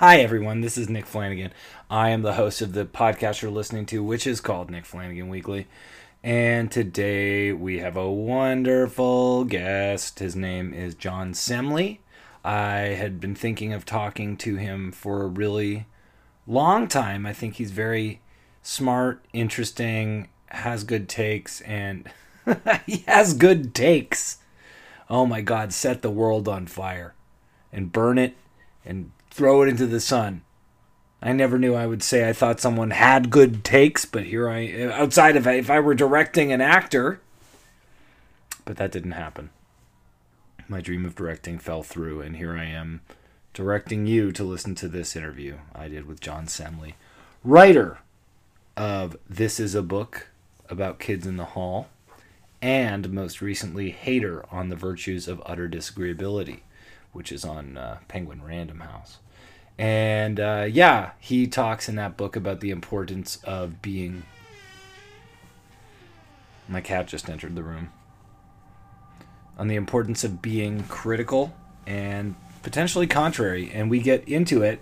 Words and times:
Hi, 0.00 0.20
everyone. 0.20 0.62
This 0.62 0.78
is 0.78 0.88
Nick 0.88 1.04
Flanagan. 1.04 1.52
I 1.90 2.08
am 2.08 2.22
the 2.22 2.32
host 2.32 2.62
of 2.62 2.72
the 2.72 2.86
podcast 2.86 3.42
you're 3.42 3.50
listening 3.50 3.84
to, 3.84 4.02
which 4.02 4.26
is 4.26 4.40
called 4.40 4.70
Nick 4.70 4.86
Flanagan 4.86 5.28
Weekly. 5.28 5.66
And 6.24 6.72
today 6.72 7.52
we 7.52 7.80
have 7.80 7.98
a 7.98 8.10
wonderful 8.10 9.44
guest. 9.44 10.18
His 10.20 10.34
name 10.34 10.72
is 10.72 10.94
John 10.94 11.34
Semley. 11.34 11.98
I 12.42 12.78
had 12.96 13.20
been 13.20 13.34
thinking 13.34 13.74
of 13.74 13.84
talking 13.84 14.38
to 14.38 14.56
him 14.56 14.90
for 14.90 15.22
a 15.22 15.26
really 15.26 15.84
long 16.46 16.88
time. 16.88 17.26
I 17.26 17.34
think 17.34 17.56
he's 17.56 17.70
very 17.70 18.22
smart, 18.62 19.22
interesting, 19.34 20.30
has 20.46 20.82
good 20.82 21.10
takes, 21.10 21.60
and 21.60 22.08
he 22.86 23.04
has 23.06 23.34
good 23.34 23.74
takes. 23.74 24.38
Oh 25.10 25.26
my 25.26 25.42
God, 25.42 25.74
set 25.74 26.00
the 26.00 26.08
world 26.08 26.48
on 26.48 26.66
fire 26.68 27.12
and 27.70 27.92
burn 27.92 28.16
it 28.16 28.34
and 28.82 29.12
throw 29.30 29.62
it 29.62 29.68
into 29.68 29.86
the 29.86 30.00
sun. 30.00 30.42
I 31.22 31.32
never 31.32 31.58
knew 31.58 31.74
I 31.74 31.86
would 31.86 32.02
say 32.02 32.28
I 32.28 32.32
thought 32.32 32.60
someone 32.60 32.90
had 32.90 33.30
good 33.30 33.62
takes, 33.62 34.04
but 34.04 34.24
here 34.24 34.48
I 34.48 34.90
outside 34.92 35.36
of 35.36 35.46
if 35.46 35.70
I 35.70 35.80
were 35.80 35.94
directing 35.94 36.50
an 36.50 36.60
actor, 36.60 37.20
but 38.64 38.76
that 38.78 38.92
didn't 38.92 39.12
happen. 39.12 39.50
My 40.66 40.80
dream 40.80 41.04
of 41.04 41.14
directing 41.14 41.58
fell 41.58 41.82
through, 41.82 42.22
and 42.22 42.36
here 42.36 42.56
I 42.56 42.64
am 42.64 43.02
directing 43.52 44.06
you 44.06 44.32
to 44.32 44.44
listen 44.44 44.74
to 44.76 44.88
this 44.88 45.16
interview 45.16 45.58
I 45.74 45.88
did 45.88 46.06
with 46.06 46.20
John 46.20 46.46
Semley, 46.46 46.94
writer 47.44 47.98
of 48.76 49.16
This 49.28 49.60
Is 49.60 49.74
a 49.74 49.82
Book 49.82 50.28
About 50.70 51.00
Kids 51.00 51.26
in 51.26 51.36
the 51.36 51.46
Hall, 51.46 51.88
and 52.62 53.10
most 53.10 53.42
recently, 53.42 53.90
hater 53.90 54.44
on 54.50 54.68
the 54.68 54.76
virtues 54.76 55.28
of 55.28 55.42
utter 55.44 55.68
disagreeability 55.68 56.60
which 57.12 57.32
is 57.32 57.44
on 57.44 57.76
uh, 57.76 57.98
Penguin 58.08 58.42
Random 58.42 58.80
House. 58.80 59.18
And 59.78 60.38
uh, 60.38 60.66
yeah, 60.70 61.12
he 61.18 61.46
talks 61.46 61.88
in 61.88 61.96
that 61.96 62.16
book 62.16 62.36
about 62.36 62.60
the 62.60 62.70
importance 62.70 63.36
of 63.44 63.80
being. 63.80 64.24
My 66.68 66.80
cat 66.80 67.06
just 67.06 67.28
entered 67.28 67.54
the 67.54 67.62
room. 67.62 67.90
On 69.56 69.68
the 69.68 69.76
importance 69.76 70.22
of 70.22 70.42
being 70.42 70.84
critical 70.84 71.54
and 71.86 72.34
potentially 72.62 73.06
contrary. 73.06 73.70
And 73.72 73.90
we 73.90 74.00
get 74.00 74.28
into 74.28 74.62
it 74.62 74.80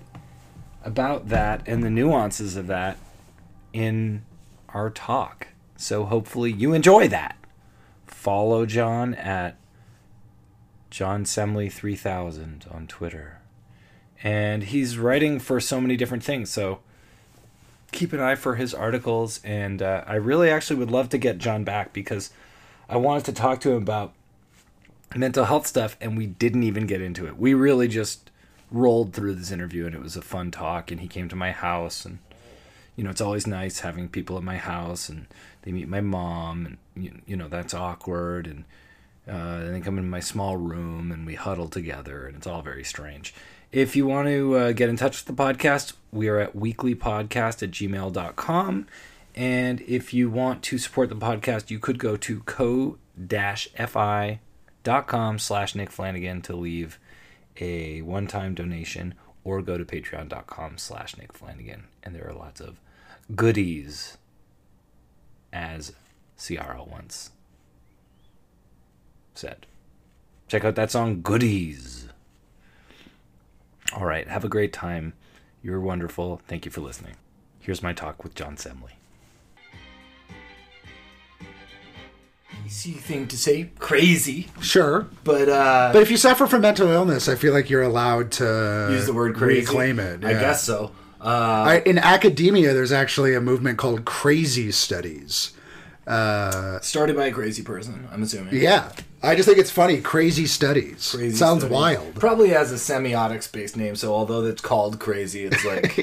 about 0.85 1.29
that 1.29 1.63
and 1.67 1.83
the 1.83 1.91
nuances 1.91 2.57
of 2.57 2.67
that 2.67 2.98
in 3.73 4.25
our 4.70 4.91
talk. 4.91 5.48
So 5.77 6.05
hopefully 6.05 6.53
you 6.53 6.73
enjoy 6.73 7.09
that. 7.09 7.37
Follow 8.07 8.67
John 8.67 9.15
at 9.15 9.58
John 10.91 11.25
Semley 11.25 11.70
3000 11.70 12.67
on 12.70 12.86
Twitter. 12.86 13.41
And 14.22 14.64
he's 14.64 14.98
writing 14.98 15.39
for 15.39 15.61
so 15.61 15.80
many 15.80 15.97
different 15.97 16.25
things. 16.25 16.50
So 16.50 16.80
keep 17.92 18.12
an 18.12 18.20
eye 18.20 18.34
for 18.34 18.56
his 18.56 18.75
articles. 18.75 19.41
And 19.45 19.83
uh, 19.83 20.05
I 20.07 20.14
really 20.14 20.51
actually 20.51 20.77
would 20.77 20.90
love 20.90 21.08
to 21.11 21.18
get 21.18 21.39
John 21.39 21.64
back 21.64 21.92
because 21.92 22.30
I 22.89 22.96
wanted 22.96 23.24
to 23.27 23.33
talk 23.33 23.61
to 23.61 23.70
him 23.70 23.83
about 23.83 24.13
mental 25.14 25.45
health 25.45 25.67
stuff 25.67 25.96
and 26.01 26.17
we 26.17 26.27
didn't 26.27 26.64
even 26.64 26.86
get 26.86 27.01
into 27.01 27.27
it. 27.27 27.39
We 27.39 27.55
really 27.55 27.89
just 27.89 28.30
rolled 28.70 29.13
through 29.13 29.34
this 29.34 29.51
interview 29.51 29.86
and 29.86 29.95
it 29.95 30.02
was 30.02 30.17
a 30.17 30.23
fun 30.23 30.51
talk. 30.51 30.90
And 30.90 31.01
he 31.01 31.08
came 31.08 31.29
to 31.29 31.36
my 31.36 31.52
house 31.52 32.05
and 32.05 32.18
you 32.96 33.05
know, 33.05 33.11
it's 33.11 33.20
always 33.20 33.46
nice 33.46 33.80
having 33.80 34.08
people 34.08 34.36
at 34.36 34.42
my 34.42 34.57
house 34.57 35.08
and 35.08 35.27
they 35.63 35.70
meet 35.70 35.86
my 35.86 36.01
mom 36.01 36.67
and 36.67 36.79
you, 36.96 37.20
you 37.27 37.36
know, 37.36 37.46
that's 37.46 37.73
awkward 37.73 38.48
and 38.48 38.64
uh, 39.28 39.33
and 39.33 39.74
they 39.74 39.80
come 39.80 39.98
in 39.98 40.08
my 40.08 40.20
small 40.20 40.56
room 40.56 41.12
and 41.12 41.27
we 41.27 41.34
huddle 41.34 41.68
together, 41.68 42.27
and 42.27 42.36
it's 42.36 42.46
all 42.46 42.62
very 42.62 42.84
strange. 42.84 43.34
If 43.70 43.94
you 43.94 44.06
want 44.06 44.28
to 44.28 44.56
uh, 44.56 44.72
get 44.72 44.89
in 44.89 44.96
touch 44.96 45.22
with 45.22 45.36
the 45.36 45.42
podcast, 45.42 45.92
we 46.11 46.28
are 46.28 46.39
at 46.39 46.56
weeklypodcast 46.56 47.62
at 47.62 47.70
gmail.com. 47.70 48.86
And 49.34 49.80
if 49.83 50.14
you 50.14 50.30
want 50.30 50.62
to 50.64 50.78
support 50.78 51.11
the 51.11 51.16
podcast, 51.16 51.70
you 51.70 51.78
could 51.78 51.98
go 51.98 52.16
to 52.16 52.40
ko-fi.com 52.40 52.89
slash 55.39 55.74
Nick 55.74 55.90
Flanagan 55.90 56.40
to 56.42 56.56
leave 56.56 56.98
a 57.60 58.00
one-time 58.02 58.55
donation 58.55 59.14
or 59.45 59.60
go 59.60 59.77
to 59.77 59.84
patreon.com 59.84 60.78
slash 60.78 61.16
Nick 61.18 61.33
Flanagan. 61.34 61.84
And 62.02 62.14
there 62.14 62.27
are 62.27 62.34
lots 62.34 62.60
of 62.60 62.80
goodies, 63.36 64.16
as 65.52 65.92
CRL 66.39 66.89
once 66.89 67.30
said. 69.39 69.67
Check 70.49 70.65
out 70.65 70.75
that 70.75 70.91
song, 70.91 71.21
Goodies. 71.23 72.09
All 73.97 74.05
right, 74.05 74.27
have 74.29 74.45
a 74.45 74.49
great 74.49 74.73
time. 74.73 75.15
You're 75.63 75.81
wonderful. 75.81 76.41
Thank 76.47 76.65
you 76.65 76.71
for 76.71 76.81
listening. 76.81 77.15
Here's 77.61 77.83
my 77.83 77.93
talk 77.93 78.23
with 78.25 78.35
John 78.35 78.57
Semley. 78.57 78.93
Easy 82.67 82.93
thing 82.93 83.27
to 83.29 83.37
say, 83.37 83.71
crazy, 83.79 84.49
Sure. 84.61 85.07
but 85.25 85.49
uh, 85.49 85.91
But 85.93 86.03
if 86.03 86.11
you 86.11 86.17
suffer 86.17 86.47
from 86.47 86.63
mental 86.63 86.89
illness, 86.89 87.29
I 87.29 87.35
feel 87.35 87.53
like 87.55 87.70
you're 87.70 87.83
allowed 87.83 88.31
to 88.33 88.89
use 88.91 89.07
the 89.07 89.13
word 89.15 89.37
crazy. 89.37 89.61
reclaim 89.61 89.99
it. 89.99 90.25
I 90.25 90.33
guess 90.35 90.65
so. 90.65 90.93
Uh, 91.20 91.25
I, 91.25 91.83
in 91.87 91.99
academia, 91.99 92.73
there's 92.75 92.93
actually 92.93 93.35
a 93.35 93.41
movement 93.41 93.79
called 93.79 94.05
crazy 94.05 94.70
studies. 94.70 95.53
Uh, 96.08 96.80
started 96.80 97.14
by 97.17 97.27
a 97.27 97.33
crazy 97.33 97.63
person, 97.63 98.08
I'm 98.11 98.23
assuming. 98.23 98.57
yeah, 98.57 98.91
I 99.23 99.35
just 99.36 99.46
think 99.46 99.58
it's 99.58 99.70
funny. 99.70 100.01
Crazy 100.01 100.46
studies. 100.46 101.13
Crazy 101.14 101.36
Sounds 101.36 101.61
study. 101.61 101.74
wild. 101.74 102.14
Probably 102.14 102.48
has 102.48 102.73
a 102.73 102.77
semiotics 102.77 103.51
based 103.52 103.77
name, 103.77 103.95
so 103.95 104.14
although 104.14 104.45
it's 104.46 104.63
called 104.63 104.98
crazy, 104.98 105.45
it's 105.45 105.64
like 105.67 105.96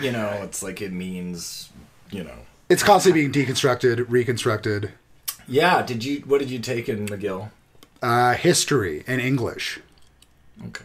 you 0.00 0.10
know, 0.12 0.30
it's 0.42 0.62
like 0.62 0.80
it 0.80 0.92
means 0.92 1.68
you 2.10 2.24
know. 2.24 2.38
It's 2.70 2.82
constantly 2.82 3.28
being 3.28 3.46
deconstructed, 3.46 4.06
reconstructed. 4.08 4.92
Yeah, 5.46 5.82
did 5.82 6.02
you 6.04 6.20
what 6.20 6.38
did 6.40 6.50
you 6.50 6.58
take 6.58 6.88
in 6.88 7.06
McGill? 7.06 7.50
Uh, 8.02 8.32
history 8.34 9.04
and 9.06 9.20
English. 9.20 9.78
Okay. 10.68 10.84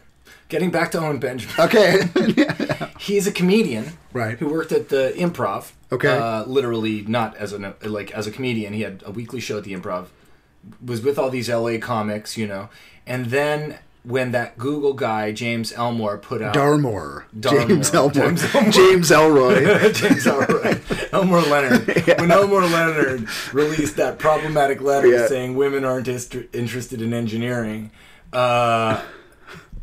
Getting 0.49 0.71
back 0.71 0.91
to 0.91 0.99
Owen 0.99 1.19
Benjamin. 1.19 1.55
Okay. 1.59 2.01
He's 2.99 3.27
a 3.27 3.31
comedian 3.31 3.93
Right. 4.11 4.37
who 4.39 4.49
worked 4.49 4.71
at 4.71 4.89
the 4.89 5.13
improv. 5.15 5.71
Okay. 5.91 6.07
Uh, 6.17 6.43
literally 6.45 7.01
not 7.01 7.35
as 7.37 7.51
a 7.53 7.75
like 7.83 8.11
as 8.11 8.27
a 8.27 8.31
comedian. 8.31 8.73
He 8.73 8.81
had 8.81 9.01
a 9.05 9.11
weekly 9.11 9.39
show 9.39 9.57
at 9.57 9.63
the 9.63 9.73
improv. 9.73 10.07
Was 10.85 11.01
with 11.01 11.17
all 11.17 11.29
these 11.29 11.49
LA 11.49 11.77
comics, 11.79 12.37
you 12.37 12.45
know. 12.45 12.69
And 13.07 13.27
then 13.27 13.79
when 14.03 14.31
that 14.31 14.57
Google 14.57 14.93
guy, 14.93 15.31
James 15.31 15.73
Elmore, 15.73 16.17
put 16.17 16.41
out 16.41 16.53
Darmore. 16.53 17.23
Darmore. 17.37 17.67
James 17.67 17.93
Elmore. 17.93 18.11
James 18.13 18.43
Elmore. 18.55 18.71
James 18.71 19.11
Elroy. 19.11 19.91
James 19.93 20.27
Elroy, 20.27 20.79
Elmore 21.11 21.41
Leonard. 21.41 21.87
When 22.19 22.31
Elmore 22.31 22.61
Leonard 22.61 23.27
released 23.53 23.95
that 23.97 24.19
problematic 24.19 24.81
letter 24.81 25.07
Yeah. 25.07 25.27
saying 25.27 25.55
women 25.55 25.83
aren't 25.85 26.07
ist- 26.07 26.35
interested 26.53 27.01
in 27.01 27.13
engineering, 27.13 27.91
uh, 28.31 29.01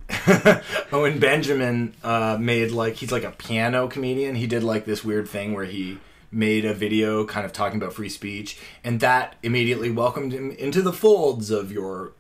Owen 0.93 1.19
Benjamin 1.19 1.95
uh, 2.03 2.37
made 2.41 2.71
like 2.71 2.95
he's 2.95 3.13
like 3.13 3.25
a 3.25 3.33
piano 3.33 3.89
comedian. 3.89 4.35
He 4.35 4.47
did 4.47 4.63
like 4.63 4.85
this 4.85 5.05
weird 5.05 5.29
thing 5.29 5.53
where 5.53 5.65
he 5.65 5.99
made 6.31 6.65
a 6.65 6.75
video 6.75 7.25
kind 7.25 7.47
of 7.47 7.53
talking 7.53 7.81
about 7.81 7.93
free 7.93 8.09
speech, 8.09 8.59
and 8.85 9.01
that 9.01 9.37
immediately 9.43 9.91
welcomed 9.91 10.33
him 10.33 10.51
into 10.53 10.83
the 10.83 10.93
folds 10.93 11.51
of 11.51 11.73
your 11.73 12.13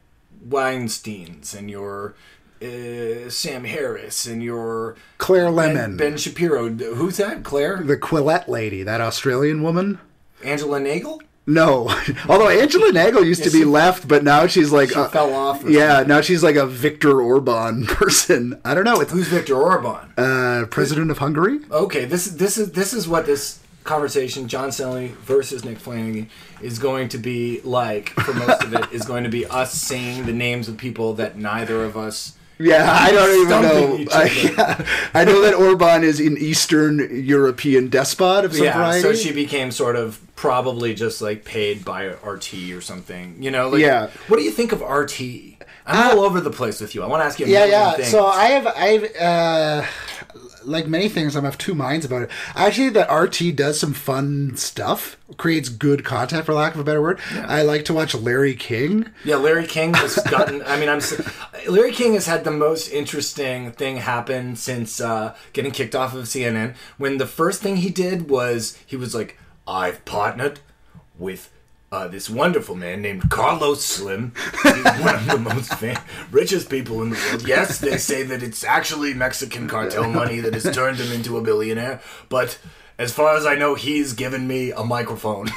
Weinsteins 0.49 1.56
and 1.56 1.71
your 1.71 2.15
uh, 2.62 3.29
Sam 3.29 3.65
Harris 3.65 4.27
and 4.27 4.43
your 4.43 4.97
Claire 5.19 5.47
Ben, 5.47 5.55
Lemon. 5.55 5.97
Ben 5.97 6.17
Shapiro. 6.17 6.69
Who's 6.71 7.19
that? 7.19 7.44
Claire? 7.44 7.82
the 7.82 7.97
Quillette 7.97 8.49
lady, 8.49 8.82
that 8.82 9.00
Australian 9.00 9.62
woman. 9.62 9.99
Angela 10.44 10.81
Nagle? 10.81 11.23
No, 11.46 11.88
although 12.28 12.48
Angela 12.48 12.90
Nagle 12.93 13.25
used 13.25 13.44
to 13.44 13.50
be 13.50 13.58
she- 13.60 13.64
left, 13.64 14.08
but 14.08 14.25
now 14.25 14.46
she's 14.48 14.72
like, 14.72 14.88
She 14.90 14.96
uh, 14.96 15.08
fell 15.08 15.32
off. 15.32 15.62
yeah, 15.64 15.96
something. 15.98 16.08
now 16.08 16.20
she's 16.20 16.43
like 16.43 16.56
a 16.56 16.66
Viktor 16.66 17.20
Orban 17.22 17.87
person. 17.87 18.60
I 18.64 18.75
don't 18.75 18.84
know. 18.84 19.00
It's 19.00 19.12
Who's 19.12 19.28
Viktor 19.28 19.54
Orban? 19.56 20.12
uh, 20.19 20.66
president 20.70 21.10
of 21.12 21.19
Hungary. 21.19 21.60
Okay, 21.70 22.04
this 22.04 22.26
is 22.26 22.37
this 22.37 22.58
is 22.58 22.72
this 22.72 22.93
is 22.93 23.06
what 23.06 23.26
this 23.26 23.60
conversation, 23.84 24.48
John 24.48 24.72
Stanley 24.72 25.14
versus 25.22 25.64
Nick 25.64 25.78
Flanagan, 25.78 26.28
is 26.60 26.81
going 26.81 27.08
to 27.10 27.19
be 27.19 27.60
like. 27.62 28.10
For 28.10 28.34
most 28.34 28.64
of 28.64 28.75
it, 28.75 28.84
is 28.93 29.04
going 29.04 29.22
to 29.22 29.31
be 29.31 29.46
us 29.46 29.72
saying 29.72 30.26
the 30.26 30.32
names 30.32 30.69
of 30.69 30.76
people 30.76 31.14
that 31.14 31.38
neither 31.38 31.84
of 31.84 31.96
us. 31.96 32.32
Yeah, 32.58 32.91
I 32.91 33.12
don't 33.12 33.41
even 33.43 33.62
know. 33.62 34.12
I, 34.12 35.11
I 35.14 35.25
know 35.25 35.43
that 35.43 35.55
Orban 35.55 36.05
is 36.05 36.20
an 36.20 36.38
Eastern 36.38 37.25
European 37.25 37.88
despot 37.88 38.44
of 38.44 38.55
some 38.55 38.64
yeah, 38.64 38.76
variety. 38.76 39.03
so 39.03 39.14
she 39.14 39.32
became 39.32 39.70
sort 39.70 39.97
of 39.97 40.20
probably 40.37 40.94
just 40.94 41.20
like 41.20 41.44
paid 41.44 41.85
by 41.85 42.05
RT 42.06 42.55
or 42.73 42.81
something. 42.81 43.43
You 43.43 43.50
know, 43.50 43.69
like, 43.69 43.81
Yeah. 43.81 44.11
What 44.29 44.38
do 44.38 44.43
you 44.43 44.50
think 44.50 44.73
of 44.73 44.81
RT? 44.81 45.20
I'm 45.87 46.19
all 46.19 46.25
over 46.25 46.41
the 46.41 46.50
place 46.50 46.81
with 46.81 46.94
you. 46.94 47.03
I 47.03 47.06
want 47.06 47.20
to 47.20 47.26
ask 47.26 47.38
you. 47.38 47.47
A 47.47 47.49
yeah, 47.49 47.64
yeah. 47.67 47.93
Things. 47.93 48.08
So 48.08 48.26
I 48.26 48.47
have, 48.47 48.67
I've, 48.67 49.17
uh, 49.17 49.87
like 50.67 50.87
many 50.87 51.09
things, 51.09 51.37
I'm 51.37 51.45
of 51.45 51.57
two 51.57 51.75
minds 51.75 52.05
about 52.05 52.23
it. 52.23 52.31
Actually, 52.55 52.91
that 52.91 53.13
RT 53.13 53.57
does 53.57 53.79
some 53.79 53.93
fun 53.95 54.57
stuff, 54.57 55.17
creates 55.37 55.69
good 55.69 56.05
content, 56.05 56.45
for 56.45 56.53
lack 56.53 56.75
of 56.75 56.81
a 56.81 56.85
better 56.85 57.01
word. 57.01 57.21
I 57.33 57.63
like 57.63 57.85
to 57.87 57.95
watch 57.95 58.15
Larry 58.15 58.55
King. 58.55 59.11
Yeah, 59.25 59.37
Larry 59.37 59.67
King 59.67 59.95
has 59.95 60.17
gotten. 60.31 60.63
I 60.63 60.79
mean, 60.79 60.89
I'm. 60.89 61.01
Larry 61.69 61.93
King 61.93 62.15
has 62.15 62.27
had 62.27 62.45
the 62.45 62.51
most 62.51 62.89
interesting 62.89 63.73
thing 63.73 63.99
happen 63.99 64.57
since 64.57 65.01
uh, 65.01 65.35
getting 65.53 65.73
kicked 65.73 65.95
off 65.95 66.15
of 66.15 66.25
CNN. 66.25 66.75
When 66.99 67.19
the 67.19 67.27
first 67.27 67.63
thing 67.63 67.77
he 67.77 67.91
did 67.91 68.29
was 68.29 68.79
he 68.87 68.97
was 68.97 69.15
like, 69.15 69.39
"I've 69.67 70.05
partnered 70.05 70.61
with." 71.19 71.51
Uh, 71.93 72.09
this 72.09 72.29
wonderful 72.29 72.75
man 72.75 73.00
named 73.00 73.31
Carlos 73.31 73.85
Slim, 73.85 74.33
He's 74.65 74.85
one 75.00 75.15
of 75.15 75.27
the 75.27 75.38
most 75.38 75.73
fam- 75.75 76.03
richest 76.33 76.69
people 76.69 77.00
in 77.03 77.11
the 77.11 77.17
world. 77.17 77.47
Yes, 77.47 77.79
they 77.79 77.97
say 77.97 78.25
that 78.25 78.43
it's 78.43 78.65
actually 78.65 79.15
Mexican 79.15 79.69
cartel 79.69 80.11
money 80.11 80.41
that 80.41 80.53
has 80.53 80.75
turned 80.75 80.99
him 80.99 81.12
into 81.12 81.38
a 81.38 81.43
billionaire, 81.43 82.00
but 82.29 82.59
as 82.99 83.12
far 83.12 83.37
as 83.37 83.44
I 83.44 83.55
know, 83.55 83.75
he's 83.75 84.15
given 84.15 84.49
me 84.49 84.73
a 84.73 84.83
microphone. 84.83 85.49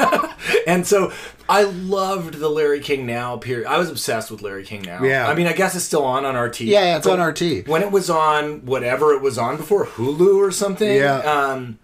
and 0.66 0.86
so 0.86 1.12
I 1.48 1.64
loved 1.64 2.34
the 2.34 2.48
Larry 2.48 2.80
King 2.80 3.04
Now 3.04 3.36
period. 3.36 3.66
I 3.66 3.78
was 3.78 3.90
obsessed 3.90 4.30
with 4.30 4.42
Larry 4.42 4.64
King 4.64 4.82
Now. 4.82 5.02
Yeah. 5.02 5.28
I 5.28 5.34
mean, 5.34 5.48
I 5.48 5.52
guess 5.52 5.74
it's 5.74 5.84
still 5.84 6.04
on 6.04 6.24
on 6.24 6.36
RT. 6.36 6.60
Yeah, 6.60 6.84
yeah, 6.84 6.96
it's 6.96 7.06
on 7.06 7.20
RT. 7.20 7.66
When 7.66 7.82
it 7.82 7.90
was 7.90 8.08
on 8.08 8.64
whatever 8.64 9.12
it 9.12 9.22
was 9.22 9.38
on 9.38 9.56
before 9.56 9.86
Hulu 9.86 10.36
or 10.36 10.50
something. 10.50 10.94
Yeah. 10.96 11.18
Um, 11.18 11.78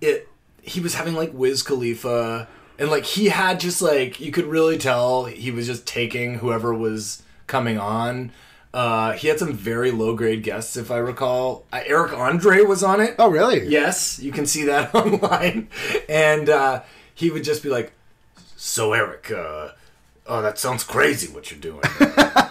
it 0.00 0.28
he 0.62 0.80
was 0.80 0.94
having 0.94 1.14
like 1.14 1.32
Wiz 1.32 1.62
Khalifa 1.62 2.48
and 2.78 2.90
like 2.90 3.04
he 3.04 3.26
had 3.28 3.60
just 3.60 3.80
like 3.82 4.20
you 4.20 4.30
could 4.32 4.46
really 4.46 4.78
tell 4.78 5.24
he 5.26 5.50
was 5.50 5.66
just 5.66 5.86
taking 5.86 6.38
whoever 6.38 6.74
was 6.74 7.22
coming 7.46 7.78
on. 7.78 8.32
Uh, 8.74 9.12
he 9.12 9.28
had 9.28 9.38
some 9.38 9.54
very 9.54 9.90
low 9.90 10.14
grade 10.14 10.42
guests, 10.42 10.76
if 10.76 10.90
I 10.90 10.98
recall. 10.98 11.64
Uh, 11.72 11.80
Eric 11.86 12.12
Andre 12.12 12.60
was 12.60 12.82
on 12.82 13.00
it. 13.00 13.14
Oh, 13.18 13.30
really? 13.30 13.66
Yes, 13.66 14.18
you 14.18 14.32
can 14.32 14.44
see 14.44 14.64
that 14.64 14.94
online. 14.94 15.68
And 16.10 16.50
uh, 16.50 16.82
he 17.14 17.30
would 17.30 17.42
just 17.42 17.62
be 17.62 17.70
like, 17.70 17.92
So, 18.56 18.92
Eric, 18.92 19.30
uh, 19.30 19.68
oh, 20.26 20.42
that 20.42 20.58
sounds 20.58 20.84
crazy 20.84 21.32
what 21.32 21.50
you're 21.50 21.60
doing. 21.60 21.80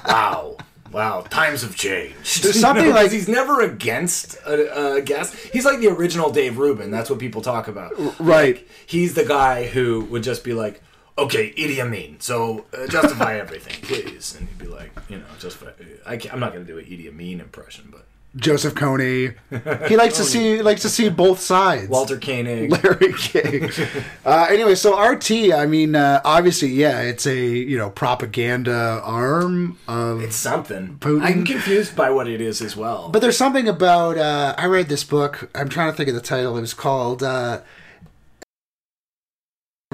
wow. 0.07 0.57
Wow, 0.95 1.21
times 1.29 1.61
have 1.61 1.75
changed. 1.75 2.41
There's 2.43 2.59
something 2.67 2.89
like- 2.91 3.11
he's 3.11 3.27
never 3.27 3.59
against 3.61 4.35
a, 4.45 4.93
a 4.95 5.01
guest. 5.01 5.35
He's 5.51 5.65
like 5.65 5.79
the 5.79 5.87
original 5.89 6.31
Dave 6.31 6.57
Rubin. 6.57 6.89
That's 6.89 7.09
what 7.09 7.19
people 7.19 7.41
talk 7.41 7.67
about. 7.67 7.91
right. 8.17 8.55
Like, 8.55 8.69
he's 8.85 9.13
the 9.13 9.25
guy 9.25 9.65
who 9.65 10.05
would 10.05 10.23
just 10.23 10.43
be 10.45 10.53
like, 10.53 10.81
"Okay, 11.17 11.51
Idi 11.57 11.79
Amin, 11.81 12.21
so 12.21 12.65
uh, 12.73 12.87
justify 12.87 13.37
everything, 13.37 13.75
please." 13.81 14.35
And 14.39 14.47
he'd 14.47 14.57
be 14.57 14.67
like, 14.67 14.91
"You 15.09 15.17
know, 15.17 15.25
justify." 15.37 15.71
I 16.05 16.15
can't, 16.15 16.33
I'm 16.33 16.39
not 16.39 16.53
going 16.53 16.65
to 16.65 16.71
do 16.71 16.79
an 16.79 16.85
Idi 16.85 17.09
Amin 17.09 17.41
impression, 17.41 17.89
but 17.91 18.04
Joseph 18.35 18.73
Kony. 18.75 19.35
He 19.87 19.95
likes 19.97 20.17
to 20.17 20.23
see 20.23 20.61
likes 20.61 20.81
to 20.81 20.89
see 20.89 21.09
both 21.09 21.39
sides. 21.39 21.87
Walter 21.89 22.17
Koenig. 22.17 22.71
Larry 22.83 23.13
King. 23.13 23.69
uh, 24.25 24.47
anyway, 24.49 24.75
so 24.75 24.99
RT. 24.99 25.31
I 25.53 25.65
mean, 25.65 25.95
uh, 25.95 26.21
obviously, 26.25 26.69
yeah, 26.69 27.01
it's 27.01 27.25
a 27.25 27.35
you 27.37 27.77
know 27.77 27.89
propaganda 27.89 29.01
arm 29.03 29.77
of. 29.87 30.21
It's 30.21 30.35
something. 30.35 30.97
Putin. 30.99 31.21
I'm 31.21 31.45
confused 31.45 31.95
by 31.95 32.09
what 32.09 32.27
it 32.27 32.41
is 32.41 32.61
as 32.61 32.75
well. 32.75 33.09
but 33.09 33.19
there's 33.21 33.37
something 33.37 33.67
about. 33.67 34.17
Uh, 34.17 34.55
I 34.57 34.65
read 34.65 34.87
this 34.89 35.03
book. 35.03 35.49
I'm 35.55 35.69
trying 35.69 35.91
to 35.91 35.97
think 35.97 36.09
of 36.09 36.15
the 36.15 36.21
title. 36.21 36.57
It 36.57 36.61
was 36.61 36.73
called. 36.73 37.23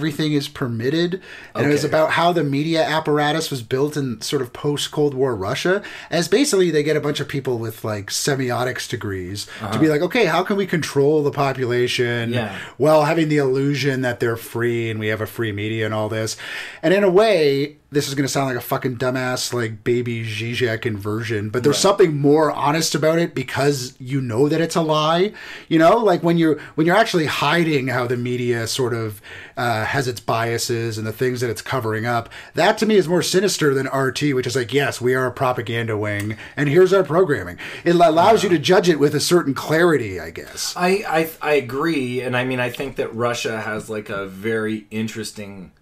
Everything 0.02 0.34
is 0.34 0.48
permitted, 0.48 1.22
and 1.54 1.68
it 1.68 1.70
was 1.70 1.84
about 1.84 2.14
how 2.14 2.32
the 2.32 2.44
media 2.44 2.84
apparatus 2.84 3.52
was 3.52 3.62
built 3.62 3.96
in 3.96 4.20
sort 4.20 4.42
of 4.42 4.52
post 4.52 4.90
Cold 4.90 5.14
War 5.14 5.36
Russia. 5.36 5.84
As 6.10 6.28
basically, 6.28 6.72
they 6.72 6.82
get 6.82 6.98
a 6.98 7.00
bunch 7.00 7.20
of 7.20 7.28
people 7.28 7.60
with 7.60 7.84
like 7.84 8.08
semiotics 8.08 8.90
degrees 8.90 9.46
to 9.46 9.78
be 9.78 9.86
uh-huh. 9.86 9.90
like, 9.90 10.02
okay, 10.02 10.26
how 10.26 10.44
can 10.44 10.58
we 10.58 10.66
control 10.66 11.22
the 11.22 11.30
population 11.30 12.34
Yeah. 12.34 12.58
while 12.78 13.04
having 13.04 13.30
the 13.30 13.38
illusion 13.38 14.02
that 14.02 14.20
they're 14.20 14.38
free 14.38 14.90
and 14.90 15.00
we 15.00 15.10
have 15.10 15.22
a 15.22 15.28
free 15.28 15.52
media 15.52 15.86
and 15.86 15.94
all 15.94 16.10
this? 16.10 16.36
And 16.82 16.96
in 16.96 17.04
a 17.04 17.10
way, 17.12 17.78
this 17.92 18.08
is 18.08 18.16
going 18.16 18.24
to 18.24 18.32
sound 18.32 18.48
like 18.48 18.58
a 18.58 18.62
fucking 18.62 18.96
dumbass, 18.96 19.54
like 19.54 19.84
baby 19.84 20.24
Zizek 20.24 20.86
inversion, 20.86 21.50
but 21.50 21.62
there's 21.62 21.78
something 21.78 22.18
more 22.18 22.50
honest 22.50 22.96
about 22.96 23.20
it 23.20 23.36
because 23.36 23.96
you 24.00 24.22
know 24.22 24.48
that 24.48 24.62
it's 24.62 24.78
a 24.78 24.82
lie. 24.82 25.34
You 25.68 25.78
know, 25.78 25.98
like 25.98 26.24
when 26.24 26.38
you're 26.38 26.58
when 26.76 26.88
you're 26.88 26.96
actually 26.96 27.26
hiding 27.26 27.90
how 27.90 28.08
the 28.08 28.16
media 28.16 28.66
sort 28.68 28.94
of 28.94 29.22
uh, 29.58 29.84
has 29.84 30.08
its 30.08 30.22
biases 30.22 30.98
and 30.98 31.06
the 31.06 31.12
things 31.12 31.42
that 31.42 31.50
it's 31.50 31.62
covering 31.62 32.06
up. 32.06 32.30
That 32.54 32.78
to 32.78 32.86
me 32.86 32.96
is 32.96 33.10
more 33.10 33.22
sinister 33.22 33.74
than 33.74 33.88
RT, 33.88 34.34
which 34.34 34.48
is 34.48 34.56
like, 34.56 34.74
yes, 34.74 35.02
we 35.02 35.14
are 35.14 35.26
a 35.26 35.32
propaganda 35.32 35.98
wing, 35.98 36.38
and 36.56 36.70
here's 36.70 36.94
our 36.94 37.04
programming. 37.04 37.58
It 37.84 37.96
allows 37.96 38.42
you 38.42 38.50
to 38.50 38.58
judge 38.58 38.88
it 38.88 39.00
with 39.00 39.14
a 39.14 39.20
certain 39.20 39.54
clarity, 39.54 40.18
I 40.18 40.30
guess. 40.30 40.74
I, 40.78 41.04
I 41.08 41.30
I 41.42 41.54
agree, 41.56 42.22
and 42.22 42.38
I 42.38 42.46
mean 42.46 42.62
I 42.62 42.70
think 42.70 42.96
that 42.96 43.14
Russia 43.14 43.60
has 43.60 43.90
like 43.90 44.10
a 44.10 44.28
very 44.28 44.88
interesting 44.92 45.74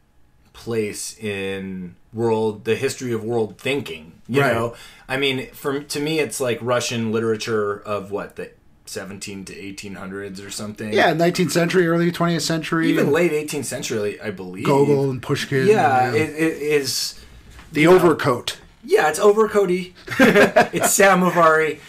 place 0.59 1.17
in 1.17 1.95
world 2.13 2.65
the 2.65 2.75
history 2.75 3.13
of 3.13 3.23
world 3.23 3.57
thinking. 3.57 4.13
You 4.27 4.41
Right. 4.41 4.53
know, 4.53 4.75
I 5.07 5.17
mean, 5.17 5.47
for 5.53 5.79
to 5.79 6.00
me, 6.00 6.19
it's 6.19 6.39
like 6.39 6.59
Russian 6.61 7.11
literature 7.11 7.73
of 7.85 8.11
what 8.11 8.35
the 8.35 8.51
17 8.85 9.45
to 9.45 9.53
1800s 9.56 10.45
or 10.45 10.50
something. 10.50 10.91
Yeah, 10.94 11.13
19th 11.13 11.51
century, 11.51 11.88
early 11.88 12.11
20th 12.11 12.41
century, 12.41 12.89
even 12.89 13.11
late 13.11 13.31
18th 13.31 13.65
century, 13.65 14.19
I 14.21 14.31
believe. 14.31 14.65
Gogol 14.65 15.09
and 15.09 15.21
Pushkin. 15.21 15.65
Yeah, 15.67 16.11
it, 16.13 16.29
it 16.31 16.57
is. 16.61 17.19
the 17.71 17.85
overcoat, 17.88 18.57
Yeah, 18.83 19.09
it's 19.09 19.19
overcoaty. 19.19 19.94
it's 20.73 20.97
samovari. 21.00 21.79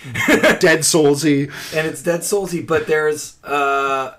dead 0.61 0.81
soulsy. 0.81 1.50
and 1.75 1.87
it's 1.87 2.02
dead 2.02 2.20
soulsy 2.20 2.67
but 2.67 2.87
there's 2.87 3.37
uh, 3.44 4.14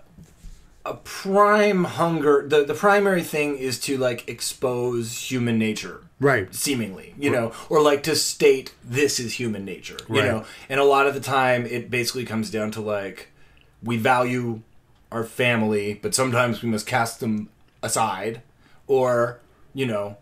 a 0.86 0.96
prime 0.96 1.84
hunger 1.84 2.44
the, 2.48 2.64
the 2.66 2.74
primary 2.74 3.22
thing 3.24 3.56
is 3.58 3.80
to 3.80 3.98
like 3.98 4.28
expose 4.28 5.30
human 5.32 5.58
nature 5.60 6.02
Right. 6.20 6.54
seemingly 6.54 7.14
you 7.20 7.30
know 7.32 7.52
or 7.70 7.82
like 7.82 8.04
to 8.04 8.16
state 8.16 8.74
this 8.84 9.20
is 9.20 9.34
human 9.34 9.64
nature 9.66 9.98
you 10.10 10.22
Right. 10.22 10.26
know 10.26 10.46
and 10.70 10.80
a 10.80 10.84
lot 10.84 11.06
of 11.08 11.14
the 11.14 11.20
time 11.20 11.66
it 11.66 11.90
basically 11.92 12.26
comes 12.26 12.50
down 12.50 12.72
to 12.72 12.82
like 12.82 13.30
we 13.84 13.98
value 13.98 14.62
our 15.12 15.24
family 15.24 15.94
but 16.02 16.16
sometimes 16.16 16.62
we 16.64 16.70
must 16.70 16.88
cast 16.88 17.20
them 17.20 17.50
aside 17.84 18.42
or 18.88 19.40
you 19.74 19.86
know 19.86 20.18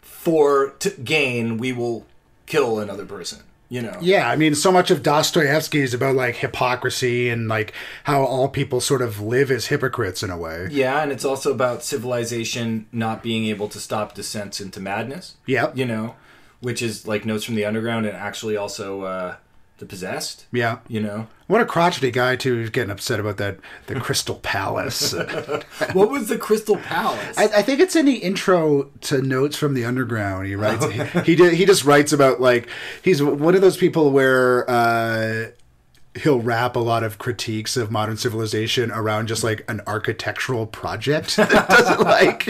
for 0.00 0.70
to 0.78 0.90
gain 0.90 1.58
we 1.58 1.72
will 1.72 2.06
kill 2.46 2.78
another 2.78 3.06
person 3.06 3.40
you 3.68 3.82
know 3.82 3.96
Yeah, 4.00 4.28
I 4.28 4.36
mean, 4.36 4.54
so 4.54 4.70
much 4.70 4.90
of 4.90 5.02
Dostoevsky 5.02 5.80
is 5.80 5.94
about 5.94 6.14
like 6.14 6.36
hypocrisy 6.36 7.28
and 7.28 7.48
like 7.48 7.72
how 8.04 8.24
all 8.24 8.48
people 8.48 8.80
sort 8.80 9.02
of 9.02 9.20
live 9.20 9.50
as 9.50 9.66
hypocrites 9.66 10.22
in 10.22 10.30
a 10.30 10.36
way. 10.36 10.68
Yeah, 10.70 11.02
and 11.02 11.10
it's 11.10 11.24
also 11.24 11.52
about 11.52 11.82
civilization 11.82 12.86
not 12.92 13.22
being 13.22 13.46
able 13.46 13.68
to 13.68 13.78
stop 13.78 14.14
descents 14.14 14.60
into 14.60 14.80
madness. 14.80 15.36
Yep. 15.46 15.76
You 15.76 15.86
know, 15.86 16.14
which 16.60 16.82
is 16.82 17.06
like 17.06 17.24
Notes 17.24 17.44
from 17.44 17.54
the 17.54 17.64
Underground 17.64 18.06
and 18.06 18.16
actually 18.16 18.56
also 18.56 19.02
uh, 19.02 19.36
The 19.78 19.86
Possessed. 19.86 20.46
Yeah. 20.52 20.78
You 20.86 21.00
know, 21.00 21.26
What 21.48 21.60
a 21.60 21.64
crotchety 21.66 22.12
guy 22.12 22.36
too, 22.36 22.54
who's 22.54 22.70
getting 22.70 22.90
upset 22.92 23.18
about 23.18 23.38
that 23.38 23.58
the 23.86 23.96
Crystal 23.98 24.36
Palace. 24.36 25.12
what 25.92 26.10
was 26.10 26.28
the 26.28 26.38
Crystal 26.38 26.76
Palace? 26.76 27.36
I, 27.36 27.44
I 27.44 27.62
think 27.62 27.80
it's 27.80 27.96
in 27.96 28.06
the 28.06 28.16
intro 28.16 28.84
to 29.02 29.20
Notes 29.20 29.56
from 29.56 29.74
the 29.74 29.84
Underground. 29.84 30.46
He 30.46 30.54
writes 30.54 30.84
he, 30.86 31.02
he 31.22 31.34
did, 31.34 31.54
he 31.54 31.66
just 31.66 31.84
writes 31.84 32.12
about 32.12 32.40
like 32.40 32.68
he's 33.02 33.20
one 33.22 33.54
of 33.56 33.60
those 33.62 33.76
people 33.76 34.10
where 34.12 34.68
uh, 34.70 35.46
he'll 36.22 36.40
wrap 36.40 36.76
a 36.76 36.80
lot 36.80 37.02
of 37.02 37.18
critiques 37.18 37.76
of 37.76 37.90
modern 37.90 38.16
civilization 38.16 38.90
around 38.92 39.26
just 39.26 39.42
like 39.42 39.64
an 39.68 39.80
architectural 39.86 40.66
project 40.66 41.36
that 41.36 41.68
doesn't 41.68 42.00
like 42.04 42.46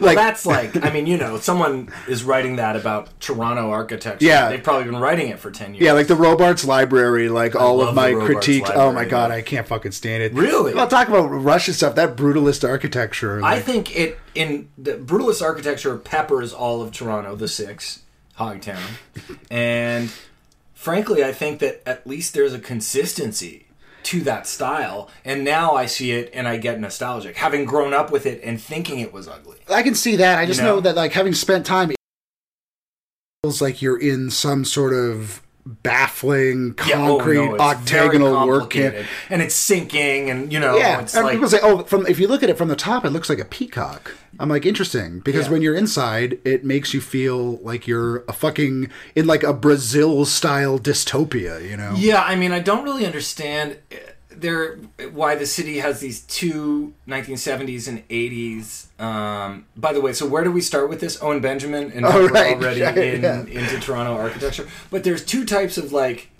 like 0.00 0.16
That's 0.16 0.44
like, 0.44 0.84
I 0.84 0.90
mean, 0.90 1.06
you 1.06 1.16
know, 1.16 1.38
someone 1.38 1.90
is 2.08 2.24
writing 2.24 2.56
that 2.56 2.76
about 2.76 3.18
Toronto 3.20 3.70
architecture. 3.70 4.24
Yeah. 4.24 4.50
they've 4.50 4.62
probably 4.62 4.84
been 4.84 5.00
writing 5.00 5.28
it 5.28 5.38
for 5.38 5.50
ten 5.50 5.74
years. 5.74 5.84
Yeah, 5.84 5.92
like 5.92 6.08
the 6.08 6.16
Robarts 6.16 6.64
Library, 6.64 7.28
like 7.28 7.54
all 7.54 7.80
of 7.80 7.94
my 7.94 8.12
critiques. 8.12 8.70
oh 8.74 8.92
my 8.92 9.04
god, 9.04 9.30
yeah. 9.30 9.36
I 9.36 9.42
can't 9.42 9.66
fucking 9.66 9.92
stand 9.92 10.22
it. 10.22 10.32
Really? 10.34 10.74
Well, 10.74 10.88
talk 10.88 11.08
about 11.08 11.26
Russian 11.26 11.74
stuff. 11.74 11.94
That 11.94 12.16
brutalist 12.16 12.68
architecture. 12.68 13.42
I 13.42 13.60
think 13.60 13.96
it 13.96 14.18
in 14.34 14.68
the 14.76 14.92
brutalist 14.92 15.42
architecture 15.42 15.96
peppers 15.96 16.52
all 16.52 16.82
of 16.82 16.92
Toronto, 16.92 17.34
the 17.34 17.48
six, 17.48 18.02
Hogtown, 18.38 18.82
and 19.50 20.12
frankly, 20.76 21.24
I 21.24 21.32
think 21.32 21.58
that 21.58 21.82
at 21.84 22.06
least 22.06 22.34
there's 22.34 22.52
a 22.54 22.60
consistency 22.60 23.66
to 24.04 24.20
that 24.20 24.46
style. 24.46 25.10
And 25.24 25.42
now 25.42 25.74
I 25.74 25.86
see 25.86 26.12
it 26.12 26.30
and 26.32 26.46
I 26.46 26.58
get 26.58 26.78
nostalgic, 26.78 27.36
having 27.36 27.64
grown 27.64 27.92
up 27.92 28.12
with 28.12 28.24
it 28.24 28.40
and 28.44 28.60
thinking 28.60 29.00
it 29.00 29.12
was 29.12 29.26
ugly. 29.26 29.58
I 29.68 29.82
can 29.82 29.96
see 29.96 30.14
that. 30.16 30.38
I 30.38 30.46
just 30.46 30.60
know? 30.60 30.76
know 30.76 30.80
that, 30.82 30.94
like, 30.94 31.12
having 31.12 31.34
spent 31.34 31.66
time, 31.66 31.90
it 31.90 31.96
feels 33.42 33.60
like 33.60 33.82
you're 33.82 33.98
in 33.98 34.30
some 34.30 34.64
sort 34.64 34.92
of 34.92 35.42
baffling 35.66 36.74
Yeah, 36.86 37.02
oh, 37.06 37.16
concrete 37.16 37.36
no, 37.46 37.58
octagonal 37.58 38.46
work. 38.46 38.60
complicated. 38.70 39.06
and 39.30 39.42
it's 39.42 39.54
sinking, 39.54 40.30
and 40.30 40.52
you 40.52 40.60
know, 40.60 40.76
Yeah, 40.76 41.00
it's 41.00 41.14
and 41.14 41.24
like 41.24 41.34
people 41.34 41.48
say, 41.48 41.58
"Oh, 41.62 41.82
from 41.84 42.06
if 42.06 42.18
you 42.20 42.28
look 42.28 42.42
at 42.42 42.50
it 42.50 42.56
from 42.56 42.68
the 42.68 42.76
top, 42.76 43.04
it 43.04 43.10
looks 43.10 43.28
like 43.28 43.38
a 43.40 43.44
peacock." 43.44 44.14
I'm 44.38 44.48
like, 44.50 44.66
interesting, 44.66 45.20
because 45.20 45.46
Yeah. 45.46 45.52
when 45.52 45.62
you're 45.62 45.74
inside, 45.74 46.38
it 46.44 46.62
makes 46.64 46.92
you 46.92 47.00
feel 47.00 47.56
like 47.62 47.86
you're 47.86 48.22
a 48.28 48.32
fucking 48.34 48.90
in 49.14 49.26
like 49.26 49.42
a 49.42 49.52
Brazil 49.54 50.24
style 50.26 50.78
dystopia. 50.78 51.66
You 51.68 51.76
know? 51.76 51.94
Yeah, 51.96 52.22
I 52.22 52.36
mean, 52.36 52.52
I 52.52 52.58
don't 52.60 52.84
really 52.84 53.06
understand 53.06 53.78
there 54.40 54.76
why 55.12 55.34
the 55.34 55.46
city 55.46 55.78
has 55.78 56.00
these 56.00 56.20
two 56.22 56.94
1970s 57.08 57.88
and 57.88 58.06
80s. 58.08 59.00
Um, 59.00 59.66
by 59.76 59.92
the 59.92 60.00
way, 60.00 60.12
so 60.12 60.26
where 60.26 60.44
do 60.44 60.50
we 60.52 60.60
start 60.60 60.88
with 60.88 61.00
this? 61.00 61.22
Owen 61.22 61.40
Benjamin, 61.40 61.92
and 61.92 62.04
Oh, 62.06 62.10
we're 62.14 62.28
right, 62.28 62.56
already 62.56 62.82
right, 62.82 62.96
in, 62.96 63.22
yeah. 63.22 63.40
into 63.44 63.78
Toronto 63.80 64.14
architecture. 64.16 64.68
But 64.90 65.04
there's 65.04 65.24
two 65.24 65.44
types 65.44 65.78
of 65.78 65.92
like 65.92 66.30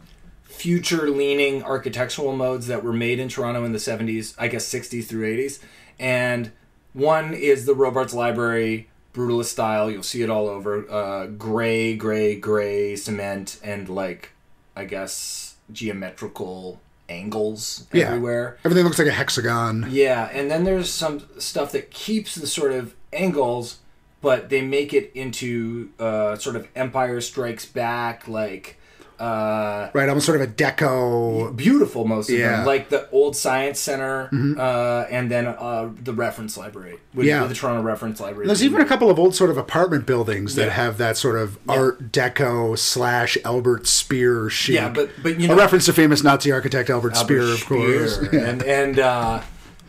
future-leaning 0.44 1.62
architectural 1.62 2.34
modes 2.34 2.66
that 2.66 2.82
were 2.82 2.92
made 2.92 3.18
in 3.18 3.28
Toronto 3.28 3.64
in 3.64 3.72
the 3.72 3.78
70s, 3.78 4.34
I 4.38 4.48
guess 4.48 4.66
60s 4.68 5.04
through 5.04 5.36
80s, 5.36 5.60
and 5.98 6.50
one 6.92 7.34
is 7.34 7.66
the 7.66 7.74
Robarts 7.74 8.14
Library 8.14 8.88
brutalist 9.14 9.46
style. 9.46 9.90
You'll 9.90 10.02
see 10.02 10.22
it 10.22 10.30
all 10.30 10.48
over. 10.48 10.90
Uh, 10.90 11.26
gray, 11.26 11.94
gray, 11.94 12.36
gray 12.36 12.96
cement, 12.96 13.58
and 13.62 13.88
like 13.88 14.30
I 14.74 14.84
guess 14.86 15.56
geometrical 15.72 16.80
angles 17.08 17.86
Yeah. 17.92 18.06
everywhere. 18.08 18.58
Everything 18.64 18.84
looks 18.84 18.98
like 18.98 19.08
a 19.08 19.12
hexagon. 19.12 19.86
Yeah, 19.90 20.28
and 20.32 20.50
then 20.50 20.64
there's 20.64 20.90
some 20.90 21.22
stuff 21.38 21.72
that 21.72 21.90
keeps 21.90 22.34
the 22.34 22.46
sort 22.46 22.72
of 22.72 22.94
angles, 23.12 23.78
but 24.20 24.48
they 24.48 24.62
make 24.62 24.92
it 24.92 25.12
into 25.14 25.90
uh, 25.98 26.36
sort 26.36 26.56
of 26.56 26.66
Empire 26.75 27.20
Strikes 27.20 27.64
Back, 27.66 28.26
like 28.28 28.78
uh, 29.18 29.88
Right, 29.94 30.08
almost 30.08 30.26
sort 30.26 30.40
of 30.40 30.49
a 30.49 30.52
deco. 30.52 31.54
beautiful. 31.56 32.04
Most 32.04 32.28
of 32.30 32.37
Yeah. 32.38 32.46
Mm-hmm. 32.46 32.56
them, 32.58 32.66
like 32.66 32.88
the 32.90 33.08
old 33.11 33.37
Science 33.37 33.80
Center, 33.80 34.28
uh, 34.58 35.06
and 35.11 35.30
then 35.30 35.46
uh, 35.46 35.88
the 36.02 36.12
Reference 36.12 36.56
Library, 36.56 36.99
with, 37.14 37.26
Yeah. 37.26 37.44
the 37.46 37.54
Toronto 37.54 37.82
Reference 37.82 38.20
Library. 38.20 38.46
There's 38.46 38.62
even 38.64 38.80
a 38.80 38.85
couple 38.85 39.11
of 39.11 39.18
old 39.18 39.35
sort 39.35 39.50
of 39.50 39.56
apartment 39.56 40.06
buildings 40.06 40.54
that 40.56 40.66
Yeah. 40.66 40.73
have 40.73 40.99
that 40.99 41.16
sort 41.16 41.37
of 41.38 41.58
Art 41.68 42.12
Deco 42.12 42.78
slash 42.78 43.38
Albert 43.44 43.87
Speer 43.87 44.49
chic. 44.50 44.75
yeah, 44.75 44.88
but 44.88 45.11
but 45.23 45.40
you 45.40 45.49
know, 45.49 45.54
a 45.54 45.56
reference 45.56 45.87
to 45.87 45.92
famous 45.92 46.23
Nazi 46.23 46.52
architect 46.52 46.90
Albert, 46.90 47.16
Speer, 47.16 47.42
of 47.42 47.64
course. 47.66 48.16
Speer. 48.16 48.44
and 48.44 48.62
and 48.78 48.99
uh, 48.99 49.40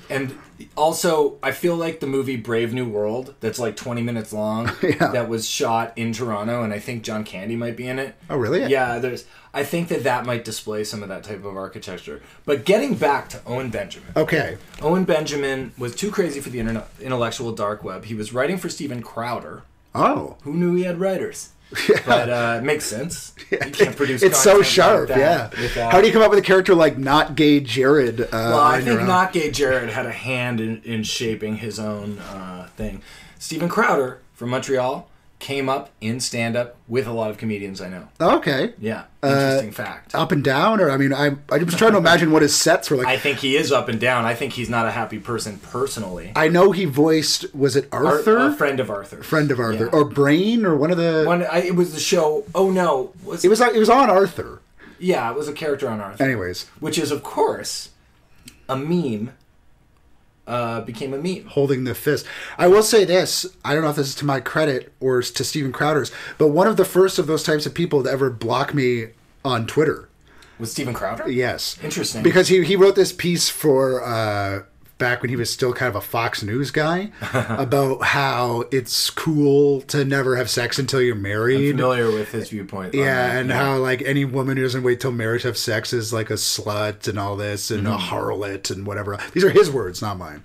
and 0.10 0.34
also 0.76 1.38
I 1.44 1.52
feel 1.52 1.76
like 1.76 2.00
the 2.00 2.08
movie 2.08 2.36
Brave 2.36 2.74
New 2.74 2.88
World 2.88 3.36
that's 3.40 3.60
like 3.60 3.76
20 3.76 4.02
minutes 4.02 4.34
long 4.34 4.72
Yeah. 4.84 5.08
that 5.12 5.30
was 5.30 5.48
shot 5.48 5.94
in 5.96 6.14
Toronto 6.14 6.64
and 6.64 6.74
I 6.74 6.80
think 6.80 7.04
John 7.04 7.24
Candy 7.24 7.56
might 7.56 7.76
be 7.78 7.88
in 7.88 8.00
it. 8.00 8.16
Oh, 8.30 8.38
really? 8.38 8.66
Yeah, 8.66 9.00
there's 9.00 9.26
I 9.54 9.64
think 9.64 9.88
that 9.88 10.04
that 10.04 10.26
might 10.26 10.46
display 10.46 10.84
some 10.84 11.02
of 11.02 11.10
that 11.10 11.24
type 11.24 11.44
of 11.44 11.58
architecture. 11.58 12.22
But 12.46 12.64
getting 12.66 12.96
back 12.96 13.30
to 13.30 13.42
Owen 13.46 13.70
Benjamin. 13.70 14.10
Okay. 14.16 14.58
Owen 14.82 15.04
Benjamin 15.04 15.72
was 15.78 15.96
too 15.96 16.12
crazy 16.12 16.40
for 16.42 16.50
the 16.50 16.60
internet, 16.60 16.88
intellectual 17.02 17.52
dark 17.54 17.84
web. 17.84 18.06
He 18.06 18.14
was 18.14 18.34
writing 18.34 18.58
for 18.58 18.70
Steven 18.70 19.02
Crowder. 19.02 19.64
Oh. 19.96 20.38
Who 20.44 20.54
knew 20.54 20.76
he 20.76 20.84
had 20.84 21.00
writers? 21.00 21.50
But 22.06 22.30
uh, 22.30 22.58
it 22.62 22.64
makes 22.64 22.86
sense. 22.86 23.34
You 23.50 23.58
can't 23.60 23.96
produce. 23.96 24.24
It's 24.24 24.42
so 24.42 24.62
sharp, 24.62 25.08
like 25.10 25.20
that 25.20 25.54
yeah. 25.54 25.62
without- 25.62 25.92
How 25.94 26.02
do 26.02 26.08
you 26.08 26.12
come 26.12 26.22
up 26.22 26.30
with 26.30 26.40
a 26.40 26.44
character 26.44 26.76
like 26.76 26.98
not 26.98 27.36
gay 27.36 27.62
Jared? 27.62 28.20
Uh, 28.20 28.28
Well, 28.32 28.60
I 28.60 28.82
think 28.82 29.04
not 29.04 29.32
gay 29.32 29.52
Jared 29.52 29.90
had 29.90 30.06
a 30.06 30.12
hand 30.12 30.60
in, 30.60 30.82
in 30.84 31.04
shaping 31.04 31.58
his 31.58 31.80
own 31.80 32.20
uh, 32.20 32.68
thing. 32.76 33.02
Steven 33.40 33.70
Crowder 33.70 34.20
from 34.34 34.50
Montreal 34.50 35.10
came 35.40 35.70
up 35.70 35.92
in 36.02 36.20
stand 36.20 36.56
up 36.56 36.76
with 36.88 37.06
a 37.06 37.12
lot 37.12 37.30
of 37.30 37.38
comedians 37.38 37.80
I 37.80 37.90
know. 37.90 38.08
Okay. 38.20 38.74
Yeah, 38.80 39.04
Uh, 39.22 39.28
interesting 39.28 39.72
fact. 39.72 40.16
Up 40.16 40.32
and 40.32 40.44
down, 40.44 40.82
or 40.82 40.90
I 40.90 40.98
mean, 40.98 41.14
I 41.14 41.36
I 41.52 41.60
was 41.60 41.76
trying 41.76 41.92
to 41.92 41.98
imagine 42.00 42.32
what 42.32 42.42
his 42.42 42.56
sets 42.56 42.90
were 42.90 42.98
like. 42.98 43.06
I 43.08 43.18
think 43.18 43.38
he 43.40 43.56
is 43.56 43.72
up 43.72 43.88
and 43.88 44.00
down. 44.00 44.26
I 44.26 44.34
think 44.34 44.54
he's 44.54 44.70
not 44.70 44.88
a 44.88 44.92
happy 44.92 45.20
person 45.20 45.60
personally. 45.60 46.32
I 46.36 46.48
know 46.48 46.72
he 46.72 46.86
voiced 46.86 47.54
was 47.54 47.76
it 47.76 47.88
Ar- 47.92 48.06
Arthur, 48.06 48.38
a 48.38 48.54
friend 48.54 48.80
of 48.80 48.90
Arthur. 48.90 49.22
friend 49.22 49.52
of 49.52 49.60
Arthur, 49.60 49.86
Yeah. 49.94 50.00
or 50.00 50.06
Brain, 50.06 50.66
or 50.66 50.76
one 50.76 50.90
of 50.90 50.98
the. 50.98 51.24
One, 51.26 51.44
I, 51.46 51.60
it 51.60 51.76
was 51.76 51.94
the 51.94 52.00
show. 52.00 52.44
Oh 52.56 52.72
no, 52.72 53.14
was 53.24 53.46
it 53.46 53.50
was 53.50 53.62
it 53.62 53.76
was 53.78 53.90
on 53.92 54.10
Arthur. 54.10 54.62
yeah, 54.98 55.30
it 55.30 55.38
was 55.38 55.48
a 55.48 55.54
character 55.54 55.88
on 55.88 56.02
Arthur, 56.02 56.24
Anyways, 56.24 56.66
which 56.80 56.98
is 56.98 57.12
of 57.12 57.22
course 57.22 57.90
a 58.68 58.76
meme. 58.76 59.32
Uh, 60.48 60.80
became 60.80 61.14
a 61.14 61.18
meme. 61.18 61.46
holding 61.46 61.84
the 61.84 61.94
fist. 61.94 62.26
I 62.58 62.68
will 62.70 62.82
say 62.82 63.04
this. 63.04 63.46
I 63.66 63.74
don't 63.74 63.84
know 63.84 63.90
if 63.90 63.98
this 63.98 64.08
is 64.08 64.16
to 64.16 64.26
my 64.26 64.40
credit 64.40 64.94
or 65.02 65.22
to 65.22 65.44
Steven 65.44 65.74
Crowder's, 65.74 66.10
but 66.38 66.48
one 66.48 66.68
of 66.68 66.78
the 66.78 66.86
first 66.86 67.20
of 67.20 67.28
those 67.28 67.44
types 67.44 67.66
of 67.66 67.74
people 67.74 68.02
to 68.04 68.10
ever 68.10 68.30
block 68.30 68.74
me 68.74 69.08
on 69.44 69.68
Twitter. 69.68 70.08
Was 70.58 70.72
Steven 70.72 70.94
Crowder? 70.94 71.30
Yes. 71.30 71.78
Interesting. 71.84 72.24
Because 72.24 72.48
he, 72.48 72.64
he 72.64 72.78
wrote 72.78 72.96
this 72.96 73.12
piece 73.12 73.50
for 73.50 74.02
uh, 74.04 74.64
back 74.98 75.22
when 75.22 75.30
he 75.30 75.36
was 75.36 75.50
still 75.50 75.74
kind 75.74 75.90
of 75.90 75.96
a 75.96 76.02
Fox 76.02 76.42
News 76.44 76.72
guy 76.72 77.12
about 77.32 78.04
how 78.04 78.64
it's 78.72 79.10
cool 79.10 79.82
to 79.82 80.04
never 80.06 80.36
have 80.38 80.50
sex 80.50 80.80
until 80.80 81.02
you're 81.02 81.16
married. 81.16 81.72
familiar 81.72 82.12
with 82.12 82.32
his 82.32 82.50
viewpoint. 82.50 82.94
Yeah, 82.94 83.04
that, 83.28 83.42
and 83.42 83.52
how 83.52 83.78
like 83.78 84.02
any 84.02 84.26
woman 84.26 84.58
who 84.58 84.64
doesn't 84.64 84.84
wait 84.84 85.00
till 85.00 85.12
marriage 85.12 85.44
to 85.44 85.50
have 85.50 85.58
sex 85.58 85.94
is 85.94 86.12
like 86.12 86.30
a 86.30 86.34
slut 86.34 87.08
and 87.08 87.18
all 87.20 87.36
this 87.36 87.72
and 87.72 87.84
Mm-hmm. 87.88 87.94
a 87.96 87.98
harlot 87.98 88.72
and 88.72 88.86
whatever. 88.88 89.18
These 89.34 89.44
are 89.44 89.50
his 89.50 89.70
words, 89.72 90.02
not 90.02 90.18
mine. 90.18 90.44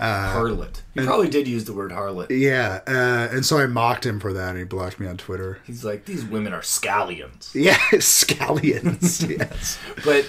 Uh, 0.00 0.34
harlot. 0.34 0.80
He 0.94 1.04
probably 1.04 1.28
did 1.28 1.46
use 1.46 1.64
the 1.66 1.72
word 1.72 1.90
harlot. 1.92 2.26
Yeah, 2.30 2.80
uh, 2.86 3.28
and 3.34 3.44
so 3.46 3.58
I 3.58 3.66
mocked 3.66 4.04
him 4.06 4.18
for 4.18 4.32
that, 4.32 4.50
and 4.50 4.58
he 4.58 4.64
blocked 4.64 4.98
me 4.98 5.06
on 5.06 5.16
Twitter. 5.18 5.58
He's 5.66 5.84
like, 5.84 6.04
these 6.06 6.24
women 6.24 6.52
are 6.52 6.62
scallions. 6.62 7.54
Yeah, 7.54 7.76
scallions. 7.94 9.28
yes. 9.38 9.78
But 10.04 10.28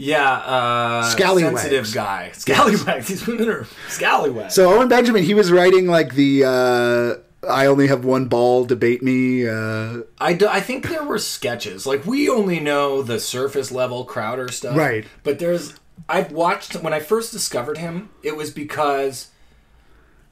yeah, 0.00 0.32
uh, 0.32 1.02
Scallywags. 1.02 1.60
sensitive 1.60 1.92
guy. 1.92 2.30
Scallywags. 2.32 3.06
These 3.06 3.26
women 3.26 3.50
are 3.50 3.66
scallywags. 3.88 4.54
So 4.54 4.72
Owen 4.72 4.88
Benjamin, 4.88 5.22
he 5.24 5.34
was 5.34 5.52
writing 5.52 5.86
like 5.86 6.14
the 6.14 6.44
uh, 6.44 7.46
"I 7.46 7.66
only 7.66 7.86
have 7.88 8.02
one 8.02 8.24
ball, 8.24 8.64
debate 8.64 9.02
me." 9.02 9.46
Uh, 9.46 10.02
I, 10.18 10.32
do, 10.32 10.48
I 10.48 10.60
think 10.60 10.88
there 10.88 11.04
were 11.04 11.18
sketches. 11.18 11.84
Like 11.86 12.06
we 12.06 12.30
only 12.30 12.60
know 12.60 13.02
the 13.02 13.20
surface 13.20 13.70
level 13.70 14.04
Crowder 14.06 14.48
stuff, 14.48 14.74
Right. 14.74 15.04
But 15.22 15.38
there's 15.38 15.74
I've 16.08 16.32
watched 16.32 16.76
when 16.76 16.94
I 16.94 17.00
first 17.00 17.30
discovered 17.30 17.76
him. 17.76 18.08
It 18.22 18.38
was 18.38 18.50
because 18.50 19.28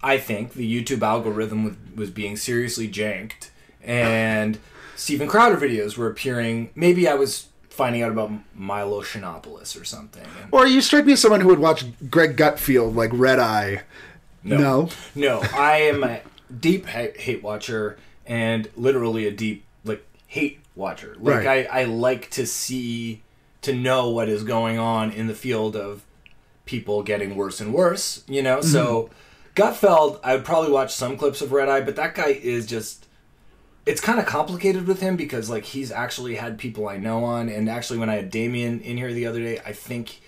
I 0.03 0.17
think 0.17 0.55
the 0.55 0.67
YouTube 0.67 1.03
algorithm 1.03 1.65
was, 1.65 1.75
was 1.95 2.11
being 2.11 2.39
seriously 2.39 2.89
janked, 2.89 3.51
and 3.83 4.59
Steven 4.97 5.29
Crowder 5.29 5.59
videos 5.59 5.99
were 5.99 6.09
appearing. 6.09 6.71
Maybe 6.75 7.07
I 7.07 7.15
was 7.15 7.49
finding 7.79 8.03
out 8.03 8.11
about 8.11 8.33
Milo 8.57 9.03
Yiannopoulos 9.03 9.81
or 9.81 9.85
something. 9.85 10.25
And 10.43 10.49
or 10.51 10.67
you 10.67 10.81
strike 10.81 11.07
me 11.07 11.13
as 11.13 11.21
someone 11.21 11.41
who 11.41 11.47
would 11.47 11.61
watch 11.61 11.85
Greg 12.11 12.37
Gutfeld 12.37 12.97
like 12.97 13.11
Red 13.13 13.39
Eye. 13.39 13.83
No. 14.43 14.89
No, 15.15 15.41
I 15.55 15.83
am 15.83 16.03
a 16.03 16.21
deep 16.61 16.87
hate 16.87 17.41
watcher 17.41 17.97
and 18.27 18.69
literally 18.77 19.29
a 19.29 19.31
deep 19.31 19.65
like 19.85 20.05
hate 20.27 20.59
watcher. 20.75 21.17
Like 21.21 21.45
Right. 21.45 21.69
I, 21.71 21.83
I 21.83 21.85
like 21.85 22.31
to 22.31 22.47
see 22.47 23.23
to 23.63 23.73
know 23.73 24.11
what 24.11 24.29
is 24.29 24.43
going 24.43 24.81
on 24.81 25.13
in 25.13 25.29
the 25.29 25.35
field 25.35 25.77
of 25.77 26.05
people 26.65 27.05
getting 27.05 27.37
worse 27.37 27.61
and 27.61 27.73
worse. 27.73 28.25
You 28.27 28.43
know, 28.43 28.61
so 28.61 29.11
mm-hmm. 29.55 29.63
Gutfeld, 29.63 30.19
I 30.25 30.35
would 30.35 30.45
probably 30.45 30.73
watch 30.73 30.93
some 30.93 31.17
clips 31.17 31.41
of 31.43 31.53
Red 31.53 31.69
Eye, 31.69 31.83
but 31.83 31.95
that 31.95 32.17
guy 32.17 32.31
is 32.31 32.67
just. 32.67 33.07
It's 33.89 34.01
kind 34.01 34.19
of 34.19 34.27
complicated 34.27 34.87
with 34.87 35.01
him 35.01 35.17
because 35.17 35.49
like 35.51 35.65
he's 35.65 35.91
actually 35.91 36.35
had 36.37 36.59
people 36.59 36.89
I 36.89 36.97
know 36.99 37.25
on, 37.25 37.49
and 37.49 37.69
actually 37.69 37.99
when 37.99 38.11
I 38.11 38.17
had 38.17 38.31
Damien 38.31 38.81
in 38.81 38.97
here 38.99 39.13
the 39.13 39.27
other 39.27 39.41
day, 39.41 39.61
I 39.65 39.73
think 39.73 40.21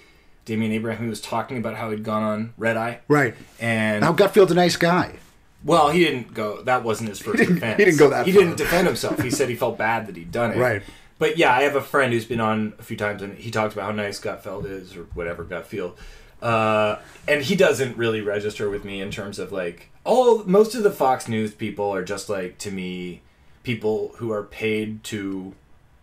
Damien 0.47 0.73
Abraham 0.73 1.09
was 1.09 1.21
talking 1.21 1.59
about 1.59 1.75
how 1.77 1.91
he'd 1.91 2.03
gone 2.03 2.23
on 2.23 2.55
Red 2.57 2.77
Eye, 2.77 3.01
Right. 3.09 3.35
and 3.61 4.01
Now 4.01 4.13
Gutfeld's 4.13 4.51
a 4.51 4.55
nice 4.55 4.77
guy. 4.77 5.17
well, 5.65 5.91
he 5.91 6.03
didn't 6.05 6.33
go. 6.35 6.63
That 6.63 6.83
wasn't 6.85 7.11
his 7.11 7.19
first 7.21 7.37
didn't- 7.39 7.57
defense. 7.57 7.79
he 7.79 7.85
didn't 7.85 7.99
go 7.99 8.09
that 8.11 8.27
He 8.27 8.33
far. 8.33 8.43
didn't 8.43 8.57
defend 8.57 8.87
himself. 8.87 9.21
He 9.23 9.31
said 9.31 9.49
he 9.51 9.55
felt 9.65 9.77
bad 9.79 10.07
that 10.07 10.17
he'd 10.17 10.33
done 10.33 10.53
it. 10.53 10.57
Right. 10.59 10.83
But 11.19 11.37
yeah, 11.37 11.53
I 11.55 11.63
have 11.65 11.77
a 11.77 11.83
friend 11.83 12.15
who's 12.15 12.25
been 12.25 12.41
on 12.41 12.73
a 12.79 12.83
few 12.83 12.97
times, 12.97 13.21
and 13.21 13.37
he 13.37 13.51
talks 13.51 13.75
about 13.75 13.85
how 13.85 13.93
nice 13.93 14.19
Gutfeld 14.19 14.65
is, 14.65 14.97
or 14.97 15.03
whatever 15.13 15.45
Gutfeld. 15.45 15.93
Uh, 16.41 16.97
and 17.29 17.43
he 17.43 17.55
doesn't 17.55 17.99
really 17.99 18.23
register 18.23 18.71
with 18.71 18.83
me 18.87 19.03
in 19.03 19.11
terms 19.11 19.39
of 19.39 19.53
like 19.53 19.91
all. 20.05 20.43
Most 20.45 20.75
of 20.75 20.83
the 20.83 20.91
Fox 20.91 21.29
News 21.29 21.53
people 21.53 21.93
are 21.95 22.03
just 22.03 22.31
like 22.31 22.57
to 22.59 22.71
me 22.71 23.21
people 23.63 24.13
who 24.17 24.33
are 24.33 24.43
paid 24.43 25.05
to 25.05 25.55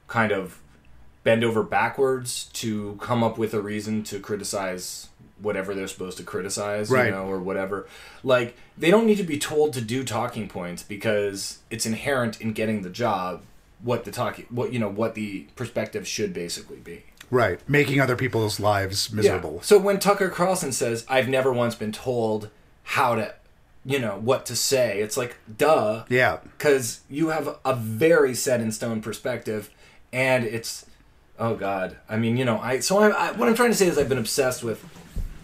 kind 0.07 0.31
of 0.31 0.59
bend 1.23 1.43
over 1.43 1.63
backwards 1.63 2.45
to 2.53 2.97
come 3.01 3.23
up 3.23 3.37
with 3.37 3.53
a 3.53 3.61
reason 3.61 4.03
to 4.03 4.19
criticize 4.19 5.09
whatever 5.41 5.75
they're 5.75 5.87
supposed 5.87 6.17
to 6.17 6.23
criticize, 6.23 6.89
Right. 6.89 7.05
you 7.07 7.11
know, 7.11 7.27
or 7.27 7.39
whatever. 7.39 7.87
Like 8.23 8.55
they 8.77 8.89
don't 8.89 9.05
need 9.05 9.17
to 9.17 9.23
be 9.23 9.37
told 9.37 9.73
to 9.73 9.81
do 9.81 10.03
talking 10.03 10.47
points 10.47 10.81
because 10.83 11.59
it's 11.69 11.85
inherent 11.85 12.39
in 12.41 12.53
getting 12.53 12.81
the 12.81 12.89
job 12.89 13.41
what 13.83 14.05
the 14.05 14.11
talking 14.11 14.45
what 14.49 14.73
you 14.73 14.79
know 14.79 14.89
what 14.89 15.13
the 15.13 15.41
perspective 15.55 16.07
should 16.07 16.33
basically 16.33 16.77
be. 16.77 17.03
Right. 17.29 17.59
Making 17.69 17.99
other 17.99 18.15
people's 18.15 18.59
lives 18.59 19.11
miserable. 19.11 19.61
So 19.61 19.77
when 19.77 19.99
Tucker 19.99 20.29
Carlson 20.29 20.71
says, 20.71 21.05
"I've 21.09 21.27
never 21.27 21.51
once 21.51 21.75
been 21.75 21.91
told 21.91 22.49
how 22.83 23.15
to, 23.15 23.35
you 23.87 23.97
know, 23.99 24.19
what 24.21 24.45
to 24.47 24.55
say," 24.55 24.99
it's 24.99 25.17
like, 25.17 25.37
duh, 25.57 26.03
Yeah. 26.09 26.37
because 26.57 27.01
you 27.09 27.29
have 27.29 27.57
a 27.65 27.73
very 27.75 28.35
set 28.35 28.61
in 28.61 28.71
stone 28.71 29.01
perspective, 29.01 29.69
and 30.13 30.43
it's 30.43 30.85
oh 31.39 31.55
god. 31.55 31.97
I 32.09 32.17
mean, 32.17 32.35
you 32.37 32.45
know, 32.45 32.59
I 32.59 32.79
so 32.79 32.99
I, 32.99 33.09
I 33.09 33.31
what 33.31 33.47
I'm 33.49 33.55
trying 33.55 33.71
to 33.71 33.75
say 33.77 33.87
is 33.87 33.97
I've 33.97 34.09
been 34.09 34.17
obsessed 34.17 34.63
with 34.63 34.83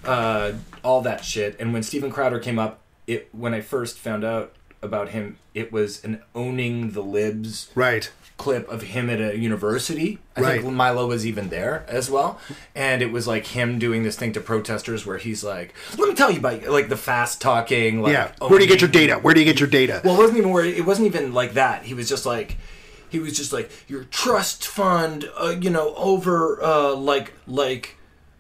uh, 0.06 0.52
all 0.84 1.02
that 1.02 1.24
shit. 1.24 1.56
And 1.60 1.72
when 1.74 1.82
Steven 1.84 2.12
Crowder 2.12 2.40
came 2.40 2.60
up, 2.60 2.80
it 3.08 3.30
when 3.32 3.54
I 3.54 3.62
first 3.62 3.98
found 3.98 4.24
out 4.26 4.54
about 4.82 5.10
him, 5.10 5.38
it 5.54 5.72
was 5.72 6.04
an 6.04 6.22
owning 6.36 6.92
the 6.92 7.02
libs 7.02 7.70
Right. 7.76 8.12
Clip 8.44 8.70
of 8.70 8.82
him 8.82 9.10
at 9.10 9.22
a 9.22 9.38
university. 9.38 10.20
I 10.36 10.42
Right. 10.42 10.62
think 10.62 10.74
Milo 10.74 11.08
was 11.08 11.26
even 11.26 11.50
there 11.50 11.86
as 11.88 12.10
well, 12.12 12.40
and 12.76 13.02
it 13.02 13.12
was 13.12 13.26
like 13.28 13.46
him 13.48 13.80
doing 13.80 14.04
this 14.04 14.16
thing 14.18 14.34
to 14.34 14.42
protesters 14.42 15.06
where 15.06 15.18
he's 15.18 15.44
like, 15.44 15.74
"Let 15.98 16.10
me 16.10 16.16
tell 16.16 16.30
you 16.30 16.40
about 16.40 16.64
like 16.68 16.90
the 16.90 16.98
fast 16.98 17.40
talking." 17.42 18.02
Like, 18.02 18.14
Yeah. 18.14 18.32
Where 18.40 18.60
do 18.60 18.66
you 18.66 18.70
get 18.70 18.82
your 18.82 18.90
data? 18.90 19.16
Where 19.16 19.34
do 19.34 19.40
you 19.40 19.46
get 19.46 19.60
your 19.60 19.70
data? 19.70 20.02
well, 20.04 20.16
it 20.16 20.18
wasn't 20.20 20.38
even 20.40 20.52
where 20.52 20.66
it 20.66 20.86
wasn't 20.86 21.08
even 21.08 21.34
like 21.34 21.54
that. 21.54 21.84
He 21.84 21.94
was 21.94 22.10
just 22.10 22.26
like 22.26 22.58
he 23.10 23.20
was 23.20 23.38
just 23.38 23.54
like 23.54 23.70
your 23.88 24.04
trust 24.06 24.66
fund, 24.68 25.30
uh, 25.40 25.56
you 25.62 25.70
know, 25.70 25.94
over 25.96 26.62
uh, 26.64 26.94
like 26.96 27.32
like 27.48 27.96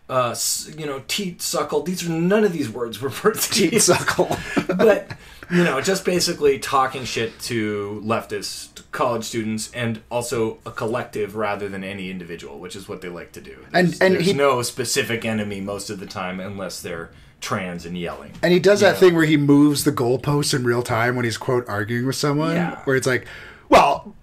uh, 0.10 0.36
you 0.78 0.86
know, 0.86 1.04
teat 1.08 1.42
suckle. 1.42 1.82
These 1.82 2.08
are 2.08 2.12
none 2.12 2.44
of 2.44 2.54
these 2.54 2.70
words 2.70 3.02
were 3.02 3.10
Teat 3.34 3.80
suckle. 3.82 4.36
but 4.78 5.12
you 5.52 5.64
know, 5.64 5.80
just 5.82 6.04
basically 6.06 6.58
talking 6.60 7.04
shit 7.04 7.40
to 7.42 8.02
leftist 8.04 8.84
college 8.92 9.24
students 9.26 9.72
and 9.74 10.02
also 10.10 10.58
a 10.66 10.72
collective 10.72 11.36
rather 11.36 11.68
than 11.70 11.84
any 11.84 12.10
individual, 12.10 12.60
which 12.60 12.76
is 12.76 12.88
what 12.90 13.02
they 13.02 13.10
like 13.10 13.32
to 13.34 13.42
do. 13.42 13.58
And- 13.74 13.88
There's, 13.90 14.02
and 14.02 14.16
there's 14.16 14.26
he- 14.28 14.34
no 14.34 14.62
specific 14.62 15.26
enemy 15.26 15.62
most 15.62 15.90
of 15.90 16.00
the 16.00 16.06
time 16.06 16.40
unless 16.40 16.82
they're 16.82 17.12
trans 17.42 17.86
and 17.86 17.98
yelling. 17.98 18.32
And 18.42 18.54
he 18.54 18.60
does 18.60 18.80
that 18.80 18.94
Yeah. 18.94 19.00
thing 19.00 19.16
where 19.16 19.26
he 19.26 19.36
moves 19.38 19.84
the 19.84 19.92
goalposts 19.92 20.54
in 20.54 20.64
real 20.64 20.82
time 20.82 21.16
when 21.16 21.26
he's 21.26 21.38
quote 21.38 21.68
arguing 21.68 22.06
with 22.08 22.16
someone. 22.16 22.56
Yeah. 22.56 22.80
Where 22.86 22.96
it's 22.96 23.08
like, 23.08 23.28
well, 23.70 24.16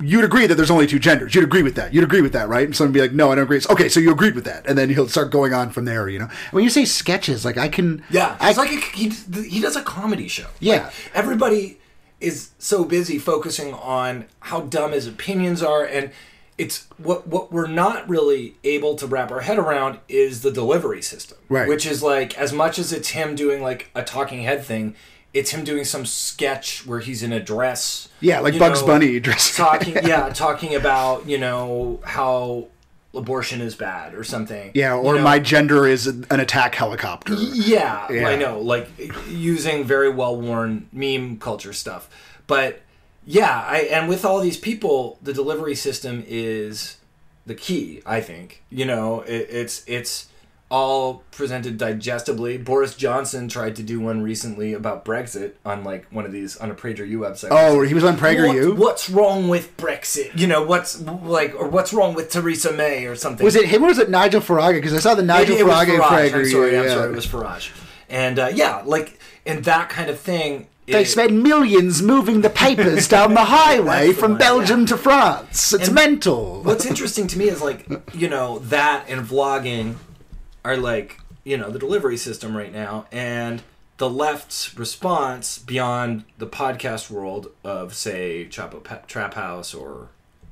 you'd 0.00 0.24
agree 0.24 0.46
that 0.46 0.54
there's 0.56 0.70
only 0.70 0.86
two 0.86 0.98
genders. 0.98 1.34
You'd 1.34 1.44
agree 1.44 1.62
with 1.62 1.74
that. 1.76 1.94
You'd 1.94 2.04
agree 2.04 2.20
with 2.20 2.32
that, 2.32 2.48
right? 2.48 2.66
And 2.66 2.76
someone 2.76 2.92
would 2.92 2.98
be 2.98 3.00
like, 3.00 3.12
no, 3.12 3.32
I 3.32 3.36
don't 3.36 3.44
agree. 3.44 3.56
It's, 3.56 3.68
okay, 3.70 3.88
so 3.88 4.00
you 4.00 4.10
agreed 4.12 4.34
with 4.34 4.44
that, 4.44 4.66
and 4.66 4.76
then 4.76 4.88
he'll 4.90 5.08
start 5.08 5.30
going 5.30 5.54
on 5.54 5.70
from 5.70 5.84
there. 5.84 6.08
You 6.08 6.18
know, 6.20 6.28
when 6.50 6.64
you 6.64 6.70
say 6.70 6.84
sketches, 6.84 7.44
like 7.44 7.56
I 7.56 7.68
can, 7.68 8.02
Yeah, 8.10 8.36
I, 8.40 8.50
it's 8.50 8.58
like 8.58 8.70
a, 8.70 8.80
he 8.96 9.08
he 9.42 9.60
does 9.60 9.76
a 9.76 9.82
comedy 9.82 10.28
show. 10.28 10.48
Yeah. 10.60 10.84
Like, 10.84 10.92
everybody 11.14 11.78
is 12.20 12.50
so 12.58 12.84
busy 12.84 13.18
focusing 13.18 13.74
on 13.74 14.26
how 14.40 14.60
dumb 14.62 14.92
his 14.92 15.06
opinions 15.06 15.62
are, 15.62 15.84
and 15.84 16.10
it's 16.58 16.86
what 16.96 17.26
what 17.26 17.52
we're 17.52 17.66
not 17.66 18.08
really 18.08 18.56
able 18.64 18.96
to 18.96 19.06
wrap 19.06 19.30
our 19.30 19.40
head 19.40 19.58
around 19.58 19.98
is 20.08 20.42
the 20.42 20.50
delivery 20.50 21.02
system, 21.02 21.38
Right. 21.48 21.68
Which 21.68 21.86
is 21.86 22.02
like 22.02 22.36
as 22.38 22.52
much 22.52 22.78
as 22.78 22.92
it's 22.92 23.10
him 23.10 23.34
doing 23.34 23.62
like 23.62 23.90
a 23.94 24.02
talking 24.02 24.42
head 24.42 24.64
thing. 24.64 24.94
It's 25.36 25.50
him 25.50 25.64
doing 25.64 25.84
some 25.84 26.06
sketch 26.06 26.86
where 26.86 27.00
he's 27.00 27.22
in 27.22 27.32
a 27.32 27.40
dress. 27.40 28.08
Yeah, 28.20 28.40
like 28.40 28.54
you 28.54 28.60
Bugs 28.60 28.82
Bunny 28.82 29.20
dress. 29.26 29.54
Talking, 29.56 29.94
yeah, 30.06 30.30
talking 30.30 30.74
about 30.74 31.28
you 31.28 31.38
know 31.38 32.00
how 32.04 32.68
abortion 33.14 33.60
is 33.60 33.74
bad 33.74 34.14
or 34.14 34.24
something. 34.24 34.70
yeah, 34.74 34.94
you 34.94 35.00
or 35.00 35.16
know? 35.16 35.22
my 35.22 35.38
gender 35.38 35.86
is 35.86 36.06
an 36.06 36.26
an 36.30 36.40
attack 36.40 36.74
helicopter. 36.74 37.34
Yeah, 37.34 38.10
Yeah. 38.10 38.28
I 38.28 38.36
know. 38.36 38.60
Like 38.60 38.88
using 39.28 39.84
very 39.84 40.08
well 40.10 40.40
worn 40.40 40.88
meme 40.92 41.38
culture 41.38 41.72
stuff. 41.72 42.08
But 42.46 42.80
yeah, 43.26 43.64
I 43.66 43.78
and 43.90 44.08
with 44.08 44.24
all 44.24 44.40
these 44.40 44.56
people, 44.56 45.18
the 45.22 45.32
delivery 45.32 45.74
system 45.74 46.24
is 46.26 46.98
the 47.44 47.54
key. 47.54 48.02
I 48.06 48.20
think 48.20 48.62
you 48.70 48.84
know 48.84 49.20
it, 49.22 49.48
it's 49.50 49.84
it's 49.86 50.28
all 50.68 51.22
presented 51.30 51.78
digestibly. 51.78 52.58
Boris 52.58 52.96
Johnson 52.96 53.48
tried 53.48 53.76
to 53.76 53.82
do 53.84 54.00
one 54.00 54.22
recently 54.22 54.72
about 54.72 55.04
Brexit 55.04 55.52
on 55.64 55.84
like 55.84 56.06
one 56.10 56.24
of 56.24 56.32
these 56.32 56.56
on 56.56 56.70
a 56.70 56.74
PragerU 56.74 57.16
website. 57.18 57.48
Oh, 57.52 57.82
he 57.82 57.94
was 57.94 58.02
on 58.02 58.16
PragerU. 58.16 58.70
What- 58.70 58.78
what's 58.78 59.08
wrong 59.08 59.48
with 59.48 59.76
Brexit? 59.76 60.36
You 60.38 60.46
know, 60.48 60.62
what's 60.64 61.00
like, 61.00 61.54
or 61.54 61.68
what's 61.68 61.92
wrong 61.92 62.14
with 62.14 62.30
Theresa 62.30 62.72
May 62.72 63.06
or 63.06 63.14
something? 63.14 63.44
Was 63.44 63.54
it 63.54 63.66
him 63.66 63.84
or 63.84 63.88
was 63.88 63.98
it 63.98 64.10
Nigel 64.10 64.40
Farage? 64.40 64.74
Because 64.74 64.92
I 64.94 64.98
saw 64.98 65.14
the 65.14 65.22
Nigel 65.22 65.54
It- 65.56 65.60
it 65.60 65.66
Farage, 65.66 65.86
Farage. 65.98 66.30
Prager. 66.30 66.34
I'm 66.34 66.46
sorry, 66.50 66.72
yeah, 66.72 66.82
I'm 66.82 66.88
sorry, 66.88 67.12
it 67.12 67.14
was 67.16 67.26
Farage. 67.26 67.70
And 68.08 68.38
uh, 68.38 68.50
yeah, 68.52 68.82
like 68.84 69.18
and 69.46 69.62
that 69.64 69.88
kind 69.88 70.10
of 70.10 70.18
thing. 70.18 70.66
They 70.88 71.02
it- 71.02 71.06
spend 71.08 71.42
millions 71.44 72.02
moving 72.02 72.40
the 72.40 72.50
papers 72.50 73.06
down 73.16 73.34
the 73.34 73.44
highway 73.44 74.08
the 74.08 74.14
from 74.14 74.36
Belgium 74.36 74.84
to 74.86 74.96
France. 74.96 75.72
It's 75.72 75.86
And 75.86 75.94
mental. 75.94 76.62
What's 76.64 76.86
interesting 76.86 77.26
to 77.28 77.38
me 77.38 77.48
is 77.48 77.60
like 77.62 77.86
you 78.14 78.28
know 78.28 78.58
that 78.60 79.04
and 79.08 79.24
vlogging 79.26 79.94
are 80.66 80.76
like 80.76 81.20
you 81.44 81.56
know 81.56 81.70
the 81.70 81.78
delivery 81.78 82.16
system 82.16 82.56
right 82.56 82.72
now, 82.72 83.06
and 83.12 83.62
the 83.98 84.10
left's 84.10 84.76
response 84.76 85.58
beyond 85.58 86.24
the 86.38 86.46
podcast 86.46 87.08
world 87.08 87.50
of 87.64 87.94
say 87.94 88.46
Chapo 88.50 89.06
Trap 89.06 89.34
House 89.34 89.72
or 89.72 90.08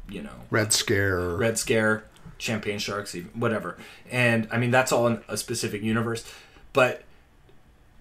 you 0.09 0.23
know 0.23 0.31
Red 0.51 0.73
Scare. 0.73 1.31
Red 1.37 1.59
Scare, 1.59 2.05
Champagne 2.39 2.79
Sharks, 2.79 3.15
even, 3.15 3.31
whatever. 3.31 3.77
And 4.11 4.49
I 4.51 4.59
mean, 4.59 4.71
that's 4.71 4.93
all 4.93 5.07
in 5.09 5.23
a 5.29 5.37
specific 5.37 5.83
universe. 5.83 6.25
But 6.73 7.03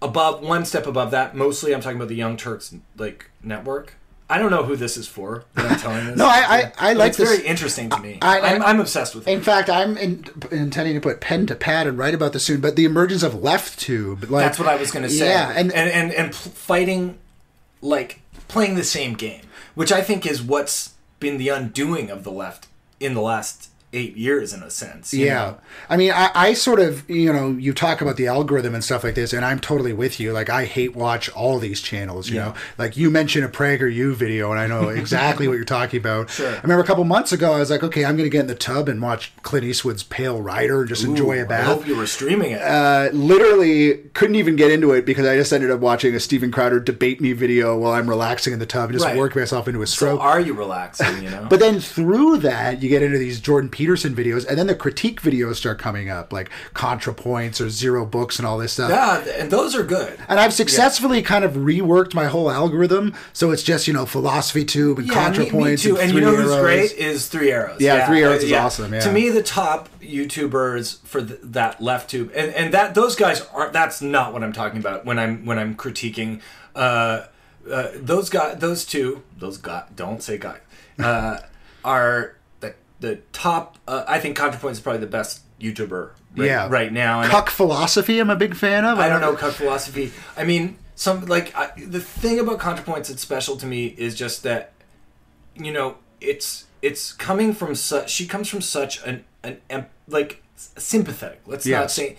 above, 0.00 0.42
one 0.42 0.64
step 0.64 0.86
above 0.86 1.10
that, 1.10 1.34
mostly 1.34 1.74
I'm 1.74 1.80
talking 1.80 1.96
about 1.96 2.08
the 2.08 2.16
Young 2.16 2.36
Turks 2.36 2.74
like 2.96 3.30
network. 3.42 3.96
I 4.28 4.38
don't 4.38 4.50
know 4.50 4.62
who 4.64 4.74
this 4.74 4.96
is 4.96 5.06
for. 5.06 5.44
That 5.54 5.70
I'm 5.72 5.78
telling 5.78 6.06
this. 6.06 6.16
No, 6.16 6.26
I- 6.26 6.72
I- 6.78 6.90
I 6.90 6.92
like 6.94 7.10
it's 7.10 7.18
this. 7.18 7.28
very 7.28 7.46
interesting 7.46 7.90
to 7.90 7.98
me. 8.00 8.18
I- 8.22 8.40
I, 8.40 8.48
am 8.54 8.62
I'm 8.62 8.80
obsessed 8.80 9.14
with 9.14 9.28
it. 9.28 9.30
In 9.30 9.42
fact, 9.42 9.68
I'm 9.68 9.96
in, 9.98 10.24
intending 10.50 10.94
to 10.94 11.00
put 11.00 11.20
pen 11.20 11.46
to 11.46 11.54
pad 11.54 11.86
and 11.86 11.98
write 11.98 12.14
about 12.14 12.32
this 12.32 12.44
soon. 12.44 12.60
But 12.60 12.74
the 12.76 12.84
emergence 12.86 13.22
of 13.22 13.42
left 13.42 13.78
tube, 13.78 14.30
like 14.30 14.44
That's 14.46 14.58
what 14.58 14.68
I 14.68 14.76
was 14.76 14.90
going 14.90 15.02
to 15.02 15.10
say. 15.10 15.28
Yeah, 15.28 15.52
and, 15.54 15.70
and 15.72 15.90
and 15.90 16.12
and 16.12 16.34
fighting, 16.34 17.18
like 17.82 18.20
playing 18.48 18.76
the 18.76 18.84
same 18.84 19.14
game, 19.14 19.42
which 19.74 19.92
I 19.92 20.00
think 20.00 20.26
is 20.26 20.42
what's 20.42 20.94
been 21.20 21.36
the 21.38 21.48
undoing 21.50 22.10
of 22.10 22.24
the 22.24 22.32
left 22.32 22.66
in 23.00 23.12
the 23.14 23.20
last 23.20 23.68
eight 23.94 24.16
years, 24.16 24.52
in 24.52 24.62
a 24.62 24.70
sense. 24.70 25.14
you 25.14 25.26
yeah, 25.26 25.34
know? 25.34 25.56
I 25.88 25.96
mean, 25.96 26.10
I, 26.12 26.30
I 26.34 26.52
sort 26.54 26.80
of, 26.80 27.08
you 27.08 27.32
know, 27.32 27.50
you 27.52 27.72
talk 27.72 28.00
about 28.00 28.16
the 28.16 28.26
algorithm 28.26 28.74
and 28.74 28.82
stuff 28.84 29.04
like 29.04 29.14
this, 29.14 29.32
and 29.32 29.44
I'm 29.44 29.60
totally 29.60 29.92
with 29.92 30.18
you. 30.20 30.32
Like, 30.32 30.50
I 30.50 30.64
hate 30.64 30.94
watch 30.96 31.28
all 31.30 31.58
these 31.58 31.80
channels. 31.80 32.28
You 32.28 32.36
Yeah. 32.36 32.44
know, 32.46 32.54
like 32.78 32.96
you 32.96 33.10
mentioned 33.10 33.44
a 33.44 33.48
PragerU 33.48 34.14
video, 34.14 34.50
and 34.50 34.60
I 34.60 34.66
know 34.66 34.88
exactly 35.02 35.48
what 35.48 35.54
you're 35.54 35.64
talking 35.64 36.00
about. 36.00 36.30
Sure. 36.30 36.50
I 36.52 36.60
remember 36.62 36.82
a 36.82 36.86
couple 36.86 37.04
months 37.04 37.32
ago, 37.32 37.52
I 37.52 37.58
was 37.60 37.70
like, 37.70 37.82
okay, 37.82 38.04
I'm 38.04 38.16
going 38.16 38.26
to 38.26 38.30
get 38.30 38.40
in 38.40 38.46
the 38.48 38.54
tub 38.54 38.88
and 38.88 39.00
watch 39.00 39.32
Clint 39.42 39.64
Eastwood's 39.64 40.02
Pale 40.02 40.42
Rider 40.42 40.80
and 40.80 40.88
just 40.88 41.04
enjoy 41.04 41.40
a 41.42 41.46
bath. 41.46 41.60
I 41.68 41.74
hope 41.74 41.86
you 41.86 41.96
were 41.96 42.06
streaming 42.06 42.52
it. 42.52 42.60
uh, 42.62 43.08
literally 43.12 43.94
couldn't 44.14 44.36
even 44.36 44.56
get 44.56 44.70
into 44.70 44.92
it 44.92 45.04
because 45.04 45.26
I 45.26 45.36
just 45.36 45.52
ended 45.52 45.70
up 45.70 45.80
watching 45.80 46.14
a 46.14 46.20
Steven 46.20 46.50
Crowder 46.50 46.80
debate 46.80 47.20
me 47.20 47.32
video 47.32 47.76
while 47.78 47.92
I'm 47.92 48.08
relaxing 48.08 48.52
in 48.52 48.58
the 48.58 48.66
tub 48.66 48.90
and 48.90 48.92
just 48.94 49.04
Right. 49.04 49.16
worked 49.16 49.36
myself 49.36 49.68
into 49.68 49.82
a 49.82 49.86
so 49.86 49.94
stroke. 49.94 50.20
are 50.20 50.40
you 50.40 50.54
relaxing? 50.54 51.22
You 51.22 51.30
know. 51.30 51.46
but 51.50 51.60
then 51.60 51.78
through 51.80 52.38
that, 52.38 52.82
you 52.82 52.88
get 52.88 53.02
into 53.02 53.18
these 53.18 53.38
Jordan 53.40 53.68
Peterson 53.70 53.83
videos, 53.88 54.46
and 54.46 54.58
then 54.58 54.66
the 54.66 54.74
critique 54.74 55.20
videos 55.22 55.56
start 55.56 55.78
coming 55.78 56.08
up, 56.10 56.32
like 56.32 56.50
ContraPoints 56.74 57.60
or 57.64 57.68
Zero 57.70 58.04
Books 58.06 58.38
and 58.38 58.46
all 58.46 58.58
this 58.58 58.72
stuff. 58.74 58.90
Yeah, 58.90 59.20
and 59.40 59.50
those 59.50 59.74
are 59.74 59.82
good. 59.82 60.18
And 60.28 60.38
I've 60.40 60.52
successfully 60.52 61.22
kind 61.22 61.44
of 61.44 61.52
reworked 61.52 62.14
my 62.14 62.26
whole 62.26 62.50
algorithm, 62.50 63.14
so 63.32 63.50
it's 63.50 63.62
just 63.62 63.86
you 63.86 63.92
know 63.94 64.06
philosophy 64.06 64.64
tube 64.64 64.98
and 64.98 65.08
Yeah, 65.08 65.32
ContraPoints 65.32 65.64
me 65.70 65.76
too. 65.76 65.96
and, 65.96 66.10
And 66.10 66.12
you 66.14 66.20
know 66.20 66.34
who's 66.36 66.50
Arrows. 66.52 66.60
great 66.62 66.92
is 66.92 67.26
Three 67.28 67.50
Arrows. 67.50 67.80
Yeah, 67.80 68.06
Three 68.06 68.22
Arrows 68.22 68.42
is 68.42 68.52
awesome, 68.52 68.92
yeah. 68.94 69.00
To 69.00 69.12
me, 69.12 69.30
the 69.30 69.42
top 69.42 69.88
YouTubers 70.00 70.98
for 71.04 71.22
th- 71.22 71.40
that 71.42 71.80
left 71.82 72.10
tube, 72.10 72.30
and, 72.34 72.52
and 72.54 72.74
that 72.74 72.94
those 72.94 73.16
guys 73.16 73.42
aren't. 73.52 73.72
That's 73.72 74.00
not 74.02 74.32
what 74.32 74.42
I'm 74.42 74.52
talking 74.52 74.78
about 74.78 75.04
when 75.04 75.18
I'm 75.18 75.44
when 75.44 75.58
I'm 75.58 75.74
critiquing. 75.74 76.40
Uh, 76.74 77.26
uh, 77.70 77.88
those 77.94 78.28
guys, 78.28 78.58
those 78.58 78.84
two, 78.84 79.22
those 79.38 79.56
guys. 79.58 79.84
Don't 79.96 80.22
say 80.22 80.38
guy. 80.38 80.58
Uh, 80.98 81.38
are 81.84 82.33
the 83.04 83.16
top. 83.32 83.78
Uh, 83.86 84.04
I 84.08 84.18
think 84.18 84.36
ContraPoints 84.36 84.72
is 84.72 84.80
probably 84.80 85.00
the 85.00 85.06
best 85.06 85.40
YouTuber. 85.60 86.10
Right, 86.36 86.46
Yeah. 86.46 86.68
right 86.68 86.92
now. 86.92 87.20
And 87.20 87.30
Cuck 87.30 87.50
philosophy, 87.50 88.18
I'm 88.18 88.30
a 88.30 88.36
big 88.36 88.56
fan 88.56 88.84
of. 88.84 88.98
I 88.98 89.08
don't 89.08 89.20
know 89.20 89.34
cuck 89.36 89.52
philosophy. 89.54 90.12
I 90.36 90.44
mean, 90.44 90.78
some 90.96 91.26
like 91.26 91.54
I, 91.56 91.70
the 91.76 92.00
thing 92.00 92.38
about 92.40 92.58
ContraPoints 92.58 93.08
that's 93.08 93.22
special 93.22 93.56
to 93.58 93.66
me 93.66 93.94
is 93.98 94.14
just 94.14 94.42
that, 94.42 94.72
you 95.54 95.72
know, 95.72 95.96
it's 96.20 96.64
it's 96.82 97.12
coming 97.12 97.52
from 97.52 97.74
such. 97.74 98.10
She 98.10 98.26
comes 98.26 98.48
from 98.48 98.60
such 98.62 99.02
an 99.06 99.24
an 99.42 99.60
em, 99.70 99.86
like 100.08 100.42
sympathetic. 100.56 101.40
Let's 101.46 101.66
not 101.66 101.90
say 101.90 102.16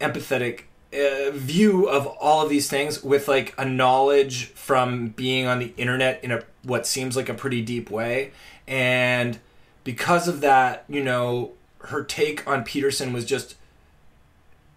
empathetic 0.00 0.62
uh, 0.92 1.30
view 1.32 1.88
of 1.88 2.06
all 2.06 2.42
of 2.42 2.50
these 2.50 2.68
things 2.68 3.02
with 3.02 3.28
like 3.28 3.54
a 3.58 3.64
knowledge 3.64 4.46
from 4.48 5.08
being 5.08 5.46
on 5.46 5.58
the 5.58 5.72
internet 5.76 6.22
in 6.24 6.30
a 6.32 6.42
what 6.64 6.86
seems 6.86 7.16
like 7.16 7.28
a 7.28 7.34
pretty 7.34 7.62
deep 7.62 7.90
way 7.90 8.30
and 8.68 9.38
because 9.84 10.28
of 10.28 10.40
that 10.40 10.84
you 10.88 11.02
know 11.02 11.52
her 11.86 12.02
take 12.04 12.46
on 12.46 12.62
peterson 12.64 13.12
was 13.12 13.24
just 13.24 13.56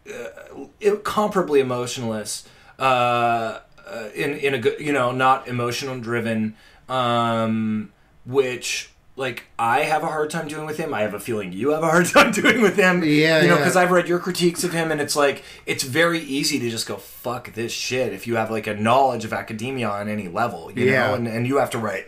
uh, 0.09 0.65
incomparably 0.81 1.59
emotionless 1.59 2.47
uh, 2.79 3.59
uh, 3.87 4.09
in 4.13 4.33
in 4.33 4.53
a 4.53 4.59
good 4.59 4.79
you 4.79 4.93
know 4.93 5.11
not 5.11 5.47
emotional 5.47 5.99
driven 5.99 6.55
um 6.89 7.91
which 8.25 8.89
like 9.17 9.45
I 9.57 9.83
have 9.83 10.03
a 10.03 10.07
hard 10.07 10.29
time 10.29 10.49
doing 10.49 10.65
with 10.65 10.75
him. 10.75 10.93
I 10.93 10.99
have 11.03 11.13
a 11.13 11.21
feeling 11.21 11.53
you 11.53 11.69
have 11.69 11.83
a 11.83 11.87
hard 11.89 12.05
time 12.13 12.31
doing 12.33 12.61
with 12.61 12.75
him. 12.75 13.01
Yeah, 13.01 13.41
you 13.41 13.47
know, 13.47 13.53
yeah. 13.53 13.57
because 13.59 13.77
I've 13.77 13.91
read 13.91 14.09
your 14.09 14.19
critiques 14.19 14.65
of 14.65 14.73
him, 14.73 14.91
and 14.91 14.99
it's 14.99 15.15
like 15.15 15.41
it's 15.65 15.83
very 15.83 16.19
easy 16.19 16.59
to 16.59 16.69
just 16.69 16.85
go 16.85 16.97
fuck 16.97 17.53
this 17.53 17.71
shit 17.71 18.11
if 18.11 18.27
you 18.27 18.35
have 18.35 18.51
like 18.51 18.67
a 18.67 18.73
knowledge 18.75 19.23
of 19.23 19.31
academia 19.31 19.87
on 19.87 20.09
any 20.09 20.27
level. 20.27 20.69
You 20.77 20.87
Yeah. 20.91 21.07
know, 21.07 21.13
and, 21.13 21.27
and 21.29 21.47
you 21.47 21.57
have 21.57 21.69
to 21.69 21.77
write 21.77 22.07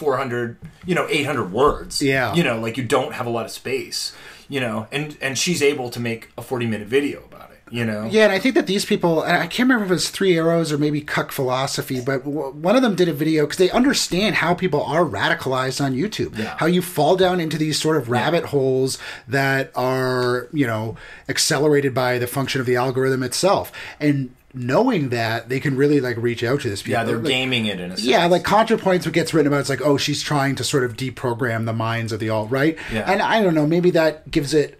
400, 0.00 0.56
you 0.86 0.94
know, 0.94 1.06
800 1.10 1.52
words. 1.52 2.00
Yeah. 2.00 2.34
You 2.34 2.42
know, 2.42 2.58
like 2.58 2.78
you 2.78 2.84
don't 2.84 3.12
have 3.12 3.26
a 3.26 3.30
lot 3.30 3.44
of 3.44 3.50
space, 3.50 4.14
you 4.48 4.58
know, 4.58 4.86
and 4.90 5.16
and 5.20 5.36
she's 5.36 5.62
able 5.62 5.90
to 5.90 6.00
make 6.00 6.30
a 6.38 6.42
40 6.42 6.64
minute 6.66 6.88
video 6.88 7.22
about 7.24 7.50
it, 7.50 7.58
you 7.70 7.84
know. 7.84 8.08
Yeah, 8.10 8.24
and 8.24 8.32
I 8.32 8.38
think 8.38 8.54
that 8.54 8.66
these 8.66 8.86
people, 8.86 9.22
and 9.22 9.36
I 9.36 9.46
can't 9.46 9.68
remember 9.68 9.84
if 9.84 9.90
it 9.90 9.94
was 9.94 10.08
Three 10.08 10.38
Arrows 10.38 10.72
or 10.72 10.78
maybe 10.78 11.02
Cuck 11.02 11.32
Philosophy, 11.32 12.00
but 12.00 12.24
w- 12.24 12.50
one 12.52 12.76
of 12.76 12.82
them 12.82 12.94
did 12.94 13.08
a 13.08 13.12
video 13.12 13.44
because 13.44 13.58
they 13.58 13.70
understand 13.70 14.36
how 14.36 14.54
people 14.54 14.82
are 14.82 15.04
radicalized 15.04 15.84
on 15.84 15.92
YouTube. 15.94 16.38
Yeah. 16.38 16.56
How 16.56 16.64
you 16.66 16.80
fall 16.80 17.14
down 17.14 17.38
into 17.40 17.58
these 17.58 17.78
sort 17.78 17.98
of 17.98 18.08
rabbit 18.08 18.46
holes 18.46 18.96
that 19.28 19.70
are, 19.76 20.48
you 20.50 20.66
know, 20.66 20.96
accelerated 21.28 21.92
by 21.92 22.16
the 22.18 22.26
function 22.26 22.58
of 22.58 22.66
the 22.66 22.76
algorithm 22.76 23.22
itself. 23.22 23.70
And 24.00 24.34
knowing 24.54 25.10
that, 25.10 25.48
they 25.48 25.60
can 25.60 25.76
really 25.76 26.00
like 26.00 26.16
reach 26.16 26.42
out 26.42 26.60
to 26.62 26.70
this 26.70 26.82
people. 26.82 27.00
Yeah, 27.00 27.04
they're 27.04 27.18
Like, 27.18 27.26
gaming 27.26 27.66
it 27.66 27.78
in 27.80 27.92
a 27.92 27.96
sense. 27.96 28.06
Yeah, 28.06 28.26
like 28.26 28.42
ContraPoints, 28.42 29.04
what 29.04 29.14
gets 29.14 29.32
written 29.32 29.46
about, 29.52 29.60
it's 29.60 29.68
like, 29.68 29.82
oh, 29.82 29.96
she's 29.96 30.22
trying 30.22 30.56
to 30.56 30.64
sort 30.64 30.84
of 30.84 30.96
deprogram 30.96 31.66
the 31.66 31.72
minds 31.72 32.12
of 32.12 32.20
the 32.20 32.30
alt 32.30 32.50
right. 32.50 32.76
Yeah. 32.92 33.10
And 33.10 33.22
I 33.22 33.42
don't 33.42 33.54
know, 33.54 33.66
maybe 33.66 33.90
that 33.92 34.30
gives 34.30 34.54
it, 34.54 34.79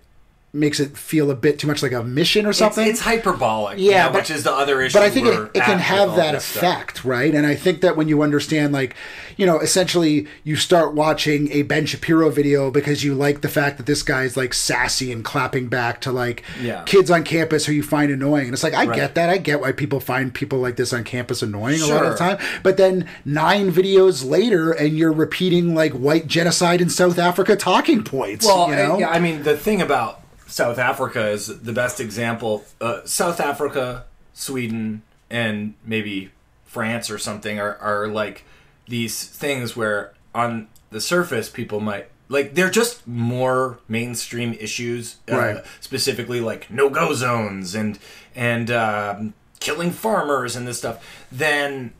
makes 0.52 0.80
it 0.80 0.96
feel 0.96 1.30
a 1.30 1.34
bit 1.36 1.60
too 1.60 1.68
much 1.68 1.80
like 1.80 1.92
a 1.92 2.02
mission 2.02 2.44
or 2.44 2.52
something. 2.52 2.84
it's 2.88 2.98
hyperbolic. 3.00 3.78
Yeah, 3.78 3.90
Yeah, 3.90 4.08
but- 4.08 4.14
which 4.22 4.30
is 4.30 4.42
the 4.42 4.52
other 4.52 4.82
issue. 4.82 4.98
but 4.98 5.04
I 5.04 5.10
think 5.10 5.28
it, 5.28 5.50
it 5.54 5.62
can 5.62 5.78
have 5.78 6.16
that 6.16 6.32
this 6.32 6.44
stuff. 6.44 6.62
effect, 6.62 7.04
right? 7.04 7.32
And 7.32 7.46
I 7.46 7.54
think 7.54 7.82
that 7.82 7.96
when 7.96 8.08
you 8.08 8.22
understand, 8.22 8.72
like, 8.72 8.96
you 9.36 9.46
know, 9.46 9.60
essentially 9.60 10.26
you 10.42 10.56
start 10.56 10.92
watching 10.92 11.52
a 11.52 11.62
Ben 11.62 11.86
Shapiro 11.86 12.30
video 12.30 12.70
because 12.72 13.04
you 13.04 13.14
like 13.14 13.42
the 13.42 13.48
fact 13.48 13.76
that 13.76 13.86
this 13.86 14.02
guy's 14.02 14.36
like 14.36 14.52
sassy 14.52 15.12
and 15.12 15.24
clapping 15.24 15.68
back 15.68 16.00
to 16.00 16.10
like 16.10 16.42
Yeah. 16.60 16.82
kids 16.84 17.12
on 17.12 17.22
campus 17.22 17.66
who 17.66 17.72
you 17.72 17.84
find 17.84 18.10
annoying. 18.10 18.46
And 18.46 18.52
it's 18.52 18.64
like, 18.64 18.74
I 18.74 18.86
Right. 18.86 18.96
get 18.96 19.14
that. 19.14 19.30
I 19.30 19.36
get 19.38 19.60
why 19.60 19.70
people 19.70 20.00
find 20.00 20.34
people 20.34 20.58
like 20.58 20.74
this 20.74 20.92
on 20.92 21.04
campus 21.04 21.42
annoying 21.42 21.80
a 21.80 21.86
lot 21.86 22.04
of 22.04 22.10
the 22.12 22.18
time. 22.18 22.38
But 22.64 22.76
then 22.76 23.06
nine 23.24 23.70
videos 23.72 24.28
later 24.28 24.72
and 24.72 24.98
you're 24.98 25.12
repeating 25.12 25.76
like 25.76 25.92
white 25.92 26.26
genocide 26.26 26.80
in 26.80 26.90
South 26.90 27.20
Africa 27.20 27.54
talking 27.54 28.02
points. 28.02 28.44
Well, 28.44 28.68
you 28.68 28.74
know? 28.74 28.98
yeah, 28.98 29.10
I 29.10 29.20
mean, 29.20 29.44
the 29.44 29.56
thing 29.56 29.80
about 29.80 30.16
South 30.50 30.78
Africa 30.78 31.28
is 31.28 31.46
the 31.62 31.72
best 31.72 32.00
example. 32.00 32.64
Uh, 32.80 33.00
South 33.04 33.40
Africa, 33.40 34.04
Sweden, 34.34 35.02
and 35.30 35.74
maybe 35.84 36.30
France 36.66 37.10
or 37.10 37.18
something 37.18 37.58
are, 37.60 37.76
are 37.78 38.08
like 38.08 38.44
these 38.88 39.24
things 39.24 39.76
where 39.76 40.12
on 40.34 40.68
the 40.90 41.00
surface 41.00 41.48
people 41.48 41.80
might 41.80 42.08
like 42.28 42.54
they're 42.54 42.70
just 42.70 43.06
more 43.06 43.78
mainstream 43.88 44.54
issues, 44.54 45.16
uh, 45.30 45.36
Right. 45.36 45.64
specifically 45.80 46.40
like 46.40 46.70
no 46.70 46.88
go 46.90 47.12
zones 47.14 47.74
and 47.74 47.98
and 48.34 48.70
um, 48.70 49.34
killing 49.60 49.90
farmers 49.90 50.56
and 50.56 50.66
this 50.66 50.78
stuff. 50.78 51.04
Then 51.30 51.92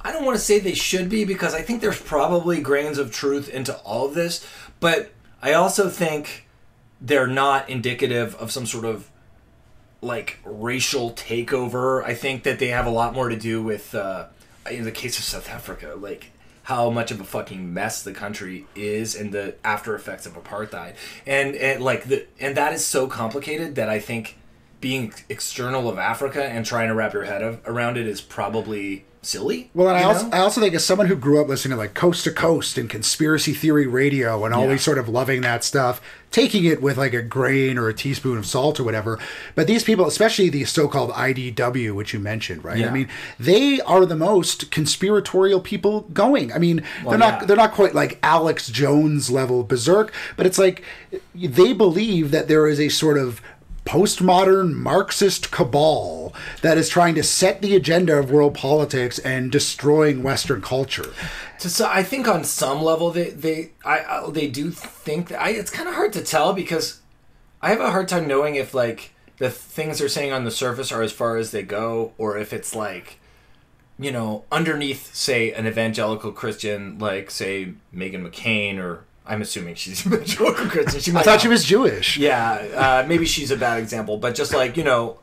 I 0.00 0.12
don't 0.12 0.24
want 0.24 0.36
to 0.38 0.42
say 0.44 0.58
they 0.58 0.74
should 0.74 1.08
be 1.10 1.24
because 1.24 1.54
I 1.54 1.60
think 1.62 1.80
there's 1.82 2.00
probably 2.00 2.60
grains 2.60 2.96
of 2.98 3.12
truth 3.12 3.48
into 3.48 3.76
all 3.78 4.06
of 4.06 4.14
this, 4.14 4.46
but 4.80 5.10
I 5.42 5.52
also 5.54 5.88
think 5.90 6.46
they're 7.00 7.26
not 7.26 7.68
indicative 7.68 8.34
of 8.36 8.50
some 8.50 8.66
sort 8.66 8.84
of 8.84 9.10
like 10.00 10.38
racial 10.44 11.12
takeover. 11.12 12.04
I 12.04 12.14
think 12.14 12.44
that 12.44 12.58
they 12.58 12.68
have 12.68 12.86
a 12.86 12.90
lot 12.90 13.14
more 13.14 13.28
to 13.28 13.36
do 13.36 13.62
with, 13.62 13.94
uh, 13.94 14.26
in 14.70 14.84
the 14.84 14.92
case 14.92 15.18
of 15.18 15.24
South 15.24 15.48
Africa, 15.48 15.94
like 15.98 16.32
how 16.64 16.90
much 16.90 17.10
of 17.10 17.20
a 17.20 17.24
fucking 17.24 17.72
mess 17.72 18.02
the 18.02 18.12
country 18.12 18.66
is 18.74 19.14
and 19.14 19.32
the 19.32 19.54
after 19.64 19.94
effects 19.94 20.26
of 20.26 20.34
apartheid, 20.34 20.94
and, 21.26 21.54
and 21.56 21.82
like 21.82 22.04
the 22.04 22.26
and 22.38 22.56
that 22.56 22.72
is 22.74 22.84
so 22.84 23.06
complicated 23.06 23.74
that 23.76 23.88
I 23.88 23.98
think 23.98 24.36
being 24.80 25.12
external 25.28 25.88
of 25.88 25.98
Africa 25.98 26.44
and 26.44 26.64
trying 26.66 26.88
to 26.88 26.94
wrap 26.94 27.12
your 27.12 27.24
head 27.24 27.42
of, 27.42 27.60
around 27.66 27.96
it 27.96 28.06
is 28.06 28.20
probably 28.20 29.04
silly. 29.28 29.70
Well, 29.74 29.88
and 29.88 29.98
I 29.98 30.02
also. 30.04 30.30
I 30.30 30.38
also 30.38 30.60
think 30.60 30.74
as 30.74 30.84
someone 30.84 31.06
who 31.06 31.16
grew 31.16 31.40
up 31.40 31.48
listening 31.48 31.72
to 31.72 31.76
like 31.76 31.94
Coast 31.94 32.24
to 32.24 32.30
Coast 32.30 32.78
and 32.78 32.88
conspiracy 32.88 33.52
theory 33.52 33.86
radio 33.86 34.44
and 34.44 34.54
always 34.54 34.80
Yeah. 34.80 34.84
sort 34.84 34.98
of 34.98 35.08
loving 35.08 35.42
that 35.42 35.62
stuff, 35.62 36.00
taking 36.30 36.64
it 36.64 36.80
with 36.80 36.96
like 36.96 37.12
a 37.12 37.22
grain 37.22 37.76
or 37.76 37.88
a 37.88 37.94
teaspoon 37.94 38.38
of 38.38 38.46
salt 38.46 38.80
or 38.80 38.84
whatever. 38.84 39.18
But 39.54 39.66
these 39.66 39.84
people, 39.84 40.06
especially 40.06 40.48
the 40.48 40.64
so-called 40.64 41.10
IDW, 41.10 41.94
which 41.94 42.14
you 42.14 42.20
mentioned, 42.20 42.64
right? 42.64 42.84
I 42.84 42.90
mean, 42.90 43.08
they 43.38 43.80
are 43.82 44.06
the 44.06 44.16
most 44.16 44.70
conspiratorial 44.70 45.60
people 45.60 46.02
going. 46.12 46.52
I 46.52 46.58
mean, 46.58 46.82
they're 47.06 47.18
not 47.18 47.40
yeah. 47.40 47.46
they're 47.46 47.56
not 47.56 47.72
quite 47.72 47.94
like 47.94 48.18
Alex 48.22 48.68
Jones 48.68 49.30
level 49.30 49.62
berserk, 49.62 50.12
but 50.36 50.46
it's 50.46 50.58
like 50.58 50.82
they 51.34 51.72
believe 51.74 52.30
that 52.30 52.48
there 52.48 52.66
is 52.66 52.80
a 52.80 52.88
sort 52.88 53.18
of 53.18 53.42
postmodern 53.88 54.74
Marxist 54.74 55.50
cabal 55.50 56.34
that 56.60 56.76
is 56.76 56.90
trying 56.90 57.14
to 57.14 57.22
set 57.22 57.62
the 57.62 57.74
agenda 57.74 58.18
of 58.18 58.30
world 58.30 58.52
politics 58.52 59.18
and 59.18 59.50
destroying 59.50 60.22
Western 60.22 60.60
culture. 60.60 61.10
To, 61.60 61.70
so 61.70 61.88
I 61.90 62.02
think 62.02 62.28
on 62.28 62.44
some 62.44 62.82
level 62.82 63.10
they 63.10 63.30
they 63.30 63.70
I, 63.86 64.00
I 64.00 64.30
they 64.30 64.46
do 64.46 64.70
think 64.70 65.28
that 65.28 65.40
I, 65.40 65.50
it's 65.50 65.70
kind 65.70 65.88
of 65.88 65.94
hard 65.94 66.12
to 66.12 66.22
tell 66.22 66.52
because 66.52 67.00
I 67.62 67.70
have 67.70 67.80
a 67.80 67.90
hard 67.90 68.08
time 68.08 68.28
knowing 68.28 68.56
if 68.56 68.74
like 68.74 69.12
the 69.38 69.48
things 69.48 69.98
they're 69.98 70.08
saying 70.10 70.32
on 70.32 70.44
the 70.44 70.50
surface 70.50 70.92
are 70.92 71.02
as 71.02 71.12
far 71.12 71.38
as 71.38 71.50
they 71.50 71.62
go 71.62 72.12
or 72.18 72.36
if 72.36 72.52
it's 72.52 72.74
like 72.74 73.18
you 73.98 74.12
know 74.12 74.44
underneath 74.52 75.14
say 75.14 75.50
an 75.52 75.66
evangelical 75.66 76.32
Christian 76.32 76.98
like 76.98 77.30
say 77.30 77.72
Meghan 77.94 78.28
McCain 78.28 78.78
or 78.78 79.04
I'm 79.28 79.42
assuming 79.42 79.74
she's 79.76 80.04
an 80.06 80.12
evangelical 80.14 80.66
Christian. 80.66 81.00
She 81.00 81.10
I 81.12 81.22
thought 81.22 81.26
not- 81.26 81.40
she 81.42 81.48
was 81.48 81.64
Jewish. 81.64 82.16
yeah, 82.16 83.02
uh, 83.04 83.06
maybe 83.06 83.26
she's 83.26 83.50
a 83.50 83.56
bad 83.56 83.78
example, 83.78 84.16
but 84.16 84.34
just 84.34 84.52
like 84.54 84.76
you 84.76 84.84
know, 84.84 85.18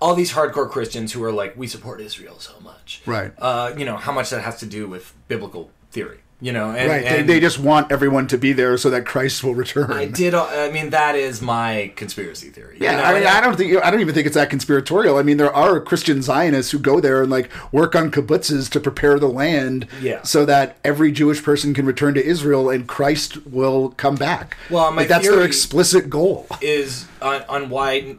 all 0.00 0.14
these 0.14 0.32
hardcore 0.32 0.68
Christians 0.70 1.12
who 1.12 1.22
are 1.22 1.32
like, 1.32 1.56
we 1.56 1.66
support 1.66 2.00
Israel 2.00 2.38
so 2.38 2.52
much, 2.60 3.02
Right. 3.06 3.32
Uh, 3.38 3.72
you 3.76 3.84
know 3.84 3.96
how 3.96 4.12
much 4.12 4.30
that 4.30 4.42
has 4.42 4.58
to 4.60 4.66
do 4.66 4.88
with 4.88 5.14
biblical 5.28 5.70
theory, 5.92 6.20
you 6.44 6.52
know, 6.52 6.72
and, 6.72 6.90
Right. 6.90 7.04
and 7.06 7.26
they, 7.26 7.34
they 7.36 7.40
just 7.40 7.58
want 7.58 7.90
everyone 7.90 8.26
to 8.26 8.36
be 8.36 8.52
there 8.52 8.76
so 8.76 8.90
that 8.90 9.06
Christ 9.06 9.42
will 9.42 9.54
return. 9.54 9.90
I 9.90 10.04
did. 10.04 10.34
I 10.34 10.70
mean, 10.70 10.90
that 10.90 11.14
is 11.16 11.40
my 11.40 11.90
conspiracy 11.96 12.50
theory. 12.50 12.76
you 12.78 12.84
Yeah, 12.84 12.96
know, 12.98 13.02
I 13.04 13.14
mean, 13.14 13.26
I 13.26 13.40
don't 13.40 13.56
think 13.56 13.82
I 13.82 13.90
don't 13.90 14.00
even 14.00 14.14
think 14.14 14.26
it's 14.26 14.34
that 14.34 14.50
conspiratorial. 14.50 15.16
I 15.16 15.22
mean, 15.22 15.38
there 15.38 15.52
are 15.54 15.80
Christian 15.80 16.20
Zionists 16.20 16.70
who 16.70 16.78
go 16.78 17.00
there 17.00 17.22
and 17.22 17.30
like 17.30 17.48
work 17.72 17.94
on 17.96 18.10
kibbutzes 18.10 18.68
to 18.72 18.78
prepare 18.78 19.18
the 19.18 19.26
land, 19.28 19.86
Yeah. 20.02 20.20
so 20.22 20.44
that 20.44 20.76
every 20.84 21.12
Jewish 21.12 21.42
person 21.42 21.72
can 21.72 21.86
return 21.86 22.12
to 22.12 22.22
Israel 22.22 22.68
and 22.68 22.86
Christ 22.86 23.46
will 23.46 23.90
come 23.96 24.16
back. 24.16 24.58
Well, 24.68 24.90
my 24.90 24.98
like, 24.98 25.08
that's 25.08 25.26
their 25.26 25.40
explicit 25.42 26.10
goal. 26.10 26.46
is 26.60 27.06
on, 27.22 27.40
on 27.48 27.70
why 27.70 28.16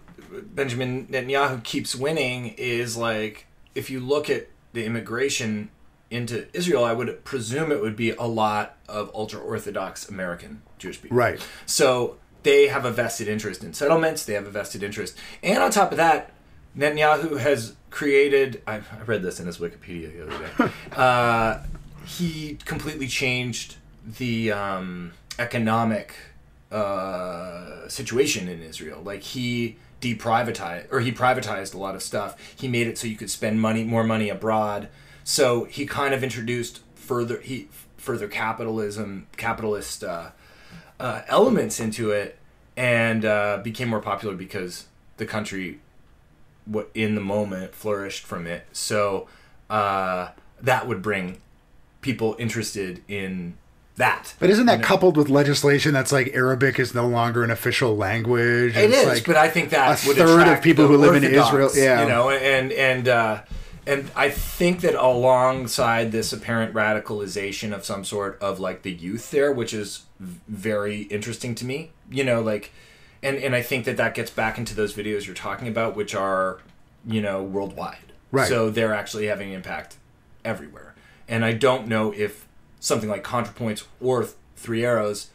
Benjamin 0.55 1.05
Netanyahu 1.11 1.63
keeps 1.63 1.95
winning 1.95 2.55
is 2.57 2.97
like 2.97 3.45
if 3.75 3.91
you 3.91 3.99
look 3.99 4.31
at 4.31 4.47
the 4.73 4.83
immigration 4.83 5.69
into 6.09 6.47
Israel, 6.55 6.83
I 6.83 6.93
would 6.93 7.23
presume 7.23 7.71
it 7.71 7.81
would 7.81 7.95
be 7.95 8.11
a 8.11 8.23
lot 8.23 8.77
of 8.87 9.11
ultra 9.13 9.39
orthodox 9.39 10.07
American 10.07 10.61
Jewish 10.77 11.01
people. 11.01 11.17
Right. 11.17 11.45
So 11.65 12.17
they 12.43 12.67
have 12.67 12.85
a 12.85 12.91
vested 12.91 13.27
interest 13.27 13.63
in 13.63 13.73
settlements. 13.73 14.25
They 14.25 14.33
have 14.33 14.45
a 14.45 14.51
vested 14.51 14.83
interest, 14.83 15.17
and 15.41 15.61
on 15.61 15.71
top 15.71 15.91
of 15.91 15.97
that, 15.97 16.31
Netanyahu 16.77 17.39
has 17.39 17.75
created. 17.89 18.61
I, 18.67 18.75
I 18.75 19.01
read 19.05 19.23
this 19.23 19.39
in 19.39 19.47
his 19.47 19.57
Wikipedia 19.57 20.11
the 20.13 20.23
other 20.23 20.67
day. 20.67 20.73
uh, 20.95 21.63
he 22.05 22.59
completely 22.65 23.07
changed 23.07 23.77
the 24.05 24.51
um, 24.51 25.13
economic 25.39 26.13
uh, 26.71 27.87
situation 27.87 28.47
in 28.47 28.61
Israel. 28.61 29.01
Like 29.01 29.23
he 29.23 29.77
deprivatized 30.01 30.91
or 30.91 30.99
he 30.99 31.11
privatized 31.11 31.73
a 31.73 31.77
lot 31.77 31.95
of 31.95 32.03
stuff. 32.03 32.37
He 32.55 32.67
made 32.67 32.87
it 32.87 32.97
so 32.97 33.07
you 33.07 33.15
could 33.15 33.29
spend 33.29 33.59
money, 33.59 33.83
more 33.83 34.03
money 34.03 34.29
abroad. 34.29 34.89
So 35.25 35.63
he 35.65 35.87
kind 35.87 36.13
of 36.13 36.23
introduced 36.23 36.81
further 36.93 37.41
he 37.41 37.67
further 37.97 38.27
capitalism, 38.27 39.25
capitalist 39.35 40.03
uh, 40.03 40.29
uh, 40.99 41.23
elements 41.27 41.79
into 41.79 42.11
it, 42.11 42.37
and 42.77 43.25
uh, 43.25 43.59
became 43.63 43.89
more 43.89 43.99
popular 43.99 44.35
because 44.35 44.85
the 45.17 45.25
country, 45.25 45.79
what 46.65 46.91
in 46.93 47.15
the 47.15 47.21
moment, 47.21 47.73
flourished 47.73 48.23
from 48.23 48.45
it. 48.45 48.67
So 48.71 49.27
uh, 49.69 50.29
that 50.61 50.87
would 50.87 51.01
bring 51.01 51.41
people 52.01 52.35
interested 52.37 53.01
in 53.07 53.57
that. 53.95 54.35
But 54.39 54.51
isn't 54.51 54.67
that 54.67 54.73
you 54.73 54.77
know? 54.79 54.87
coupled 54.87 55.17
with 55.17 55.29
legislation 55.29 55.91
that's 55.91 56.11
like 56.11 56.35
Arabic 56.35 56.77
is 56.79 56.93
no 56.93 57.07
longer 57.07 57.43
an 57.43 57.49
official 57.49 57.97
language? 57.97 58.77
It 58.77 58.91
It's 58.91 58.97
is, 58.97 59.07
like, 59.07 59.25
but 59.25 59.37
I 59.37 59.49
think 59.49 59.71
that 59.71 59.93
a 59.93 60.13
third 60.13 60.47
of 60.47 60.61
people 60.61 60.85
who 60.85 60.97
live 60.97 61.15
in 61.15 61.23
Israel- 61.23 61.71
yeah. 61.73 62.03
you 62.03 62.09
know, 62.09 62.29
and 62.29 62.71
and 62.71 63.07
uh, 63.07 63.41
and 63.87 64.09
I 64.15 64.29
think 64.29 64.81
that 64.81 64.95
alongside 64.95 66.11
this 66.11 66.33
apparent 66.33 66.73
radicalization 66.73 67.73
of 67.73 67.85
some 67.85 68.03
sort 68.03 68.41
of 68.41 68.59
like 68.59 68.81
the 68.81 68.91
youth 68.91 69.31
there, 69.31 69.51
which 69.51 69.73
is 69.73 70.03
very 70.19 71.03
interesting 71.03 71.53
to 71.55 71.65
me, 71.65 71.91
you 72.09 72.23
know, 72.23 72.41
like, 72.41 72.71
and 73.21 73.37
and 73.37 73.55
I 73.55 73.61
think 73.61 73.85
that 73.85 73.97
that 73.97 74.15
gets 74.15 74.31
back 74.31 74.57
into 74.57 74.75
those 74.75 74.93
videos 74.93 75.25
you're 75.25 75.35
talking 75.35 75.67
about, 75.67 75.95
which 75.95 76.15
are, 76.15 76.59
you 77.05 77.21
know, 77.21 77.43
worldwide. 77.43 78.13
Right. 78.31 78.47
So 78.47 78.69
they're 78.69 78.93
actually 78.93 79.27
having 79.27 79.51
impact 79.51 79.97
everywhere, 80.43 80.95
and 81.27 81.45
I 81.45 81.53
don't 81.53 81.87
know 81.87 82.11
if 82.11 82.47
something 82.79 83.09
like 83.09 83.23
ContraPoints 83.23 83.85
or 84.01 84.27
Three 84.55 84.83
Arrows 84.83 85.29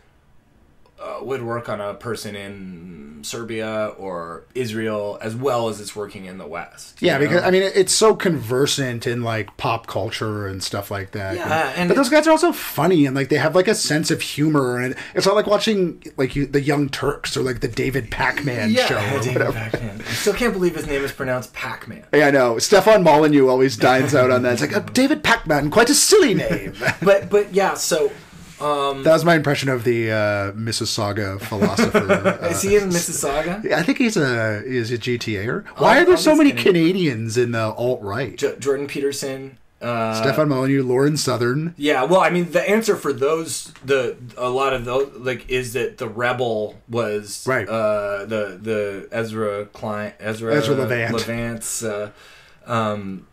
uh, 1.00 1.18
would 1.22 1.42
work 1.42 1.68
on 1.68 1.80
a 1.80 1.94
person 1.94 2.36
in 2.36 3.00
Serbia 3.22 3.92
or 3.98 4.44
Israel 4.54 5.18
as 5.20 5.34
well 5.34 5.68
as 5.68 5.80
it's 5.80 5.94
working 5.94 6.24
in 6.24 6.38
the 6.38 6.46
West. 6.46 7.00
Yeah, 7.00 7.14
know? 7.14 7.26
because 7.26 7.42
I 7.42 7.50
mean, 7.50 7.62
it's 7.62 7.94
so 7.94 8.14
conversant 8.14 9.06
in 9.06 9.22
like 9.22 9.56
pop 9.56 9.86
culture 9.86 10.46
and 10.46 10.62
stuff 10.62 10.90
like 10.90 11.12
that. 11.12 11.36
Yeah, 11.36 11.72
and 11.76 11.88
but 11.88 11.96
those 11.96 12.08
guys 12.08 12.26
are 12.26 12.30
also 12.30 12.52
funny 12.52 13.06
and 13.06 13.14
like 13.14 13.28
they 13.28 13.36
have 13.36 13.54
like 13.54 13.68
a 13.68 13.74
sense 13.74 14.10
of 14.10 14.20
humor, 14.20 14.78
and 14.78 14.94
it's 15.14 15.26
not 15.26 15.36
like 15.36 15.46
watching 15.46 16.02
like 16.16 16.36
you, 16.36 16.46
the 16.46 16.60
Young 16.60 16.88
Turks 16.88 17.36
or 17.36 17.42
like 17.42 17.60
the 17.60 17.68
David 17.68 18.10
Pakman 18.10 18.72
yeah, 18.72 18.86
show 18.86 19.16
or 19.16 19.20
David 19.20 19.34
whatever. 19.34 19.52
Pac-Man. 19.52 20.00
I 20.00 20.12
still 20.12 20.34
can't 20.34 20.52
believe 20.52 20.74
his 20.74 20.86
name 20.86 21.02
is 21.02 21.12
pronounced 21.12 21.52
Pac-Man. 21.52 22.04
Yeah, 22.12 22.28
I 22.28 22.30
know. 22.30 22.58
Stefan 22.58 23.02
Molyneux 23.02 23.48
always 23.48 23.76
dines 23.76 24.14
out 24.14 24.30
on 24.30 24.42
that. 24.42 24.54
It's 24.54 24.62
like 24.62 24.76
uh, 24.76 24.80
David 24.80 25.22
Pakman, 25.22 25.70
quite 25.70 25.90
a 25.90 25.94
silly 25.94 26.34
name. 26.34 26.74
But 27.02 27.30
but 27.30 27.54
yeah, 27.54 27.74
so 27.74 28.10
that 28.61 29.12
was 29.12 29.25
my 29.25 29.35
impression 29.35 29.68
of 29.68 29.85
the 29.85 30.11
uh, 30.11 30.53
Mississauga 30.53 31.40
philosopher. 31.40 31.99
Uh, 32.40 32.49
is 32.49 32.62
he 32.62 32.77
in 32.77 32.88
Mississauga? 32.90 33.73
I 33.73 33.83
think 33.83 33.99
he's 33.99 34.16
a 34.16 34.62
is 34.64 34.90
a 34.92 34.99
GTAer. 34.99 35.66
Why 35.79 35.96
All- 35.96 36.03
are 36.03 36.07
there 36.07 36.16
so 36.16 36.35
many 36.37 36.51
Canadian- 36.51 36.75
Canadians 36.92 37.37
in 37.37 37.53
the 37.53 37.73
alt 37.73 38.03
right? 38.03 38.37
J- 38.37 38.57
Jordan 38.59 38.87
Peterson. 38.87 39.59
Uh, 39.81 40.12
Stefan 40.12 40.49
Molyneux, 40.51 40.83
Lauren 40.83 41.16
Southern. 41.16 41.75
Yeah, 41.79 42.03
well, 42.05 42.20
I 42.20 42.29
mean, 42.29 42.51
the 42.53 42.61
answer 42.68 42.96
for 42.96 43.14
those, 43.14 43.73
the 43.83 44.14
a 44.37 44.51
lot 44.51 44.75
of 44.75 44.85
those, 44.85 45.11
like, 45.16 45.49
is 45.49 45.73
that 45.73 45.96
the 45.96 46.07
rebel 46.07 46.77
was 46.87 47.46
Right. 47.46 47.66
Uh, 47.66 48.27
the 48.27 48.59
the 48.61 49.09
Ezra 49.11 49.64
Klein, 49.73 50.12
Ezra 50.20 50.55
Ezra 50.55 50.75
Levant. 50.75 51.14
Levant's, 51.14 51.83
uh, 51.83 52.11
um, 52.66 53.27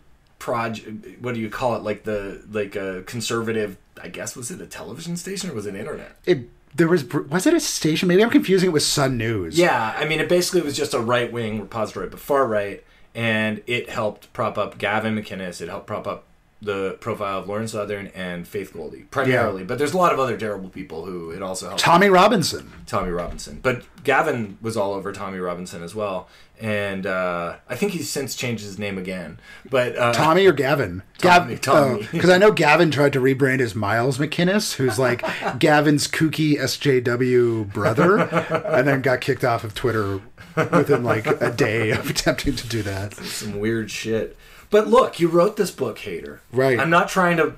project. 0.48 1.22
What 1.22 1.36
do 1.36 1.42
you 1.42 1.50
call 1.50 1.76
it? 1.76 1.84
Like 1.84 2.04
the 2.04 2.42
like 2.50 2.76
a 2.76 3.04
conservative. 3.06 3.78
I 4.02 4.08
guess 4.08 4.36
was 4.36 4.50
it 4.50 4.62
a 4.62 4.66
television 4.66 5.18
station 5.18 5.50
or 5.50 5.54
was 5.54 5.66
it 5.66 5.76
internet? 5.76 6.16
It 6.26 6.50
there 6.74 6.88
was 6.88 7.04
was 7.06 7.46
it 7.46 7.54
a 7.54 7.60
station? 7.60 8.08
Maybe 8.08 8.24
I'm 8.24 8.30
confusing 8.30 8.70
it 8.70 8.74
with 8.74 8.84
Sun 8.84 9.18
News. 9.18 9.60
Yeah, 9.60 9.94
I 9.98 10.06
mean, 10.06 10.22
it 10.22 10.30
basically 10.30 10.62
was 10.62 10.78
just 10.78 10.94
a 10.94 11.00
right 11.00 11.32
wing 11.32 11.60
repository, 11.60 12.08
but 12.08 12.20
far 12.20 12.48
right, 12.48 12.82
and 13.14 13.62
it 13.68 13.90
helped 13.90 14.32
prop 14.32 14.58
up 14.58 14.78
Gavin 14.78 15.16
McInnes. 15.16 15.60
It 15.60 15.68
helped 15.68 15.88
prop 15.88 16.08
up 16.08 16.24
the 16.62 16.98
profile 17.00 17.40
of 17.40 17.48
Lauren 17.48 17.68
Southern 17.68 18.08
and 18.08 18.48
Faith 18.48 18.74
Goldy 18.74 19.04
primarily, 19.12 19.64
but 19.64 19.78
there's 19.78 19.94
a 19.94 19.98
lot 19.98 20.12
of 20.12 20.20
other 20.20 20.38
terrible 20.38 20.70
people 20.70 21.06
who 21.06 21.30
it 21.32 21.42
also 21.44 21.68
helped. 21.68 21.82
Tommy 21.82 22.10
Robinson. 22.10 22.72
Tommy 22.88 23.12
Robinson, 23.12 23.60
but 23.62 23.84
Gavin 24.04 24.58
was 24.62 24.76
all 24.76 24.94
over 24.94 25.12
Tommy 25.12 25.38
Robinson 25.38 25.84
as 25.84 25.94
well, 25.94 26.28
and 26.60 27.06
uh, 27.06 27.58
I 27.70 27.76
think 27.76 27.92
he's 27.92 28.10
since 28.10 28.36
changed 28.36 28.64
his 28.64 28.80
name 28.80 28.98
again. 28.98 29.40
But 29.70 29.96
uh, 29.98 30.14
Tommy 30.14 30.48
or 30.48 30.54
Gavin? 30.54 31.04
Tommy, 31.20 31.58
Tommy. 31.58 32.08
Because 32.12 32.30
I 32.32 32.38
know 32.38 32.52
Gavin 32.52 32.90
tried 32.90 33.14
to 33.14 33.20
rebrand 33.20 33.60
as 33.60 33.76
Miles 33.76 34.18
McInnes, 34.18 34.74
who's 34.76 34.98
like 34.98 35.24
Gavin's 35.60 36.08
kooky 36.08 36.58
SJW 36.58 37.72
brother, 37.72 38.20
and 38.20 38.88
then 38.88 39.02
got 39.02 39.22
kicked 39.22 39.44
off 39.44 39.64
of 39.64 39.76
Twitter 39.76 40.22
within 40.56 41.04
like 41.04 41.28
a 41.28 41.52
day 41.52 41.92
of 41.92 42.10
attempting 42.10 42.56
to 42.56 42.68
do 42.68 42.82
that. 42.82 43.14
some 43.14 43.60
weird 43.60 43.92
shit. 43.92 44.36
But 44.70 44.88
look, 44.88 45.20
you 45.20 45.28
wrote 45.28 45.58
this 45.58 45.72
book, 45.72 46.00
Hater. 46.00 46.42
Right. 46.52 46.80
I'm 46.80 46.90
not 46.90 47.10
trying 47.10 47.38
to 47.38 47.54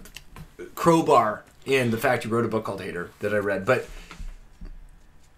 crowbar 0.76 1.44
in 1.66 1.92
the 1.92 1.98
fact 1.98 2.26
you 2.26 2.30
wrote 2.32 2.46
a 2.46 2.50
book 2.50 2.66
called 2.66 2.82
Hater 2.82 3.12
that 3.20 3.34
I 3.34 3.38
read, 3.38 3.66
but 3.66 3.88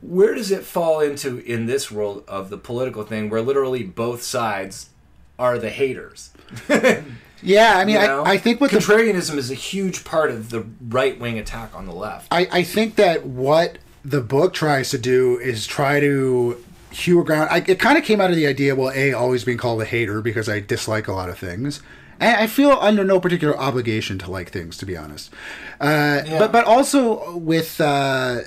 where 0.02 0.34
does 0.34 0.52
it 0.52 0.64
fall 0.64 1.00
into 1.00 1.40
in 1.40 1.68
this 1.68 1.92
world 1.92 2.24
of 2.28 2.50
the 2.50 2.58
political 2.58 3.04
thing 3.04 3.30
where 3.30 3.42
literally 3.42 3.84
both 3.84 4.24
sides 4.24 4.90
are 5.38 5.58
the 5.58 5.70
haters? 5.70 6.32
Yeah, 7.44 7.78
I 7.78 7.86
mean, 7.86 7.96
You 7.96 8.08
know? 8.08 8.24
I, 8.24 8.34
I 8.34 8.38
think 8.38 8.62
what 8.62 8.72
the 8.72 8.78
contrarianism 8.78 9.36
is 9.38 9.50
a 9.50 9.56
huge 9.56 10.04
part 10.04 10.32
of 10.32 10.50
the 10.50 10.66
right 10.88 11.20
wing 11.20 11.40
attack 11.40 11.76
on 11.76 11.86
the 11.86 11.94
left. 11.94 12.28
I, 12.32 12.48
I 12.52 12.64
think 12.64 12.96
that 12.96 13.26
what 13.26 13.80
the 14.06 14.22
book 14.22 14.54
tries 14.54 14.92
to 14.92 14.98
do 14.98 15.40
is 15.40 15.66
try 15.66 16.00
to 16.00 16.64
a 16.92 17.24
ground. 17.24 17.50
I, 17.52 17.64
it 17.68 17.80
kind 17.80 17.98
of 17.98 18.04
came 18.04 18.22
out 18.22 18.30
of 18.30 18.36
the 18.36 18.48
idea, 18.48 18.76
well, 18.76 18.92
A, 18.94 19.14
always 19.14 19.44
being 19.44 19.58
called 19.58 19.82
a 19.82 19.86
hater 19.86 20.22
because 20.22 20.48
I 20.50 20.60
dislike 20.60 21.08
a 21.08 21.14
lot 21.14 21.30
of 21.30 21.38
things. 21.40 21.82
And 22.20 22.36
I 22.38 22.46
feel 22.48 22.72
under 22.80 23.04
no 23.04 23.20
particular 23.20 23.58
obligation 23.58 24.20
to 24.20 24.30
like 24.30 24.52
things, 24.52 24.78
to 24.78 24.86
be 24.86 24.96
honest. 24.96 25.32
Uh, 25.80 26.22
Yeah. 26.26 26.38
But 26.40 26.52
but 26.52 26.66
also 26.66 27.36
with. 27.38 27.82
Uh, 27.82 28.42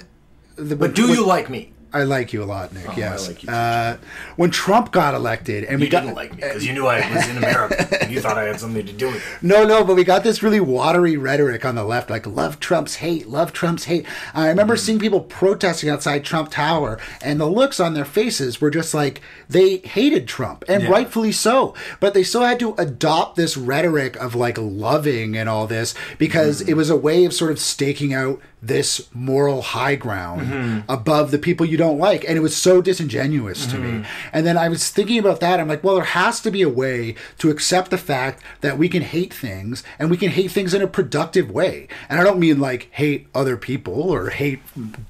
the, 0.57 0.77
But 0.77 0.95
do 0.95 1.09
with- 1.09 1.19
you 1.19 1.27
like 1.27 1.51
me? 1.51 1.73
I 1.95 2.03
like 2.03 2.33
you 2.33 2.43
a 2.43 2.45
lot, 2.45 2.73
Nick. 2.75 2.89
Oh, 2.89 2.93
I 2.93 2.97
yes. 2.97 3.29
like 3.29 3.43
you 3.45 3.49
uh, 3.51 3.97
when 4.37 4.51
Trump 4.51 4.91
got 4.93 5.15
elected, 5.15 5.65
and 5.65 5.79
we 5.79 5.87
You 5.87 5.91
got 5.93 6.01
didn't 6.03 6.17
like 6.17 6.33
me 6.33 6.43
because 6.43 6.67
you 6.67 6.73
knew 6.73 6.87
I 6.87 6.99
was 7.15 7.29
in 7.29 7.37
America 7.39 8.03
and 8.03 8.13
you 8.13 8.21
thought 8.21 8.37
I 8.37 8.43
had 8.45 8.59
something 8.61 8.85
to 8.85 8.93
do 8.93 9.07
with 9.07 9.17
it. 9.17 9.43
No, 9.43 9.65
no, 9.65 9.85
but 9.85 9.95
we 9.95 10.03
got 10.05 10.25
this 10.25 10.43
really 10.43 10.61
watery 10.61 11.17
rhetoric 11.17 11.65
on 11.65 11.77
the 11.77 11.85
left, 11.85 12.11
like 12.11 12.27
love 12.27 12.59
Trump's 12.61 12.97
hate, 12.97 13.29
love 13.29 13.53
Trump's 13.53 13.85
hate. 13.85 14.05
I 14.35 14.49
remember 14.49 14.77
seeing 14.77 14.99
people 14.99 15.21
protesting 15.21 15.89
outside 15.89 16.25
Trump 16.25 16.51
Tower, 16.51 16.99
and 17.23 17.41
the 17.41 17.47
looks 17.47 17.79
on 17.79 17.95
their 17.95 18.05
faces 18.05 18.61
were 18.61 18.71
just 18.71 18.93
like 18.93 19.21
they 19.49 19.77
hated 19.79 20.27
Trump, 20.27 20.65
and 20.69 20.83
Yeah. 20.83 20.91
rightfully 20.91 21.31
so. 21.33 21.75
But 22.01 22.13
they 22.13 22.25
still 22.25 22.43
had 22.43 22.59
to 22.59 22.75
adopt 22.77 23.37
this 23.37 23.57
rhetoric 23.57 24.17
of 24.17 24.35
like 24.35 24.59
loving 24.59 25.37
and 25.37 25.49
all 25.49 25.69
this 25.69 25.95
because 26.19 26.61
it 26.61 26.75
was 26.75 26.91
a 26.91 26.97
way 26.97 27.25
of 27.25 27.33
sort 27.33 27.53
of 27.53 27.61
staking 27.61 28.13
out 28.13 28.41
this 28.67 29.09
moral 29.13 29.63
high 29.63 29.95
ground 29.95 30.43
mm-hmm. 30.43 30.91
above 30.91 31.31
the 31.31 31.39
people 31.39 31.67
you 31.67 31.77
don't 31.77 31.99
like. 31.99 32.25
And 32.25 32.37
it 32.37 32.41
was 32.41 32.57
so 32.57 32.81
disingenuous 32.81 33.67
to 33.67 33.79
me. 33.79 33.91
Mm-hmm. 33.91 34.29
And 34.33 34.47
then 34.47 34.57
I 34.57 34.69
was 34.69 34.89
thinking 34.91 35.19
about 35.19 35.41
that. 35.41 35.61
I'm 35.61 35.69
like, 35.69 35.85
well, 35.85 35.97
there 35.97 36.05
has 36.05 36.41
to 36.41 36.51
be 36.51 36.63
a 36.63 36.69
way 36.69 37.15
to 37.39 37.51
accept 37.51 37.91
the 37.91 37.99
fact 37.99 38.43
that 38.63 38.79
we 38.79 38.89
can 38.89 39.03
hate 39.03 39.35
things 39.35 39.85
and 39.99 40.11
we 40.11 40.17
can 40.17 40.31
hate 40.31 40.51
things 40.51 40.75
in 40.75 40.83
a 40.83 40.87
productive 40.87 41.51
way. 41.51 41.89
And 42.09 42.21
I 42.21 42.25
don't 42.25 42.39
mean 42.39 42.59
like 42.59 42.89
hate 42.93 43.27
other 43.35 43.57
people 43.57 43.95
or 43.95 44.31
hate 44.31 44.61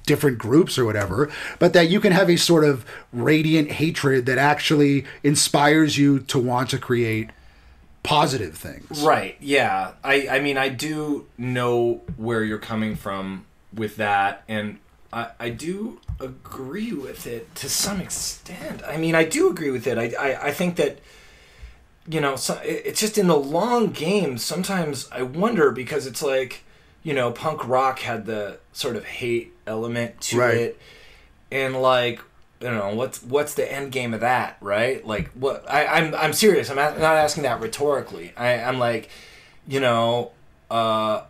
different 0.05 0.37
groups 0.37 0.77
or 0.77 0.85
whatever, 0.85 1.31
but 1.59 1.73
that 1.73 1.89
you 1.89 1.99
can 1.99 2.11
have 2.11 2.29
a 2.29 2.37
sort 2.37 2.63
of 2.63 2.85
radiant 3.13 3.71
hatred 3.71 4.25
that 4.25 4.37
actually 4.37 5.05
inspires 5.23 5.97
you 5.97 6.19
to 6.19 6.39
want 6.39 6.69
to 6.71 6.77
create 6.77 7.29
positive 8.05 8.55
things. 8.55 9.01
Right. 9.03 9.35
Yeah. 9.39 9.91
I. 10.03 10.27
I 10.29 10.39
mean, 10.39 10.57
I 10.57 10.69
do 10.69 11.27
know 11.37 12.01
where 12.17 12.43
you're 12.43 12.57
coming 12.59 12.95
from 12.95 13.45
with 13.73 13.97
that, 13.97 14.43
and 14.47 14.79
I. 15.11 15.31
I 15.39 15.49
do 15.49 15.99
agree 16.19 16.93
with 16.93 17.27
it 17.27 17.53
to 17.55 17.69
some 17.69 17.99
extent. 17.99 18.81
I 18.87 18.97
mean, 18.97 19.15
I 19.15 19.23
do 19.23 19.49
agree 19.49 19.71
with 19.71 19.87
it. 19.87 19.97
I. 19.97 20.13
I, 20.19 20.47
I 20.47 20.51
think 20.51 20.75
that. 20.77 20.99
You 22.07 22.21
know, 22.21 22.35
so, 22.35 22.61
it's 22.63 22.99
just 22.99 23.17
in 23.17 23.25
the 23.25 23.35
long 23.35 23.87
game. 23.87 24.37
Sometimes 24.37 25.09
I 25.11 25.23
wonder 25.23 25.71
because 25.71 26.05
it's 26.05 26.21
like, 26.21 26.63
you 27.01 27.15
know, 27.15 27.31
punk 27.31 27.67
rock 27.67 27.97
had 27.97 28.27
the 28.27 28.59
sort 28.73 28.95
of 28.95 29.05
hate 29.05 29.53
element 29.65 30.21
to 30.21 30.37
Right. 30.37 30.55
it, 30.55 30.79
and 31.51 31.81
like 31.81 32.21
Don't 32.59 32.75
know 32.75 32.95
what's 32.95 33.21
what's 33.21 33.53
the 33.53 33.69
end 33.71 33.91
game 33.91 34.13
of 34.13 34.21
that, 34.21 34.57
right? 34.61 35.05
Like 35.05 35.29
what 35.31 35.69
I, 35.69 35.85
I'm 35.85 36.15
I'm 36.15 36.33
serious. 36.33 36.69
I'm 36.69 36.77
a- 36.77 36.97
not 36.97 37.15
asking 37.17 37.43
that 37.43 37.59
rhetorically. 37.59 38.31
I, 38.37 38.53
I'm 38.63 38.79
like, 38.79 39.09
you 39.67 39.79
know, 39.79 40.31
uh, 40.71 41.23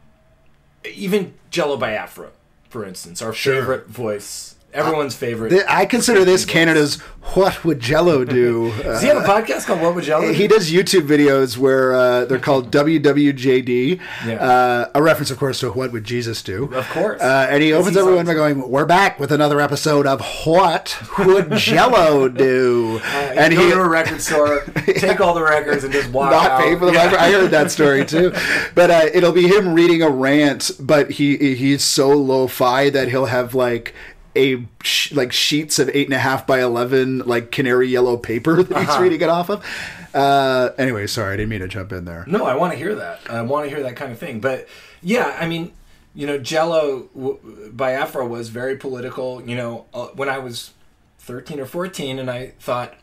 even 0.86 1.34
Jello 1.50 1.78
Biafra, 1.78 2.30
for 2.70 2.86
instance, 2.86 3.22
our 3.22 3.34
Sure. 3.34 3.56
favorite 3.60 3.88
voice, 3.88 4.55
everyone's 4.76 5.16
favorite. 5.16 5.50
Th- 5.50 5.64
I 5.68 5.86
consider 5.86 6.24
this 6.26 6.46
Canada's 6.46 6.98
"What 7.34 7.64
Would 7.66 7.80
Jello 7.80 8.24
Do." 8.26 8.72
Does 8.84 9.02
he 9.02 9.08
have 9.08 9.18
a 9.18 9.28
podcast 9.28 9.66
called 9.66 9.82
What 9.82 9.96
Would 9.96 10.04
Jello? 10.04 10.30
Uh, 10.30 10.34
he 10.34 10.48
does 10.48 10.72
YouTube 10.72 11.08
videos 11.08 11.58
where 11.58 11.94
uh, 11.94 12.26
they're 12.26 12.38
called 12.40 12.72
WWJD, 12.72 14.00
Yeah. 14.26 14.34
uh, 14.36 14.90
a 14.94 15.02
reference, 15.02 15.32
of 15.32 15.38
course, 15.38 15.60
to 15.62 15.72
"What 15.72 15.92
Would 15.92 16.04
Jesus 16.04 16.42
Do." 16.44 16.66
Of 16.74 16.88
course. 16.90 17.22
Uh, 17.22 17.48
and 17.50 17.64
he 17.64 17.74
opens 17.74 17.98
everyone 17.98 18.20
on- 18.20 18.26
by 18.26 18.34
going, 18.34 18.70
"We're 18.70 18.86
back 18.86 19.20
with 19.20 19.32
another 19.32 19.60
episode 19.60 20.06
of 20.06 20.22
What 20.46 20.98
Would 21.20 21.52
Jello 21.56 22.28
Do?" 22.30 23.00
and 23.04 23.40
and 23.40 23.56
go 23.56 23.62
he 23.66 23.72
to 23.72 23.80
a 23.82 23.88
record 23.88 24.22
store, 24.22 24.62
take 24.86 25.20
all 25.22 25.34
the 25.34 25.44
records, 25.44 25.84
and 25.84 25.94
just 25.94 26.10
walk 26.12 26.32
not 26.32 26.52
out. 26.52 26.62
pay 26.62 26.76
for 26.76 26.86
the 26.88 26.94
Yeah. 26.94 27.06
record. 27.06 27.20
I 27.20 27.32
heard 27.32 27.52
that 27.52 27.72
story 27.72 28.06
too, 28.06 28.34
but 28.76 28.92
uh, 28.92 29.06
it'll 29.14 29.32
be 29.32 29.48
him 29.48 29.74
reading 29.74 30.02
a 30.02 30.10
rant, 30.10 30.72
but 30.80 31.12
he 31.12 31.56
he's 31.56 31.84
so 31.84 32.10
lo-fi 32.10 32.90
that 32.90 33.10
he'll 33.10 33.26
have 33.26 33.54
like 33.56 33.94
a 34.36 34.66
sh- 34.84 35.12
like 35.14 35.32
sheets 35.32 35.80
of 35.80 35.90
eight 35.94 36.08
and 36.08 36.14
a 36.14 36.20
half 36.20 36.46
by 36.48 36.62
eleven 36.62 37.20
like 37.20 37.52
canary 37.52 37.88
yellow 37.88 38.18
paper 38.18 38.64
that 38.64 38.78
he's 38.80 38.90
Uh-huh. 38.90 39.02
reading 39.04 39.22
it 39.22 39.30
off 39.30 39.50
of. 39.50 39.66
Uh, 40.14 40.70
anyway, 40.78 41.08
sorry, 41.08 41.34
I 41.34 41.38
didn't 41.38 41.50
mean 41.50 41.60
to 41.60 41.68
jump 41.68 41.92
in 41.92 42.06
there. 42.06 42.24
No, 42.28 42.46
I 42.46 42.56
want 42.56 42.72
to 42.74 42.80
hear 42.80 42.96
that. 42.96 43.20
I 43.30 43.42
want 43.42 43.66
to 43.66 43.70
hear 43.76 43.84
that 43.84 43.96
kind 43.96 44.12
of 44.12 44.20
thing. 44.20 44.40
But 44.40 44.68
yeah, 45.02 45.36
I 45.40 45.48
mean, 45.48 45.74
you 46.14 46.26
know, 46.26 46.38
Jello 46.38 47.10
w- 47.14 47.70
Biafra 47.74 48.26
was 48.26 48.50
very 48.50 48.78
political. 48.78 49.42
You 49.46 49.56
know, 49.58 49.86
uh, 49.94 50.08
when 50.16 50.30
I 50.30 50.38
was 50.38 50.72
thirteen 51.20 51.60
or 51.60 51.66
fourteen, 51.66 52.18
and 52.20 52.30
I 52.32 52.54
thought, 52.60 52.94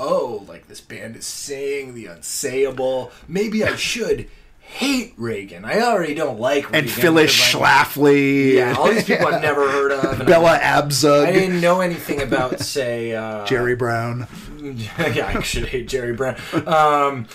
oh, 0.00 0.44
like 0.48 0.66
this 0.66 0.80
band 0.80 1.14
is 1.16 1.26
saying 1.26 1.94
the 1.94 2.06
unsayable. 2.06 3.12
Maybe 3.28 3.62
I 3.64 3.76
should 3.90 4.28
hate 4.70 5.14
Reagan. 5.16 5.64
I 5.64 5.80
already 5.80 6.14
don't 6.14 6.38
like 6.40 6.70
Reagan. 6.70 6.80
And 6.80 6.90
Phyllis 6.90 7.32
Schlafly, 7.32 8.54
Yeah, 8.54 8.74
all 8.78 8.88
these 8.90 9.04
people 9.04 9.26
I've 9.26 9.42
never 9.50 9.70
heard 9.70 9.92
of. 9.92 10.26
Bella 10.26 10.52
I, 10.52 10.56
I 10.58 10.82
Abzug, 10.82 11.32
didn't 11.32 11.60
know 11.60 11.80
anything 11.80 12.22
about, 12.22 12.60
say, 12.60 13.14
uh, 13.14 13.44
Jerry 13.46 13.74
Brown. 13.76 14.26
yeah, 14.60 15.32
I 15.36 15.40
should 15.42 15.68
hate 15.68 15.88
Jerry 15.88 16.12
Brown. 16.12 16.36
Um, 16.66 17.26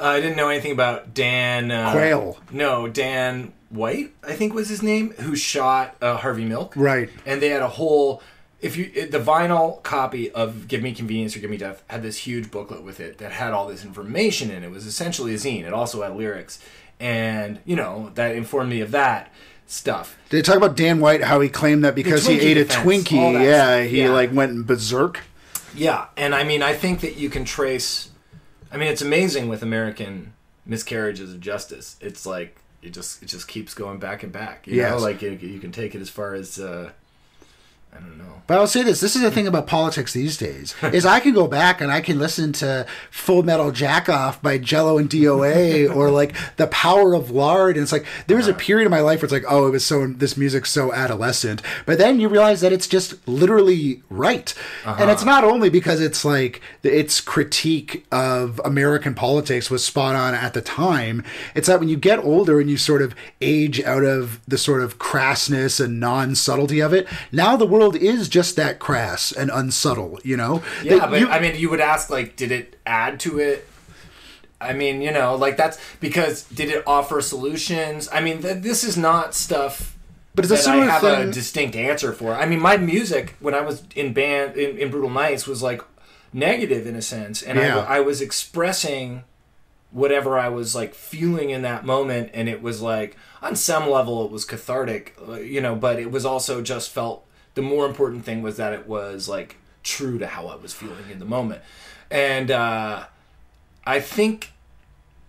I 0.00 0.20
didn't 0.20 0.36
know 0.36 0.48
anything 0.48 0.72
about 0.72 1.14
Dan 1.14 1.70
uh, 1.70 1.92
Quayle. 1.92 2.38
No, 2.50 2.88
Dan 2.88 3.52
White, 3.70 4.12
I 4.22 4.34
think 4.34 4.52
was 4.52 4.68
his 4.68 4.82
name, 4.82 5.12
who 5.12 5.34
shot 5.34 5.96
uh, 6.02 6.16
Harvey 6.18 6.44
Milk. 6.44 6.74
Right. 6.76 7.08
And 7.24 7.40
they 7.40 7.48
had 7.48 7.62
a 7.62 7.68
whole. 7.68 8.22
if 8.60 8.76
you 8.76 9.06
the 9.06 9.18
vinyl 9.18 9.82
copy 9.82 10.30
of 10.32 10.68
Give 10.68 10.82
Me 10.82 10.92
Convenience 10.92 11.34
or 11.36 11.38
Give 11.40 11.50
Me 11.50 11.56
Death 11.56 11.82
had 11.88 12.02
this 12.02 12.18
huge 12.18 12.50
booklet 12.50 12.82
with 12.82 13.00
it 13.00 13.18
that 13.18 13.32
had 13.32 13.52
all 13.52 13.66
this 13.68 13.84
information 13.84 14.50
in 14.50 14.62
it. 14.62 14.66
It 14.66 14.70
was 14.70 14.86
essentially 14.86 15.32
a 15.34 15.36
zine. 15.38 15.64
It 15.64 15.72
also 15.72 16.02
had 16.02 16.14
lyrics, 16.16 16.58
and 17.02 17.58
you 17.66 17.74
know 17.76 18.10
that 18.14 18.36
informed 18.36 18.70
me 18.70 18.80
of 18.80 18.92
that 18.92 19.30
stuff. 19.66 20.16
Did 20.30 20.38
they 20.38 20.42
talk 20.42 20.56
about 20.56 20.76
Dan 20.76 21.00
White? 21.00 21.22
How 21.24 21.40
he 21.40 21.48
claimed 21.48 21.84
that 21.84 21.94
because 21.96 22.26
he 22.26 22.38
ate 22.40 22.56
a 22.56 22.64
defense, 22.64 22.76
all 22.78 22.84
Twinkie, 22.84 23.44
yeah, 23.44 23.82
he 23.82 24.02
Yeah. 24.02 24.10
like 24.10 24.32
went 24.32 24.66
berserk. 24.66 25.20
Yeah, 25.74 26.06
and 26.16 26.34
I 26.34 26.44
mean, 26.44 26.62
I 26.62 26.74
think 26.74 27.00
that 27.00 27.16
you 27.16 27.28
can 27.28 27.44
trace. 27.44 28.10
I 28.70 28.76
mean, 28.76 28.88
it's 28.88 29.02
amazing 29.02 29.48
with 29.48 29.62
American 29.62 30.32
miscarriages 30.64 31.32
of 31.34 31.40
justice. 31.40 31.96
It's 32.00 32.24
like 32.24 32.56
it 32.82 32.90
just 32.90 33.22
it 33.22 33.26
just 33.26 33.48
keeps 33.48 33.74
going 33.74 33.98
back 33.98 34.22
and 34.22 34.30
back. 34.32 34.66
You 34.66 34.82
know, 34.82 34.98
like 34.98 35.22
you, 35.22 35.30
you 35.32 35.58
can 35.58 35.72
take 35.72 35.94
it 35.96 36.00
as 36.00 36.08
far 36.08 36.34
as 36.34 36.58
uh, 36.60 36.92
I 37.92 38.00
don't 38.00 38.18
know. 38.18 38.42
But 38.46 38.58
I'll 38.58 38.66
say 38.66 38.82
this: 38.82 39.00
this 39.00 39.16
is 39.16 39.22
the 39.22 39.30
thing 39.30 39.46
about 39.46 39.66
politics 39.66 40.12
these 40.12 40.36
days 40.36 40.74
is 40.82 41.06
I 41.06 41.20
can 41.20 41.32
go 41.32 41.46
back 41.46 41.80
and 41.80 41.90
I 41.90 42.00
can 42.00 42.18
listen 42.18 42.52
to 42.54 42.86
Full 43.10 43.42
Metal 43.42 43.70
Jackoff 43.70 44.42
by 44.42 44.58
Jello 44.58 44.98
and 44.98 45.08
DOA 45.08 45.88
or 45.96 46.10
like 46.10 46.34
The 46.56 46.66
Power 46.66 47.14
of 47.14 47.30
Lard, 47.30 47.76
and 47.76 47.82
it's 47.82 47.92
like 47.92 48.06
there 48.26 48.36
was 48.36 48.48
a 48.48 48.50
uh-huh. 48.50 48.60
period 48.60 48.84
in 48.86 48.90
my 48.90 49.00
life 49.00 49.20
where 49.20 49.24
it's 49.24 49.32
like, 49.32 49.44
oh, 49.48 49.66
it 49.66 49.70
was 49.70 49.86
so 49.86 50.06
this 50.06 50.36
music's 50.36 50.70
so 50.70 50.92
adolescent, 50.92 51.62
but 51.86 51.98
then 51.98 52.20
you 52.20 52.28
realize 52.28 52.60
that 52.60 52.72
it's 52.72 52.88
just 52.88 53.26
literally 53.28 54.02
right, 54.10 54.54
and 54.84 55.10
it's 55.10 55.22
uh-huh. 55.22 55.30
not 55.30 55.44
only 55.44 55.70
because 55.70 56.00
it's 56.00 56.24
like 56.24 56.60
its 56.82 57.20
critique 57.20 58.06
of 58.10 58.60
American 58.64 59.14
politics 59.14 59.70
was 59.70 59.84
spot 59.84 60.14
on 60.14 60.34
at 60.34 60.54
the 60.54 60.60
time. 60.60 61.24
It's 61.54 61.68
that 61.68 61.80
when 61.80 61.88
you 61.88 61.96
get 61.96 62.18
older 62.18 62.60
and 62.60 62.68
you 62.68 62.76
sort 62.76 63.02
of 63.02 63.14
age 63.40 63.80
out 63.82 64.04
of 64.04 64.40
the 64.46 64.58
sort 64.58 64.82
of 64.82 64.98
crassness 64.98 65.82
and 65.82 66.00
non 66.00 66.34
subtlety 66.34 66.80
of 66.80 66.92
it, 66.92 67.06
now 67.30 67.56
the 67.56 67.66
world 67.66 67.81
is 67.90 68.28
just 68.28 68.56
that 68.56 68.78
crass 68.78 69.32
and 69.32 69.50
unsubtle, 69.50 70.18
you 70.22 70.36
know? 70.36 70.62
Yeah, 70.82 70.98
That 70.98 71.10
but 71.10 71.20
you- 71.20 71.28
I 71.28 71.40
mean, 71.40 71.56
you 71.56 71.68
would 71.70 71.80
ask 71.80 72.08
like, 72.10 72.36
did 72.36 72.52
it 72.52 72.78
add 72.86 73.18
to 73.20 73.38
it? 73.38 73.66
I 74.60 74.72
mean, 74.74 75.02
you 75.02 75.10
know, 75.10 75.34
like 75.34 75.56
that's 75.56 75.76
because 75.98 76.44
did 76.44 76.68
it 76.70 76.84
offer 76.86 77.20
solutions? 77.20 78.08
I 78.12 78.20
mean, 78.20 78.42
th- 78.42 78.62
this 78.62 78.84
is 78.84 78.96
not 78.96 79.34
stuff. 79.34 79.96
But 80.34 80.44
it's 80.44 80.52
a 80.52 80.56
that 80.56 80.62
similar 80.62 80.84
I 80.84 80.86
have 80.86 81.00
thing- 81.02 81.28
a 81.28 81.32
distinct 81.32 81.76
answer 81.76 82.12
for. 82.12 82.34
I 82.34 82.46
mean, 82.46 82.60
my 82.60 82.76
music 82.76 83.34
when 83.40 83.54
I 83.54 83.60
was 83.60 83.82
in 83.96 84.12
band 84.12 84.56
in, 84.56 84.78
in 84.78 84.90
Brutal 84.90 85.10
Knights 85.10 85.46
was 85.46 85.62
like 85.62 85.82
negative 86.32 86.86
in 86.86 86.94
a 86.96 87.02
sense, 87.02 87.42
and 87.42 87.58
Yeah. 87.58 87.80
I, 87.80 87.96
I 87.96 88.00
was 88.00 88.20
expressing 88.20 89.24
whatever 89.90 90.38
I 90.38 90.48
was 90.48 90.74
like 90.74 90.94
feeling 90.94 91.50
in 91.50 91.62
that 91.62 91.84
moment, 91.84 92.30
and 92.32 92.48
it 92.48 92.62
was 92.62 92.80
like 92.80 93.16
on 93.42 93.56
some 93.56 93.90
level 93.90 94.24
it 94.24 94.30
was 94.30 94.44
cathartic, 94.44 95.14
uh, 95.28 95.32
you 95.34 95.60
know, 95.60 95.74
but 95.74 95.98
it 95.98 96.10
was 96.10 96.24
also 96.24 96.62
just 96.62 96.90
felt. 96.90 97.26
The 97.54 97.62
more 97.62 97.86
important 97.86 98.24
thing 98.24 98.42
was 98.42 98.56
that 98.56 98.72
it 98.72 98.86
was 98.86 99.28
like 99.28 99.56
true 99.82 100.18
to 100.18 100.26
how 100.26 100.46
I 100.46 100.56
was 100.56 100.72
feeling 100.72 101.10
in 101.10 101.18
the 101.18 101.24
moment, 101.24 101.62
and 102.10 102.50
uh, 102.50 103.04
I 103.84 104.00
think 104.00 104.52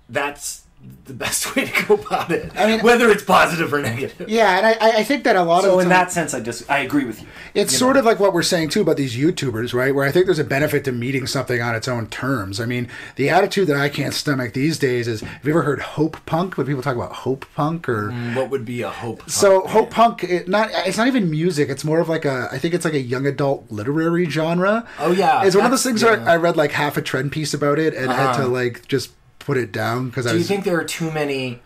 that's 0.10 0.63
the 1.06 1.14
best 1.14 1.54
way 1.56 1.66
to 1.66 1.86
go 1.86 1.96
about 1.96 2.32
it. 2.32 2.50
I 2.56 2.66
mean- 2.68 2.80
whether 2.82 3.10
it's 3.10 3.24
positive 3.24 3.74
or 3.74 3.82
negative. 3.82 4.30
yeah, 4.30 4.58
and 4.58 4.66
I, 4.68 5.00
I 5.00 5.04
think 5.04 5.26
that 5.26 5.36
a 5.36 5.44
lot 5.44 5.64
So 5.64 5.70
of 5.72 5.74
so 5.76 5.80
in 5.80 5.90
that 5.90 6.14
sense, 6.14 6.34
I 6.34 6.40
just 6.40 6.70
I 6.72 6.80
agree 6.80 7.04
with 7.04 7.22
you. 7.22 7.28
It's 7.54 7.74
You 7.74 7.78
sort 7.80 7.96
know? 7.96 8.00
of 8.00 8.06
like 8.06 8.22
what 8.22 8.32
we're 8.34 8.42
saying 8.42 8.70
too 8.70 8.82
about 8.82 8.96
these 8.96 9.14
YouTubers, 9.16 9.74
right? 9.74 9.94
Where 9.94 10.06
I 10.08 10.12
think 10.14 10.28
there's 10.28 10.40
a 10.40 10.46
benefit 10.46 10.86
to 10.86 10.94
meeting 10.94 11.28
something 11.28 11.62
on 11.62 11.76
its 11.76 11.90
own 11.90 12.08
terms. 12.08 12.62
I 12.62 12.66
mean, 12.66 12.88
the 13.18 13.30
attitude 13.30 13.68
that 13.68 13.76
I 13.76 13.90
can't 13.90 14.14
stomach 14.14 14.54
these 14.54 14.80
days 14.80 15.10
is 15.10 15.20
have 15.20 15.44
you 15.46 15.52
ever 15.52 15.64
heard 15.64 15.82
hope 15.82 16.18
punk? 16.26 16.58
When 16.58 16.66
people 16.68 16.82
talk 16.82 16.96
about 16.96 17.12
hope 17.12 17.46
punk 17.54 17.90
or 17.90 18.12
What 18.34 18.50
would 18.50 18.64
be 18.64 18.82
a 18.82 18.90
hope? 18.90 19.20
Punk 19.20 19.30
so 19.32 19.60
punk 19.62 19.72
hope 19.72 19.92
punk 19.92 20.24
it 20.24 20.48
not 20.48 20.70
it's 20.74 20.98
not 20.98 21.08
even 21.08 21.30
music, 21.30 21.68
it's 21.68 21.84
more 21.84 22.00
of 22.00 22.08
like 22.08 22.24
a 22.24 22.48
I 22.52 22.58
think 22.60 22.74
it's 22.74 22.86
like 22.86 22.94
a 22.94 23.02
young 23.02 23.26
adult 23.26 23.66
literary 23.70 24.30
genre. 24.30 24.88
Oh, 25.00 25.12
yeah, 25.12 25.44
It's 25.44 25.54
one 25.56 25.66
of 25.66 25.72
those 25.72 25.84
that's- 25.84 26.02
things 26.02 26.04
where. 26.04 26.30
I 26.30 26.38
read 26.38 26.56
like 26.56 26.72
half 26.72 26.96
a 26.96 27.02
trend 27.02 27.34
piece 27.34 27.54
about 27.54 27.78
it 27.78 27.94
and 27.94 28.10
had 28.10 28.34
to 28.36 28.40
Uh-huh. 28.44 28.48
like 28.48 28.88
just 28.88 29.12
put 29.46 29.58
it 29.58 29.72
down 29.72 30.10
because 30.10 30.26
I 30.26 30.32
Do 30.32 30.36
you 30.36 30.40
was 30.40 30.48
think 30.48 30.64
there 30.64 30.80
are 30.80 30.84
too 30.84 31.12
many 31.12 31.60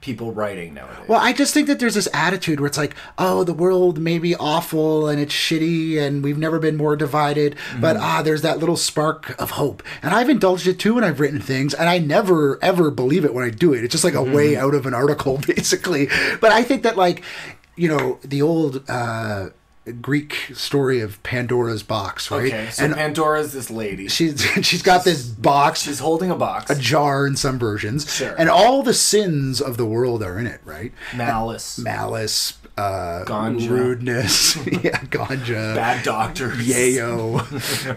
people 0.00 0.32
writing 0.32 0.74
nowadays? 0.74 1.08
Well, 1.08 1.18
I 1.18 1.32
just 1.32 1.54
think 1.54 1.66
that 1.68 1.78
there's 1.78 1.94
this 1.94 2.08
attitude 2.12 2.60
where 2.60 2.66
it's 2.66 2.76
like, 2.76 2.94
oh, 3.16 3.42
the 3.42 3.54
world 3.54 3.98
may 3.98 4.18
be 4.18 4.36
awful 4.36 5.08
and 5.08 5.18
it's 5.18 5.32
shitty 5.32 5.98
and 5.98 6.22
we've 6.22 6.36
never 6.36 6.58
been 6.58 6.76
more 6.76 6.94
divided, 6.94 7.56
but 7.80 7.96
ah, 7.96 8.20
there's 8.22 8.42
that 8.42 8.58
little 8.58 8.76
spark 8.76 9.34
of 9.40 9.52
hope. 9.52 9.82
And 10.02 10.12
I've 10.14 10.28
indulged 10.28 10.66
it 10.66 10.78
too 10.78 10.96
when 10.96 11.04
I've 11.04 11.20
written 11.20 11.40
things, 11.40 11.72
and 11.72 11.88
I 11.88 11.98
never 11.98 12.62
ever 12.62 12.90
believe 12.90 13.24
it 13.24 13.32
when 13.32 13.44
I 13.44 13.50
do 13.50 13.72
it. 13.72 13.82
It's 13.82 13.92
just 13.92 14.04
like 14.04 14.14
a 14.14 14.22
way 14.22 14.56
out 14.56 14.74
of 14.74 14.84
an 14.84 14.92
article, 14.92 15.38
basically. 15.46 16.08
But 16.40 16.52
I 16.52 16.62
think 16.62 16.82
that 16.82 16.96
like, 16.96 17.22
you 17.76 17.88
know, 17.88 18.18
the 18.22 18.42
old 18.42 18.84
uh, 18.88 19.48
Greek 20.00 20.50
story 20.54 21.00
of 21.00 21.22
Pandora's 21.22 21.82
box, 21.82 22.30
right? 22.30 22.46
okay, 22.46 22.70
so 22.70 22.84
and 22.84 22.94
Pandora's 22.94 23.52
this 23.52 23.70
lady. 23.70 24.08
she's 24.08 24.40
she's 24.62 24.82
got 24.82 25.04
this 25.04 25.24
box 25.26 25.82
She's 25.82 25.98
holding 25.98 26.30
a 26.30 26.36
box. 26.36 26.70
a 26.70 26.74
jar 26.78 27.26
in 27.26 27.36
some 27.36 27.58
versions, 27.58 28.10
Sure. 28.12 28.34
and 28.38 28.48
all 28.48 28.82
the 28.82 28.94
sins 28.94 29.60
of 29.60 29.76
the 29.76 29.84
world 29.86 30.22
are 30.22 30.38
in 30.38 30.46
it, 30.46 30.60
right? 30.64 30.92
malice, 31.14 31.78
malice, 31.78 32.54
uh, 32.78 33.24
Ganja. 33.26 33.68
rudeness, 33.68 34.56
yeah, 34.66 34.98
ganja, 35.10 35.74
bad 35.74 36.02
doctors, 36.02 36.56
yayo, 36.66 37.38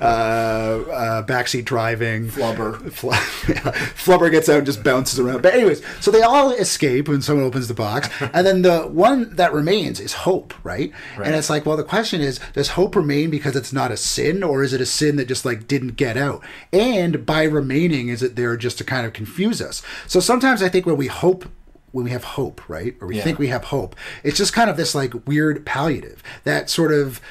uh, 0.01 0.91
uh, 0.91 1.25
backseat 1.25 1.63
driving. 1.65 2.27
flubber. 2.29 2.91
Fl- 2.91 3.11
Flubber 3.11 4.29
gets 4.31 4.49
out 4.49 4.57
and 4.57 4.65
just 4.65 4.83
bounces 4.83 5.19
around. 5.19 5.41
But 5.41 5.53
anyways, 5.53 5.81
so 5.99 6.11
they 6.11 6.21
all 6.21 6.51
escape 6.51 7.07
when 7.07 7.21
someone 7.21 7.45
opens 7.45 7.67
the 7.67 7.73
box, 7.73 8.09
and 8.33 8.45
then 8.45 8.61
the 8.61 8.81
one 8.83 9.35
that 9.35 9.53
remains 9.53 9.99
is 9.99 10.13
hope, 10.13 10.53
right? 10.63 10.91
Right. 11.17 11.27
And 11.27 11.35
it's 11.35 11.49
like, 11.49 11.65
well, 11.65 11.76
the 11.77 11.83
question 11.83 12.19
is, 12.21 12.39
does 12.53 12.69
hope 12.69 12.95
remain 12.95 13.29
because 13.29 13.55
it's 13.55 13.71
not 13.71 13.91
a 13.91 13.97
sin, 13.97 14.43
or 14.43 14.63
is 14.63 14.73
it 14.73 14.81
a 14.81 14.85
sin 14.85 15.15
that 15.15 15.27
just 15.27 15.45
like 15.45 15.67
didn't 15.67 15.95
get 15.95 16.17
out? 16.17 16.43
And 16.73 17.25
by 17.25 17.43
remaining, 17.43 18.09
is 18.09 18.21
it 18.21 18.35
there 18.35 18.57
just 18.57 18.77
to 18.79 18.83
kind 18.83 19.05
of 19.05 19.13
confuse 19.13 19.61
us? 19.61 19.81
So 20.07 20.19
sometimes 20.19 20.61
I 20.61 20.69
think 20.69 20.85
when 20.85 20.97
we 20.97 21.07
hope. 21.07 21.45
When 21.93 22.03
we 22.03 22.11
have 22.11 22.25
hope, 22.25 22.61
right? 22.67 22.95
Or 22.99 23.07
we 23.07 23.15
Yeah. 23.15 23.23
think 23.23 23.39
we 23.39 23.47
have 23.47 23.63
hope, 23.65 23.95
it's 24.21 24.37
just 24.37 24.51
kind 24.53 24.69
of 24.69 24.75
this 24.75 24.93
like 24.93 25.25
weird 25.25 25.65
palliative 25.65 26.21
that 26.43 26.69
sort 26.69 26.91
of 26.91 27.21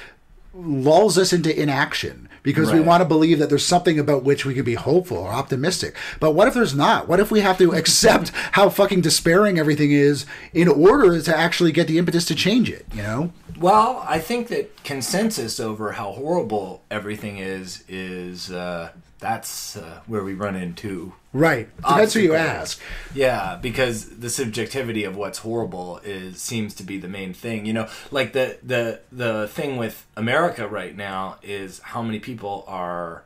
lulls 0.54 1.18
us 1.18 1.32
into 1.32 1.54
inaction 1.60 2.25
because 2.46 2.72
we 2.72 2.78
want 2.78 3.00
to 3.00 3.04
believe 3.04 3.40
that 3.40 3.48
there's 3.48 3.66
something 3.66 3.98
about 3.98 4.22
which 4.22 4.46
we 4.46 4.54
could 4.54 4.64
be 4.64 4.74
hopeful 4.74 5.16
or 5.16 5.32
optimistic. 5.32 5.96
But 6.20 6.30
what 6.30 6.46
if 6.46 6.54
there's 6.54 6.76
not? 6.76 7.08
What 7.08 7.18
if 7.18 7.32
we 7.32 7.40
have 7.40 7.58
to 7.58 7.72
accept 7.74 8.30
how 8.52 8.68
fucking 8.68 9.00
despairing 9.00 9.58
everything 9.58 9.90
is 9.90 10.26
in 10.54 10.68
order 10.68 11.20
to 11.20 11.36
actually 11.36 11.72
get 11.72 11.88
the 11.88 11.98
impetus 11.98 12.24
to 12.26 12.36
change 12.36 12.70
it, 12.70 12.86
you 12.94 13.02
know? 13.02 13.32
Well, 13.58 14.04
I 14.08 14.20
think 14.20 14.46
that 14.48 14.84
consensus 14.84 15.58
over 15.58 15.92
how 15.92 16.12
horrible 16.12 16.84
everything 16.88 17.38
is 17.38 17.82
is 17.88 18.52
uh, 18.52 18.92
that's 19.18 19.76
uh, 19.76 20.02
where 20.06 20.22
we 20.22 20.34
run 20.34 20.54
into. 20.54 21.14
Right. 21.36 21.68
Depends 21.76 22.14
who 22.14 22.20
you 22.20 22.34
ask. 22.34 22.80
Yeah, 23.14 23.58
because 23.60 24.08
the 24.18 24.30
subjectivity 24.30 25.04
of 25.04 25.16
what's 25.16 25.38
horrible 25.38 25.98
is 25.98 26.40
seems 26.40 26.74
to 26.76 26.82
be 26.82 26.98
the 26.98 27.08
main 27.08 27.34
thing. 27.34 27.66
You 27.66 27.74
know, 27.74 27.88
like 28.10 28.32
the 28.32 28.58
the 28.62 29.00
the 29.12 29.46
thing 29.48 29.76
with 29.76 30.06
America 30.16 30.66
right 30.66 30.96
now 30.96 31.36
is 31.42 31.80
how 31.80 32.00
many 32.00 32.20
people 32.20 32.64
are 32.66 33.22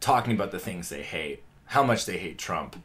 talking 0.00 0.32
about 0.32 0.52
the 0.52 0.60
things 0.60 0.88
they 0.88 1.02
hate, 1.02 1.42
how 1.66 1.82
much 1.82 2.06
they 2.06 2.18
hate 2.18 2.38
Trump, 2.38 2.76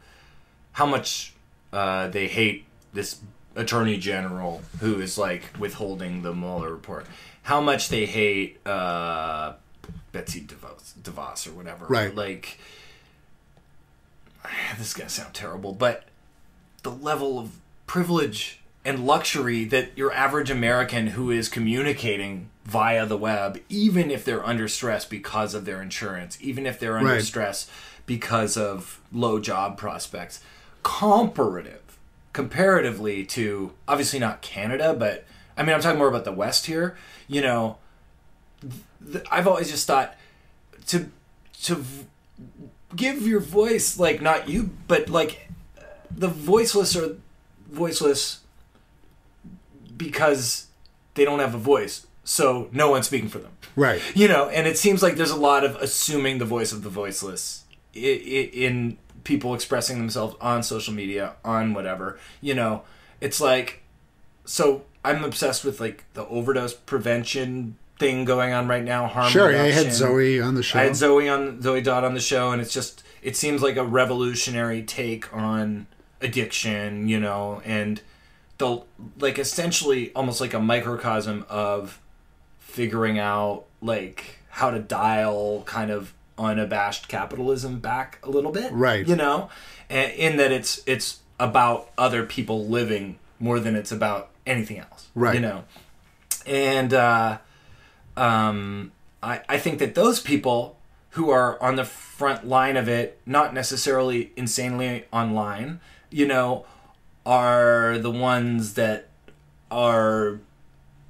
how 0.72 0.88
much 0.88 1.34
uh, 1.72 2.08
they 2.08 2.28
hate 2.28 2.66
this 2.94 3.20
attorney 3.56 3.98
general 3.98 4.64
who 4.80 5.00
is 5.00 5.20
like 5.20 5.44
withholding 5.60 6.24
the 6.24 6.34
Mueller 6.34 6.72
report, 6.72 7.06
how 7.44 7.62
much 7.62 7.90
they 7.90 8.08
hate 8.08 8.66
uh, 8.66 9.54
Betsy 10.12 10.42
DeVos, 10.42 10.94
DeVos 11.02 11.48
or 11.48 11.52
whatever. 11.52 11.86
Right. 11.86 12.14
Like, 12.16 12.58
this 14.78 14.88
is 14.88 14.94
gonna 14.94 15.10
sound 15.10 15.34
terrible, 15.34 15.74
but 15.74 16.06
the 16.84 16.92
level 16.92 17.40
of 17.40 17.52
privilege 17.88 18.60
and 18.86 19.06
luxury 19.06 19.64
that 19.66 19.98
your 19.98 20.12
average 20.12 20.50
American 20.52 21.08
who 21.08 21.32
is 21.32 21.48
communicating 21.48 22.50
via 22.66 23.06
the 23.06 23.18
web, 23.18 23.60
even 23.70 24.12
if 24.12 24.26
they're 24.26 24.46
under 24.46 24.68
stress 24.68 25.06
because 25.06 25.54
of 25.54 25.66
their 25.66 25.82
insurance, 25.82 26.38
even 26.42 26.66
if 26.66 26.80
they're 26.80 26.98
under 26.98 27.14
Right. 27.14 27.24
stress 27.24 27.70
because 28.06 28.58
of 28.58 29.00
low 29.12 29.40
job 29.40 29.78
prospects, 29.78 30.42
comparative, 30.84 31.98
comparatively 32.34 33.26
to 33.26 33.72
obviously 33.88 34.20
not 34.20 34.42
Canada, 34.42 34.94
but 34.94 35.26
I 35.58 35.64
mean, 35.64 35.74
I'm 35.76 35.82
talking 35.82 36.00
more 36.00 36.08
about 36.10 36.26
the 36.26 36.32
West 36.34 36.66
here. 36.66 36.98
You 37.28 37.42
know, 37.42 37.78
th- 38.62 39.24
I've 39.32 39.48
always 39.48 39.70
just 39.72 39.88
thought 39.88 40.16
to 40.88 41.10
to 41.64 41.76
v- 41.76 42.06
give 42.96 43.26
your 43.28 43.40
voice 43.40 43.98
like 44.00 44.22
not 44.22 44.48
you 44.50 44.70
but 44.88 45.10
like 45.10 45.50
the 46.12 46.28
voiceless 46.28 46.96
are 46.96 47.16
voiceless 47.72 48.42
because 49.98 50.68
they 51.16 51.26
don't 51.26 51.40
have 51.40 51.54
a 51.54 51.58
voice 51.60 52.06
so 52.24 52.70
no 52.72 52.90
one's 52.90 53.08
speaking 53.08 53.30
for 53.30 53.40
them 53.40 53.52
Right. 53.76 54.02
you 54.16 54.28
know 54.28 54.50
and 54.50 54.68
it 54.68 54.78
seems 54.78 55.02
like 55.02 55.16
there's 55.16 55.32
a 55.32 55.36
lot 55.36 55.64
of 55.64 55.76
assuming 55.78 56.38
the 56.38 56.46
voice 56.46 56.72
of 56.72 56.84
the 56.84 56.90
voiceless 56.90 57.64
in 57.94 58.98
people 59.24 59.54
expressing 59.54 59.98
themselves 59.98 60.36
on 60.42 60.64
social 60.64 60.94
media 60.94 61.34
on 61.46 61.74
whatever 61.74 62.20
you 62.42 62.54
know 62.54 62.84
it's 63.22 63.40
like 63.42 63.82
so 64.46 64.84
i'm 65.04 65.24
obsessed 65.24 65.64
with 65.64 65.80
like 65.80 66.04
the 66.14 66.26
overdose 66.28 66.74
prevention 66.74 67.76
thing 68.04 68.26
going 68.26 68.54
on 68.54 68.68
right 68.68 68.84
now. 68.84 69.08
Harm 69.08 69.32
Sure, 69.32 69.52
yeah, 69.52 69.64
I 69.64 69.72
had. 69.72 69.94
Zoe 69.94 70.40
on 70.40 70.56
the 70.56 70.64
show. 70.64 70.80
I 70.80 70.84
had 70.84 70.96
Zoe 70.96 71.30
on 71.30 71.62
Zoe 71.62 71.82
Dodd 71.82 72.04
on 72.04 72.14
the 72.14 72.20
show, 72.20 72.52
and 72.52 72.62
it's 72.62 72.74
just 72.74 73.04
it 73.22 73.36
seems 73.36 73.62
like 73.62 73.78
a 73.78 73.84
revolutionary 73.84 74.84
take 74.84 75.34
on 75.34 75.88
addiction, 76.22 77.08
you 77.08 77.20
know, 77.20 77.62
and 77.66 78.02
the 78.58 78.82
like 79.20 79.40
essentially 79.40 80.14
almost 80.14 80.42
like 80.42 80.54
a 80.54 80.60
microcosm 80.60 81.46
of 81.50 82.00
figuring 82.60 83.20
out 83.20 83.66
like 83.82 84.40
how 84.50 84.72
to 84.72 84.80
dial 84.80 85.64
kind 85.66 85.92
of 85.92 86.14
unabashed 86.38 87.08
capitalism 87.08 87.80
back 87.80 88.20
a 88.24 88.30
little 88.30 88.52
bit, 88.52 88.72
Right. 88.72 89.08
You 89.08 89.16
know, 89.16 89.50
and 89.90 90.12
in 90.14 90.38
that 90.38 90.52
it's 90.52 90.82
it's 90.86 91.20
about 91.40 91.90
other 91.98 92.26
people 92.26 92.66
living 92.68 93.18
more 93.40 93.60
than 93.60 93.76
it's 93.76 93.92
about 93.92 94.30
anything 94.46 94.80
else, 94.80 95.08
Right. 95.16 95.36
You 95.36 95.42
know, 95.42 95.64
and 96.46 96.94
uh, 96.94 97.38
um, 98.18 98.92
I 99.22 99.42
I 99.50 99.58
think 99.58 99.80
that 99.80 99.96
those 99.96 100.20
people 100.20 100.78
who 101.12 101.30
are 101.30 101.62
on 101.62 101.76
the 101.76 101.86
front 101.86 102.48
line 102.48 102.76
of 102.76 102.88
it, 102.88 103.20
not 103.26 103.54
necessarily 103.54 104.32
insanely 104.36 105.06
online, 105.14 105.80
you 106.10 106.28
know, 106.28 106.66
are 107.26 107.98
the 108.00 108.12
ones 108.12 108.74
that 108.74 109.10
are 109.70 110.40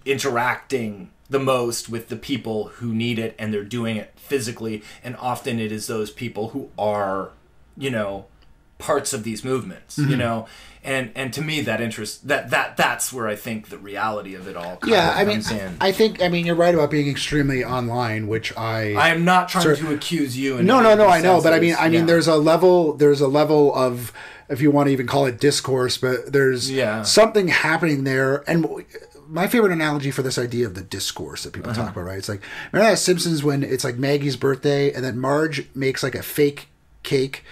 interacting 0.05 1.09
the 1.29 1.39
most 1.39 1.87
with 1.87 2.09
the 2.09 2.17
people 2.17 2.65
who 2.65 2.93
need 2.93 3.17
it 3.17 3.33
and 3.39 3.53
they're 3.53 3.63
doing 3.63 3.95
it 3.95 4.11
physically. 4.17 4.83
And 5.03 5.15
often 5.15 5.59
it 5.59 5.71
is 5.71 5.87
those 5.87 6.11
people 6.11 6.49
who 6.49 6.69
are 6.77 7.31
you 7.77 7.89
know 7.89 8.25
parts 8.89 9.13
of 9.13 9.23
these 9.23 9.41
movements 9.51 9.97
Mm-hmm. 9.97 10.11
you 10.11 10.17
know 10.17 10.45
and 10.83 11.11
and 11.15 11.31
to 11.37 11.41
me 11.41 11.61
that 11.61 11.79
interest 11.79 12.27
that 12.27 12.49
that 12.49 12.75
that's 12.75 13.13
where 13.15 13.27
i 13.29 13.35
think 13.45 13.69
the 13.69 13.77
reality 13.77 14.33
of 14.35 14.47
it 14.49 14.57
all 14.57 14.75
kind 14.77 14.91
yeah, 14.91 15.11
of 15.11 15.17
I 15.19 15.23
mean, 15.23 15.41
in 15.61 15.77
I 15.79 15.91
think 15.93 16.21
I 16.21 16.27
mean 16.33 16.45
you're 16.45 16.61
right 16.65 16.75
about 16.75 16.91
being 16.91 17.09
extremely 17.09 17.63
online, 17.63 18.27
which 18.27 18.49
I 18.57 18.93
i 19.05 19.07
am 19.15 19.23
not 19.23 19.47
trying 19.47 19.63
Sure. 19.63 19.75
to 19.77 19.93
accuse 19.93 20.37
you 20.37 20.61
no, 20.61 20.81
no, 20.81 20.91
no. 20.95 21.07
I 21.07 21.21
know, 21.21 21.41
but 21.41 21.53
I 21.53 21.59
mean, 21.65 21.75
I 21.79 21.87
mean, 21.87 22.01
Yeah. 22.01 22.05
there's 22.11 22.27
a 22.27 22.35
level, 22.35 22.93
there's 23.01 23.21
a 23.21 23.27
level 23.41 23.73
of, 23.73 24.11
if 24.49 24.59
you 24.61 24.69
want 24.75 24.87
to 24.87 24.91
even 24.91 25.07
call 25.07 25.25
it 25.25 25.39
discourse, 25.39 25.95
but 25.97 26.33
there's 26.35 26.69
Yeah. 26.69 27.03
something 27.03 27.47
happening 27.47 28.03
there. 28.03 28.43
And 28.49 28.65
my 29.29 29.47
favorite 29.47 29.71
analogy 29.71 30.11
for 30.11 30.21
this 30.21 30.37
idea 30.37 30.65
of 30.67 30.73
the 30.75 30.83
discourse 30.97 31.43
that 31.43 31.53
people 31.53 31.71
Uh-huh. 31.71 31.83
talk 31.83 31.91
about, 31.95 32.03
right? 32.11 32.17
It's 32.17 32.27
like 32.33 32.41
remember 32.73 32.91
that 32.91 32.97
Simpsons 32.99 33.41
when 33.41 33.63
it's 33.63 33.85
like 33.87 33.97
Maggie's 33.97 34.35
birthday, 34.35 34.91
and 34.93 35.01
then 35.05 35.17
Marge 35.17 35.57
makes 35.73 36.03
like 36.03 36.15
a 36.15 36.23
fake 36.23 36.67
cake. 37.03 37.43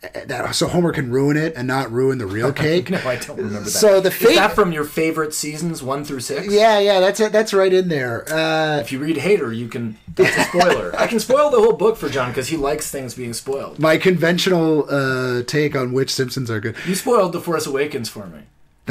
That 0.00 0.54
so 0.54 0.66
Homer 0.66 0.92
can 0.92 1.10
ruin 1.10 1.36
it 1.36 1.54
and 1.56 1.68
not 1.68 1.92
ruin 1.92 2.16
the 2.16 2.24
real 2.26 2.54
cake. 2.54 2.88
no 2.96 2.96
i 3.06 3.16
don't 3.16 3.36
remember 3.36 3.60
that 3.60 3.70
So 3.70 4.00
the 4.00 4.08
is 4.08 4.14
fake, 4.14 4.36
that 4.36 4.52
from 4.54 4.72
your 4.72 4.84
favorite 4.84 5.34
seasons 5.34 5.82
one 5.82 6.06
through 6.06 6.20
six 6.20 6.50
yeah, 6.50 6.78
yeah, 6.78 7.00
that's 7.00 7.20
it. 7.20 7.32
That's 7.32 7.52
right 7.52 7.72
in 7.72 7.88
there. 7.88 8.24
Uh, 8.32 8.78
if 8.80 8.92
you 8.92 8.98
read 8.98 9.18
hater 9.18 9.52
you 9.52 9.68
can 9.68 9.98
that's 10.14 10.36
a 10.38 10.44
spoiler 10.44 10.94
i 10.98 11.06
can 11.06 11.20
spoil 11.20 11.50
the 11.50 11.58
whole 11.58 11.74
book 11.74 11.98
for 11.98 12.08
john 12.08 12.30
because 12.30 12.48
he 12.48 12.56
likes 12.56 12.90
things 12.90 13.14
being 13.14 13.34
spoiled 13.34 13.78
my 13.78 13.98
conventional 13.98 14.86
uh, 14.88 15.42
take 15.42 15.76
on 15.76 15.92
which 15.92 16.10
Simpsons 16.12 16.50
are 16.50 16.60
good. 16.60 16.76
you 16.86 16.94
spoiled 16.94 17.32
the 17.32 17.40
force 17.40 17.66
awakens 17.66 18.08
for 18.08 18.26
me 18.26 18.40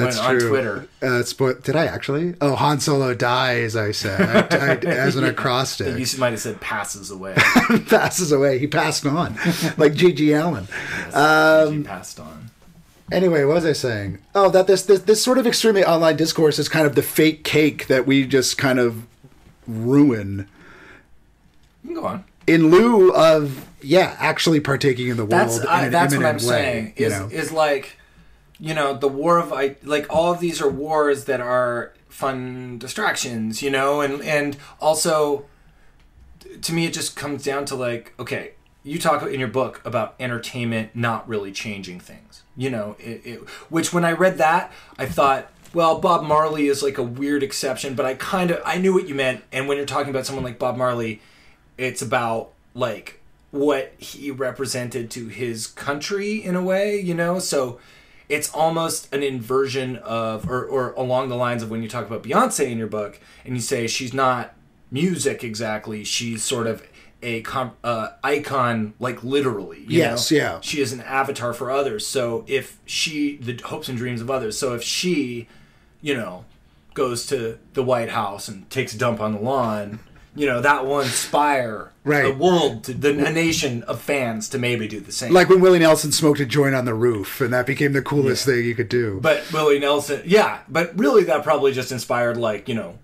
That's 0.05 0.19
true. 0.19 0.43
on 0.43 0.49
twitter 0.49 0.87
Uh, 1.01 1.23
spo- 1.23 1.61
did 1.63 1.75
I 1.75 1.85
actually? 1.85 2.35
Oh, 2.41 2.55
Han 2.55 2.79
Solo 2.79 3.13
dies. 3.13 3.75
I 3.75 3.91
said 3.91 4.19
I, 4.51 4.57
I, 4.57 4.75
as 4.85 5.15
an 5.15 5.23
acrostic. 5.23 5.97
you 5.97 6.19
might 6.19 6.31
have 6.31 6.39
said 6.39 6.59
passes 6.61 7.11
away 7.11 7.35
passes 7.89 8.31
away. 8.31 8.59
He 8.59 8.67
passed 8.67 9.05
on, 9.05 9.37
like 9.77 9.93
G.G. 9.93 10.31
Allin. 10.33 10.67
um, 11.13 11.73
he 11.77 11.83
passed 11.83 12.19
on 12.19 12.49
Anyway, 13.11 13.43
what 13.43 13.55
was 13.55 13.65
I 13.65 13.73
saying? 13.73 14.19
Oh, 14.35 14.51
that 14.51 14.67
this, 14.67 14.83
this 14.83 14.99
this 15.01 15.23
sort 15.23 15.39
of 15.39 15.47
extremely 15.47 15.83
online 15.83 16.15
discourse 16.15 16.59
is 16.59 16.69
kind 16.69 16.85
of 16.85 16.93
the 16.93 17.01
fake 17.01 17.43
cake 17.43 17.87
that 17.87 18.05
we 18.05 18.25
just 18.27 18.57
kind 18.59 18.77
of 18.79 19.07
ruin 19.67 20.47
you 21.83 21.89
can 21.89 21.95
go 21.95 22.05
on 22.05 22.23
in 22.47 22.69
lieu 22.71 23.13
of 23.13 23.65
yeah, 23.81 24.15
actually 24.19 24.59
partaking 24.59 25.07
in 25.07 25.17
the 25.17 25.23
world. 25.25 25.31
that's 25.31 25.57
in 25.59 25.67
I, 25.67 25.85
an 25.85 25.91
that's 25.91 26.15
what 26.15 26.25
i'm 26.25 26.35
way, 26.35 26.39
saying 26.39 26.93
you 26.97 27.05
is 27.05 27.13
know? 27.13 27.27
is 27.31 27.51
like 27.51 27.97
you 28.60 28.74
know 28.74 28.93
the 28.93 29.07
war 29.07 29.39
of 29.39 29.53
I 29.53 29.76
like 29.84 30.05
all 30.10 30.32
of 30.32 30.39
these 30.39 30.62
are 30.62 30.70
wars 30.70 31.26
that 31.26 31.39
are 31.39 31.93
fun 32.10 32.78
distractions 32.78 33.62
you 33.62 33.72
know? 33.72 34.01
And 34.01 34.22
and 34.22 34.57
also 34.82 35.45
to 36.62 36.74
me 36.74 36.86
it 36.86 36.93
just 36.93 37.16
comes 37.16 37.43
down 37.43 37.66
to 37.66 37.76
like 37.76 38.14
okay 38.20 38.51
you 38.84 38.99
talk 38.99 39.24
in 39.24 39.39
your 39.39 39.49
book 39.49 39.82
about 39.86 40.16
entertainment 40.20 40.95
not 40.95 41.28
really 41.28 41.51
changing 41.51 41.99
things 41.99 42.43
you 42.57 42.70
know? 42.70 42.95
It, 42.99 43.22
it, 43.26 43.39
which 43.70 43.93
when 43.93 44.03
i 44.03 44.12
read 44.12 44.38
that 44.39 44.72
i 44.97 45.05
thought 45.05 45.49
well 45.74 45.99
bob 45.99 46.24
marley 46.24 46.68
is 46.68 46.84
like 46.84 46.97
a 46.97 47.03
weird 47.03 47.43
exception 47.43 47.93
but 47.93 48.05
i 48.05 48.16
kind 48.16 48.51
of 48.51 48.62
i 48.66 48.78
knew 48.78 48.93
what 48.93 49.07
you 49.07 49.16
meant. 49.16 49.43
And 49.51 49.68
when 49.68 49.78
you're 49.78 49.86
talking 49.86 50.10
about 50.10 50.26
someone 50.26 50.43
like 50.43 50.60
bob 50.60 50.76
marley 50.76 51.22
it's 51.78 52.01
about 52.01 52.51
like 52.74 53.22
what 53.51 53.93
he 53.97 54.30
represented 54.32 55.10
to 55.12 55.28
his 55.28 55.68
country 55.68 56.43
in 56.43 56.55
a 56.55 56.64
way 56.64 56.99
you 56.99 57.14
know? 57.14 57.39
So 57.39 57.80
it's 58.30 58.53
almost 58.53 59.11
an 59.13 59.23
inversion 59.23 59.97
of 59.97 60.47
or, 60.49 60.63
or 60.65 60.91
along 60.93 61.30
the 61.30 61.36
lines 61.36 61.63
of 61.63 61.69
when 61.71 61.82
you 61.84 61.89
talk 61.89 62.05
about 62.07 62.23
beyonce 62.23 62.69
in 62.71 62.77
your 62.77 62.88
book 62.88 63.19
and 63.43 63.55
you 63.55 63.61
say 63.61 63.88
she's 63.88 64.13
not 64.13 64.53
music 64.91 65.43
exactly 65.43 66.03
she's 66.03 66.43
sort 66.43 66.67
of 66.67 66.82
a 67.21 67.41
com- 67.41 67.73
uh, 67.84 68.09
icon 68.23 68.93
like 68.99 69.23
literally 69.23 69.80
you 69.80 69.97
Yes, 69.99 70.32
know? 70.32 70.38
yeah. 70.38 70.59
she 70.61 70.80
is 70.82 70.93
an 70.93 71.01
avatar 71.01 71.53
for 71.53 71.69
others 71.69 72.05
so 72.07 72.43
if 72.47 72.77
she 72.86 73.38
the 73.38 73.59
hopes 73.65 73.89
and 73.89 73.97
dreams 73.97 74.21
of 74.21 74.32
others 74.32 74.57
so 74.57 74.73
if 74.73 74.82
she 74.84 75.47
you 76.01 76.15
know 76.15 76.45
goes 76.93 77.25
to 77.27 77.57
the 77.73 77.84
white 77.84 78.09
house 78.09 78.47
and 78.47 78.69
takes 78.69 78.93
a 78.93 78.97
dump 78.97 79.19
on 79.19 79.34
the 79.34 79.39
lawn 79.39 79.99
you 80.36 80.45
know 80.45 80.61
that 80.61 80.86
will 80.86 81.01
inspire 81.01 81.91
Right. 82.05 82.23
the 82.23 82.34
world 82.34 82.86
to 82.86 82.93
the 82.93 83.13
nation 83.13 83.84
of 83.84 84.01
fans 84.01 84.49
to 84.49 84.57
maybe 84.57 84.88
do 84.88 84.99
the 84.99 85.11
same 85.11 85.32
like 85.34 85.47
when 85.49 85.59
Willie 85.61 85.80
Nelson 85.80 86.11
smoked 86.11 86.39
a 86.39 86.45
joint 86.45 86.73
on 86.73 86.86
the 86.86 86.93
roof, 86.95 87.39
and 87.41 87.53
that 87.53 87.65
became 87.67 87.93
the 87.93 88.01
coolest 88.01 88.45
thing 88.45 88.65
you 88.65 88.73
could 88.73 88.89
do. 88.89 89.19
but 89.21 89.51
willie 89.53 89.80
nelson 89.80 90.21
yeah 90.25 90.59
but 90.67 90.97
really 90.97 91.23
that 91.25 91.43
probably 91.43 91.71
just 91.71 91.91
inspired 91.91 92.38
like 92.38 92.67
you 92.67 92.75
know 92.75 92.97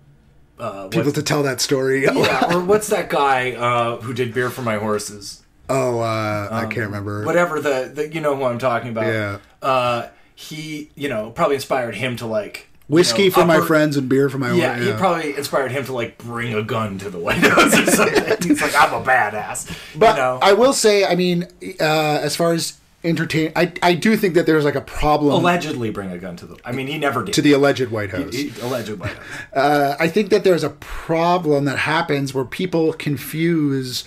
uh, 0.58 0.88
People 0.88 1.12
to 1.12 1.22
tell 1.22 1.42
that 1.42 1.60
story. 1.60 2.04
yeah, 2.04 2.54
or 2.54 2.60
what's 2.64 2.88
that 2.88 3.10
guy 3.10 3.52
uh, 3.52 3.98
who 4.00 4.14
did 4.14 4.32
beer 4.32 4.48
for 4.50 4.62
my 4.62 4.76
horses 4.78 5.42
Oh, 5.68 5.98
uh, 6.00 6.48
I 6.50 6.62
can't 6.62 6.86
remember. 6.86 7.24
whatever 7.24 7.60
the, 7.60 7.90
the 7.94 8.12
you 8.12 8.20
know 8.20 8.34
who 8.36 8.44
i'm 8.44 8.58
talking 8.58 8.90
about 8.90 9.06
Yeah. 9.06 9.38
uh, 9.62 10.08
he 10.34 10.90
you 10.94 11.08
know 11.08 11.30
probably 11.30 11.56
inspired 11.56 11.94
him 11.94 12.16
to 12.16 12.26
like 12.26 12.65
you 12.88 12.94
Whiskey 12.94 13.24
know, 13.24 13.30
for 13.32 13.44
my 13.44 13.60
friends 13.60 13.96
and 13.96 14.08
beer 14.08 14.28
for 14.28 14.38
my 14.38 14.52
Yeah, 14.52 14.76
wife. 14.78 14.82
he 14.86 14.92
probably 14.92 15.36
inspired 15.36 15.72
him 15.72 15.84
to 15.86 15.92
like 15.92 16.18
bring 16.18 16.54
a 16.54 16.62
gun 16.62 16.98
to 16.98 17.10
the 17.10 17.18
White 17.18 17.38
House 17.38 17.78
or 17.78 17.86
something. 17.90 18.36
He's 18.48 18.62
like, 18.62 18.74
I'm 18.76 18.94
a 18.94 19.04
badass. 19.04 19.76
But 19.98 20.10
you 20.16 20.22
know, 20.22 20.38
I 20.42 20.52
will 20.52 20.72
say, 20.72 21.04
I 21.04 21.14
mean, 21.16 21.48
uh, 21.80 21.84
as 22.22 22.36
far 22.36 22.52
as 22.52 22.78
entertain, 23.04 23.52
I 23.54 23.72
I 23.82 23.94
do 23.94 24.16
think 24.16 24.34
that 24.34 24.46
there's 24.46 24.64
like 24.64 24.74
a 24.74 24.80
problem 24.80 25.32
allegedly 25.32 25.90
bring 25.90 26.10
a 26.10 26.18
gun 26.18 26.36
to 26.36 26.46
the. 26.46 26.56
I 26.64 26.72
mean, 26.72 26.86
he 26.86 26.98
never 26.98 27.22
did. 27.24 27.34
to 27.34 27.42
the 27.42 27.52
alleged 27.52 27.88
White 27.90 28.10
House. 28.10 28.34
He- 28.34 28.52
allegedly. 28.62 29.10
Uh, 29.52 29.96
I 29.98 30.08
think 30.08 30.28
that 30.30 30.44
there's 30.44 30.62
a 30.64 30.70
problem 30.70 31.64
that 31.64 31.78
happens 31.78 32.34
where 32.34 32.44
people 32.44 32.92
confuse 32.92 34.04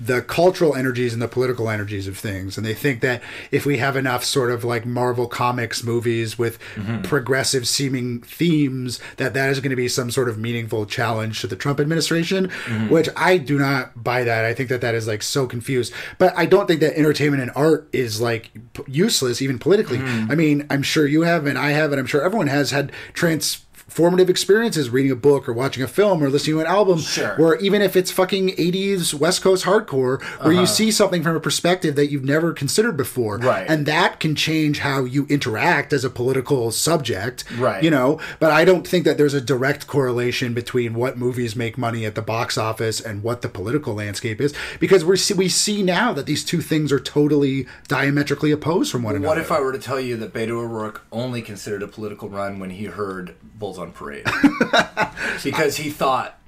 the 0.00 0.22
cultural 0.22 0.74
energies 0.74 1.12
and 1.12 1.22
the 1.22 1.28
political 1.28 1.70
energies 1.70 2.06
of 2.06 2.18
things. 2.18 2.56
And 2.56 2.66
they 2.66 2.74
think 2.74 3.00
that 3.00 3.22
if 3.50 3.64
we 3.64 3.78
have 3.78 3.96
enough 3.96 4.24
sort 4.24 4.50
of 4.50 4.64
like 4.64 4.84
marvel 4.84 5.26
comics 5.26 5.82
movies 5.82 6.38
with 6.38 6.58
mm-hmm. 6.74 7.02
progressive 7.02 7.66
seeming 7.66 8.20
themes 8.20 9.00
that 9.16 9.34
that 9.34 9.50
is 9.50 9.60
going 9.60 9.70
to 9.70 9.76
be 9.76 9.88
some 9.88 10.10
sort 10.10 10.28
of 10.28 10.38
meaningful 10.38 10.86
challenge 10.86 11.40
to 11.40 11.46
the 11.46 11.56
trump 11.56 11.80
administration 11.80 12.48
mm-hmm. 12.48 12.88
which 12.88 13.08
i 13.16 13.38
do 13.38 13.58
not 13.58 14.02
buy 14.02 14.24
that. 14.24 14.44
I 14.44 14.54
think 14.54 14.68
that 14.68 14.80
that 14.80 14.94
is 14.94 15.06
like 15.06 15.22
so 15.22 15.46
confused. 15.46 15.92
But 16.18 16.36
i 16.36 16.46
don't 16.46 16.66
think 16.66 16.80
that 16.80 16.98
entertainment 16.98 17.42
and 17.42 17.50
art 17.54 17.88
is 17.92 18.20
like 18.20 18.50
p- 18.74 18.82
useless 18.86 19.40
even 19.40 19.58
politically. 19.58 19.98
Mm-hmm. 19.98 20.30
I 20.30 20.34
mean 20.34 20.66
i'm 20.70 20.82
sure 20.82 21.06
you 21.06 21.22
have 21.22 21.46
and 21.46 21.58
i 21.58 21.70
have 21.70 21.92
and 21.92 22.00
i'm 22.00 22.06
sure 22.06 22.22
everyone 22.22 22.48
has 22.48 22.70
had 22.70 22.92
trans 23.12 23.65
formative 23.88 24.28
experiences 24.28 24.90
reading 24.90 25.12
a 25.12 25.16
book 25.16 25.48
or 25.48 25.52
watching 25.52 25.82
a 25.82 25.86
film 25.86 26.22
or 26.22 26.28
listening 26.28 26.56
to 26.56 26.60
an 26.60 26.66
album 26.66 26.98
Sure. 26.98 27.36
where 27.36 27.54
even 27.56 27.82
if 27.82 27.94
it's 27.94 28.10
fucking 28.10 28.48
80s 28.56 29.14
west 29.14 29.42
coast 29.42 29.64
hardcore 29.64 30.20
where 30.42 30.52
you 30.52 30.58
uh-huh. 30.58 30.66
see 30.66 30.90
something 30.90 31.22
from 31.22 31.36
a 31.36 31.40
perspective 31.40 31.94
that 31.94 32.10
you've 32.10 32.24
never 32.24 32.52
considered 32.52 32.96
before 32.96 33.38
Right. 33.38 33.64
and 33.68 33.86
that 33.86 34.18
can 34.18 34.34
change 34.34 34.80
how 34.80 35.04
you 35.04 35.24
interact 35.28 35.92
as 35.92 36.04
a 36.04 36.10
political 36.10 36.72
subject 36.72 37.44
Right. 37.56 37.82
you 37.82 37.90
know 37.90 38.18
but 38.40 38.50
i 38.50 38.64
don't 38.64 38.86
think 38.86 39.04
that 39.04 39.18
there's 39.18 39.34
a 39.34 39.40
direct 39.40 39.86
correlation 39.86 40.52
between 40.52 40.94
what 40.94 41.16
movies 41.16 41.54
make 41.54 41.78
money 41.78 42.04
at 42.04 42.16
the 42.16 42.22
box 42.22 42.58
office 42.58 43.00
and 43.00 43.22
what 43.22 43.42
the 43.42 43.48
political 43.48 43.94
landscape 43.94 44.40
is 44.40 44.52
because 44.80 45.04
we 45.04 45.16
see, 45.16 45.34
we 45.34 45.48
see 45.48 45.82
now 45.82 46.12
that 46.12 46.26
these 46.26 46.44
two 46.44 46.60
things 46.60 46.90
are 46.90 47.00
totally 47.00 47.66
diametrically 47.86 48.50
opposed 48.50 48.90
from 48.90 49.04
one 49.04 49.14
another 49.14 49.28
What 49.28 49.38
if 49.38 49.52
I 49.52 49.60
were 49.60 49.72
to 49.72 49.78
tell 49.78 50.00
you 50.00 50.16
that 50.16 50.32
Beto 50.32 50.50
O'Rourke 50.50 51.02
only 51.12 51.40
considered 51.40 51.82
a 51.82 51.88
political 51.88 52.28
run 52.28 52.58
when 52.58 52.70
he 52.70 52.86
heard 52.86 53.34
Bulls 53.76 53.88
on 53.88 53.92
Parade? 53.92 54.24
because 55.44 55.76
he 55.76 55.90
thought, 55.90 56.38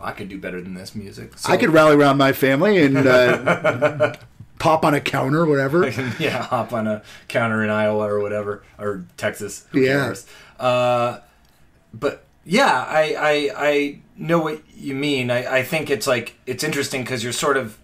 I 0.00 0.12
could 0.12 0.28
do 0.28 0.38
better 0.38 0.60
than 0.60 0.74
this 0.74 0.94
music. 0.94 1.38
So, 1.38 1.52
I 1.52 1.56
could 1.56 1.70
rally 1.70 1.94
around 1.94 2.18
my 2.18 2.32
family 2.32 2.82
and 2.82 2.96
uh, 2.98 4.14
pop 4.58 4.84
on 4.84 4.94
a 4.94 5.00
counter, 5.00 5.44
whatever. 5.46 5.88
yeah, 6.18 6.42
hop 6.42 6.72
on 6.72 6.86
a 6.86 7.02
counter 7.28 7.62
in 7.62 7.70
Iowa 7.70 8.04
or 8.08 8.20
whatever, 8.20 8.62
or 8.78 9.04
Texas. 9.16 9.66
Who 9.70 9.80
Yeah. 9.80 10.04
cares? 10.06 10.26
Uh, 10.58 11.18
but 11.94 12.24
yeah, 12.44 12.84
I, 12.88 13.14
I 13.18 13.50
I 13.68 13.98
know 14.16 14.40
what 14.40 14.62
you 14.76 14.94
mean. 14.94 15.30
I, 15.30 15.58
I 15.58 15.62
think 15.62 15.90
it's 15.90 16.06
like 16.06 16.34
it's 16.46 16.64
interesting 16.64 17.02
because 17.02 17.22
you're 17.22 17.32
sort 17.32 17.56
of 17.56 17.78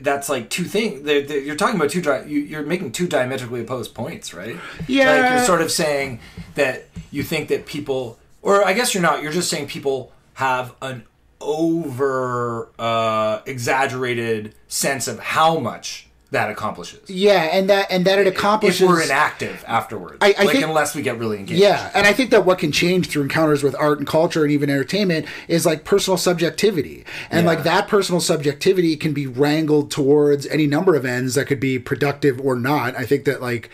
that's 0.00 0.28
like 0.28 0.48
two 0.50 0.64
things. 0.64 1.02
They're, 1.02 1.22
they're- 1.22 1.40
you're 1.40 1.56
talking 1.56 1.76
about 1.76 1.90
two. 1.90 2.02
Di- 2.02 2.24
you, 2.26 2.40
you're 2.40 2.62
making 2.62 2.92
two 2.92 3.06
diametrically 3.06 3.60
opposed 3.60 3.94
points, 3.94 4.32
right? 4.34 4.56
Yeah. 4.88 5.10
Like 5.20 5.30
you're 5.32 5.44
sort 5.46 5.60
of 5.62 5.70
saying 5.70 6.20
that 6.54 6.86
you 7.10 7.22
think 7.22 7.48
that 7.48 7.66
people, 7.66 8.18
or 8.42 8.64
I 8.64 8.72
guess 8.72 8.94
you're 8.94 9.02
not. 9.02 9.22
You're 9.22 9.32
just 9.32 9.48
saying 9.50 9.66
people 9.68 10.12
have 10.34 10.74
an 10.82 11.04
over 11.40 12.68
uh, 12.78 13.40
exaggerated 13.46 14.54
sense 14.68 15.08
of 15.08 15.18
how 15.18 15.58
much 15.58 16.08
that 16.32 16.50
accomplishes. 16.50 17.08
Yeah, 17.08 17.42
and 17.52 17.70
that 17.70 17.86
and 17.90 18.04
that 18.06 18.18
it 18.18 18.26
accomplishes. 18.26 18.80
If 18.82 18.88
we're 18.88 19.02
inactive 19.02 19.64
afterwards, 19.66 20.18
I- 20.20 20.34
I 20.38 20.42
like 20.44 20.52
think- 20.56 20.64
unless 20.66 20.94
we 20.94 21.02
get 21.02 21.18
really 21.18 21.38
engaged. 21.38 21.60
Yeah, 21.60 21.90
and 21.94 22.06
I 22.06 22.12
think 22.12 22.30
that 22.30 22.44
what 22.44 22.58
can 22.58 22.72
change 22.72 23.08
through 23.08 23.22
encounters 23.22 23.62
with 23.62 23.76
art 23.78 23.98
and 23.98 24.06
culture 24.06 24.42
and 24.42 24.50
even 24.50 24.68
entertainment 24.68 25.26
is 25.46 25.64
like 25.64 25.84
personal 25.84 26.16
subjectivity. 26.18 27.04
And 27.30 27.44
Yeah. 27.44 27.48
like 27.52 27.62
that 27.64 27.86
personal 27.86 28.20
subjectivity 28.20 28.96
can 28.96 29.12
be 29.12 29.26
wrangled 29.26 29.90
towards 29.90 30.46
any 30.48 30.66
number 30.66 30.94
of 30.96 31.04
ends 31.06 31.34
that 31.36 31.46
could 31.46 31.60
be 31.60 31.78
productive 31.78 32.40
or 32.40 32.56
not. 32.56 32.96
I 32.98 33.04
think 33.06 33.24
that 33.26 33.40
like 33.40 33.70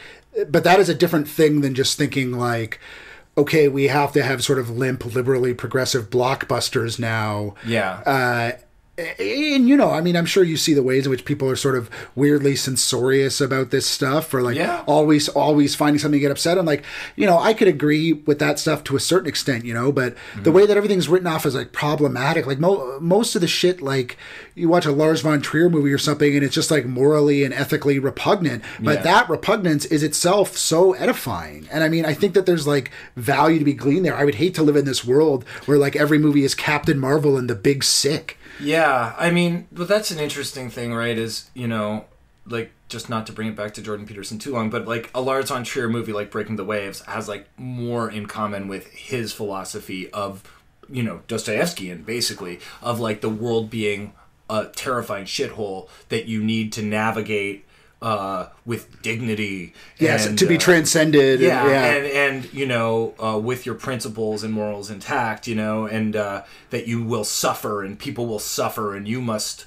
but 0.48 0.62
that 0.62 0.78
is 0.78 0.88
a 0.88 0.94
different 0.94 1.26
thing 1.28 1.62
than 1.62 1.74
just 1.74 1.96
thinking 1.98 2.32
like 2.32 2.78
okay, 3.36 3.68
we 3.68 3.86
have 3.86 4.12
to 4.12 4.20
have 4.24 4.42
sort 4.42 4.58
of 4.58 4.68
limp 4.68 5.14
liberally 5.14 5.54
progressive 5.54 6.10
blockbusters 6.10 6.98
now. 6.98 7.54
Yeah. 7.64 8.00
Uh 8.04 8.52
and 8.98 9.68
you 9.68 9.76
know, 9.76 9.90
I 9.90 10.00
mean, 10.00 10.16
I'm 10.16 10.26
sure 10.26 10.42
you 10.42 10.56
see 10.56 10.74
the 10.74 10.82
ways 10.82 11.06
in 11.06 11.10
which 11.10 11.24
people 11.24 11.48
are 11.48 11.56
sort 11.56 11.76
of 11.76 11.88
weirdly 12.14 12.56
censorious 12.56 13.40
about 13.40 13.70
this 13.70 13.86
stuff, 13.86 14.32
or 14.34 14.42
like 14.42 14.56
Yeah. 14.56 14.82
always, 14.86 15.28
always 15.28 15.74
finding 15.74 15.98
something 15.98 16.18
to 16.18 16.22
get 16.22 16.30
upset. 16.30 16.58
And 16.58 16.66
like, 16.66 16.84
you 17.16 17.26
know, 17.26 17.38
I 17.38 17.54
could 17.54 17.68
agree 17.68 18.12
with 18.12 18.38
that 18.40 18.58
stuff 18.58 18.82
to 18.84 18.96
a 18.96 19.00
certain 19.00 19.28
extent, 19.28 19.64
you 19.64 19.74
know, 19.74 19.92
but 19.92 20.14
Mm-hmm. 20.14 20.42
the 20.42 20.52
way 20.52 20.66
that 20.66 20.76
everything's 20.76 21.08
written 21.08 21.26
off 21.28 21.46
as 21.46 21.54
like 21.54 21.72
problematic, 21.72 22.46
like 22.46 22.58
mo- 22.58 22.98
most 23.00 23.34
of 23.34 23.40
the 23.40 23.46
shit, 23.46 23.80
like 23.80 24.16
you 24.54 24.68
watch 24.68 24.86
a 24.86 24.92
Lars 24.92 25.20
von 25.20 25.40
Trier 25.40 25.68
movie 25.70 25.92
or 25.92 25.98
something, 25.98 26.34
and 26.34 26.44
it's 26.44 26.54
just 26.54 26.70
like 26.70 26.84
morally 26.86 27.44
and 27.44 27.54
ethically 27.54 27.98
repugnant, 27.98 28.62
but 28.80 28.96
Yeah. 28.96 29.02
that 29.02 29.30
repugnance 29.30 29.84
is 29.86 30.02
itself 30.02 30.56
so 30.56 30.94
edifying. 30.94 31.68
And 31.70 31.84
I 31.84 31.88
mean, 31.88 32.04
I 32.04 32.14
think 32.14 32.34
that 32.34 32.46
there's 32.46 32.66
like 32.66 32.90
value 33.16 33.58
to 33.58 33.64
be 33.64 33.74
gleaned 33.74 34.04
there. 34.04 34.16
I 34.16 34.24
would 34.24 34.36
hate 34.36 34.54
to 34.56 34.62
live 34.62 34.76
in 34.76 34.84
this 34.86 35.04
world 35.04 35.44
where 35.66 35.78
like 35.78 35.94
every 35.94 36.18
movie 36.18 36.42
is 36.44 36.54
Captain 36.54 36.98
Marvel 36.98 37.36
and 37.36 37.48
the 37.48 37.54
Big 37.54 37.84
Sick. 37.84 38.37
Yeah, 38.60 39.14
I 39.18 39.30
mean, 39.30 39.68
but 39.70 39.88
that's 39.88 40.10
an 40.10 40.18
interesting 40.18 40.70
thing, 40.70 40.92
right? 40.92 41.16
Is 41.16 41.50
you 41.54 41.68
know, 41.68 42.06
like 42.46 42.72
just 42.88 43.08
not 43.08 43.26
to 43.26 43.32
bring 43.32 43.48
it 43.48 43.56
back 43.56 43.74
to 43.74 43.82
Jordan 43.82 44.06
Peterson 44.06 44.38
too 44.38 44.52
long, 44.52 44.70
but 44.70 44.86
like 44.86 45.10
a 45.14 45.20
Lars 45.20 45.48
von 45.48 45.64
Trier 45.64 45.88
movie 45.88 46.12
like 46.12 46.30
Breaking 46.30 46.56
the 46.56 46.64
Waves 46.64 47.00
has 47.02 47.28
like 47.28 47.46
more 47.58 48.10
in 48.10 48.26
common 48.26 48.68
with 48.68 48.86
his 48.88 49.32
philosophy 49.32 50.10
of 50.10 50.42
you 50.90 51.02
know 51.02 51.20
Dostoevsky 51.28 51.90
and 51.90 52.04
basically 52.04 52.60
of 52.82 52.98
like 53.00 53.20
the 53.20 53.28
world 53.28 53.70
being 53.70 54.12
a 54.50 54.64
terrifying 54.66 55.26
shithole 55.26 55.88
that 56.08 56.26
you 56.26 56.42
need 56.42 56.72
to 56.72 56.82
navigate 56.82 57.66
uh, 58.00 58.46
with 58.64 59.02
dignity. 59.02 59.74
Yes, 59.98 60.26
and, 60.26 60.38
to 60.38 60.46
be 60.46 60.56
uh, 60.56 60.60
transcended. 60.60 61.40
yeah, 61.40 61.62
and, 61.62 61.70
yeah. 61.70 61.84
and 61.84 62.06
and 62.06 62.54
you 62.54 62.66
know, 62.66 63.14
uh, 63.22 63.38
with 63.38 63.66
your 63.66 63.74
principles 63.74 64.44
and 64.44 64.52
morals 64.52 64.90
intact, 64.90 65.46
you 65.46 65.54
know, 65.54 65.86
and 65.86 66.14
uh, 66.14 66.42
that 66.70 66.86
you 66.86 67.02
will 67.02 67.24
suffer 67.24 67.82
and 67.82 67.98
people 67.98 68.26
will 68.26 68.38
suffer, 68.38 68.94
and 68.94 69.08
you 69.08 69.20
must. 69.20 69.66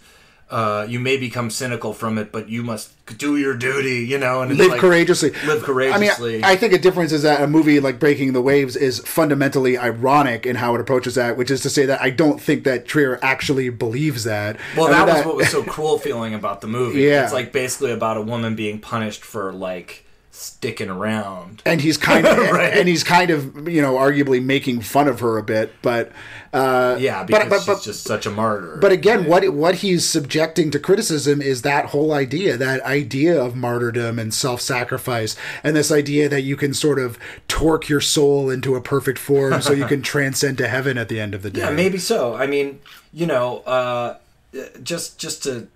Uh, 0.52 0.86
you 0.90 1.00
may 1.00 1.16
become 1.16 1.50
cynical 1.50 1.94
from 1.94 2.18
it, 2.18 2.30
but 2.30 2.50
you 2.50 2.62
must 2.62 2.92
do 3.18 3.38
your 3.38 3.56
duty, 3.56 4.06
you 4.06 4.18
know, 4.18 4.42
and 4.42 4.58
live 4.58 4.72
like, 4.72 4.82
courageously. 4.82 5.32
Live 5.46 5.64
courageously. 5.64 6.34
I 6.34 6.36
mean, 6.36 6.44
I 6.44 6.58
think 6.58 6.74
a 6.74 6.78
difference 6.78 7.14
is 7.14 7.24
that 7.24 7.42
a 7.42 7.48
movie 7.48 7.80
like 7.80 8.00
Breaking 8.00 8.34
the 8.34 8.42
Waves 8.42 8.76
is 8.76 9.00
fundamentally 9.00 9.78
ironic 9.78 10.46
in 10.46 10.58
how 10.58 10.76
it 10.76 10.82
approaches 10.82 11.16
that, 11.16 11.38
which 11.38 11.50
is 11.50 11.62
to 11.62 11.70
say 11.70 11.86
that 11.86 12.02
I 12.02 12.10
don't 12.10 12.40
think 12.40 12.66
that 12.66 12.86
Trier 12.86 13.18
actually 13.22 13.70
believes 13.70 14.26
that. 14.26 14.58
well, 14.76 14.88
mean, 14.90 14.98
that 14.98 15.08
was 15.08 15.26
what 15.26 15.36
was 15.38 15.50
so 15.50 15.64
cruel 15.64 15.98
feeling 15.98 16.34
about 16.34 16.60
the 16.60 16.68
movie. 16.68 17.02
Yeah. 17.12 17.24
It's 17.24 17.34
like 17.34 17.52
basically 17.52 17.92
about 17.92 18.18
a 18.18 18.22
woman 18.22 18.56
being 18.56 18.80
punished 18.80 19.24
for 19.24 19.52
like 19.54 20.06
sticking 20.42 20.90
around. 20.90 21.62
and 21.66 21.80
he's 21.82 21.98
kind 21.98 22.26
of 22.28 22.38
Right. 22.38 22.74
and 22.74 22.88
he's 22.88 23.04
kind 23.04 23.30
of 23.32 23.68
you 23.70 23.82
know 23.82 23.94
arguably 23.96 24.44
making 24.44 24.82
fun 24.82 25.08
of 25.08 25.20
her 25.20 25.38
a 25.38 25.44
bit, 25.44 25.74
but 25.82 26.12
uh, 26.54 26.98
Yeah, 27.00 27.20
but- 27.24 27.28
because 27.28 27.50
but, 27.50 27.58
she's 27.60 27.66
but, 27.68 27.82
just 27.84 28.04
such 28.04 28.26
a 28.26 28.32
martyr. 28.32 28.78
But 28.82 28.92
again, 28.92 29.26
what 29.26 29.48
what 29.54 29.76
he's 29.76 30.08
subjecting 30.08 30.72
to 30.72 30.80
criticism 30.80 31.42
is 31.42 31.62
that 31.62 31.86
whole 31.88 32.12
idea, 32.14 32.58
that 32.58 32.82
idea 32.82 33.42
of 33.42 33.56
martyrdom 33.56 34.18
and 34.20 34.34
self-sacrifice, 34.34 35.36
and 35.64 35.76
this 35.76 35.92
idea 35.92 36.28
that 36.30 36.42
you 36.42 36.56
can 36.56 36.74
sort 36.74 37.00
of 37.00 37.18
torque 37.48 37.88
your 37.90 38.02
soul 38.02 38.50
into 38.50 38.76
a 38.76 38.82
perfect 38.82 39.20
form 39.20 39.62
so 39.62 39.72
you 39.74 39.86
can 39.94 40.02
transcend 40.02 40.58
to 40.58 40.68
heaven 40.68 40.98
at 40.98 41.08
the 41.10 41.20
end 41.20 41.34
of 41.34 41.42
the 41.44 41.50
day. 41.50 41.62
Yeah, 41.62 41.70
maybe 41.72 41.98
so. 41.98 42.34
I 42.36 42.48
mean, 42.48 42.80
you 43.14 43.26
know, 43.26 43.60
uh, 43.60 44.18
just 44.84 45.18
just 45.20 45.44
to 45.44 45.68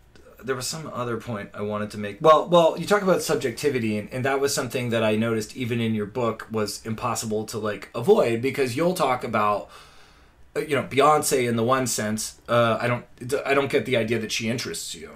there 0.45 0.55
was 0.55 0.67
some 0.67 0.89
other 0.93 1.17
point 1.17 1.49
I 1.53 1.61
wanted 1.61 1.91
to 1.91 1.97
make. 1.97 2.17
Well, 2.21 2.47
well, 2.47 2.75
you 2.77 2.85
talk 2.85 3.01
about 3.01 3.21
subjectivity, 3.21 3.97
and, 3.97 4.07
and 4.13 4.23
that 4.25 4.39
was 4.39 4.53
something 4.53 4.89
that 4.91 5.03
I 5.03 5.15
noticed 5.15 5.55
even 5.57 5.79
in 5.81 5.93
your 5.95 6.05
book 6.05 6.47
was 6.51 6.85
impossible 6.85 7.45
to 7.45 7.57
like 7.57 7.89
avoid 7.95 8.41
because 8.41 8.75
you'll 8.77 8.93
talk 8.93 9.23
about. 9.23 9.69
uh, 10.55 10.61
You 10.61 10.75
know, 10.77 10.83
Beyonce 10.83 11.47
in 11.49 11.55
the 11.57 11.63
one 11.63 11.85
sense, 11.87 12.39
uh, 12.47 12.77
I 12.79 12.87
don't, 12.87 13.03
I 13.45 13.53
don't 13.53 13.69
get 13.69 13.85
the 13.85 13.97
idea 13.97 14.19
that 14.19 14.31
she 14.31 14.49
interests 14.49 14.95
you. 14.95 15.09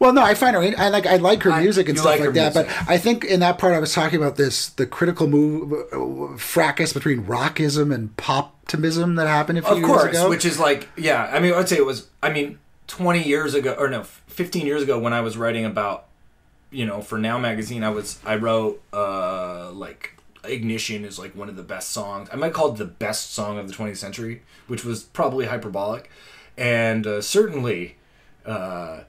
Well, 0.00 0.12
no, 0.12 0.22
I 0.22 0.34
find 0.34 0.56
her. 0.56 0.62
I 0.76 0.88
like. 0.88 1.06
I 1.06 1.16
like 1.16 1.42
her 1.44 1.52
I- 1.52 1.62
music 1.62 1.88
and 1.88 1.96
stuff 1.98 2.12
like 2.18 2.20
like, 2.20 2.34
that. 2.34 2.54
music. 2.54 2.66
But 2.68 2.88
I 2.90 2.98
think 2.98 3.24
in 3.24 3.40
that 3.40 3.58
part, 3.58 3.74
I 3.74 3.78
was 3.78 3.92
talking 3.92 4.18
about 4.22 4.36
this 4.36 4.68
the 4.68 4.86
critical 4.86 5.26
move 5.28 5.72
uh, 5.72 6.36
fracas 6.36 6.92
between 6.92 7.24
rockism 7.24 7.94
and 7.94 8.14
poptimism 8.16 9.16
that 9.16 9.28
happened 9.28 9.58
a 9.58 9.62
few 9.62 9.70
of 9.72 9.78
years 9.78 9.88
course 9.88 10.04
ago. 10.16 10.28
which 10.28 10.44
is 10.44 10.58
like 10.58 10.88
yeah 10.96 11.30
i 11.32 11.38
mean 11.38 11.52
i'd 11.54 11.68
say 11.68 11.76
it 11.76 11.86
was 11.86 12.08
i 12.22 12.30
mean 12.30 12.58
20 12.88 13.22
years 13.22 13.54
ago 13.54 13.74
or 13.78 13.88
no 13.88 14.02
15 14.34 14.66
years 14.66 14.82
ago 14.82 14.98
when 14.98 15.12
i 15.12 15.20
was 15.20 15.36
writing 15.36 15.64
about 15.64 16.06
you 16.70 16.84
know 16.84 17.00
for 17.00 17.18
now 17.18 17.38
magazine 17.38 17.82
i 17.84 17.90
was 17.90 18.18
i 18.24 18.34
wrote 18.36 18.82
uh 18.92 19.70
like 19.72 20.14
ignition 20.46 21.04
is 21.04 21.18
like 21.18 21.34
one 21.34 21.48
of 21.48 21.56
the 21.56 21.62
best 21.62 21.90
songs. 21.90 22.28
I 22.32 22.36
might 22.36 22.52
call 22.52 22.72
it 22.72 22.76
the 22.76 22.84
best 22.84 23.32
song 23.32 23.58
of 23.58 23.68
the 23.68 23.74
20th 23.74 23.96
century 23.96 24.42
which 24.66 24.84
was 24.84 25.02
probably 25.02 25.46
hyperbolic. 25.46 26.10
And 26.56 27.06
uh, 27.06 27.20
certainly 27.22 27.96
uh 28.46 29.00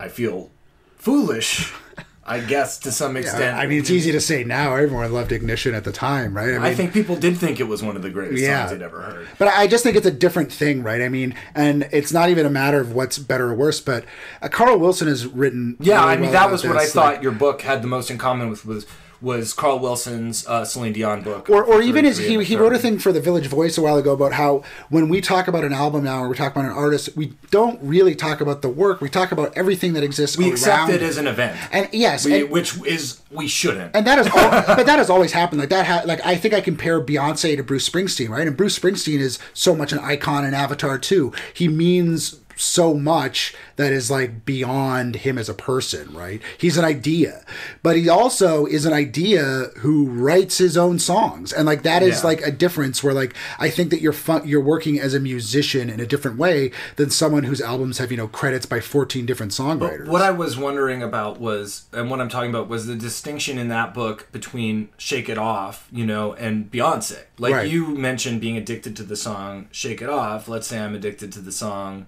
i 0.00 0.08
feel 0.08 0.50
foolish 0.96 1.72
i 2.26 2.40
guess 2.40 2.78
to 2.78 2.90
some 2.92 3.16
extent 3.16 3.56
I 3.56 3.66
mean, 3.66 3.78
it's 3.78 3.90
easy 3.90 4.12
to 4.12 4.20
say 4.20 4.42
now. 4.44 4.74
Everyone 4.74 5.10
loved 5.12 5.32
Ignition 5.32 5.74
at 5.74 5.84
the 5.84 5.92
time, 5.92 6.36
right? 6.36 6.48
I, 6.48 6.52
mean, 6.52 6.62
I 6.62 6.74
think 6.74 6.92
people 6.92 7.16
did 7.16 7.38
think 7.38 7.60
it 7.60 7.64
was 7.68 7.82
one 7.82 7.94
of 7.96 8.02
the 8.02 8.10
greatest 8.10 8.42
Yeah. 8.42 8.66
songs 8.66 8.78
they'd 8.78 8.84
ever 8.84 9.00
heard 9.02 9.28
But 9.38 9.48
I 9.48 9.66
just 9.66 9.84
think 9.84 9.96
it's 9.96 10.06
a 10.06 10.10
different 10.10 10.52
thing, 10.52 10.82
right? 10.82 11.00
I 11.00 11.08
mean, 11.08 11.34
and 11.54 11.88
it's 11.92 12.12
not 12.12 12.28
even 12.28 12.44
a 12.44 12.50
matter 12.50 12.80
of 12.80 12.92
what's 12.92 13.18
better 13.18 13.50
or 13.50 13.54
worse. 13.54 13.80
But 13.80 14.04
uh, 14.42 14.48
Carl 14.48 14.78
Wilson 14.78 15.06
has 15.08 15.26
written. 15.26 15.76
Yeah, 15.80 16.00
really 16.00 16.12
I 16.12 16.14
mean 16.16 16.22
well 16.24 16.32
that 16.32 16.50
was 16.50 16.64
what 16.66 16.76
I 16.76 16.82
this, 16.82 16.92
thought 16.92 17.14
like- 17.14 17.22
your 17.22 17.32
book 17.32 17.62
had 17.62 17.82
the 17.82 17.88
most 17.88 18.10
in 18.10 18.18
common 18.18 18.50
with 18.50 18.66
was 18.66 18.86
was 19.20 19.52
Carl 19.52 19.78
Wilson's 19.78 20.46
uh, 20.46 20.64
Celine 20.64 20.92
Dion 20.92 21.22
book, 21.22 21.48
or, 21.50 21.64
or 21.64 21.80
even 21.82 22.04
his, 22.04 22.18
he, 22.18 22.42
he 22.44 22.56
wrote 22.56 22.72
a 22.74 22.78
thing 22.78 22.98
for 22.98 23.12
the 23.12 23.20
Village 23.20 23.46
Voice 23.46 23.78
a 23.78 23.82
while 23.82 23.96
ago 23.96 24.12
about 24.12 24.32
how 24.34 24.62
when 24.88 25.08
we 25.08 25.20
talk 25.20 25.48
about 25.48 25.64
an 25.64 25.72
album 25.72 26.04
now 26.04 26.22
or 26.22 26.28
we 26.28 26.36
talk 26.36 26.52
about 26.52 26.64
an 26.66 26.72
artist, 26.72 27.16
we 27.16 27.34
don't 27.50 27.80
really 27.82 28.14
talk 28.14 28.40
about 28.40 28.62
the 28.62 28.68
work. 28.68 29.00
We 29.00 29.08
talk 29.08 29.32
about 29.32 29.56
everything 29.56 29.92
that 29.94 30.02
exists 30.02 30.36
We 30.36 30.50
accept 30.50 30.90
it 30.90 30.96
it. 30.96 31.02
as 31.02 31.16
an 31.16 31.26
event, 31.26 31.58
and 31.72 31.88
yes, 31.92 32.24
we, 32.24 32.42
and, 32.42 32.50
which 32.50 32.76
is 32.84 33.20
we 33.30 33.48
shouldn't. 33.48 33.94
and 33.96 34.06
that 34.06 34.18
is 34.18 34.26
all, 34.34 34.50
but 34.76 34.86
that 34.86 34.98
has 34.98 35.10
always 35.10 35.32
happened 35.32 35.60
like 35.60 35.70
that 35.70 35.86
ha- 35.86 36.02
like 36.04 36.24
i 36.24 36.36
think 36.36 36.54
i 36.54 36.60
compare 36.60 37.00
beyonce 37.00 37.56
to 37.56 37.62
bruce 37.62 37.88
springsteen 37.88 38.28
right 38.28 38.46
and 38.46 38.56
bruce 38.56 38.78
springsteen 38.78 39.18
is 39.18 39.38
so 39.52 39.74
much 39.74 39.92
an 39.92 39.98
icon 39.98 40.44
and 40.44 40.54
avatar 40.54 40.98
too 40.98 41.32
he 41.52 41.68
means 41.68 42.40
so 42.56 42.94
much 42.94 43.54
that 43.76 43.92
is 43.92 44.10
like 44.10 44.44
beyond 44.44 45.16
him 45.16 45.36
as 45.38 45.48
a 45.48 45.54
person 45.54 46.12
right 46.14 46.40
he's 46.58 46.76
an 46.76 46.84
idea 46.84 47.44
but 47.82 47.96
he 47.96 48.08
also 48.08 48.66
is 48.66 48.84
an 48.86 48.92
idea 48.92 49.66
who 49.78 50.06
writes 50.06 50.58
his 50.58 50.76
own 50.76 50.98
songs 50.98 51.52
and 51.52 51.66
like 51.66 51.82
that 51.82 52.02
is 52.02 52.20
Yeah. 52.20 52.26
like 52.28 52.40
a 52.42 52.50
difference 52.50 53.02
where 53.04 53.14
like 53.14 53.34
i 53.58 53.68
think 53.68 53.90
that 53.90 54.00
you're 54.00 54.12
fun- 54.12 54.46
you're 54.48 54.60
working 54.62 54.98
as 54.98 55.12
a 55.14 55.20
musician 55.20 55.90
in 55.90 56.00
a 56.00 56.06
different 56.06 56.38
way 56.38 56.70
than 56.96 57.10
someone 57.10 57.44
whose 57.44 57.60
albums 57.60 57.98
have 57.98 58.10
you 58.10 58.16
know 58.16 58.28
credits 58.28 58.66
by 58.66 58.80
14 58.80 59.26
different 59.26 59.52
songwriters 59.52 60.06
What 60.08 60.22
I 60.22 60.30
was 60.30 60.56
wondering 60.56 61.02
about 61.02 61.40
was, 61.40 61.84
and 61.92 62.10
what 62.10 62.20
I'm 62.20 62.28
talking 62.28 62.50
about 62.50 62.68
was 62.68 62.86
the 62.86 62.96
distinction 62.96 63.58
in 63.58 63.68
that 63.68 63.92
book 63.94 64.28
between 64.32 64.88
"Shake 64.96 65.28
It 65.28 65.38
Off," 65.38 65.88
you 65.92 66.06
know, 66.06 66.32
and 66.34 66.70
Beyonce. 66.70 67.18
Like 67.38 67.54
Right. 67.54 67.70
you 67.70 67.86
mentioned, 67.88 68.40
being 68.40 68.56
addicted 68.56 68.96
to 68.96 69.02
the 69.02 69.16
song 69.16 69.68
"Shake 69.72 70.00
It 70.02 70.08
Off." 70.08 70.48
Let's 70.48 70.66
say 70.66 70.78
I'm 70.80 70.94
addicted 70.94 71.32
to 71.32 71.40
the 71.40 71.52
song. 71.52 72.06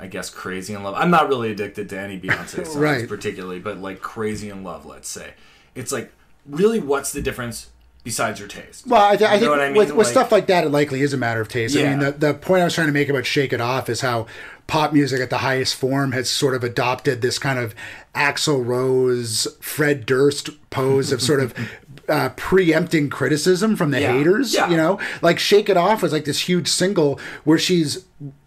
I 0.00 0.06
guess 0.06 0.30
"Crazy 0.30 0.74
in 0.74 0.82
Love." 0.82 0.94
I'm 0.96 1.10
not 1.10 1.28
really 1.28 1.50
addicted 1.50 1.88
to 1.90 1.98
any 1.98 2.18
Beyonce 2.20 2.64
songs 2.66 2.76
Right. 2.76 3.08
particularly, 3.08 3.58
but 3.60 3.78
like 3.78 4.00
"Crazy 4.00 4.50
in 4.50 4.62
Love," 4.64 4.84
let's 4.86 5.08
say, 5.08 5.34
it's 5.74 5.92
like 5.92 6.12
really, 6.48 6.78
what's 6.80 7.12
the 7.12 7.20
difference 7.22 7.70
besides 8.04 8.38
your 8.38 8.48
taste? 8.48 8.86
Well, 8.86 9.02
I, 9.04 9.16
th- 9.16 9.28
I 9.28 9.38
think 9.38 9.50
what 9.50 9.60
I 9.60 9.66
mean? 9.68 9.76
with, 9.76 9.88
with 9.90 10.06
Like- 10.06 10.12
stuff 10.12 10.30
like 10.30 10.46
that, 10.46 10.64
it 10.64 10.68
likely 10.70 11.00
is 11.00 11.12
a 11.12 11.16
matter 11.16 11.40
of 11.40 11.48
taste. 11.48 11.76
I 11.76 11.82
mean, 11.82 11.98
the, 11.98 12.12
the 12.12 12.34
point 12.34 12.60
I 12.60 12.64
was 12.64 12.72
trying 12.74 12.86
to 12.86 12.92
make 12.92 13.08
about 13.08 13.26
Shake 13.26 13.52
It 13.52 13.60
Off 13.60 13.88
is 13.88 14.00
how 14.02 14.26
pop 14.68 14.92
music 14.92 15.20
at 15.20 15.28
the 15.30 15.38
highest 15.38 15.74
form 15.74 16.12
has 16.12 16.28
sort 16.30 16.54
of 16.54 16.62
adopted 16.62 17.20
this 17.20 17.38
kind 17.40 17.58
of 17.58 17.74
Axl 18.14 18.64
Rose, 18.64 19.48
Fred 19.60 20.06
Durst 20.06 20.50
pose 20.70 21.10
of 21.10 21.20
sort 21.20 21.40
of 21.40 21.52
uh, 22.08 22.28
preempting 22.36 23.10
criticism 23.10 23.74
from 23.74 23.90
the 23.90 24.00
Yeah. 24.00 24.12
haters. 24.12 24.54
Yeah. 24.54 24.70
You 24.70 24.76
know, 24.76 25.00
like 25.20 25.40
"Shake 25.40 25.68
It 25.68 25.76
Off" 25.76 26.00
was 26.02 26.12
like 26.12 26.26
this 26.26 26.40
huge 26.42 26.68
single 26.68 27.18
where 27.42 27.58
she's 27.58 28.04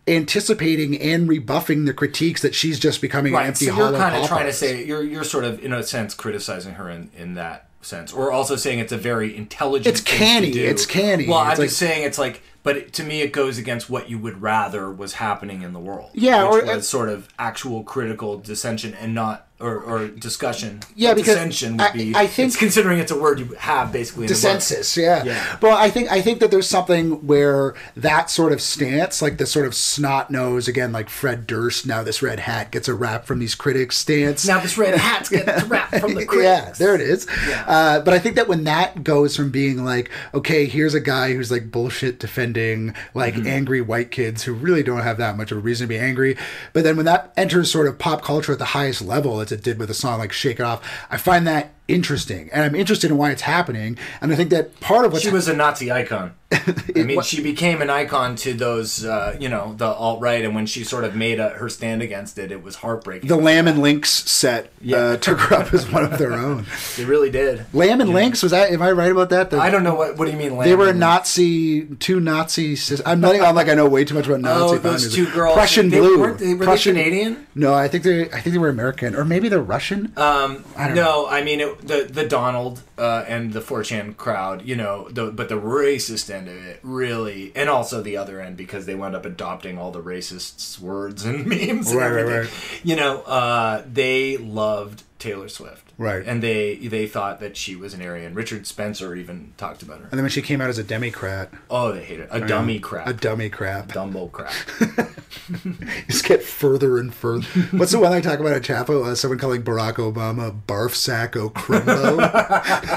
anticipating 0.09 0.99
and 0.99 1.27
rebuffing 1.27 1.85
the 1.85 1.93
critiques 1.93 2.41
that 2.41 2.55
she's 2.55 2.79
just 2.79 3.01
becoming 3.01 3.33
an 3.33 3.39
Right. 3.39 3.47
empty 3.47 3.65
So 3.67 3.75
you're 3.75 3.97
kind 3.97 4.15
of 4.15 4.27
trying 4.27 4.45
to 4.45 4.53
say 4.53 4.83
you're 4.83 5.03
you're 5.03 5.23
sort 5.23 5.43
of 5.45 5.63
in 5.63 5.73
a 5.73 5.83
sense 5.83 6.13
criticizing 6.13 6.73
her 6.75 6.89
in 6.89 7.09
in 7.17 7.35
that 7.35 7.67
sense, 7.81 8.11
or 8.11 8.31
also 8.31 8.55
saying 8.57 8.79
it's 8.79 8.91
a 8.91 8.97
very 8.97 9.35
intelligent. 9.35 9.87
It's 9.87 10.01
canny, 10.01 10.49
it's 10.49 10.85
canny. 10.85 11.27
Well, 11.27 11.39
It's 11.43 11.51
I'm 11.53 11.57
like- 11.59 11.67
just 11.69 11.77
saying 11.79 12.03
it's 12.03 12.17
like, 12.17 12.41
but 12.61 12.75
it, 12.75 12.93
to 12.93 13.03
me, 13.03 13.21
it 13.21 13.31
goes 13.31 13.57
against 13.57 13.89
what 13.89 14.09
you 14.09 14.17
would 14.19 14.41
rather 14.41 14.91
was 14.91 15.13
happening 15.13 15.61
in 15.61 15.71
the 15.71 15.79
world. 15.79 16.09
Yeah, 16.13 16.43
which 16.51 16.63
or- 16.65 16.75
was 16.75 16.89
sort 16.89 17.07
of 17.07 17.29
actual 17.39 17.83
critical 17.83 18.37
dissension 18.37 18.93
and 18.95 19.13
not. 19.15 19.47
Or, 19.61 19.77
or 19.81 20.07
discussion. 20.07 20.79
Yeah, 20.95 21.13
because 21.13 21.35
dissension 21.35 21.73
would 21.73 21.81
I- 21.81 21.91
be. 21.91 22.15
I 22.15 22.27
think- 22.27 22.47
it's 22.47 22.55
considering 22.55 22.97
it's 22.99 23.11
a 23.11 23.19
word 23.19 23.39
you 23.39 23.45
have 23.59 23.91
basically. 23.91 24.23
In 24.23 24.27
the 24.29 24.33
book. 24.35 24.41
dissensus 24.41 24.95
yeah. 24.95 25.21
Yeah. 25.25 25.57
but 25.59 25.71
i 25.73 25.89
think 25.89 26.09
i 26.09 26.21
think 26.21 26.39
that 26.39 26.49
there's 26.49 26.67
something 26.69 27.27
where 27.27 27.73
that 27.97 28.29
sort 28.29 28.53
of 28.53 28.61
stance 28.61 29.21
like 29.21 29.37
the 29.37 29.45
sort 29.45 29.65
of 29.65 29.75
snot 29.75 30.31
nose 30.31 30.67
again 30.69 30.93
like 30.93 31.09
fred 31.09 31.45
durst 31.45 31.85
now 31.85 32.03
this 32.03 32.21
red 32.21 32.39
hat 32.39 32.71
gets 32.71 32.87
a 32.87 32.93
rap 32.93 33.25
from 33.25 33.39
these 33.39 33.53
critics 33.53 33.97
stance 33.97 34.47
Now 34.47 34.59
this 34.61 34.77
red 34.77 34.95
hat 34.97 35.27
gets 35.29 35.63
a 35.63 35.65
rap 35.65 35.89
from 35.99 36.15
the 36.15 36.25
critics. 36.25 36.43
yeah 36.79 36.85
there 36.85 36.95
it 36.95 37.01
is 37.01 37.27
Yeah. 37.47 37.63
uh, 37.67 37.99
but 37.99 38.13
i 38.13 38.19
think 38.19 38.35
that 38.37 38.47
when 38.47 38.63
that 38.63 39.03
goes 39.03 39.35
from 39.35 39.51
being 39.51 39.83
like 39.83 40.09
okay 40.33 40.65
here's 40.67 40.93
a 40.93 41.01
guy 41.01 41.33
who's 41.33 41.51
like 41.51 41.69
bullshit 41.69 42.17
defending 42.19 42.93
like 43.13 43.33
Mm-hmm. 43.35 43.47
angry 43.47 43.81
white 43.81 44.09
kids 44.11 44.43
who 44.43 44.53
really 44.53 44.83
don't 44.83 45.01
have 45.01 45.17
that 45.17 45.35
much 45.35 45.51
of 45.51 45.57
a 45.57 45.61
reason 45.61 45.85
to 45.85 45.89
be 45.89 45.99
angry 45.99 46.37
but 46.73 46.83
then 46.85 46.95
when 46.95 47.05
that 47.05 47.33
enters 47.35 47.69
sort 47.69 47.87
of 47.87 47.99
pop 47.99 48.21
culture 48.23 48.53
at 48.53 48.59
the 48.59 48.65
highest 48.65 49.01
level 49.01 49.41
it 49.51 49.63
did 49.63 49.79
with 49.79 49.89
a 49.89 49.93
song 49.93 50.19
like 50.19 50.31
shake 50.31 50.59
it 50.59 50.63
off. 50.63 50.81
I 51.09 51.17
find 51.17 51.47
that 51.47 51.73
interesting 51.89 52.49
and 52.51 52.63
i'm 52.63 52.75
interested 52.75 53.11
in 53.11 53.17
why 53.17 53.31
it's 53.31 53.41
happening 53.41 53.97
and 54.21 54.31
i 54.31 54.35
think 54.35 54.49
that 54.49 54.79
part 54.79 55.05
of 55.05 55.11
what 55.11 55.21
She 55.21 55.29
was 55.29 55.47
a 55.47 55.55
Nazi 55.55 55.91
icon. 55.91 56.33
I 56.51 57.03
mean, 57.03 57.21
she 57.21 57.43
became 57.43 57.79
an 57.83 57.91
icon 57.91 58.35
to 58.37 58.53
those, 58.55 59.05
uh, 59.05 59.37
you 59.39 59.49
know, 59.49 59.75
the 59.77 59.85
alt 59.85 60.19
right, 60.19 60.43
and 60.43 60.55
when 60.55 60.65
she 60.65 60.83
sort 60.83 61.03
of 61.03 61.15
made 61.15 61.39
a, 61.39 61.49
her 61.49 61.69
stand 61.69 62.01
against 62.01 62.39
it, 62.39 62.51
it 62.51 62.63
was 62.63 62.77
heartbreaking. 62.77 63.27
the 63.27 63.35
Lamb 63.35 63.67
and 63.67 63.79
Lynx 63.79 64.09
set 64.09 64.71
uh, 64.91 65.17
took 65.21 65.39
her 65.41 65.55
up 65.57 65.71
as 65.71 65.89
one 65.91 66.03
of 66.03 66.17
their 66.17 66.33
own. 66.33 66.65
They 66.97 67.05
really 67.05 67.29
did. 67.29 67.65
Lamb 67.73 68.01
and 68.01 68.09
Lynx 68.09 68.41
was 68.41 68.51
that? 68.51 68.71
Am 68.71 68.81
I 68.81 68.91
right 68.91 69.11
about 69.11 69.29
that? 69.29 69.51
The- 69.51 69.59
I 69.59 69.69
don't 69.69 69.83
know 69.83 69.93
what. 69.93 70.17
What 70.17 70.25
do 70.25 70.31
you 70.31 70.37
mean? 70.37 70.57
They 70.59 70.75
were 70.75 70.87
Lamb? 70.87 70.99
Nazi, 70.99 71.85
two 71.85 72.19
Nazi. 72.19 72.75
sis- 72.75 73.01
I'm 73.05 73.21
not. 73.21 73.35
I'm 73.39 73.55
like 73.55 73.69
I 73.69 73.75
know 73.75 73.87
way 73.87 74.03
too 74.03 74.15
much 74.15 74.25
about 74.25 74.41
Nazi. 74.41 74.75
Oh, 74.75 74.77
those 74.79 75.13
two 75.13 75.29
girls. 75.31 75.53
Prussian 75.53 75.89
they, 75.89 75.99
blue. 75.99 76.33
They, 76.33 76.55
were 76.55 76.65
Prussian, 76.65 76.95
they 76.95 77.03
Canadian? 77.03 77.47
No, 77.53 77.73
I 77.73 77.87
think 77.87 78.03
they. 78.03 78.23
I 78.31 78.41
think 78.41 78.53
they 78.53 78.57
were 78.57 78.69
American, 78.69 79.15
or 79.15 79.23
maybe 79.23 79.49
they're 79.49 79.61
Russian. 79.61 80.13
Um, 80.17 80.65
don't 80.75 80.95
no, 80.95 81.27
I 81.27 81.43
mean 81.43 81.61
it, 81.61 81.78
the 81.81 82.07
the 82.11 82.27
Donald 82.27 82.81
uh, 82.97 83.23
and 83.27 83.53
the 83.53 83.59
4chan 83.61 84.17
crowd, 84.17 84.63
you 84.65 84.75
know, 84.75 85.09
the, 85.09 85.31
but 85.31 85.49
the 85.49 85.55
racist 85.59 86.33
end 86.33 86.47
of 86.47 86.55
it 86.55 86.79
really, 86.83 87.51
and 87.55 87.69
also 87.69 88.01
the 88.01 88.17
other 88.17 88.39
end 88.41 88.57
because 88.57 88.85
they 88.85 88.95
wound 88.95 89.15
up 89.15 89.25
adopting 89.25 89.77
all 89.77 89.91
the 89.91 90.01
racists' 90.01 90.79
words 90.79 91.25
and 91.25 91.45
memes. 91.47 91.91
And 91.91 91.99
Right, 91.99 92.09
right, 92.11 92.19
everything. 92.19 92.39
right. 92.41 92.81
You 92.83 92.95
know, 92.95 93.21
uh, 93.21 93.83
they 93.91 94.37
loved 94.37 95.03
Taylor 95.19 95.49
Swift, 95.49 95.91
Right. 95.97 96.25
And 96.25 96.41
they 96.41 96.75
they 96.77 97.05
thought 97.05 97.41
that 97.41 97.57
she 97.57 97.75
was 97.75 97.93
an 97.93 98.01
Aryan. 98.01 98.33
Richard 98.33 98.65
Spencer 98.65 99.13
even 99.15 99.53
talked 99.57 99.81
about 99.83 99.97
her. 99.99 100.03
and 100.05 100.13
then 100.13 100.21
when 100.21 100.29
she 100.31 100.41
came 100.41 100.61
out 100.61 100.69
as 100.69 100.77
a 100.77 100.83
Democrat, 100.83 101.51
Oh, 101.69 101.91
they 101.91 102.01
hate 102.03 102.21
it. 102.21 102.29
a 102.31 102.39
dummy 102.39 102.79
crap, 102.79 103.05
a 103.07 103.13
dummy 103.13 103.49
crap, 103.49 103.89
Dumbo 103.89 104.31
crap. 104.31 104.53
just 106.07 106.23
get 106.25 106.41
further 106.41 106.97
and 106.97 107.13
further. 107.13 107.45
What's 107.77 107.91
the 107.91 107.99
one 107.99 108.13
I 108.13 108.21
talk 108.21 108.39
about 108.39 108.53
at 108.53 108.61
Chapo? 108.61 109.05
Uh, 109.07 109.15
someone 109.15 109.37
calling 109.39 109.61
Barack 109.61 109.95
Obama 109.95 110.57
barf 110.67 110.91
sack 110.95 111.35
o 111.35 111.49
crumbo. 111.49 112.17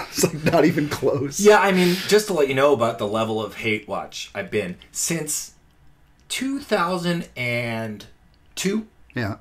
it's 0.09 0.23
like 0.23 0.45
not 0.45 0.65
even 0.65 0.89
close. 0.89 1.41
Yeah, 1.41 1.59
I 1.59 1.73
mean, 1.73 1.97
just 2.07 2.29
to 2.29 2.35
let 2.35 2.47
you 2.49 2.55
know 2.55 2.73
about 2.73 2.99
the 2.99 3.09
level 3.09 3.45
of 3.45 3.57
hate 3.57 3.89
watch 3.89 4.31
I've 4.35 4.51
been 4.51 4.77
since 4.93 5.55
2002, 6.29 8.87
Yeah. 9.15 9.37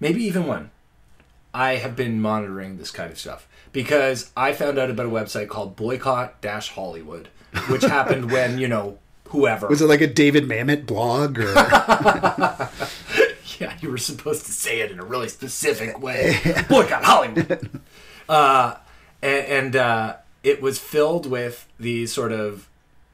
maybe 0.00 0.24
even 0.24 0.46
one. 0.46 0.70
I 1.52 1.76
have 1.76 1.96
been 1.96 2.20
monitoring 2.20 2.78
this 2.78 2.90
kind 2.90 3.10
of 3.10 3.18
stuff 3.18 3.48
because 3.72 4.30
I 4.36 4.52
found 4.52 4.78
out 4.78 4.90
about 4.90 5.06
a 5.06 5.10
website 5.10 5.48
called 5.48 5.76
Boycott 5.76 6.40
Dash 6.40 6.70
Hollywood, 6.70 7.28
which 7.68 7.82
happened 7.86 8.30
when 8.30 8.58
you 8.58 8.68
know 8.68 8.98
whoever. 9.28 9.68
Was 9.68 9.82
it 9.82 9.86
like 9.86 10.00
a 10.00 10.06
David 10.06 10.44
Mamet 10.44 10.86
blog 10.86 11.38
or? 11.38 11.52
yeah, 13.58 13.76
you 13.80 13.90
were 13.90 13.98
supposed 13.98 14.46
to 14.46 14.52
say 14.52 14.80
it 14.80 14.90
in 14.90 14.98
a 14.98 15.04
really 15.04 15.28
specific 15.28 16.00
way. 16.00 16.38
Boycott 16.68 17.04
Hollywood. 17.04 17.80
uh, 18.28 18.76
and 19.22 19.46
and 19.46 19.76
uh, 19.76 20.16
it 20.42 20.62
was 20.62 20.78
filled 20.78 21.26
with 21.26 21.68
these 21.78 22.12
sort 22.12 22.32
of 22.32 22.68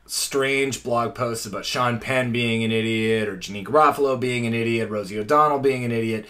strange 0.07 0.84
blog 0.84 1.14
posts 1.14 1.47
about 1.47 1.64
Sean 1.64 1.99
Penn 1.99 2.30
being 2.30 2.62
an 2.62 2.70
idiot 2.70 3.28
or 3.28 3.37
Janeane 3.37 3.64
Garofalo 3.64 4.18
being 4.18 4.47
an 4.47 4.55
idiot, 4.55 4.89
Rosie 4.89 5.18
O'Donnell 5.18 5.59
being 5.59 5.84
an 5.84 5.91
idiot, 5.91 6.26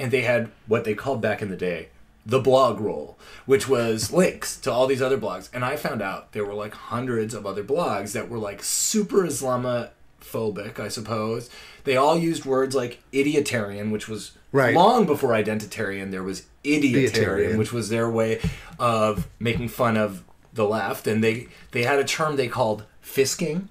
and 0.00 0.10
they 0.10 0.22
had 0.22 0.50
what 0.66 0.84
they 0.84 0.94
called 0.94 1.20
back 1.20 1.40
in 1.42 1.48
the 1.50 1.56
day 1.56 1.88
the 2.26 2.38
blog 2.40 2.78
roll, 2.80 3.16
which 3.46 3.66
was 3.66 4.12
links 4.12 4.56
to 4.60 4.70
all 4.70 4.86
these 4.86 5.00
other 5.00 5.16
blogs. 5.18 5.48
And 5.54 5.64
I 5.64 5.76
found 5.76 6.02
out 6.02 6.32
there 6.32 6.44
were 6.44 6.52
like 6.54 6.74
hundreds 6.74 7.32
of 7.32 7.46
other 7.46 7.64
blogs 7.64 8.12
that 8.12 8.28
were 8.28 8.38
like 8.38 8.62
super 8.62 9.24
Islamophobic, 9.24 10.78
I 10.78 10.88
suppose. 10.88 11.48
They 11.84 11.96
all 11.96 12.18
used 12.18 12.44
words 12.44 12.74
like 12.74 13.02
idiotarian, 13.12 13.90
which 13.90 14.08
was 14.08 14.32
Right. 14.52 14.74
long 14.74 15.06
before 15.06 15.30
identitarian. 15.30 16.10
There 16.10 16.22
was 16.22 16.42
idiotarian, 16.64 17.10
Idiotarian. 17.12 17.56
which 17.58 17.72
was 17.72 17.88
their 17.88 18.10
way 18.10 18.40
of 18.78 19.26
making 19.38 19.68
fun 19.68 19.96
of 19.96 20.22
the 20.52 20.66
left. 20.66 21.06
And 21.06 21.22
they 21.24 21.48
they 21.72 21.84
had 21.84 21.98
a 21.98 22.04
term 22.04 22.36
they 22.36 22.48
called 22.48 22.84
fisking, 23.02 23.68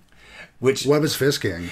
which 0.59 0.85
what 0.85 1.01
was 1.01 1.15
fisking? 1.15 1.69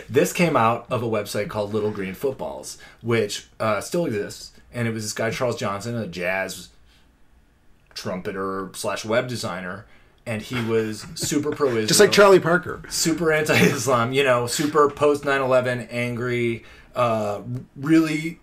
this 0.08 0.32
came 0.32 0.56
out 0.56 0.86
of 0.90 1.02
a 1.02 1.06
website 1.08 1.48
called 1.48 1.72
Little 1.74 1.90
Green 1.90 2.14
Footballs, 2.14 2.78
which 3.02 3.48
uh, 3.60 3.80
still 3.80 4.06
exists. 4.06 4.52
And 4.72 4.88
it 4.88 4.94
was 4.94 5.02
this 5.04 5.12
guy 5.12 5.30
Charles 5.30 5.56
Johnson, 5.56 5.96
a 5.96 6.06
jazz 6.06 6.68
trumpeter 7.94 8.70
slash 8.74 9.04
web 9.04 9.28
designer, 9.28 9.86
and 10.24 10.40
he 10.40 10.62
was 10.64 11.04
super 11.14 11.50
pro 11.50 11.68
Israel, 11.70 11.86
Just 11.86 12.00
like 12.00 12.12
Charlie 12.12 12.40
Parker. 12.40 12.82
super 12.88 13.32
anti-Islam, 13.32 14.12
you 14.12 14.24
know, 14.24 14.46
super 14.46 14.88
post 14.88 15.24
9/11 15.24 15.88
angry, 15.90 16.64
uh, 16.94 17.42
really 17.76 18.40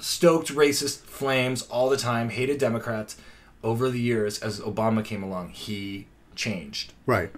stoked 0.00 0.54
racist 0.54 1.00
flames 1.00 1.62
all 1.62 1.88
the 1.88 1.96
time, 1.96 2.30
hated 2.30 2.58
Democrats. 2.58 3.16
Over 3.64 3.90
the 3.90 3.98
years, 4.00 4.38
as 4.38 4.60
Obama 4.60 5.04
came 5.04 5.20
along, 5.24 5.48
he 5.48 6.06
changed 6.36 6.92
Right. 7.06 7.32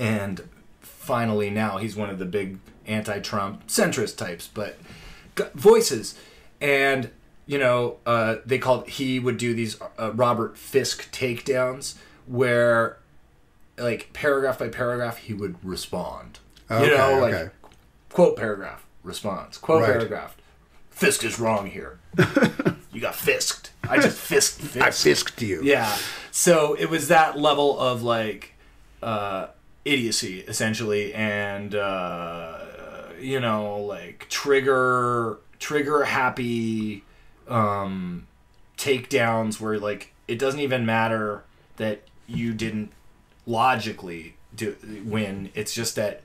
And 0.00 0.48
finally 0.80 1.50
now 1.50 1.76
he's 1.76 1.94
one 1.94 2.08
of 2.08 2.18
the 2.18 2.24
big 2.24 2.58
anti-Trump 2.86 3.66
centrist 3.68 4.16
types, 4.16 4.48
but 4.52 4.78
voices, 5.54 6.16
and 6.60 7.10
you 7.46 7.58
know 7.58 7.98
uh, 8.06 8.36
they 8.46 8.58
called 8.58 8.88
he 8.88 9.20
would 9.20 9.36
do 9.36 9.54
these 9.54 9.80
uh, 9.98 10.10
Robert 10.12 10.56
Fisk 10.56 11.12
takedowns 11.12 11.96
where 12.26 12.96
like 13.78 14.12
paragraph 14.12 14.58
by 14.58 14.68
paragraph 14.68 15.18
he 15.18 15.34
would 15.34 15.56
respond. 15.62 16.38
Okay, 16.70 16.86
you 16.86 16.96
know, 16.96 17.18
like 17.20 17.34
okay. 17.34 17.50
quote 18.08 18.36
paragraph 18.36 18.86
response 19.02 19.58
quote 19.58 19.82
Right. 19.82 19.92
paragraph. 19.92 20.36
Fisk 20.90 21.24
is 21.24 21.38
wrong 21.38 21.66
here. 21.66 21.98
you 22.92 23.00
got 23.00 23.14
fisked. 23.14 23.70
I 23.88 23.96
just 23.96 24.18
fisked. 24.18 24.60
Fisk. 24.60 24.86
I 24.86 24.90
fisked 24.90 25.42
you. 25.42 25.60
Yeah. 25.62 25.94
So 26.30 26.74
it 26.74 26.90
was 26.90 27.08
that 27.08 27.38
level 27.38 27.78
of 27.78 28.02
like 28.02 28.54
uh, 29.02 29.48
idiocy, 29.90 30.40
essentially, 30.40 31.12
and 31.14 31.74
uh, 31.74 32.58
you 33.20 33.40
know, 33.40 33.76
like 33.78 34.26
trigger 34.28 35.38
trigger 35.58 36.04
happy 36.04 37.04
um, 37.48 38.26
takedowns 38.78 39.60
where 39.60 39.78
like 39.78 40.12
it 40.28 40.38
doesn't 40.38 40.60
even 40.60 40.86
matter 40.86 41.44
that 41.76 42.02
you 42.26 42.52
didn't 42.54 42.92
logically 43.46 44.34
do 44.54 44.76
win. 45.04 45.50
It's 45.54 45.74
just 45.74 45.96
that 45.96 46.22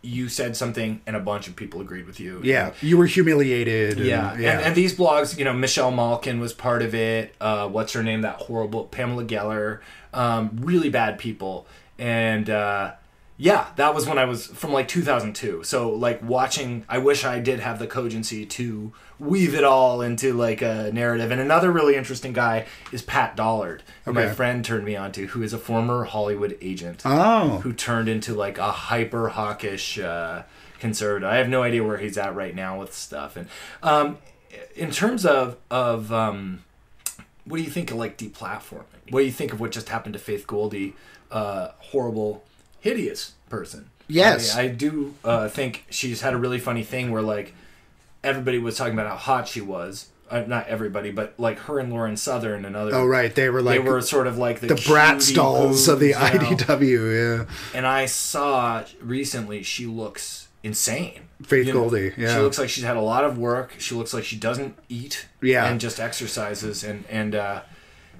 you 0.00 0.28
said 0.28 0.56
something 0.56 1.00
and 1.06 1.16
a 1.16 1.20
bunch 1.20 1.48
of 1.48 1.56
people 1.56 1.80
agreed 1.80 2.06
with 2.06 2.20
you. 2.20 2.40
Yeah. 2.44 2.72
You 2.80 2.96
were 2.96 3.06
humiliated. 3.06 3.98
and- 3.98 4.06
Yeah, 4.06 4.38
yeah. 4.38 4.52
And, 4.58 4.66
and 4.66 4.74
these 4.76 4.94
blogs, 4.94 5.36
you 5.36 5.44
know, 5.44 5.52
Michelle 5.52 5.90
Malkin 5.90 6.38
was 6.38 6.52
part 6.52 6.82
of 6.82 6.94
it. 6.94 7.34
Uh, 7.40 7.68
what's 7.68 7.92
her 7.94 8.02
name? 8.02 8.20
That 8.22 8.36
horrible 8.36 8.84
Pamela 8.84 9.24
Geller. 9.24 9.80
Um, 10.14 10.50
really 10.62 10.88
bad 10.88 11.18
people. 11.18 11.66
And 11.98 12.48
uh, 12.48 12.92
yeah, 13.40 13.68
that 13.76 13.94
was 13.94 14.06
when 14.06 14.18
I 14.18 14.24
was 14.24 14.48
from 14.48 14.72
like 14.72 14.88
2002. 14.88 15.62
So 15.62 15.90
like 15.90 16.20
watching, 16.22 16.84
I 16.88 16.98
wish 16.98 17.24
I 17.24 17.38
did 17.38 17.60
have 17.60 17.78
the 17.78 17.86
cogency 17.86 18.44
to 18.44 18.92
weave 19.20 19.54
it 19.54 19.62
all 19.62 20.02
into 20.02 20.32
like 20.32 20.60
a 20.60 20.90
narrative. 20.92 21.30
And 21.30 21.40
another 21.40 21.70
really 21.70 21.94
interesting 21.94 22.32
guy 22.32 22.66
is 22.90 23.00
Pat 23.00 23.36
Dollard, 23.36 23.84
who 24.04 24.12
my 24.12 24.28
friend 24.28 24.64
turned 24.64 24.84
me 24.84 24.96
on 24.96 25.12
to, 25.12 25.28
who 25.28 25.42
is 25.42 25.52
a 25.52 25.58
former 25.58 26.04
Hollywood 26.04 26.58
agent 26.60 27.02
oh. 27.04 27.60
who 27.62 27.72
turned 27.72 28.08
into 28.08 28.34
like 28.34 28.58
a 28.58 28.72
hyper 28.72 29.28
hawkish 29.28 30.00
uh, 30.00 30.42
conservative. 30.80 31.28
I 31.28 31.36
have 31.36 31.48
no 31.48 31.62
idea 31.62 31.84
where 31.84 31.98
he's 31.98 32.18
at 32.18 32.34
right 32.34 32.54
now 32.54 32.80
with 32.80 32.92
stuff. 32.92 33.36
And 33.36 33.48
um, 33.84 34.18
in 34.74 34.90
terms 34.90 35.24
of 35.24 35.56
of 35.70 36.12
um, 36.12 36.64
what 37.44 37.58
do 37.58 37.62
you 37.62 37.70
think 37.70 37.92
of 37.92 37.96
like 37.98 38.18
deplatforming? 38.18 38.84
What 39.10 39.20
do 39.20 39.26
you 39.26 39.32
think 39.32 39.52
of 39.52 39.60
what 39.60 39.70
just 39.70 39.88
happened 39.90 40.14
to 40.14 40.18
Faith 40.18 40.46
Goldy? 40.46 40.94
Uh, 41.30 41.68
horrible, 41.78 42.42
hideous 42.80 43.34
person. 43.48 43.90
Yes. 44.08 44.54
I, 44.54 44.62
I 44.62 44.68
do 44.68 45.14
uh, 45.24 45.48
think 45.48 45.86
she's 45.90 46.22
had 46.22 46.34
a 46.34 46.36
really 46.36 46.58
funny 46.58 46.82
thing 46.82 47.10
where 47.10 47.22
like 47.22 47.54
everybody 48.24 48.58
was 48.58 48.76
talking 48.76 48.94
about 48.94 49.08
how 49.08 49.16
hot 49.16 49.48
she 49.48 49.60
was. 49.60 50.08
Uh, 50.30 50.44
not 50.46 50.66
everybody, 50.66 51.10
but 51.10 51.32
like 51.38 51.58
her 51.60 51.78
and 51.78 51.90
Lauren 51.90 52.14
Southern 52.14 52.66
and 52.66 52.76
other. 52.76 52.94
Oh 52.94 53.06
right, 53.06 53.34
they 53.34 53.48
were 53.48 53.62
like 53.62 53.82
they 53.82 53.88
were 53.88 54.02
sort 54.02 54.26
of 54.26 54.36
like 54.36 54.60
the, 54.60 54.66
the 54.66 54.84
brat 54.86 55.22
stalls 55.22 55.88
of 55.88 56.00
the 56.00 56.12
boos, 56.12 56.32
you 56.32 56.38
know? 56.38 56.44
IDW. 56.44 57.38
Yeah, 57.38 57.54
And 57.74 57.86
I 57.86 58.04
saw 58.04 58.84
recently 59.00 59.62
she 59.62 59.86
looks 59.86 60.48
insane. 60.62 61.20
Faith 61.42 61.66
You 61.66 61.72
know, 61.72 61.80
Goldy. 61.80 62.12
Yeah, 62.18 62.34
She 62.34 62.40
looks 62.40 62.58
like 62.58 62.68
she's 62.68 62.84
had 62.84 62.98
a 62.98 63.00
lot 63.00 63.24
of 63.24 63.38
work. 63.38 63.76
She 63.78 63.94
looks 63.94 64.12
like 64.12 64.24
she 64.24 64.36
doesn't 64.36 64.76
eat. 64.90 65.28
Yeah. 65.40 65.66
And 65.66 65.80
just 65.80 65.98
exercises 65.98 66.84
and 66.84 67.04
and 67.08 67.34
uh, 67.34 67.62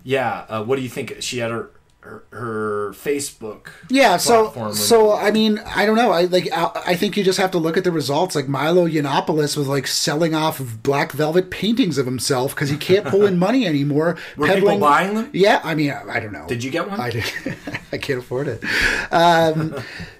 yeah. 0.02 0.46
Uh, 0.48 0.64
what 0.64 0.76
do 0.76 0.82
you 0.82 0.88
think? 0.88 1.16
She 1.20 1.38
had 1.38 1.50
her 1.50 1.70
her, 2.08 2.24
her 2.30 2.90
Facebook. 2.92 3.68
Yeah, 3.90 4.16
so 4.16 4.72
so. 4.72 5.12
I 5.14 5.30
mean 5.30 5.58
I 5.66 5.84
don't 5.84 5.96
know 5.96 6.10
I 6.10 6.22
like 6.24 6.48
I, 6.52 6.70
I 6.86 6.96
think 6.96 7.16
you 7.16 7.24
just 7.24 7.38
have 7.38 7.50
to 7.52 7.58
look 7.58 7.76
at 7.76 7.84
the 7.84 7.92
results 7.92 8.34
like 8.34 8.48
Milo 8.48 8.86
Yiannopoulos 8.88 9.56
was 9.56 9.68
like 9.68 9.86
selling 9.86 10.34
off 10.34 10.60
black 10.82 11.12
velvet 11.12 11.50
paintings 11.50 11.98
of 11.98 12.06
himself 12.06 12.54
because 12.54 12.70
he 12.70 12.76
can't 12.76 13.06
pull 13.06 13.26
in 13.26 13.38
money 13.46 13.66
anymore. 13.66 14.16
Were 14.36 14.48
people 14.48 14.78
buying 14.78 15.14
them? 15.14 15.30
Yeah, 15.32 15.60
I 15.62 15.74
mean 15.74 15.90
I, 15.90 16.16
I 16.16 16.20
don't 16.20 16.32
know. 16.32 16.46
Did 16.46 16.64
you 16.64 16.70
get 16.70 16.88
one? 16.88 17.00
I 17.00 17.10
did. 17.10 17.24
I 17.92 17.98
can't 17.98 18.20
afford 18.20 18.48
it. 18.48 18.64
Um, 19.12 19.74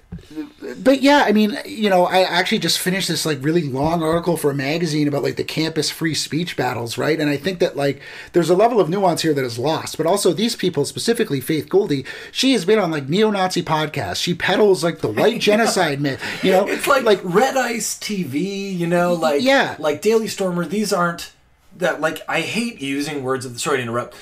but 0.77 1.01
yeah, 1.01 1.23
I 1.25 1.31
mean, 1.31 1.57
you 1.65 1.89
know, 1.89 2.05
I 2.05 2.21
actually 2.21 2.59
just 2.59 2.79
finished 2.79 3.07
this 3.07 3.25
like 3.25 3.37
really 3.41 3.63
long 3.63 4.03
article 4.03 4.37
for 4.37 4.51
a 4.51 4.53
magazine 4.55 5.07
about 5.07 5.23
like 5.23 5.35
the 5.35 5.43
campus 5.43 5.89
free 5.89 6.13
speech 6.13 6.55
battles, 6.57 6.97
right? 6.97 7.19
And 7.19 7.29
I 7.29 7.37
think 7.37 7.59
that 7.59 7.75
like 7.75 8.01
there's 8.33 8.49
a 8.49 8.55
level 8.55 8.79
of 8.79 8.89
nuance 8.89 9.21
here 9.21 9.33
that 9.33 9.43
is 9.45 9.57
lost, 9.59 9.97
but 9.97 10.05
also 10.05 10.33
these 10.33 10.55
people, 10.55 10.85
specifically 10.85 11.39
Faith 11.41 11.69
Goldy, 11.69 12.05
she 12.31 12.53
has 12.53 12.65
been 12.65 12.79
on 12.79 12.91
like 12.91 13.09
neo-Nazi 13.09 13.63
podcasts. 13.63 14.21
She 14.21 14.33
peddles 14.33 14.83
like 14.83 14.99
the 14.99 15.07
white 15.11 15.41
genocide 15.49 16.01
myth, 16.01 16.21
you 16.43 16.51
know, 16.51 16.67
It's 16.67 16.87
like 16.87 17.03
like 17.03 17.19
Red 17.23 17.57
Ice 17.57 17.97
TV, 17.97 18.75
you 18.77 18.87
know, 18.87 19.13
like 19.13 19.41
Yeah. 19.41 19.75
like 19.79 20.01
Daily 20.01 20.27
Stormer. 20.27 20.65
These 20.65 20.91
aren't 20.93 21.31
that 21.77 22.01
like 22.01 22.21
I 22.27 22.41
hate 22.41 22.81
using 22.81 23.23
words 23.23 23.45
of 23.45 23.53
the 23.53 23.59
sorry 23.59 23.77
to 23.77 23.83
interrupt 23.83 24.15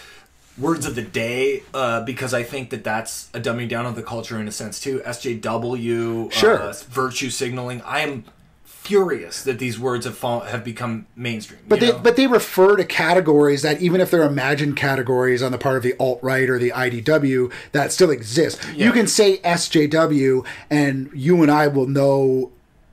words 0.58 0.86
of 0.86 0.96
the 0.96 1.02
day 1.02 1.64
uh, 1.74 2.04
because 2.04 2.34
I 2.34 2.44
think 2.44 2.70
that 2.72 2.84
that's 2.84 3.30
a 3.34 3.40
dumbing 3.40 3.70
down 3.70 3.86
of 3.86 3.96
the 3.96 4.04
culture 4.04 4.40
in 4.40 4.48
a 4.48 4.52
sense 4.52 4.80
too. 4.80 5.00
SJW, 5.06 6.32
Sure. 6.32 6.60
uh, 6.60 6.74
virtue 6.90 7.30
signaling. 7.30 7.82
I 7.84 8.00
am 8.02 8.24
furious 8.64 9.44
that 9.44 9.60
these 9.60 9.78
words 9.78 10.06
have 10.06 10.18
have 10.48 10.64
become 10.64 11.06
mainstream. 11.16 11.60
But 11.68 11.82
they 11.82 11.92
know? 11.92 12.00
but 12.00 12.16
they 12.16 12.26
refer 12.26 12.78
to 12.78 12.86
categories 12.86 13.62
that 13.62 13.82
even 13.82 14.00
if 14.00 14.10
they're 14.10 14.24
imagined 14.24 14.78
categories 14.78 15.44
on 15.44 15.52
the 15.52 15.58
part 15.58 15.76
of 15.76 15.84
the 15.84 15.94
alt 16.00 16.20
right 16.24 16.50
or 16.50 16.58
the 16.58 16.72
IDW 16.72 17.52
that 17.74 17.92
still 17.92 18.10
exist. 18.12 18.60
Yeah. 18.74 18.86
You 18.86 18.92
can 18.94 19.08
say 19.08 19.38
SJW 19.40 20.46
and 20.70 21.10
you 21.14 21.42
and 21.42 21.52
I 21.52 21.68
will 21.68 21.88
know 21.88 22.52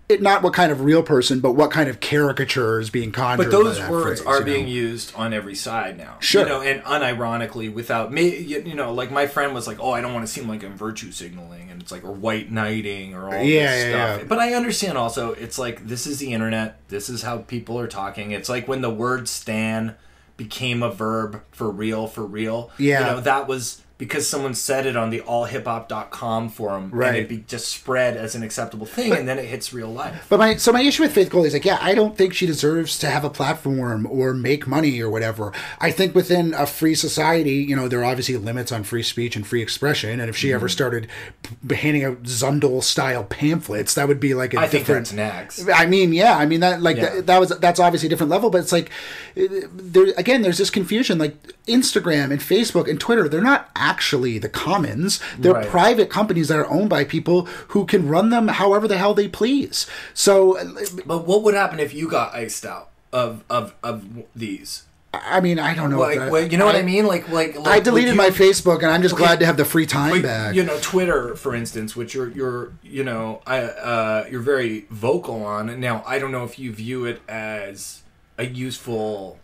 it 0.08 0.20
not 0.20 0.42
what 0.42 0.52
kind 0.52 0.70
of 0.70 0.82
real 0.82 1.02
person, 1.02 1.40
but 1.40 1.52
what 1.52 1.70
kind 1.70 1.88
of 1.88 1.98
caricature 2.00 2.78
is 2.78 2.90
being 2.90 3.10
conjured. 3.10 3.46
But 3.46 3.50
those 3.50 3.80
words 3.88 4.20
phrase, 4.20 4.26
are 4.26 4.34
you 4.34 4.40
know? 4.40 4.44
being 4.46 4.68
used 4.68 5.14
on 5.14 5.32
every 5.32 5.54
side 5.54 5.96
now. 5.96 6.16
Sure. 6.20 6.42
You 6.42 6.48
know, 6.48 6.60
and 6.60 6.82
unironically, 6.82 7.72
without 7.72 8.12
me, 8.12 8.36
you, 8.38 8.60
you 8.60 8.74
know, 8.74 8.92
like 8.92 9.10
my 9.10 9.26
friend 9.26 9.54
was 9.54 9.66
like, 9.66 9.78
"Oh, 9.80 9.92
I 9.92 10.00
don't 10.02 10.12
want 10.12 10.26
to 10.26 10.32
seem 10.32 10.46
like 10.48 10.62
I'm 10.62 10.76
virtue 10.76 11.10
signaling," 11.10 11.70
and 11.70 11.80
it's 11.80 11.90
like 11.90 12.04
or 12.04 12.12
white 12.12 12.50
knighting 12.50 13.14
or 13.14 13.26
all 13.26 13.32
Yeah, 13.32 13.40
this 13.42 13.84
yeah, 13.86 13.90
stuff. 13.90 14.20
yeah. 14.20 14.26
But 14.28 14.38
I 14.38 14.52
understand 14.54 14.98
also, 14.98 15.32
it's 15.32 15.58
like 15.58 15.86
this 15.86 16.06
is 16.06 16.18
the 16.18 16.32
internet. 16.32 16.86
This 16.88 17.08
is 17.08 17.22
how 17.22 17.38
people 17.38 17.78
are 17.78 17.88
talking. 17.88 18.30
It's 18.32 18.48
like 18.50 18.68
when 18.68 18.82
the 18.82 18.90
word 18.90 19.26
"stan" 19.28 19.94
became 20.36 20.82
a 20.82 20.90
verb 20.90 21.42
for 21.52 21.70
real, 21.70 22.06
for 22.08 22.24
real. 22.26 22.70
Yeah. 22.76 23.00
You 23.00 23.06
know, 23.14 23.20
that 23.20 23.46
was 23.48 23.80
because 23.96 24.28
someone 24.28 24.54
said 24.54 24.86
it 24.86 24.96
on 24.96 25.10
the 25.10 25.20
allhiphop.com 25.20 26.48
forum, 26.48 26.90
Right. 26.92 27.08
and 27.08 27.16
it 27.18 27.28
be 27.28 27.44
just 27.46 27.68
spread 27.68 28.16
as 28.16 28.34
an 28.34 28.42
acceptable 28.42 28.86
thing, 28.86 29.12
and 29.12 29.28
then 29.28 29.38
it 29.38 29.44
hits 29.46 29.72
real 29.72 29.88
life. 29.88 30.26
But 30.28 30.38
my 30.38 30.56
so 30.56 30.72
my 30.72 30.82
issue 30.82 31.02
with 31.04 31.12
Faith 31.12 31.30
Goldy 31.30 31.48
is 31.48 31.52
like, 31.54 31.64
yeah, 31.64 31.78
I 31.80 31.94
don't 31.94 32.16
think 32.16 32.34
she 32.34 32.46
deserves 32.46 32.98
to 32.98 33.06
have 33.08 33.24
a 33.24 33.30
platform 33.30 34.06
or 34.10 34.34
make 34.34 34.66
money 34.66 35.00
or 35.00 35.08
whatever. 35.08 35.52
I 35.80 35.90
think 35.90 36.14
within 36.14 36.54
a 36.54 36.66
free 36.66 36.94
society, 36.94 37.52
you 37.56 37.76
know, 37.76 37.86
there 37.88 38.00
are 38.00 38.04
obviously 38.04 38.36
limits 38.36 38.72
on 38.72 38.82
free 38.84 39.02
speech 39.02 39.36
and 39.36 39.46
free 39.46 39.62
expression. 39.62 40.20
And 40.20 40.28
if 40.28 40.36
she 40.36 40.48
Mm-hmm. 40.48 40.54
ever 40.56 40.68
started 40.68 41.08
handing 41.70 42.04
out 42.04 42.22
Zundel 42.24 42.82
style 42.82 43.24
pamphlets, 43.24 43.94
that 43.94 44.08
would 44.08 44.20
be 44.20 44.34
like 44.34 44.54
a 44.54 44.58
I 44.58 44.66
think 44.68 44.86
different. 44.86 45.06
that's 45.08 45.12
next. 45.58 45.68
I 45.74 45.86
mean, 45.86 46.12
yeah, 46.12 46.36
I 46.36 46.46
mean 46.46 46.60
that 46.60 46.82
like 46.82 46.96
Yeah. 46.96 47.14
that, 47.16 47.26
that 47.26 47.38
was 47.40 47.50
that's 47.60 47.80
obviously 47.80 48.06
a 48.06 48.10
different 48.10 48.30
level, 48.30 48.50
but 48.50 48.58
it's 48.58 48.72
like 48.72 48.90
uh, 49.36 49.42
there 49.72 50.06
again. 50.16 50.42
There's 50.42 50.58
this 50.58 50.70
confusion. 50.70 51.18
Like 51.18 51.36
Instagram 51.66 52.30
and 52.30 52.40
Facebook 52.40 52.88
and 52.88 53.00
Twitter, 53.00 53.28
they're 53.28 53.40
not 53.40 53.70
actually 53.84 54.38
the 54.38 54.48
commons. 54.48 55.20
They're 55.38 55.52
Right. 55.52 55.68
private 55.68 56.08
companies 56.10 56.48
that 56.48 56.58
are 56.58 56.70
owned 56.70 56.88
by 56.88 57.04
people 57.04 57.46
who 57.68 57.84
can 57.84 58.08
run 58.08 58.30
them 58.30 58.48
however 58.48 58.88
the 58.88 58.96
hell 58.98 59.14
they 59.14 59.28
please. 59.28 59.86
So, 60.14 60.56
But 61.06 61.26
what 61.26 61.42
would 61.42 61.54
happen 61.54 61.78
if 61.78 61.92
you 61.94 62.08
got 62.08 62.34
iced 62.34 62.64
out 62.64 62.88
of 63.12 63.44
of 63.50 63.74
of 63.82 64.04
these? 64.34 64.84
I 65.12 65.40
mean, 65.40 65.60
I 65.60 65.74
don't 65.76 65.90
know. 65.90 66.00
Like, 66.00 66.18
that- 66.18 66.32
well, 66.32 66.44
you 66.44 66.58
know 66.58 66.66
what 66.66 66.74
I 66.74 66.82
mean? 66.82 67.06
Like, 67.06 67.28
like, 67.28 67.56
like 67.56 67.68
I 67.68 67.78
deleted 67.78 68.16
would 68.16 68.24
my 68.24 68.30
Facebook, 68.30 68.78
and 68.82 68.90
I'm 68.90 69.00
just 69.00 69.14
Okay. 69.14 69.22
glad 69.22 69.38
to 69.40 69.46
have 69.46 69.56
the 69.56 69.64
free 69.64 69.86
time 69.86 70.10
like, 70.10 70.22
back. 70.22 70.56
You 70.56 70.64
know, 70.64 70.76
Twitter, 70.80 71.36
for 71.36 71.54
instance, 71.54 71.94
which 71.94 72.14
you're 72.14 72.30
you're 72.30 72.72
you 72.82 73.04
know, 73.04 73.40
I 73.46 73.58
uh, 73.60 74.24
you're 74.30 74.40
very 74.54 74.86
vocal 74.90 75.44
on. 75.44 75.78
Now 75.78 76.02
I 76.06 76.18
don't 76.18 76.32
know 76.32 76.42
if 76.44 76.58
you 76.58 76.72
view 76.72 77.04
it 77.04 77.20
as 77.28 78.02
a 78.38 78.46
useful. 78.46 79.38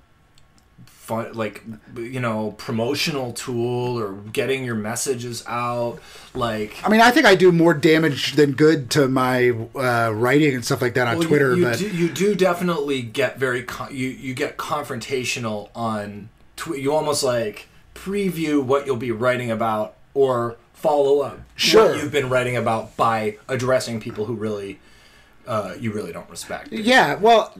Fun, 1.11 1.33
like 1.33 1.65
you 1.97 2.21
know, 2.21 2.53
promotional 2.57 3.33
tool 3.33 3.99
or 3.99 4.13
getting 4.33 4.63
your 4.65 4.77
messages 4.77 5.43
out, 5.49 5.99
like 6.35 6.77
I 6.85 6.89
mean, 6.89 7.01
I 7.01 7.11
think 7.11 7.27
I 7.27 7.35
do 7.35 7.51
more 7.51 7.75
damage 7.75 8.35
than 8.37 8.53
good 8.53 8.91
to 8.93 9.09
my 9.09 9.51
uh, 9.75 10.13
writing 10.15 10.55
and 10.55 10.65
stuff 10.65 10.81
like 10.81 10.95
that 10.95 11.09
on 11.09 11.19
Well, 11.19 11.27
Twitter. 11.27 11.57
You, 11.57 11.65
but 11.65 11.79
do, 11.79 11.89
you 11.89 12.09
do 12.11 12.37
definitely 12.37 13.03
get 13.03 13.41
very 13.41 13.65
con- 13.65 13.93
you 13.93 14.07
you 14.07 14.35
get 14.35 14.57
confrontational 14.57 15.71
on 15.75 16.29
tw- 16.55 16.79
you 16.79 16.95
almost 16.95 17.25
like 17.25 17.67
preview 17.93 18.63
what 18.63 18.87
you'll 18.87 18.95
be 18.95 19.11
writing 19.11 19.51
about 19.51 19.97
or 20.15 20.59
follow 20.73 21.23
up 21.23 21.41
Sure. 21.57 21.89
what 21.89 21.97
you've 22.01 22.13
been 22.13 22.31
writing 22.31 22.57
about 22.57 22.97
by 22.97 23.37
addressing 23.49 23.99
people 24.01 24.27
who 24.27 24.35
really 24.35 24.79
uh, 25.49 25.75
you 25.81 25.91
really 25.93 26.13
don't 26.13 26.31
respect. 26.31 26.71
Yeah, 26.71 27.17
well, 27.17 27.53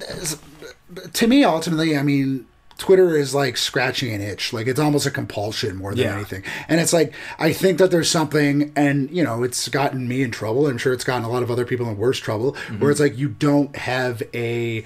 to 1.15 1.27
me, 1.27 1.43
ultimately, 1.43 1.97
I 1.99 2.03
mean, 2.05 2.47
Twitter 2.81 3.15
is 3.17 3.35
like 3.35 3.57
scratching 3.57 4.13
an 4.13 4.21
itch. 4.23 4.53
Like 4.53 4.67
it's 4.67 4.81
almost 4.81 5.07
a 5.07 5.11
compulsion 5.11 5.77
more 5.77 5.91
than 5.95 6.05
Yeah. 6.07 6.15
anything. 6.17 6.43
And 6.69 6.81
it's 6.81 6.93
like 6.93 7.13
I 7.39 7.53
think 7.53 7.79
that 7.79 7.91
there's 7.91 8.11
something, 8.11 8.73
and 8.75 9.11
you 9.11 9.23
know, 9.23 9.43
it's 9.45 9.69
gotten 9.69 10.09
me 10.09 10.23
in 10.23 10.31
trouble. 10.31 10.67
I'm 10.67 10.79
sure 10.79 10.93
it's 10.93 11.05
gotten 11.05 11.25
a 11.25 11.29
lot 11.31 11.43
of 11.43 11.51
other 11.51 11.65
people 11.67 11.89
in 11.89 11.97
worse 11.99 12.19
trouble. 12.19 12.53
Mm-hmm. 12.55 12.81
Where 12.81 12.91
it's 12.91 12.99
like 13.01 13.17
you 13.19 13.29
don't 13.29 13.77
have 13.77 14.23
a. 14.35 14.85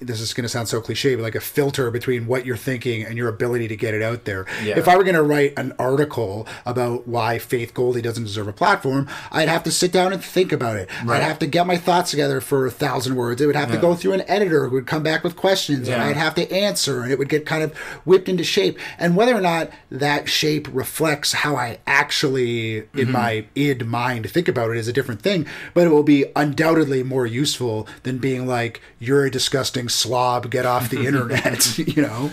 This 0.00 0.20
is 0.20 0.32
going 0.32 0.42
to 0.44 0.48
sound 0.48 0.68
so 0.68 0.80
cliche, 0.80 1.14
but 1.14 1.22
like 1.22 1.34
a 1.34 1.40
filter 1.40 1.90
between 1.90 2.26
what 2.26 2.46
you're 2.46 2.56
thinking 2.56 3.04
and 3.04 3.16
your 3.18 3.28
ability 3.28 3.68
to 3.68 3.76
get 3.76 3.92
it 3.94 4.02
out 4.02 4.24
there. 4.24 4.46
Yeah. 4.64 4.78
If 4.78 4.88
I 4.88 4.96
were 4.96 5.04
going 5.04 5.14
to 5.16 5.22
write 5.22 5.52
an 5.58 5.72
article 5.78 6.46
about 6.64 7.06
why 7.06 7.38
Faith 7.38 7.74
Goldy 7.74 8.00
doesn't 8.00 8.24
deserve 8.24 8.48
a 8.48 8.52
platform, 8.52 9.08
I'd 9.30 9.48
have 9.48 9.62
to 9.64 9.70
sit 9.70 9.92
down 9.92 10.12
and 10.12 10.24
think 10.24 10.50
about 10.52 10.76
it. 10.76 10.88
Right. 11.04 11.16
I'd 11.20 11.24
have 11.24 11.38
to 11.40 11.46
get 11.46 11.66
my 11.66 11.76
thoughts 11.76 12.10
together 12.10 12.40
for 12.40 12.66
a 12.66 12.70
thousand 12.70 13.16
words. 13.16 13.40
It 13.40 13.46
would 13.46 13.56
have 13.56 13.70
to 13.70 13.78
go 13.78 13.94
through 13.94 14.14
an 14.14 14.22
editor 14.28 14.68
who 14.68 14.76
would 14.76 14.86
come 14.86 15.02
back 15.02 15.22
with 15.24 15.36
questions 15.36 15.88
and 15.88 16.00
I'd 16.02 16.16
have 16.16 16.34
to 16.36 16.50
answer 16.52 17.02
and 17.02 17.12
it 17.12 17.18
would 17.18 17.28
get 17.28 17.44
kind 17.44 17.62
of 17.62 17.76
whipped 18.06 18.28
into 18.28 18.44
shape. 18.44 18.78
And 18.98 19.14
whether 19.16 19.34
or 19.36 19.40
not 19.40 19.70
that 19.90 20.28
shape 20.28 20.68
reflects 20.72 21.32
how 21.32 21.56
I 21.56 21.78
actually, 21.86 22.78
in 22.78 22.84
Mm-hmm. 23.02 23.12
my 23.12 23.44
id 23.54 23.84
mind, 23.84 24.30
think 24.30 24.48
about 24.48 24.70
it 24.70 24.76
is 24.76 24.86
a 24.88 24.92
different 24.92 25.22
thing. 25.22 25.46
But 25.74 25.86
it 25.86 25.90
will 25.90 26.02
be 26.02 26.26
undoubtedly 26.36 27.02
more 27.02 27.26
useful 27.26 27.86
than 28.04 28.18
being 28.18 28.46
like, 28.46 28.80
you're 28.98 29.24
a 29.26 29.30
disgusting 29.30 29.81
slob, 29.88 30.50
get 30.50 30.66
off 30.66 30.90
the 30.90 31.06
internet, 31.06 31.78
you 31.96 32.02
know? 32.02 32.30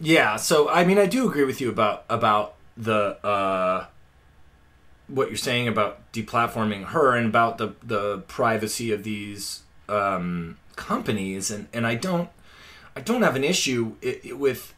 Yeah, 0.00 0.36
so 0.36 0.68
I 0.68 0.84
mean, 0.84 0.98
I 0.98 1.06
do 1.06 1.28
agree 1.28 1.44
with 1.44 1.60
you 1.60 1.70
about 1.70 2.04
about 2.10 2.54
the 2.76 3.24
uh, 3.24 3.86
what 5.08 5.28
you're 5.28 5.36
saying 5.36 5.68
about 5.68 6.12
deplatforming 6.12 6.86
her 6.86 7.16
and 7.16 7.26
about 7.26 7.58
the 7.58 7.74
the 7.82 8.18
privacy 8.28 8.92
of 8.92 9.04
these 9.04 9.62
um, 9.88 10.58
companies, 10.76 11.50
and 11.50 11.68
and 11.72 11.86
I 11.86 11.94
don't 11.94 12.28
I 12.94 13.00
don't 13.00 13.22
have 13.22 13.36
an 13.36 13.44
issue 13.44 13.94
i 14.02 14.20
i 14.28 14.32
with 14.32 14.74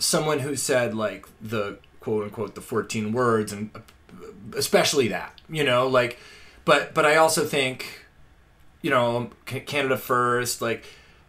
someone 0.00 0.40
who 0.40 0.56
said 0.56 0.94
like 0.94 1.26
the 1.40 1.78
quote 2.00 2.24
unquote 2.24 2.54
the 2.54 2.60
14 2.60 3.12
words 3.12 3.52
and 3.52 3.70
uh, 3.74 3.80
especially 4.56 5.08
that 5.08 5.32
you 5.48 5.64
know 5.64 5.88
like 5.88 6.16
but 6.64 6.94
but 6.94 7.04
I 7.04 7.16
also 7.16 7.44
think 7.44 8.06
you 8.82 8.90
know 8.90 9.30
Canada 9.46 9.96
first 9.96 10.60
like 10.62 10.84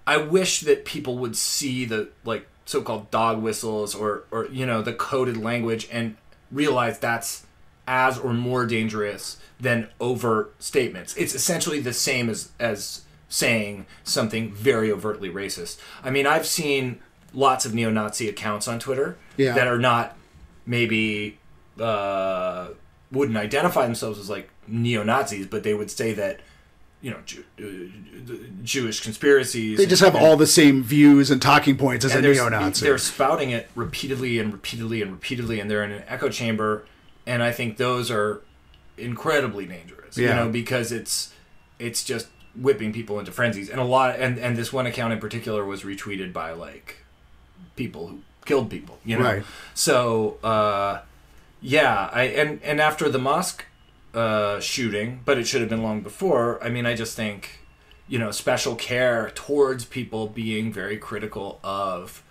I 0.08 0.18
wish 0.18 0.62
that 0.62 0.86
people 0.86 1.18
would 1.20 1.36
see 1.36 1.86
the 1.86 2.10
like 2.24 2.48
so-called 2.66 3.10
dog 3.12 3.42
whistles 3.42 3.96
or 3.96 4.24
or 4.32 4.48
you 4.48 4.66
know 4.66 4.82
the 4.82 4.94
coded 4.94 5.38
language 5.38 5.88
and 5.92 6.16
realize 6.52 7.00
that's 7.00 7.46
as 7.88 8.18
or 8.20 8.34
more 8.34 8.66
dangerous 8.68 9.38
than 9.60 9.90
overt 10.00 10.54
statements. 10.62 11.16
It's 11.18 11.34
essentially 11.34 11.80
the 11.80 11.94
same 11.94 12.30
as 12.30 12.52
as 12.60 13.02
saying 13.28 13.86
something 14.04 14.52
very 14.54 14.92
overtly 14.92 15.30
racist. 15.30 15.80
I 16.04 16.10
mean, 16.10 16.26
I've 16.26 16.46
seen 16.48 17.00
lots 17.34 17.64
of 17.66 17.76
neo-Nazi 17.76 18.28
accounts 18.28 18.68
on 18.68 18.80
Twitter 18.80 19.18
Yeah. 19.38 19.54
that 19.54 19.68
are 19.68 19.78
not 19.78 20.18
maybe 20.66 21.38
uh, 21.80 22.70
wouldn't 23.12 23.38
identify 23.38 23.86
themselves 23.86 24.18
as 24.20 24.30
like 24.30 24.50
neo-Nazis, 24.68 25.46
but 25.48 25.62
they 25.64 25.74
would 25.76 25.92
say 25.92 26.14
that 26.14 26.40
you 27.02 27.12
know 27.12 27.18
Jew, 27.26 27.44
uh, 27.60 28.34
Jewish 28.64 29.02
conspiracies. 29.02 29.78
They 29.78 29.86
just 29.86 30.02
have 30.04 30.16
and- 30.16 30.26
all 30.26 30.36
the 30.38 30.48
same 30.48 30.84
views 30.84 31.32
and 31.32 31.42
talking 31.42 31.78
points 31.78 32.04
as 32.06 32.14
a 32.16 32.22
they're, 32.22 32.34
neo-Nazi. 32.34 32.86
They're 32.86 32.98
spouting 32.98 33.52
it 33.52 33.70
repeatedly 33.76 34.40
and 34.40 34.52
repeatedly 34.52 35.02
and 35.02 35.12
repeatedly, 35.12 35.60
and 35.60 35.70
they're 35.70 35.84
in 35.84 35.92
an 35.92 36.04
echo 36.08 36.30
chamber. 36.30 36.86
And 37.26 37.42
I 37.44 37.52
think 37.52 37.78
those 37.78 38.10
are 38.12 38.42
incredibly 38.98 39.66
dangerous. 39.66 40.18
You 40.18 40.28
know, 40.28 40.50
because 40.50 40.92
it's 40.92 41.34
it's 41.78 42.04
just 42.04 42.28
whipping 42.56 42.92
people 42.92 43.20
into 43.20 43.32
frenzies. 43.32 43.70
And 43.70 43.80
a 43.80 43.84
lot 43.84 44.20
and 44.20 44.38
and 44.40 44.58
this 44.58 44.74
one 44.74 44.86
account 44.88 45.14
in 45.14 45.20
particular 45.20 45.64
was 45.64 45.84
retweeted 45.84 46.34
by 46.34 46.52
like 46.52 46.98
people 47.76 48.08
who 48.08 48.20
killed 48.46 48.70
people. 48.70 48.98
You 49.06 49.20
know, 49.20 49.24
Right. 49.26 49.44
so 49.76 50.38
uh, 50.44 51.02
yeah, 51.62 52.10
I 52.12 52.24
and 52.24 52.60
and 52.64 52.82
after 52.82 53.08
the 53.08 53.20
mosque 53.20 53.66
uh, 54.14 54.60
shooting, 54.60 55.22
but 55.26 55.38
it 55.38 55.46
should 55.48 55.62
have 55.62 55.70
been 55.70 55.84
long 55.84 56.02
before. 56.02 56.64
I 56.64 56.70
mean, 56.70 56.86
I 56.86 56.96
just 56.96 57.16
think 57.16 57.60
you 58.08 58.18
know 58.20 58.32
special 58.32 58.76
care 58.76 59.32
towards 59.36 59.86
people 59.86 60.28
being 60.28 60.74
very 60.74 60.98
critical 60.98 61.60
of 61.64 62.24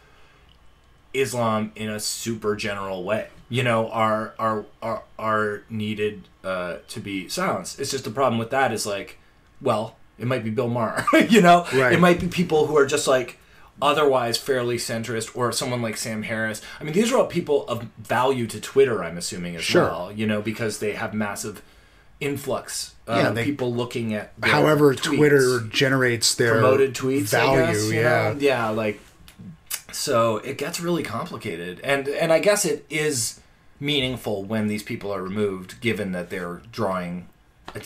Islam 1.15 1.73
in 1.77 1.89
a 1.89 2.01
super 2.01 2.55
general 2.57 3.05
way. 3.05 3.29
You 3.49 3.63
know, 3.63 3.89
are 3.91 4.35
are 4.39 4.65
are 4.83 5.03
are 5.19 5.63
needed 5.71 6.29
uh, 6.45 6.77
to 6.89 7.01
be 7.01 7.29
silenced. 7.29 7.81
It's 7.81 7.91
just 7.91 8.05
the 8.05 8.11
problem 8.11 8.39
with 8.39 8.51
that 8.51 8.73
is 8.73 8.85
like, 8.87 9.19
well, 9.61 9.97
it 10.19 10.27
might 10.27 10.45
be 10.45 10.51
Bill 10.51 10.69
Maher. 10.69 11.07
you 11.29 11.41
know, 11.41 11.65
Right. 11.73 11.93
it 11.95 12.01
might 12.01 12.21
be 12.21 12.29
people 12.29 12.67
who 12.67 12.77
are 12.77 12.87
just 12.87 13.07
like 13.09 13.39
otherwise 13.81 14.37
fairly 14.39 14.77
centrist, 14.77 15.37
or 15.37 15.53
someone 15.53 15.83
like 15.83 15.97
Sam 15.97 16.23
Harris. 16.25 16.61
I 16.81 16.85
mean, 16.85 16.93
these 16.95 17.13
are 17.13 17.19
all 17.19 17.27
people 17.27 17.67
of 17.69 17.83
value 17.99 18.47
to 18.49 18.61
Twitter. 18.61 19.03
I'm 19.05 19.17
assuming 19.19 19.57
as 19.57 19.63
Sure. 19.65 19.83
well. 19.85 20.13
You 20.13 20.27
know, 20.27 20.41
because 20.43 20.79
they 20.81 20.93
have 20.93 21.15
massive 21.15 21.63
influx. 22.21 22.95
Uh, 23.07 23.15
Yeah, 23.23 23.31
they- 23.31 23.45
people 23.45 23.73
looking 23.75 24.13
at 24.15 24.33
their 24.41 24.51
However, 24.51 24.95
tweets 24.95 25.17
Twitter 25.17 25.61
generates 25.61 26.35
their 26.35 26.53
promoted 26.55 26.95
tweets 26.95 27.29
value. 27.29 27.61
Guess, 27.73 27.85
you 27.85 27.95
yeah. 28.01 28.33
know? 28.33 28.37
yeah 28.41 28.69
like 28.71 29.01
so 29.93 30.37
it 30.39 30.59
gets 30.59 30.81
really 30.81 31.03
complicated 31.03 31.81
and 31.83 32.09
and 32.09 32.31
i 32.31 32.39
guess 32.39 32.67
it 32.67 32.85
is 32.91 33.41
meaningful 33.81 34.45
when 34.45 34.67
these 34.69 34.83
people 34.83 35.13
are 35.13 35.23
removed 35.23 35.81
given 35.81 36.13
that 36.13 36.29
they're 36.29 36.61
drawing 36.71 37.27
uh, 37.75 37.81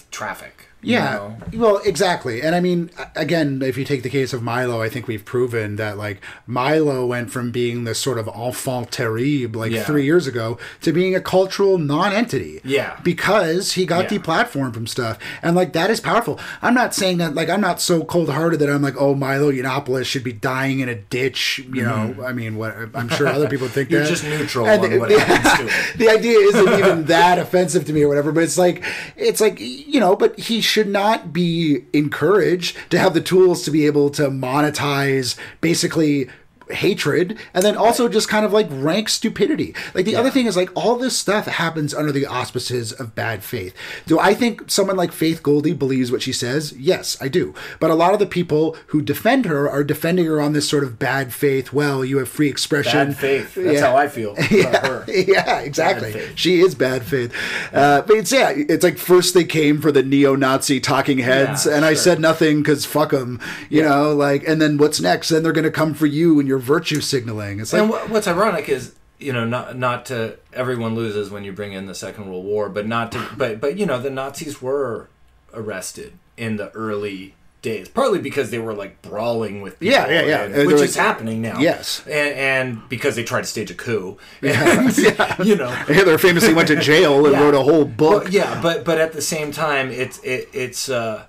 you 0.82 0.94
Yeah. 0.94 1.12
know? 1.14 1.36
Well, 1.54 1.80
exactly. 1.84 2.42
And 2.42 2.54
I 2.54 2.60
mean, 2.60 2.90
again, 3.14 3.62
if 3.62 3.76
you 3.78 3.84
take 3.84 4.02
the 4.02 4.10
case 4.10 4.32
of 4.32 4.42
Milo, 4.42 4.82
I 4.82 4.88
think 4.88 5.06
we've 5.06 5.24
proven 5.24 5.76
that 5.76 5.96
like 5.96 6.20
Milo 6.46 7.06
went 7.06 7.30
from 7.30 7.50
being 7.50 7.84
this 7.84 7.98
sort 7.98 8.18
of 8.18 8.28
enfant 8.34 8.90
terrible 8.90 9.60
like 9.60 9.72
Yeah. 9.72 9.84
three 9.84 10.04
years 10.04 10.26
ago 10.26 10.58
to 10.80 10.92
being 10.92 11.14
a 11.14 11.20
cultural 11.20 11.78
non-entity. 11.78 12.60
Yeah. 12.64 12.96
Because 13.02 13.72
he 13.72 13.86
got 13.86 14.10
Yeah. 14.10 14.18
deplatformed 14.18 14.74
from 14.74 14.86
stuff, 14.86 15.18
and 15.42 15.54
like 15.54 15.72
that 15.74 15.90
is 15.90 16.00
powerful. 16.00 16.38
I'm 16.62 16.74
not 16.74 16.94
saying 16.94 17.18
that 17.18 17.34
like 17.34 17.48
I'm 17.48 17.60
not 17.60 17.80
so 17.80 18.02
cold-hearted 18.04 18.58
that 18.60 18.68
I'm 18.70 18.82
like, 18.82 18.96
oh, 19.00 19.14
Milo 19.14 19.52
Yiannopoulos 19.52 20.04
should 20.04 20.24
be 20.24 20.32
dying 20.32 20.80
in 20.80 20.88
a 20.88 20.94
ditch. 20.94 21.62
You 21.72 21.82
know, 21.82 22.14
I 22.26 22.32
mean, 22.32 22.56
what 22.56 22.74
I'm 22.94 23.08
sure 23.08 23.26
other 23.28 23.48
people 23.48 23.68
think 23.68 23.82
Mm-hmm. 23.88 23.92
You're 23.94 24.02
that. 24.04 24.08
just 24.08 24.24
neutral 24.24 24.66
And 24.66 24.82
on 24.84 24.90
the- 24.90 24.98
what 24.98 25.08
the- 25.08 25.20
happens 25.20 25.58
to 25.58 25.66
it. 25.94 25.98
the 25.98 26.08
idea 26.08 26.38
isn't 26.38 26.78
even 26.78 27.04
that 27.06 27.38
offensive 27.38 27.84
to 27.86 27.92
me 27.92 28.02
or 28.02 28.08
whatever 28.08 28.32
but 28.32 28.42
it's 28.44 28.56
like 28.58 28.82
it's 29.16 29.40
like 29.40 29.58
you 29.60 29.98
know 30.00 30.14
but 30.16 30.38
he 30.38 30.60
should 30.72 30.88
not 30.88 31.34
be 31.34 31.84
encouraged 31.92 32.74
to 32.88 32.98
have 32.98 33.12
the 33.12 33.20
tools 33.20 33.62
to 33.62 33.70
be 33.70 33.84
able 33.84 34.08
to 34.08 34.30
monetize 34.30 35.36
basically 35.60 36.30
hatred 36.74 37.38
and 37.54 37.64
then 37.64 37.76
also 37.76 38.08
just 38.08 38.28
kind 38.28 38.44
of 38.44 38.52
like 38.52 38.66
rank 38.70 39.08
stupidity. 39.08 39.74
Like 39.94 40.04
the 40.04 40.16
other 40.16 40.30
thing 40.30 40.46
is 40.46 40.56
like 40.56 40.70
all 40.74 40.96
this 40.96 41.16
stuff 41.18 41.46
happens 41.46 41.94
under 41.94 42.12
the 42.12 42.26
auspices 42.26 42.92
of 42.92 43.14
bad 43.14 43.42
faith. 43.44 43.74
Do 44.06 44.18
i 44.18 44.34
think 44.34 44.70
someone 44.70 44.96
like 44.96 45.12
faith 45.12 45.42
goldy 45.42 45.72
believes 45.74 46.10
what 46.12 46.22
she 46.22 46.32
says? 46.32 46.72
Yes 46.78 47.16
i 47.20 47.28
do. 47.28 47.54
But 47.80 47.90
a 47.90 47.94
lot 47.94 48.12
of 48.12 48.18
the 48.18 48.26
people 48.26 48.76
who 48.88 49.02
defend 49.02 49.46
her 49.46 49.68
are 49.70 49.84
defending 49.84 50.26
her 50.26 50.40
on 50.40 50.52
this 50.52 50.68
sort 50.68 50.84
of 50.84 50.98
bad 50.98 51.32
faith 51.32 51.72
well 51.72 52.04
you 52.04 52.18
have 52.18 52.28
free 52.28 52.48
expression. 52.48 53.08
Bad 53.08 53.16
faith. 53.16 53.54
That's 53.54 53.74
Yeah. 53.80 53.86
how 53.86 53.96
i 53.96 54.08
feel 54.08 54.32
about 54.36 54.86
her. 54.86 55.04
Yeah, 55.32 55.60
exactly. 55.60 56.20
She 56.34 56.60
is 56.60 56.74
bad 56.74 57.02
faith. 57.04 57.32
Uh, 57.72 58.02
but 58.02 58.16
it's 58.16 58.32
yeah, 58.32 58.50
it's 58.56 58.82
like 58.84 58.98
first 58.98 59.34
they 59.34 59.44
came 59.44 59.80
for 59.80 59.92
the 59.92 60.02
neo-Nazi 60.02 60.80
talking 60.80 61.18
heads, 61.18 61.66
Yeah, 61.66 61.76
and 61.76 61.84
I 61.84 61.94
said 61.94 62.18
nothing 62.20 62.62
because 62.62 62.84
fuck 62.84 63.10
them, 63.10 63.40
you 63.70 63.82
know. 63.82 64.14
Like, 64.14 64.46
and 64.48 64.60
then 64.60 64.78
what's 64.78 65.00
next? 65.00 65.28
Then 65.28 65.42
they're 65.42 65.52
gonna 65.52 65.70
come 65.70 65.94
for 65.94 66.06
you 66.06 66.38
and 66.40 66.48
your 66.48 66.58
virtue 66.62 67.00
signaling. 67.00 67.60
It's 67.60 67.72
like 67.72 67.82
and 67.82 68.10
what's 68.10 68.26
ironic 68.28 68.68
is 68.68 68.94
you 69.18 69.32
know 69.32 69.44
not 69.44 69.76
not 69.76 70.06
to 70.06 70.38
everyone 70.52 70.94
loses 70.94 71.30
when 71.30 71.44
you 71.44 71.52
bring 71.52 71.72
in 71.72 71.86
the 71.86 71.94
second 71.94 72.26
world 72.28 72.44
war 72.44 72.68
but 72.68 72.86
not 72.86 73.12
to 73.12 73.28
but 73.36 73.60
but 73.60 73.78
you 73.78 73.86
know 73.86 74.00
the 74.00 74.10
nazis 74.10 74.60
were 74.60 75.08
arrested 75.54 76.12
in 76.36 76.56
the 76.56 76.70
early 76.72 77.34
days 77.60 77.88
partly 77.88 78.18
because 78.18 78.50
they 78.50 78.58
were 78.58 78.74
like 78.74 79.00
brawling 79.02 79.60
with 79.62 79.78
people 79.78 79.94
Yeah, 79.94 80.08
yeah, 80.10 80.22
yeah. 80.26 80.42
and- 80.42 80.54
they're 80.54 80.66
which 80.66 80.78
like- 80.78 80.88
is 80.88 80.96
happening 80.96 81.40
now 81.40 81.60
Yes. 81.60 82.02
and, 82.06 82.34
and 82.34 82.88
because 82.88 83.14
they 83.14 83.22
tried 83.22 83.42
to 83.42 83.46
stage 83.46 83.70
a 83.70 83.74
coup 83.74 84.18
and, 84.42 84.96
you 85.44 85.54
know 85.54 85.70
Hitler 85.86 86.18
famously 86.18 86.52
went 86.54 86.66
to 86.68 86.76
jail 86.76 87.24
and 87.24 87.34
Yeah. 87.34 87.42
wrote 87.44 87.54
a 87.54 87.62
whole 87.62 87.84
book. 87.84 88.24
well, 88.24 88.32
yeah, 88.32 88.60
but 88.60 88.84
but 88.84 88.98
at 88.98 89.12
the 89.12 89.22
same 89.22 89.52
time, 89.52 89.90
it's 89.92 90.18
it, 90.24 90.48
it's 90.52 90.88
uh, 90.88 91.26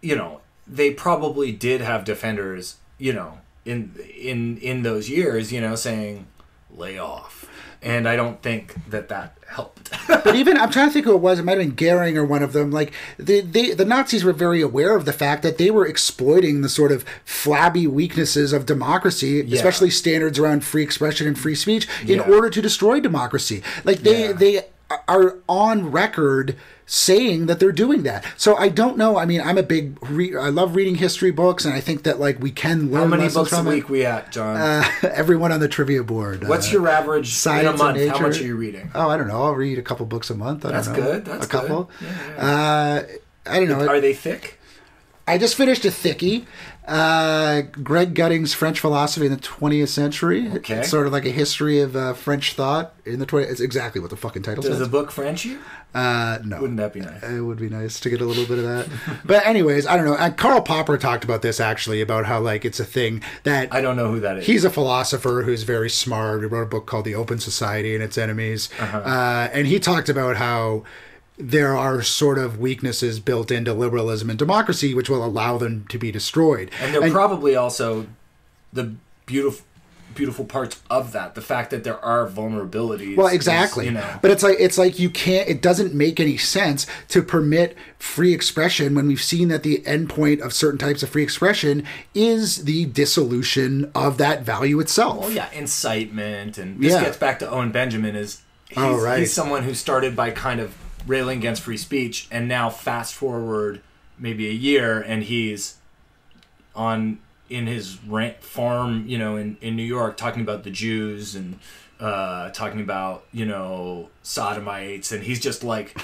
you 0.00 0.16
know, 0.16 0.40
they 0.66 0.92
probably 0.92 1.52
did 1.52 1.80
have 1.80 2.04
defenders, 2.04 2.76
you 2.98 3.12
know, 3.12 3.38
in 3.64 3.94
in 4.18 4.58
in 4.58 4.82
those 4.82 5.08
years, 5.08 5.52
you 5.52 5.60
know, 5.60 5.74
saying 5.74 6.26
lay 6.76 6.98
off, 6.98 7.46
and 7.82 8.08
I 8.08 8.16
don't 8.16 8.42
think 8.42 8.74
that 8.90 9.08
that 9.08 9.38
helped. 9.48 9.90
but 10.08 10.34
even 10.34 10.56
I'm 10.58 10.70
trying 10.70 10.88
to 10.88 10.92
think 10.92 11.04
who 11.06 11.14
it 11.14 11.20
was. 11.20 11.38
It 11.38 11.44
might 11.44 11.58
have 11.58 11.66
been 11.66 11.74
Goering 11.76 12.18
or 12.18 12.24
one 12.24 12.42
of 12.42 12.52
them. 12.52 12.70
Like 12.72 12.92
the 13.18 13.40
they, 13.40 13.72
the 13.72 13.84
Nazis 13.84 14.24
were 14.24 14.32
very 14.32 14.60
aware 14.60 14.96
of 14.96 15.04
the 15.04 15.12
fact 15.12 15.42
that 15.44 15.58
they 15.58 15.70
were 15.70 15.86
exploiting 15.86 16.60
the 16.62 16.68
sort 16.68 16.90
of 16.92 17.04
flabby 17.24 17.86
weaknesses 17.86 18.52
of 18.52 18.66
democracy, 18.66 19.44
Yeah. 19.46 19.56
especially 19.56 19.90
standards 19.90 20.38
around 20.38 20.64
free 20.64 20.82
expression 20.82 21.26
and 21.26 21.38
free 21.38 21.54
speech, 21.54 21.86
in 22.02 22.18
Yeah. 22.18 22.22
order 22.30 22.50
to 22.50 22.60
destroy 22.60 23.00
democracy. 23.00 23.62
Like 23.84 24.00
they 24.00 24.26
Yeah. 24.28 24.32
they 24.32 24.60
are 25.08 25.36
on 25.48 25.90
record 25.90 26.56
saying 26.86 27.46
that 27.46 27.60
they're 27.60 27.72
doing 27.72 28.02
that. 28.02 28.24
So 28.36 28.56
I 28.56 28.68
don't 28.68 28.96
know. 28.98 29.16
I 29.16 29.24
mean, 29.24 29.40
I'm 29.40 29.58
a 29.58 29.62
big 29.62 29.98
re- 30.10 30.36
I 30.36 30.48
love 30.50 30.76
reading 30.76 30.96
history 30.96 31.30
books, 31.30 31.64
and 31.64 31.72
I 31.74 31.80
think 31.80 32.02
that 32.04 32.20
like 32.20 32.40
we 32.40 32.50
can 32.50 32.90
learn 32.90 33.10
How 33.10 33.16
many 33.16 33.28
books 33.32 33.52
a 33.52 33.62
week 33.62 33.84
it. 33.84 33.90
we 33.90 34.04
at, 34.04 34.30
John? 34.32 34.56
Uh, 34.56 34.84
everyone 35.02 35.52
on 35.52 35.60
the 35.60 35.68
trivia 35.68 36.02
board. 36.02 36.46
What's 36.48 36.68
uh, 36.68 36.72
your 36.78 36.88
average 36.88 37.26
in 37.26 37.32
a 37.32 37.34
Science 37.34 37.78
month? 37.78 38.08
How 38.08 38.20
much 38.20 38.40
are 38.40 38.44
you 38.44 38.56
reading? 38.56 38.90
Oh, 38.94 39.08
I 39.08 39.16
don't 39.16 39.28
know. 39.28 39.42
I'll 39.42 39.54
read 39.54 39.78
a 39.78 39.82
couple 39.82 40.06
books 40.06 40.30
a 40.30 40.34
month. 40.34 40.64
I 40.66 40.72
That's 40.72 40.86
don't 40.88 40.96
know. 40.98 41.02
good. 41.02 41.24
That's 41.24 41.46
a 41.46 41.48
couple. 41.48 41.90
good. 42.00 42.38
Uh, 42.38 43.02
I 43.46 43.60
don't 43.60 43.68
know. 43.68 43.86
Are 43.86 44.00
they 44.00 44.14
thick? 44.14 44.58
I 45.26 45.38
just 45.38 45.54
finished 45.54 45.84
a 45.84 45.88
thickie. 45.88 46.44
Uh, 46.86 47.62
Greg 47.82 48.14
Gutting's 48.14 48.52
French 48.52 48.78
Philosophy 48.78 49.24
in 49.24 49.32
the 49.32 49.38
20th 49.38 49.88
Century. 49.88 50.50
Okay. 50.52 50.74
It's 50.80 50.90
sort 50.90 51.06
of 51.06 51.14
like 51.14 51.24
a 51.24 51.30
history 51.30 51.80
of 51.80 51.96
uh, 51.96 52.12
French 52.12 52.52
thought 52.52 52.92
in 53.06 53.20
the 53.20 53.26
20th. 53.26 53.50
It's 53.50 53.60
exactly 53.60 54.02
what 54.02 54.10
the 54.10 54.18
fucking 54.18 54.42
title 54.42 54.62
Does 54.62 54.72
says. 54.72 54.80
the 54.80 54.86
book 54.88 55.10
French 55.10 55.46
you? 55.46 55.60
uh, 55.94 56.40
no. 56.44 56.60
Wouldn't 56.60 56.76
that 56.78 56.92
be 56.92 57.00
nice? 57.00 57.22
It 57.22 57.40
would 57.40 57.56
be 57.58 57.70
nice 57.70 58.00
to 58.00 58.10
get 58.10 58.20
a 58.20 58.26
little 58.26 58.44
bit 58.44 58.58
of 58.58 58.64
that. 58.64 59.20
but 59.24 59.46
anyways, 59.46 59.86
I 59.86 59.96
don't 59.96 60.04
know. 60.04 60.16
And 60.16 60.36
Karl 60.36 60.60
Popper 60.60 60.98
talked 60.98 61.24
about 61.24 61.40
this 61.40 61.58
actually 61.58 62.02
about 62.02 62.26
how 62.26 62.40
like 62.40 62.66
it's 62.66 62.78
a 62.80 62.84
thing 62.84 63.22
that 63.44 63.72
I 63.72 63.80
don't 63.80 63.96
know 63.96 64.10
who 64.10 64.20
that 64.20 64.36
is. 64.38 64.46
He's 64.46 64.64
a 64.64 64.70
philosopher 64.70 65.42
who's 65.46 65.62
very 65.62 65.88
smart. 65.88 66.40
He 66.40 66.46
wrote 66.46 66.64
a 66.64 66.66
book 66.66 66.84
called 66.84 67.06
The 67.06 67.14
Open 67.14 67.38
Society 67.38 67.94
and 67.94 68.04
Its 68.04 68.18
Enemies. 68.18 68.68
Uh-huh. 68.78 68.98
uh 68.98 69.48
and 69.54 69.66
he 69.66 69.78
talked 69.80 70.10
about 70.10 70.36
how 70.36 70.82
there 71.36 71.76
are 71.76 72.00
sort 72.02 72.38
of 72.38 72.58
weaknesses 72.58 73.18
built 73.20 73.50
into 73.50 73.74
liberalism 73.74 74.30
and 74.30 74.38
democracy 74.38 74.94
which 74.94 75.10
will 75.10 75.24
allow 75.24 75.58
them 75.58 75.84
to 75.88 75.98
be 75.98 76.12
destroyed. 76.12 76.70
and 76.80 76.94
they're 76.94 77.10
probably 77.10 77.56
also 77.56 78.06
the 78.72 78.94
beautiful 79.26 79.64
beautiful 80.14 80.44
parts 80.44 80.80
of 80.90 81.10
that 81.10 81.34
the 81.34 81.40
fact 81.40 81.70
that 81.70 81.82
there 81.82 81.98
are 82.04 82.28
vulnerabilities 82.28 83.16
well, 83.16 83.26
is, 83.26 83.32
exactly. 83.34 83.86
you 83.86 83.90
know 83.90 84.18
But 84.22 84.30
it's 84.30 84.44
like 84.44 84.58
it's 84.60 84.78
like 84.78 84.96
you 85.00 85.10
can't. 85.10 85.48
It 85.48 85.60
doesn't 85.60 85.92
make 85.92 86.20
any 86.20 86.36
sense 86.36 86.86
to 87.08 87.20
permit 87.20 87.76
free 87.98 88.32
expression 88.32 88.94
when 88.94 89.08
we've 89.08 89.20
seen 89.20 89.48
that 89.48 89.64
the 89.64 89.78
endpoint 89.78 90.40
of 90.40 90.52
certain 90.52 90.78
types 90.78 91.02
of 91.02 91.08
free 91.08 91.24
expression 91.24 91.84
is 92.14 92.64
the 92.64 92.84
dissolution 92.84 93.90
of 93.92 94.18
that 94.18 94.42
value 94.44 94.78
itself. 94.78 95.18
well 95.18 95.30
yeah 95.32 95.50
incitement 95.52 96.58
and 96.58 96.80
this 96.80 96.92
Yeah. 96.92 97.00
gets 97.02 97.16
back 97.16 97.40
to 97.40 97.50
owen 97.50 97.72
benjamin 97.72 98.14
is 98.14 98.40
oh, 98.76 98.92
he's, 98.94 99.00
Oh, 99.00 99.04
right. 99.04 99.18
he's 99.18 99.32
someone 99.32 99.64
who 99.64 99.74
started 99.74 100.14
by 100.14 100.30
kind 100.30 100.60
of 100.60 100.76
railing 101.06 101.38
against 101.38 101.62
free 101.62 101.76
speech 101.76 102.26
and 102.30 102.48
now 102.48 102.70
fast 102.70 103.14
forward 103.14 103.80
maybe 104.18 104.48
a 104.48 104.52
year 104.52 105.00
and 105.00 105.24
he's 105.24 105.76
on 106.74 107.18
in 107.48 107.66
his 107.66 108.02
rant 108.04 108.42
farm 108.42 109.04
you 109.06 109.18
know 109.18 109.36
in, 109.36 109.56
in 109.60 109.76
new 109.76 109.82
york 109.82 110.16
talking 110.16 110.42
about 110.42 110.64
the 110.64 110.70
jews 110.70 111.34
and 111.34 111.58
uh, 112.00 112.50
talking 112.50 112.80
about 112.80 113.24
you 113.32 113.46
know 113.46 114.08
sodomites 114.22 115.12
and 115.12 115.22
he's 115.22 115.40
just 115.40 115.62
like 115.62 115.96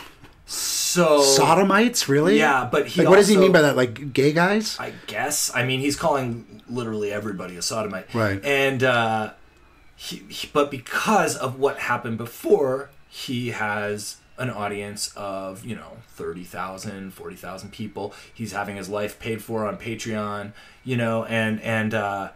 So 0.47 1.23
Sodomites, 1.23 2.09
really? 2.09 2.37
Yeah, 2.37 2.69
but 2.71 2.89
he 2.89 3.03
like, 3.03 3.11
what 3.11 3.17
does 3.17 3.29
he 3.29 3.37
mean 3.37 3.53
by 3.53 3.61
that? 3.63 3.77
Like 3.77 4.13
gay 4.13 4.33
guys? 4.33 4.77
I 4.81 4.93
guess. 5.07 5.55
I 5.55 5.65
mean, 5.65 5.79
he's 5.79 5.95
calling 5.95 6.63
literally 6.69 7.13
everybody 7.13 7.57
a 7.57 7.63
sodomite. 7.63 8.13
Right. 8.13 8.45
And 8.45 8.83
uh, 8.83 9.33
he, 9.95 10.17
he, 10.29 10.49
but 10.53 10.69
because 10.69 11.37
of 11.37 11.61
what 11.61 11.79
happened 11.79 12.19
before, 12.19 12.91
he 13.09 13.51
has 13.51 14.17
an 14.41 14.51
audience 14.51 15.13
of 15.15 15.65
you 15.65 15.77
know 15.77 15.99
30,000, 16.09 17.13
40,000 17.13 17.71
people. 17.71 18.13
He's 18.35 18.53
having 18.53 18.77
his 18.77 18.89
life 18.89 19.21
paid 19.21 19.45
for 19.45 19.67
on 19.67 19.77
Patreon. 19.77 20.53
You 20.83 20.97
know, 20.97 21.25
and 21.27 21.61
and 21.61 21.95
uh, 21.95 22.31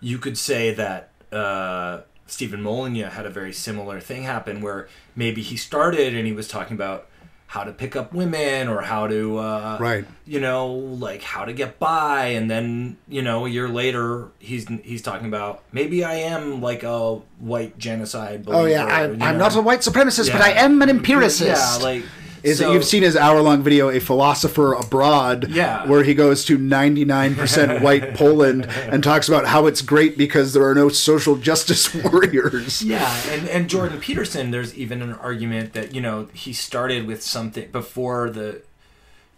you 0.00 0.18
could 0.18 0.36
say 0.36 0.74
that. 0.74 1.10
Uh, 1.32 2.02
Stephen 2.26 2.62
Molyneux 2.62 3.10
had 3.10 3.26
a 3.26 3.30
very 3.30 3.52
similar 3.52 4.00
thing 4.00 4.22
happen 4.22 4.62
where 4.62 4.88
maybe 5.14 5.42
he 5.42 5.58
started 5.58 6.14
and 6.14 6.26
he 6.26 6.32
was 6.32 6.48
talking 6.48 6.74
about 6.74 7.06
how 7.46 7.62
to 7.62 7.72
pick 7.72 7.94
up 7.94 8.12
women 8.12 8.66
or 8.68 8.80
how 8.80 9.06
to 9.06 9.38
uh, 9.38 9.76
Right. 9.80 10.04
you 10.26 10.40
know 10.40 10.66
like 10.74 11.22
how 11.22 11.44
to 11.44 11.52
get 11.52 11.78
by 11.78 12.26
and 12.28 12.50
then 12.50 12.96
you 13.08 13.22
know 13.22 13.46
a 13.46 13.48
year 13.48 13.68
later 13.68 14.28
he's 14.40 14.66
he's 14.82 15.02
talking 15.02 15.28
about 15.28 15.62
maybe 15.72 16.02
I 16.04 16.14
am 16.14 16.60
like 16.60 16.82
a 16.82 17.16
white 17.38 17.78
genocide 17.78 18.44
Oh 18.48 18.64
yeah, 18.64 18.84
I, 18.86 19.04
i'm 19.04 19.18
know? 19.18 19.36
not 19.38 19.54
a 19.56 19.62
white 19.62 19.80
supremacist, 19.80 20.32
but 20.32 20.40
I 20.40 20.50
am 20.50 20.82
an 20.82 20.88
empiricist. 20.90 21.80
yeah 21.80 21.84
like 21.84 22.02
is 22.44 22.58
so- 22.58 22.68
that 22.68 22.72
you've 22.74 22.84
seen 22.84 23.02
his 23.02 23.16
hour-long 23.16 23.62
video, 23.62 23.88
"A 23.90 23.98
Philosopher 23.98 24.74
Abroad," 24.74 25.48
Yeah. 25.50 25.86
where 25.86 26.04
he 26.04 26.14
goes 26.14 26.44
to 26.44 26.56
99% 26.58 27.80
white 27.82 28.14
Poland 28.14 28.66
and 28.66 29.02
talks 29.02 29.26
about 29.28 29.46
how 29.46 29.66
it's 29.66 29.82
great 29.82 30.16
because 30.16 30.52
there 30.52 30.64
are 30.68 30.74
no 30.74 30.88
social 30.88 31.36
justice 31.36 31.92
warriors. 32.04 32.82
Yeah, 32.82 33.12
and 33.30 33.48
and 33.48 33.68
Jordan 33.68 33.98
Peterson, 33.98 34.50
there's 34.50 34.74
even 34.76 35.02
an 35.02 35.14
argument 35.14 35.72
that 35.72 35.94
you 35.94 36.00
know 36.00 36.28
he 36.32 36.52
started 36.52 37.06
with 37.06 37.22
something 37.22 37.68
before 37.72 38.30
the 38.30 38.60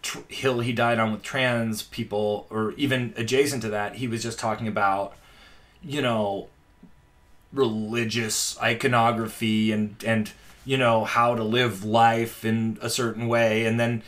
tr- 0.01 0.19
hill 0.27 0.59
he 0.59 0.73
died 0.73 0.99
on 0.99 1.11
with 1.13 1.23
trans 1.23 1.81
people, 1.83 2.45
or 2.49 2.73
even 2.77 3.13
adjacent 3.17 3.61
to 3.63 3.69
that, 3.69 3.95
he 3.95 4.07
was 4.07 4.21
just 4.21 4.37
talking 4.37 4.67
about 4.67 5.13
you 5.83 6.01
know 6.01 6.47
religious 7.53 8.57
iconography 8.61 9.71
and 9.71 9.95
and 10.05 10.31
you 10.67 10.77
know 10.77 11.03
how 11.05 11.33
to 11.33 11.43
live 11.43 11.83
life 11.83 12.45
in 12.45 12.77
a 12.81 12.89
certain 12.89 13.27
way, 13.27 13.65
and 13.65 13.79
then 13.79 14.03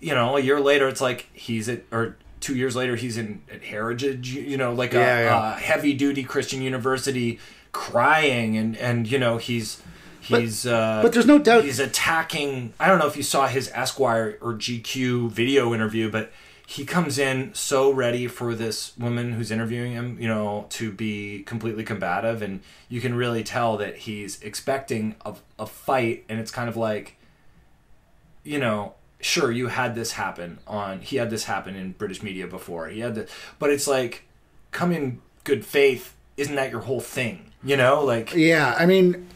you 0.00 0.14
know 0.14 0.36
a 0.36 0.40
year 0.40 0.58
later 0.60 0.88
it's 0.88 1.00
like 1.00 1.28
he's 1.32 1.68
at 1.68 1.82
or 1.92 2.16
two 2.40 2.56
years 2.56 2.74
later 2.74 2.96
he's 2.96 3.18
in 3.18 3.42
at 3.52 3.62
heritage 3.62 4.32
you 4.32 4.56
know 4.56 4.72
like 4.72 4.94
a, 4.94 4.98
Yeah, 4.98 5.20
yeah. 5.24 5.52
a 5.56 5.58
heavy 5.58 5.92
duty 5.92 6.22
christian 6.24 6.62
university 6.62 7.38
crying 7.70 8.56
and 8.56 8.76
and 8.78 9.06
you 9.10 9.18
know 9.18 9.36
he's 9.36 9.82
he's 10.22 10.64
uh 10.66 11.00
but 11.02 11.12
there's 11.12 11.26
no 11.26 11.38
doubt- 11.38 11.64
he's 11.64 11.78
attacking 11.80 12.72
i 12.80 12.88
don't 12.88 12.98
know 12.98 13.06
if 13.06 13.16
you 13.16 13.22
saw 13.22 13.46
his 13.46 13.70
esquire 13.74 14.38
or 14.40 14.54
gq 14.54 15.28
video 15.30 15.74
interview 15.74 16.10
but 16.10 16.32
he 16.70 16.84
comes 16.84 17.18
in 17.18 17.52
so 17.52 17.90
ready 17.90 18.28
for 18.28 18.54
this 18.54 18.96
woman 18.96 19.32
who's 19.32 19.50
interviewing 19.50 19.92
him 19.92 20.16
you 20.20 20.28
know 20.28 20.66
to 20.70 20.92
be 20.92 21.42
completely 21.42 21.82
combative 21.82 22.42
and 22.42 22.60
you 22.88 23.00
can 23.00 23.14
really 23.14 23.42
tell 23.42 23.76
that 23.76 23.96
he's 23.96 24.40
expecting 24.42 25.16
a, 25.24 25.34
a 25.58 25.66
fight 25.66 26.24
and 26.28 26.38
it's 26.38 26.50
kind 26.50 26.68
of 26.68 26.76
like 26.76 27.16
you 28.44 28.58
know, 28.58 28.94
sure 29.20 29.52
you 29.52 29.68
had 29.68 29.94
this 29.94 30.12
happen 30.12 30.58
on 30.66 31.00
he 31.00 31.16
had 31.16 31.30
this 31.30 31.44
happen 31.44 31.76
in 31.76 31.92
British 31.92 32.22
media 32.22 32.46
before. 32.46 32.88
He 32.88 33.00
had 33.00 33.14
the 33.14 33.28
but 33.58 33.70
it's 33.70 33.86
like 33.86 34.24
come 34.70 34.92
in 34.92 35.20
good 35.44 35.64
faith, 35.64 36.14
isn't 36.36 36.54
that 36.54 36.70
your 36.70 36.80
whole 36.80 37.00
thing? 37.00 37.52
You 37.62 37.76
know, 37.76 38.02
like 38.04 38.34
Yeah, 38.34 38.74
I 38.78 38.86
mean, 38.86 39.28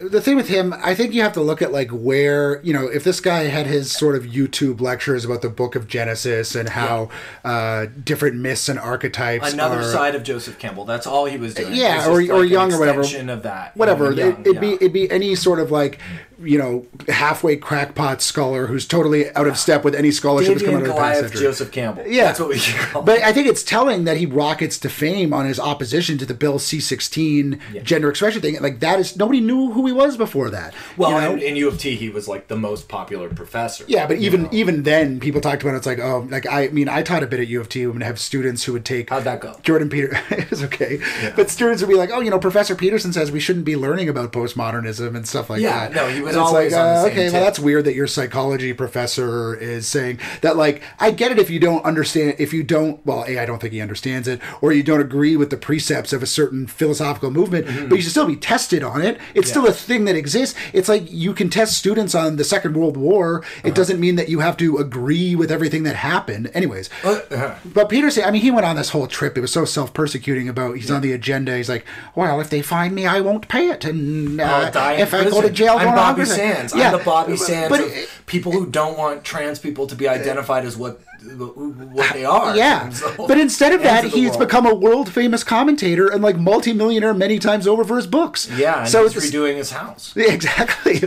the 0.00 0.20
thing 0.20 0.36
with 0.36 0.48
him, 0.48 0.74
I 0.82 0.94
think 0.94 1.12
you 1.14 1.22
have 1.22 1.32
to 1.34 1.40
look 1.40 1.62
at 1.62 1.72
like 1.72 1.90
where 1.90 2.60
you 2.62 2.72
know 2.72 2.86
if 2.86 3.04
this 3.04 3.20
guy 3.20 3.44
had 3.44 3.66
his 3.66 3.92
sort 3.92 4.16
of 4.16 4.24
YouTube 4.24 4.80
lectures 4.80 5.24
about 5.24 5.42
the 5.42 5.48
Book 5.48 5.74
of 5.74 5.88
Genesis 5.88 6.54
and 6.54 6.70
how 6.70 7.08
uh, 7.44 7.86
different 8.04 8.36
myths 8.36 8.68
and 8.68 8.78
archetypes 8.78 9.52
another 9.52 9.78
are, 9.80 9.82
side 9.82 10.14
of 10.14 10.22
Joseph 10.22 10.58
Campbell. 10.58 10.84
That's 10.84 11.06
all 11.06 11.26
he 11.26 11.36
was 11.36 11.54
doing. 11.54 11.74
Yeah, 11.74 12.08
was 12.08 12.28
or- 12.30 12.34
or 12.34 12.40
like 12.42 12.50
Jung 12.50 12.72
or 12.72 12.78
whatever. 12.78 13.00
of 13.02 13.42
that. 13.42 13.72
you 13.74 13.78
whatever. 13.78 14.10
know, 14.10 14.28
Jung, 14.28 14.42
it, 14.44 14.48
would 14.48 14.60
be 14.60 14.72
it'd 14.74 14.92
be 14.92 15.10
any 15.10 15.34
sort 15.34 15.58
of 15.58 15.70
like 15.70 15.98
you 16.42 16.58
know 16.58 16.84
halfway 17.08 17.56
crackpot 17.56 18.20
scholar 18.20 18.66
who's 18.66 18.86
totally 18.86 19.30
out 19.36 19.46
of 19.46 19.56
step 19.56 19.84
with 19.84 19.94
any 19.94 20.10
scholarship 20.10 20.54
that's 20.54 20.64
come 20.64 20.74
out 20.74 20.82
of 20.82 20.88
the 20.88 20.94
past 20.94 21.20
century. 21.20 21.40
Joseph 21.40 21.70
Campbell. 21.70 22.04
Yeah. 22.06 22.24
that's 22.24 22.40
what 22.40 22.48
we 22.48 22.58
call. 22.58 23.02
But 23.02 23.20
I 23.20 23.32
think 23.32 23.46
it's 23.46 23.62
telling 23.62 24.04
that 24.04 24.16
he 24.16 24.26
rockets 24.26 24.78
to 24.80 24.88
fame 24.88 25.32
on 25.32 25.46
his 25.46 25.60
opposition 25.60 26.18
to 26.18 26.26
the 26.26 26.34
Bill 26.34 26.58
C 26.58 26.80
sixteen 26.80 27.60
Yeah. 27.72 27.82
gender 27.82 28.10
expression 28.10 28.40
thing. 28.42 28.60
Like 28.60 28.80
that 28.80 28.98
is 28.98 29.16
nobody 29.16 29.40
knew 29.40 29.70
who 29.72 29.81
he 29.86 29.92
was 29.92 30.16
before 30.16 30.50
that. 30.50 30.74
well, 30.96 31.10
you 31.10 31.20
know? 31.20 31.32
in, 31.34 31.38
in 31.40 31.56
U 31.56 31.68
of 31.68 31.78
T, 31.78 31.94
he 31.96 32.08
was 32.10 32.28
like 32.28 32.48
the 32.48 32.56
most 32.56 32.88
popular 32.88 33.28
professor. 33.28 33.84
Yeah, 33.88 34.06
but 34.06 34.18
even 34.18 34.44
know. 34.44 34.48
even 34.52 34.82
then, 34.82 35.20
people 35.20 35.40
talked 35.40 35.62
about 35.62 35.74
it, 35.74 35.78
it's 35.78 35.86
like 35.86 35.98
oh, 35.98 36.26
like 36.30 36.46
I 36.46 36.68
mean, 36.68 36.88
I 36.88 37.02
taught 37.02 37.22
a 37.22 37.26
bit 37.26 37.40
at 37.40 37.48
U 37.48 37.60
of 37.60 37.68
T 37.68 37.82
and 37.84 38.02
have 38.02 38.18
students 38.20 38.64
who 38.64 38.72
would 38.74 38.84
take 38.84 39.10
how'd 39.10 39.24
that 39.24 39.40
go? 39.40 39.58
Jordan 39.62 39.88
Peter. 39.88 40.10
it 40.30 40.50
was 40.50 40.62
okay, 40.64 41.00
but 41.36 41.50
students 41.50 41.82
would 41.82 41.88
be 41.88 41.96
like, 41.96 42.10
oh, 42.12 42.20
you 42.20 42.30
know, 42.30 42.38
Professor 42.38 42.74
Peterson 42.74 43.12
says 43.12 43.30
we 43.32 43.40
shouldn't 43.40 43.64
be 43.64 43.76
learning 43.76 44.08
about 44.08 44.32
postmodernism 44.32 45.14
and 45.16 45.26
stuff 45.26 45.50
like 45.50 45.60
Yeah, 45.60 45.88
that. 45.88 45.94
no, 45.94 46.08
he 46.08 46.20
was 46.20 46.34
And 46.34 46.42
always 46.44 46.72
like, 46.72 46.80
on 46.80 46.86
the 46.86 46.92
uh, 46.92 47.02
same 47.02 47.12
okay, 47.12 47.24
tip. 47.24 47.32
well, 47.34 47.44
that's 47.44 47.58
weird 47.58 47.84
that 47.86 47.94
your 47.94 48.06
psychology 48.06 48.72
professor 48.72 49.54
is 49.56 49.86
saying 49.86 50.18
that. 50.42 50.56
Like, 50.56 50.82
I 51.00 51.10
get 51.10 51.32
it 51.32 51.38
if 51.38 51.50
you 51.50 51.58
don't 51.58 51.84
understand, 51.84 52.36
if 52.38 52.52
you 52.52 52.62
don't, 52.62 53.04
well, 53.06 53.24
a, 53.26 53.38
I 53.38 53.46
don't 53.46 53.58
think 53.60 53.72
he 53.72 53.80
understands 53.80 54.28
it, 54.28 54.40
or 54.60 54.72
you 54.72 54.82
don't 54.82 55.00
agree 55.00 55.36
with 55.36 55.50
the 55.50 55.56
precepts 55.56 56.12
of 56.12 56.22
a 56.22 56.26
certain 56.26 56.66
philosophical 56.66 57.30
movement, 57.30 57.88
but 57.88 57.96
you 57.96 58.02
should 58.02 58.10
still 58.10 58.26
be 58.26 58.36
tested 58.36 58.82
on 58.82 59.00
it. 59.02 59.18
It's 59.34 59.48
still 59.48 59.62
Mm-hmm. 59.62 59.71
Yeah. 59.72 59.82
a 59.82 59.86
thing 59.86 60.04
that 60.06 60.16
exists. 60.16 60.58
It's 60.72 60.88
like 60.88 61.04
you 61.10 61.32
can 61.34 61.48
test 61.50 61.76
students 61.76 62.14
on 62.14 62.36
the 62.36 62.44
Second 62.44 62.76
World 62.76 62.96
War. 62.96 63.40
Uh-huh. 63.40 63.68
It 63.68 63.74
doesn't 63.74 64.00
mean 64.00 64.16
that 64.16 64.28
you 64.28 64.40
have 64.40 64.56
to 64.58 64.78
agree 64.78 65.34
with 65.34 65.50
everything 65.50 65.82
that 65.84 65.96
happened. 65.96 66.50
Anyways, 66.54 66.90
Uh, 67.04 67.54
but 67.64 67.88
Peterson, 67.88 68.24
I 68.24 68.30
mean, 68.30 68.42
he 68.42 68.50
went 68.50 68.66
on 68.66 68.76
this 68.76 68.90
whole 68.90 69.06
trip. 69.06 69.36
It 69.36 69.40
was 69.40 69.52
so 69.52 69.64
self-persecuting 69.64 70.48
about 70.48 70.76
he's 70.76 70.90
on 70.90 71.02
the 71.02 71.12
agenda. 71.12 71.56
He's 71.56 71.68
like, 71.68 71.84
well, 72.14 72.40
if 72.40 72.50
they 72.50 72.62
find 72.62 72.94
me, 72.94 73.06
I 73.06 73.20
won't 73.20 73.48
pay 73.48 73.68
it, 73.68 73.84
and 73.84 74.40
uh, 74.40 74.44
I'll 74.44 74.70
die 74.72 74.92
in 74.94 75.00
if 75.00 75.14
I 75.14 75.28
go 75.28 75.40
to 75.42 75.50
jail, 75.50 75.76
I'm 75.78 75.94
Bobby. 75.94 76.24
Sands. 76.24 76.74
Yeah, 76.74 76.90
I'm 76.92 76.98
the 76.98 77.04
Bobby 77.04 77.36
Sands 77.36 77.68
But 77.68 77.80
of 77.80 78.22
people 78.26 78.52
who 78.52 78.66
don't 78.66 78.96
want 78.96 79.24
trans 79.24 79.58
people 79.58 79.86
to 79.86 79.94
be 79.94 80.08
identified 80.08 80.64
as 80.64 80.76
what 80.76 81.00
what 81.22 82.12
they 82.12 82.24
are. 82.24 82.56
yeah, 82.62 82.88
So- 82.90 83.26
but 83.26 83.38
instead 83.38 83.72
of 83.72 83.82
that, 83.82 84.04
of 84.04 84.12
he's 84.12 84.30
world. 84.30 84.38
become 84.40 84.66
a 84.66 84.74
world 84.74 85.12
famous 85.12 85.44
commentator 85.44 86.08
and 86.08 86.22
like 86.22 86.36
multimillionaire 86.36 87.14
many 87.14 87.38
times 87.38 87.66
over 87.66 87.84
for 87.84 87.96
his 87.96 88.06
books. 88.06 88.48
yeah, 88.56 88.80
and 88.80 88.88
so 88.88 89.02
he's 89.08 89.14
redoing 89.14 89.56
his 89.56 89.70
house. 89.72 90.14
Exactly. 90.42 91.00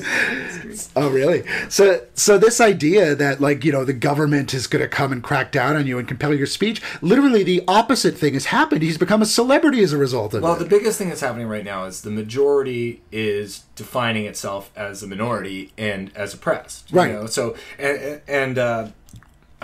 oh, 0.95 1.09
really? 1.09 1.43
So, 1.70 2.01
so 2.13 2.38
this 2.38 2.59
idea 2.61 3.16
that 3.16 3.41
like 3.41 3.63
you 3.66 3.72
know 3.72 3.84
the 3.86 3.93
government 3.93 4.53
is 4.53 4.68
going 4.68 4.82
to 4.82 4.88
come 4.88 5.11
and 5.11 5.24
crack 5.24 5.51
down 5.51 5.76
on 5.76 5.88
you 5.88 5.97
and 5.99 6.07
compel 6.07 6.34
your 6.34 6.47
speech, 6.47 6.82
literally 7.01 7.43
the 7.43 7.63
opposite 7.68 8.18
thing 8.18 8.34
has 8.34 8.45
happened. 8.45 8.82
He's 8.82 8.97
become 8.97 9.22
a 9.22 9.26
celebrity 9.26 9.82
as 9.84 9.93
a 9.93 9.97
result 9.97 10.34
of 10.34 10.41
Well, 10.41 10.53
it. 10.53 10.55
Well, 10.55 10.63
the 10.63 10.70
biggest 10.70 10.97
thing 10.97 11.09
that's 11.09 11.22
happening 11.22 11.47
right 11.47 11.63
now 11.66 11.86
is 11.86 12.01
the 12.01 12.11
majority 12.11 13.01
is 13.11 13.63
defining 13.76 14.26
itself 14.26 14.72
as 14.76 15.03
a 15.03 15.07
minority 15.07 15.72
and 15.78 16.11
as 16.16 16.34
oppressed. 16.34 16.91
you 16.91 16.97
Right. 16.97 17.11
know? 17.11 17.26
So, 17.28 17.55
and, 17.78 18.22
and 18.28 18.57
uh, 18.57 18.88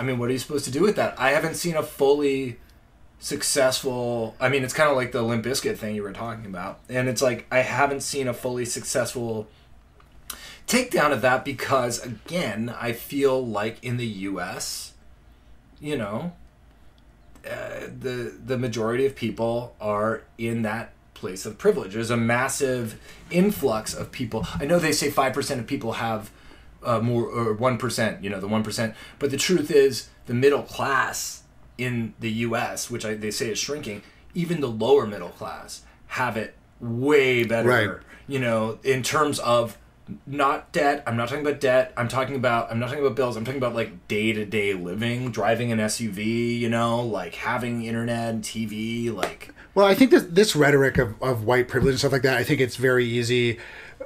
I 0.02 0.04
mean, 0.04 0.18
what 0.18 0.30
are 0.30 0.32
you 0.32 0.38
supposed 0.40 0.64
to 0.64 0.72
do 0.72 0.82
with 0.82 0.96
that? 0.96 1.14
I 1.16 1.30
haven't 1.30 1.54
seen 1.54 1.76
a 1.76 1.82
fully 1.84 2.58
successful. 3.20 4.34
I 4.40 4.48
mean, 4.48 4.64
it's 4.64 4.74
kind 4.74 4.90
of 4.90 4.96
like 4.96 5.12
the 5.12 5.22
Limp 5.22 5.44
Bizkit 5.44 5.76
thing 5.76 5.94
you 5.94 6.02
were 6.02 6.12
talking 6.12 6.44
about, 6.44 6.80
and 6.88 7.08
it's 7.08 7.22
like 7.22 7.46
I 7.52 7.60
haven't 7.60 8.00
seen 8.00 8.26
a 8.26 8.34
fully 8.34 8.64
successful 8.64 9.46
takedown 10.66 11.12
of 11.12 11.22
that 11.22 11.44
because, 11.44 12.04
again, 12.04 12.74
I 12.80 12.94
feel 12.94 13.46
like 13.46 13.78
in 13.84 13.96
the 13.96 14.06
U.S., 14.06 14.94
you 15.80 15.96
know, 15.96 16.32
uh, 17.48 17.86
the 17.96 18.34
the 18.44 18.58
majority 18.58 19.06
of 19.06 19.14
people 19.14 19.76
are 19.80 20.22
in 20.36 20.62
that 20.62 20.94
place 21.14 21.46
of 21.46 21.58
privilege. 21.58 21.94
There's 21.94 22.10
a 22.10 22.16
massive 22.16 23.00
influx 23.30 23.94
of 23.94 24.10
people. 24.10 24.48
I 24.58 24.64
know 24.64 24.80
they 24.80 24.90
say 24.90 25.10
five 25.12 25.32
percent 25.32 25.60
of 25.60 25.68
people 25.68 25.92
have 25.92 26.32
uh, 26.84 27.00
more 27.00 27.24
or 27.24 27.52
one 27.52 27.78
percent. 27.78 28.22
You 28.22 28.30
know, 28.30 28.40
the 28.40 28.48
one 28.48 28.62
percent. 28.62 28.94
But 29.18 29.30
the 29.30 29.36
truth 29.36 29.70
is, 29.70 30.08
the 30.26 30.34
middle 30.34 30.62
class 30.62 31.42
in 31.78 32.14
the 32.20 32.30
U.S., 32.30 32.90
which 32.90 33.04
I, 33.04 33.14
they 33.14 33.30
say 33.30 33.50
is 33.50 33.58
shrinking, 33.58 34.02
even 34.34 34.60
the 34.60 34.68
lower 34.68 35.06
middle 35.06 35.30
class 35.30 35.82
have 36.08 36.36
it 36.36 36.54
way 36.80 37.44
better. 37.44 37.68
Right. 37.68 37.90
You 38.28 38.38
know, 38.38 38.78
in 38.82 39.02
terms 39.02 39.38
of 39.40 39.78
not 40.26 40.72
debt. 40.72 41.02
I'm 41.06 41.16
not 41.16 41.28
talking 41.28 41.46
about 41.46 41.60
debt. 41.60 41.92
I'm 41.96 42.08
talking 42.08 42.36
about 42.36 42.70
I'm 42.70 42.78
not 42.78 42.88
talking 42.88 43.04
about 43.04 43.16
bills. 43.16 43.36
I'm 43.36 43.44
talking 43.44 43.58
about 43.58 43.74
like 43.74 44.08
day 44.08 44.32
to 44.32 44.44
day 44.44 44.74
living, 44.74 45.30
driving 45.30 45.72
an 45.72 45.78
SUV. 45.78 46.58
You 46.58 46.68
know, 46.68 47.00
like 47.02 47.34
having 47.34 47.84
internet 47.84 48.30
and 48.30 48.42
TV. 48.42 49.12
Like 49.14 49.54
Well, 49.74 49.86
I 49.86 49.94
think 49.94 50.10
that 50.10 50.34
this 50.34 50.56
rhetoric 50.56 50.98
of, 50.98 51.20
of 51.22 51.44
white 51.44 51.68
privilege 51.68 51.92
and 51.92 51.98
stuff 51.98 52.12
like 52.12 52.22
that, 52.22 52.36
I 52.36 52.44
think 52.44 52.60
it's 52.60 52.76
very 52.76 53.06
easy. 53.06 53.58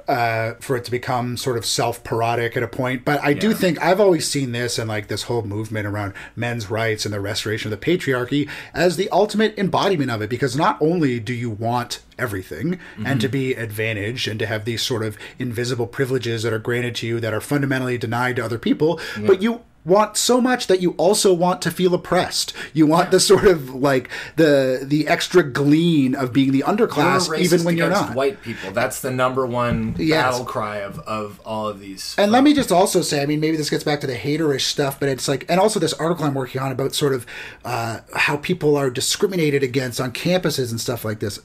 Uh, 0.07 0.53
for 0.59 0.77
it 0.77 0.85
to 0.85 0.91
become 0.91 1.37
sort 1.37 1.57
of 1.57 1.65
self-parodic 1.65 2.55
at 2.55 2.63
a 2.63 2.67
point. 2.67 3.03
But 3.03 3.21
I 3.23 3.33
do 3.33 3.53
think 3.53 3.81
I've 3.81 3.99
always 3.99 4.27
seen 4.29 4.51
this 4.51 4.79
and 4.79 4.87
like 4.87 5.07
this 5.07 5.23
whole 5.23 5.41
movement 5.41 5.85
around 5.85 6.13
men's 6.35 6.69
rights 6.69 7.05
and 7.05 7.13
the 7.13 7.19
restoration 7.19 7.71
of 7.71 7.79
the 7.79 7.85
patriarchy 7.85 8.49
as 8.73 8.95
the 8.95 9.09
ultimate 9.09 9.57
embodiment 9.57 10.11
of 10.11 10.21
it. 10.21 10.29
Because 10.29 10.55
not 10.55 10.77
only 10.81 11.19
do 11.19 11.33
you 11.33 11.49
want 11.49 12.01
everything 12.17 12.79
and 13.05 13.21
to 13.21 13.27
be 13.27 13.53
advantaged 13.53 14.27
and 14.27 14.39
to 14.39 14.45
have 14.47 14.65
these 14.65 14.81
sort 14.81 15.03
of 15.03 15.17
invisible 15.37 15.85
privileges 15.85 16.43
that 16.43 16.51
are 16.51 16.59
granted 16.59 16.95
to 16.95 17.05
you 17.07 17.19
that 17.19 17.33
are 17.33 17.41
fundamentally 17.41 17.97
denied 17.97 18.35
to 18.37 18.43
other 18.43 18.57
people, 18.57 18.99
but 19.25 19.41
you 19.41 19.61
want 19.87 20.17
so 20.17 20.41
much 20.41 20.67
that 20.67 20.81
you 20.81 20.91
also 20.97 21.33
want 21.33 21.61
to 21.63 21.71
feel 21.71 21.93
oppressed. 21.93 22.53
You 22.73 22.85
want 22.85 23.09
the 23.11 23.19
sort 23.19 23.45
of 23.45 23.73
like 23.73 24.09
the 24.35 24.81
the 24.83 25.07
extra 25.07 25.41
glean 25.43 26.13
of 26.13 26.33
being 26.33 26.51
the 26.51 26.63
underclass 26.67 27.35
even 27.39 27.63
when 27.63 27.77
you're 27.77 27.89
not. 27.89 28.13
white 28.13 28.41
people. 28.41 28.71
That's 28.71 29.01
the 29.01 29.09
number 29.11 29.45
one 29.45 29.95
Yes. 29.97 30.31
battle 30.31 30.45
cry 30.45 30.77
of, 30.77 30.99
of 30.99 31.39
all 31.45 31.67
of 31.67 31.79
these. 31.79 32.13
And 32.17 32.31
let 32.31 32.43
me 32.43 32.53
just 32.53 32.71
also 32.71 33.01
say, 33.01 33.21
I 33.21 33.25
mean, 33.25 33.39
maybe 33.39 33.55
this 33.57 33.69
gets 33.69 33.83
back 33.85 34.01
to 34.01 34.07
the 34.07 34.15
haterish 34.15 34.61
stuff, 34.61 34.99
but 34.99 35.07
it's 35.09 35.27
like, 35.27 35.45
and 35.49 35.59
also 35.59 35.79
this 35.79 35.93
article 35.93 36.25
I'm 36.25 36.33
working 36.33 36.59
on 36.61 36.71
about 36.71 36.93
sort 36.93 37.13
of 37.13 37.25
uh, 37.63 38.01
how 38.13 38.37
people 38.37 38.75
are 38.75 38.89
discriminated 38.89 39.63
against 39.63 40.01
on 40.01 40.11
campuses 40.11 40.69
and 40.71 40.81
stuff 40.81 41.05
like 41.05 41.19
this. 41.19 41.39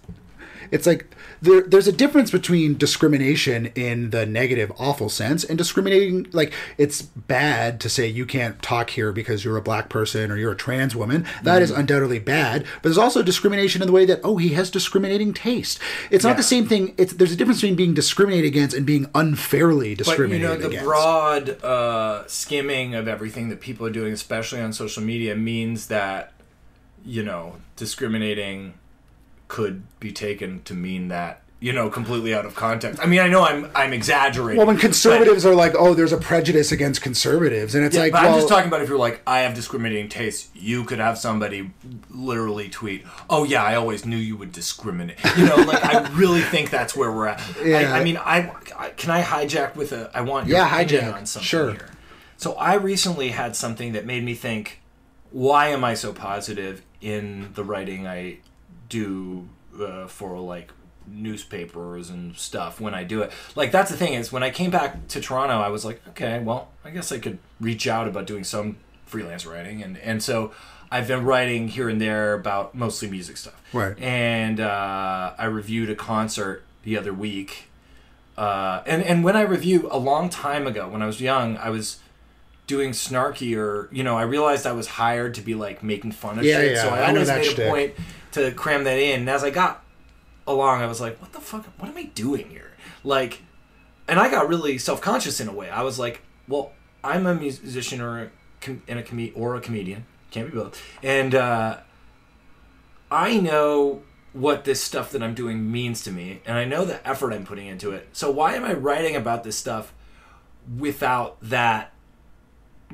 It's 0.72 0.86
like 0.86 1.06
there, 1.40 1.60
there's 1.62 1.86
a 1.86 1.92
difference 1.92 2.30
between 2.32 2.76
discrimination 2.76 3.66
in 3.76 4.10
the 4.10 4.26
negative, 4.26 4.72
awful 4.78 5.08
sense, 5.08 5.44
and 5.44 5.56
discriminating 5.56 6.26
like 6.32 6.52
it's 6.78 7.02
bad 7.02 7.78
to 7.82 7.88
say 7.88 8.08
you 8.08 8.26
can't 8.26 8.60
talk 8.62 8.90
here 8.90 9.12
because 9.12 9.44
you're 9.44 9.56
a 9.58 9.62
black 9.62 9.88
person 9.88 10.30
or 10.32 10.36
you're 10.36 10.52
a 10.52 10.56
trans 10.56 10.96
woman. 10.96 11.24
That 11.44 11.62
is 11.62 11.70
undoubtedly 11.70 12.18
bad. 12.18 12.62
But 12.76 12.84
there's 12.84 12.98
also 12.98 13.22
discrimination 13.22 13.82
in 13.82 13.86
the 13.86 13.92
way 13.92 14.06
that 14.06 14.20
oh, 14.24 14.38
he 14.38 14.50
has 14.54 14.70
discriminating 14.70 15.32
taste. 15.34 15.78
It's 16.10 16.24
not 16.24 16.30
Yeah. 16.30 16.36
the 16.38 16.42
same 16.42 16.66
thing. 16.66 16.94
It's 16.96 17.12
there's 17.12 17.32
a 17.32 17.36
difference 17.36 17.60
between 17.60 17.76
being 17.76 17.94
discriminated 17.94 18.46
against 18.48 18.74
and 18.74 18.84
being 18.86 19.08
unfairly 19.14 19.94
discriminated 19.94 20.48
but 20.48 20.52
you 20.52 20.56
know 20.56 20.62
the 20.62 20.68
against. 20.68 20.84
broad 20.86 21.62
uh, 21.62 22.26
skimming 22.26 22.94
of 22.94 23.06
everything 23.06 23.50
that 23.50 23.60
people 23.60 23.86
are 23.86 23.90
doing, 23.90 24.12
especially 24.12 24.60
on 24.62 24.72
social 24.72 25.02
media, 25.02 25.36
means 25.36 25.88
that 25.88 26.32
you 27.04 27.22
know 27.22 27.56
discriminating 27.76 28.72
could 29.52 29.82
be 30.00 30.10
taken 30.12 30.62
to 30.62 30.72
mean 30.72 31.08
that 31.08 31.42
you 31.60 31.72
know 31.74 31.90
completely 31.90 32.34
out 32.34 32.46
of 32.46 32.54
context. 32.54 32.98
I 33.02 33.06
mean, 33.06 33.20
I 33.20 33.28
know 33.28 33.44
I'm 33.44 33.70
I'm 33.74 33.92
exaggerating. 33.92 34.56
Well, 34.56 34.66
when 34.66 34.76
but- 34.76 34.80
conservatives 34.88 35.44
are 35.44 35.54
like, 35.54 35.74
"Oh, 35.78 35.92
there's 35.94 36.12
a 36.12 36.16
prejudice 36.16 36.72
against 36.72 37.02
conservatives," 37.02 37.74
and 37.74 37.84
it's 37.84 37.94
Yeah, 37.94 38.02
like, 38.04 38.12
but 38.12 38.22
well, 38.22 38.32
I'm 38.32 38.38
just 38.38 38.48
talking 38.48 38.68
about 38.68 38.80
if 38.80 38.88
you're 38.88 38.98
like, 39.08 39.20
I 39.26 39.40
have 39.40 39.54
discriminating 39.54 40.08
tastes. 40.08 40.48
You 40.54 40.84
could 40.84 40.98
have 41.00 41.18
somebody 41.18 41.70
literally 42.10 42.68
tweet, 42.70 43.04
"Oh 43.28 43.44
yeah, 43.44 43.62
I 43.62 43.74
always 43.76 44.06
knew 44.06 44.16
you 44.16 44.36
would 44.38 44.52
discriminate." 44.52 45.18
You 45.36 45.44
know, 45.46 45.56
like 45.56 45.84
I 45.84 46.08
really 46.14 46.40
think 46.40 46.70
that's 46.70 46.96
where 46.96 47.12
we're 47.12 47.28
at. 47.28 47.40
Yeah. 47.62 47.78
I, 47.94 48.00
I 48.00 48.04
mean, 48.04 48.16
I, 48.16 48.50
I 48.76 48.88
can 49.00 49.10
I 49.10 49.22
hijack 49.22 49.76
with 49.76 49.92
a. 49.92 50.10
I 50.14 50.22
want 50.22 50.48
Yeah, 50.48 50.66
hijack. 50.68 51.12
on 51.14 51.26
something 51.26 51.46
Sure. 51.46 51.70
here. 51.72 51.90
So 52.38 52.54
I 52.54 52.74
recently 52.74 53.28
had 53.28 53.54
something 53.54 53.92
that 53.92 54.04
made 54.06 54.24
me 54.24 54.34
think, 54.34 54.80
why 55.30 55.68
am 55.68 55.84
I 55.84 55.94
so 55.94 56.12
positive 56.12 56.82
in 57.00 57.50
the 57.54 57.62
writing 57.62 58.06
I 58.08 58.38
do 58.92 59.48
uh, 59.80 60.06
for 60.06 60.38
like 60.38 60.70
newspapers 61.06 62.10
and 62.10 62.36
stuff 62.36 62.80
when 62.80 62.94
I 62.94 63.04
do 63.04 63.22
it. 63.22 63.32
Like 63.54 63.72
that's 63.72 63.90
the 63.90 63.96
thing 63.96 64.14
is 64.14 64.30
when 64.32 64.42
I 64.42 64.50
came 64.50 64.70
back 64.70 65.08
to 65.08 65.20
Toronto, 65.20 65.54
I 65.54 65.68
was 65.68 65.84
like, 65.84 66.00
okay, 66.10 66.40
well, 66.40 66.68
I 66.84 66.90
guess 66.90 67.10
I 67.12 67.18
could 67.18 67.38
reach 67.60 67.86
out 67.88 68.06
about 68.08 68.26
doing 68.26 68.44
some 68.44 68.76
freelance 69.06 69.44
writing, 69.46 69.82
and 69.82 69.98
and 69.98 70.22
so 70.22 70.52
I've 70.90 71.08
been 71.08 71.24
writing 71.24 71.68
here 71.68 71.88
and 71.88 72.00
there 72.00 72.34
about 72.34 72.74
mostly 72.74 73.08
music 73.10 73.36
stuff. 73.36 73.54
Right. 73.72 73.98
And 73.98 74.60
uh, 74.60 75.32
I 75.38 75.46
reviewed 75.46 75.88
a 75.90 75.94
concert 75.96 76.62
the 76.82 76.96
other 76.98 77.12
week. 77.14 77.68
Uh, 78.36 78.82
and 78.86 79.02
and 79.02 79.24
when 79.24 79.36
I 79.36 79.42
review 79.42 79.88
a 79.90 79.98
long 79.98 80.28
time 80.28 80.66
ago, 80.66 80.88
when 80.88 81.02
I 81.02 81.06
was 81.06 81.20
young, 81.20 81.56
I 81.56 81.70
was 81.70 81.98
doing 82.66 82.92
snarky 82.92 83.56
or 83.56 83.88
you 83.92 84.02
know 84.04 84.16
I 84.16 84.22
realized 84.22 84.66
I 84.66 84.72
was 84.72 84.86
hired 84.86 85.34
to 85.34 85.40
be 85.42 85.54
like 85.54 85.82
making 85.82 86.12
fun 86.12 86.38
of 86.38 86.44
Yeah, 86.44 86.60
shit. 86.60 86.72
yeah, 86.76 86.82
so 86.82 86.88
I 86.90 86.92
I 86.92 87.06
know 87.08 87.20
always 87.20 87.28
that 87.28 87.38
made 87.38 87.46
shtick. 87.46 87.66
a 87.66 87.70
point 87.70 87.92
to 88.32 88.52
cram 88.52 88.84
that 88.84 88.98
in. 88.98 89.20
And 89.20 89.30
as 89.30 89.42
I 89.44 89.50
got 89.50 89.82
along, 90.46 90.82
I 90.82 90.86
was 90.86 91.00
like, 91.00 91.20
what 91.20 91.32
the 91.32 91.40
fuck? 91.40 91.66
What 91.78 91.88
am 91.90 91.96
I 91.96 92.04
doing 92.04 92.48
here? 92.50 92.72
Like, 93.04 93.42
and 94.08 94.18
I 94.20 94.30
got 94.30 94.48
really 94.48 94.78
self 94.78 95.00
conscious 95.00 95.40
in 95.40 95.48
a 95.48 95.52
way. 95.52 95.70
I 95.70 95.82
was 95.82 95.98
like, 95.98 96.22
well, 96.48 96.72
I'm 97.04 97.26
a 97.26 97.34
musician 97.34 98.00
or 98.00 98.22
a 98.24 98.30
com- 98.60 98.82
and 98.88 98.98
a 98.98 99.02
com- 99.02 99.30
or 99.34 99.56
a 99.56 99.60
comedian. 99.60 100.06
Can't 100.30 100.50
be 100.50 100.56
both. 100.58 100.82
And 101.02 101.34
uh, 101.34 101.78
I 103.10 103.38
know 103.38 104.02
what 104.32 104.64
this 104.64 104.82
stuff 104.82 105.10
that 105.12 105.22
I'm 105.22 105.34
doing 105.34 105.70
means 105.70 106.02
to 106.04 106.10
me, 106.10 106.40
and 106.46 106.56
I 106.56 106.64
know 106.64 106.86
the 106.86 107.06
effort 107.06 107.32
I'm 107.34 107.44
putting 107.44 107.66
into 107.66 107.90
it. 107.92 108.08
So 108.14 108.30
why 108.30 108.54
am 108.54 108.64
I 108.64 108.72
writing 108.72 109.14
about 109.14 109.44
this 109.44 109.58
stuff 109.58 109.92
without 110.78 111.36
that 111.42 111.92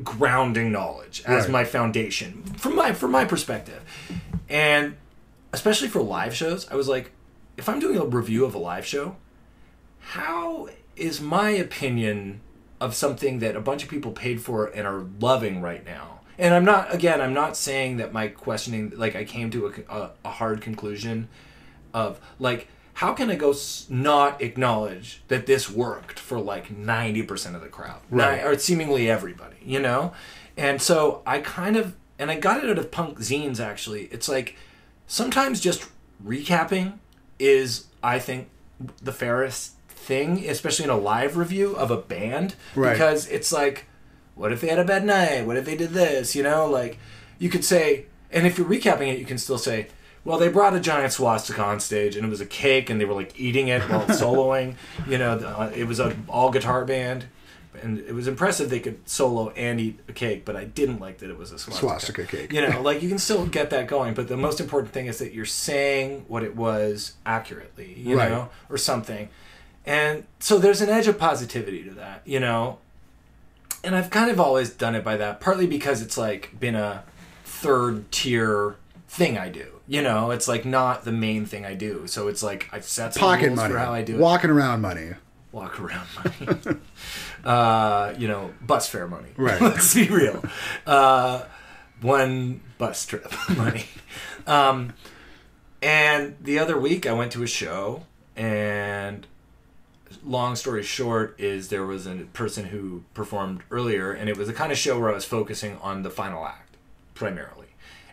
grounding 0.03 0.72
knowledge 0.72 1.22
as 1.26 1.45
Right. 1.45 1.51
my 1.53 1.64
foundation 1.64 2.43
from 2.57 2.74
my 2.74 2.93
from 2.93 3.12
my 3.12 3.24
perspective? 3.24 3.82
And 4.49 4.97
especially 5.53 5.88
for 5.88 6.03
live 6.03 6.34
shows, 6.34 6.68
I 6.70 6.74
was 6.74 6.88
like, 6.88 7.12
if 7.57 7.68
I'm 7.68 7.80
doing 7.80 7.99
a 7.99 8.05
review 8.05 8.44
of 8.44 8.55
a 8.55 8.59
live 8.59 8.86
show, 8.86 9.16
how 10.01 10.68
is 10.96 11.20
my 11.20 11.51
opinion 11.51 12.40
of 12.80 12.94
something 12.94 13.40
that 13.40 13.57
a 13.57 13.61
bunch 13.61 13.82
of 13.82 13.88
people 13.88 14.12
paid 14.12 14.40
for 14.40 14.66
and 14.66 14.86
are 14.86 15.05
loving 15.20 15.61
right 15.61 15.84
now? 15.84 16.20
And 16.38 16.55
I'm 16.55 16.64
not 16.64 16.94
again, 16.94 17.20
I'm 17.20 17.34
not 17.34 17.57
saying 17.57 17.96
that 17.96 18.12
my 18.12 18.28
questioning 18.28 18.92
like 18.96 19.16
I 19.16 19.24
came 19.24 19.51
to 19.51 19.66
a, 19.66 19.92
a, 19.92 20.11
a 20.24 20.30
hard 20.30 20.61
conclusion 20.61 21.28
of 21.92 22.20
like 22.38 22.68
how 22.94 23.12
can 23.12 23.30
I 23.30 23.34
go 23.34 23.51
s- 23.51 23.86
not 23.88 24.40
acknowledge 24.42 25.22
that 25.28 25.46
this 25.46 25.70
worked 25.70 26.18
for 26.18 26.40
like 26.40 26.68
90% 26.68 27.55
of 27.55 27.61
the 27.61 27.68
crowd 27.68 28.01
Right. 28.11 28.44
Or 28.44 28.59
seemingly 28.59 29.09
everybody, 29.11 29.57
you 29.64 29.78
know? 29.80 30.12
And 30.57 30.80
so 30.82 31.22
I 31.26 31.38
kind 31.40 31.76
of 31.76 31.96
and 32.20 32.30
I 32.30 32.36
got 32.38 32.62
it 32.62 32.70
out 32.70 32.78
of 32.78 32.90
punk 32.92 33.18
zines 33.18 33.59
actually. 33.61 34.05
It's 34.12 34.28
like 34.28 34.55
sometimes 35.09 35.61
just 35.61 35.88
recapping 36.24 36.98
is 37.40 37.86
I 38.02 38.20
think 38.20 38.48
the 39.02 39.12
fairest 39.12 39.72
thing, 39.88 40.48
especially 40.48 40.84
in 40.84 40.90
a 40.90 40.96
live 40.96 41.36
review 41.36 41.74
of 41.74 41.90
a 41.90 41.96
band 41.96 42.54
Right. 42.76 42.92
because 42.92 43.26
it's 43.28 43.50
like 43.52 43.86
what 44.36 44.52
if 44.52 44.61
they 44.61 44.68
had 44.68 44.78
a 44.78 44.84
bad 44.84 45.04
night? 45.04 45.44
What 45.46 45.56
if 45.56 45.64
they 45.64 45.76
did 45.76 45.90
this? 45.90 46.36
You 46.36 46.44
know, 46.44 46.64
like 46.70 46.96
you 47.40 47.48
could 47.50 47.64
say, 47.64 48.06
and 48.30 48.46
if 48.46 48.56
you're 48.56 48.68
recapping 48.68 49.09
it, 49.12 49.18
you 49.18 49.24
can 49.24 49.36
still 49.36 49.59
say, 49.59 49.88
well, 50.24 50.38
they 50.38 50.48
brought 50.48 50.74
a 50.76 50.80
giant 50.80 51.12
swastika 51.12 51.61
on 51.61 51.80
stage, 51.80 52.14
and 52.14 52.24
it 52.24 52.28
was 52.28 52.40
a 52.40 52.46
cake, 52.46 52.88
and 52.88 53.00
they 53.00 53.04
were 53.04 53.14
like 53.14 53.32
eating 53.40 53.66
it 53.66 53.82
while 53.82 54.06
soloing. 54.06 54.76
You 55.09 55.18
know, 55.18 55.32
uh, 55.38 55.72
it 55.74 55.84
was 55.88 55.98
a 55.98 56.16
all 56.28 56.52
guitar 56.52 56.84
band, 56.84 57.24
and 57.83 57.99
it 57.99 58.14
was 58.14 58.26
impressive 58.29 58.70
they 58.70 58.81
could 58.81 59.09
solo 59.09 59.51
and 59.51 59.81
eat 59.81 60.01
a 60.09 60.12
cake. 60.12 60.45
But 60.45 60.57
I 60.57 60.64
didn't 60.64 61.01
like 61.01 61.18
that 61.18 61.31
it 61.31 61.39
was 61.39 61.53
a 61.53 61.59
swastika. 61.59 61.87
Swastika 61.87 62.24
cake. 62.26 62.53
You 62.53 62.68
know, 62.68 62.81
like 62.83 63.03
you 63.03 63.09
can 63.09 63.18
still 63.18 63.47
get 63.47 63.70
that 63.70 63.87
going, 63.89 64.14
but 64.14 64.29
the 64.29 64.37
most 64.37 64.61
important 64.61 64.93
thing 64.93 65.07
is 65.07 65.18
that 65.18 65.33
you're 65.35 65.45
saying 65.45 66.24
what 66.29 66.43
it 66.43 66.55
was 66.57 67.14
accurately. 67.26 67.95
You 67.97 68.16
Right. 68.18 68.31
know, 68.31 68.49
or 68.68 68.79
something. 68.79 69.29
And 69.87 70.24
so 70.39 70.59
there's 70.59 70.81
an 70.83 70.89
edge 70.91 71.07
of 71.09 71.18
positivity 71.18 71.83
to 71.85 71.91
that, 71.93 72.22
you 72.24 72.41
know 72.41 72.79
and 73.85 73.95
I've 73.95 74.11
kind 74.11 74.29
of 74.29 74.41
always 74.41 74.70
done 74.70 74.97
it 74.97 75.05
by 75.05 75.16
that, 75.18 75.41
partly 75.41 75.66
because 75.68 76.03
it's 76.03 76.18
like 76.18 76.59
been 76.59 76.74
a 76.74 77.05
third 77.45 78.11
tier 78.11 78.74
thing 79.09 79.39
I 79.39 79.49
do. 79.51 79.66
You 79.87 80.03
know, 80.03 80.33
it's 80.33 80.49
like 80.49 80.64
not 80.64 81.05
the 81.05 81.12
main 81.12 81.47
thing 81.47 81.64
I 81.64 81.74
do. 81.74 82.07
So 82.09 82.26
it's 82.26 82.43
like 82.43 82.68
I've 82.72 82.85
set 82.85 83.14
some 83.14 83.20
Pocket 83.20 83.47
rules 83.47 83.57
money, 83.57 83.72
for 83.72 83.79
how 83.79 83.93
I 83.95 84.03
do 84.03 84.16
it. 84.16 84.20
walking 84.20 84.51
around 84.51 84.81
money. 84.81 85.12
Walk 85.53 85.80
around 85.80 86.07
money. 86.16 86.78
uh, 87.44 88.14
you 88.18 88.28
know, 88.28 88.53
bus 88.61 88.88
fare 88.88 89.09
money. 89.09 89.28
Right. 89.36 89.61
Let's 89.61 89.94
be 89.94 90.09
real. 90.09 90.44
Uh, 90.86 91.44
one 92.01 92.61
bus 92.76 93.07
trip 93.07 93.32
money. 93.57 93.86
Um, 94.46 94.92
and 95.80 96.37
the 96.41 96.58
other 96.58 96.79
week 96.79 97.07
I 97.07 97.12
went 97.12 97.33
to 97.33 97.42
a 97.42 97.46
show 97.46 98.04
and 98.37 99.26
long 100.25 100.57
story 100.57 100.83
short 100.83 101.34
is 101.38 101.68
there 101.68 101.87
was 101.87 102.07
a 102.07 102.14
person 102.33 102.66
who 102.66 103.04
performed 103.14 103.62
earlier 103.70 104.12
and 104.12 104.29
it 104.29 104.37
was 104.37 104.49
the 104.49 104.53
kind 104.53 104.70
of 104.72 104.79
show 104.79 104.99
where 104.99 105.11
I 105.11 105.14
was 105.14 105.25
focusing 105.25 105.76
on 105.79 106.03
the 106.03 106.11
final 106.11 106.45
act 106.45 106.76
primarily. 107.14 107.68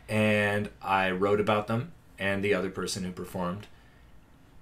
And 0.07 0.69
I 0.81 1.11
wrote 1.11 1.39
about 1.41 1.67
them 1.67 1.91
and 2.17 2.43
the 2.43 2.53
other 2.53 2.69
person 2.69 3.03
who 3.03 3.11
performed 3.11 3.67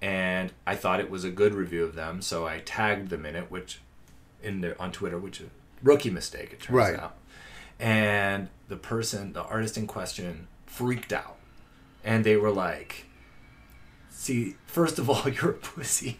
and 0.04 0.52
I 0.66 0.76
thought 0.76 1.00
it 1.00 1.08
was 1.10 1.24
a 1.24 1.30
good 1.30 1.54
review 1.54 1.82
of 1.84 1.94
them, 1.94 2.20
so 2.20 2.46
I 2.46 2.60
tagged 2.64 3.08
them 3.08 3.24
in 3.24 3.34
it, 3.36 3.50
which 3.50 3.80
in 4.42 4.60
the, 4.60 4.78
on 4.78 4.92
Twitter, 4.92 5.18
which 5.18 5.40
is 5.40 5.46
a 5.46 5.50
rookie 5.82 6.10
mistake 6.10 6.52
it 6.52 6.60
turns 6.60 6.76
Right. 6.76 6.94
out. 6.98 7.16
And 7.80 8.48
the 8.68 8.76
person, 8.76 9.32
the 9.32 9.42
artist 9.44 9.78
in 9.78 9.86
question, 9.86 10.46
freaked 10.66 11.12
out, 11.12 11.36
and 12.04 12.22
they 12.24 12.36
were 12.36 12.50
like, 12.50 13.06
"See, 14.10 14.56
first 14.66 14.98
of 14.98 15.08
all, 15.08 15.26
you're 15.28 15.50
a 15.52 15.54
pussy." 15.54 16.18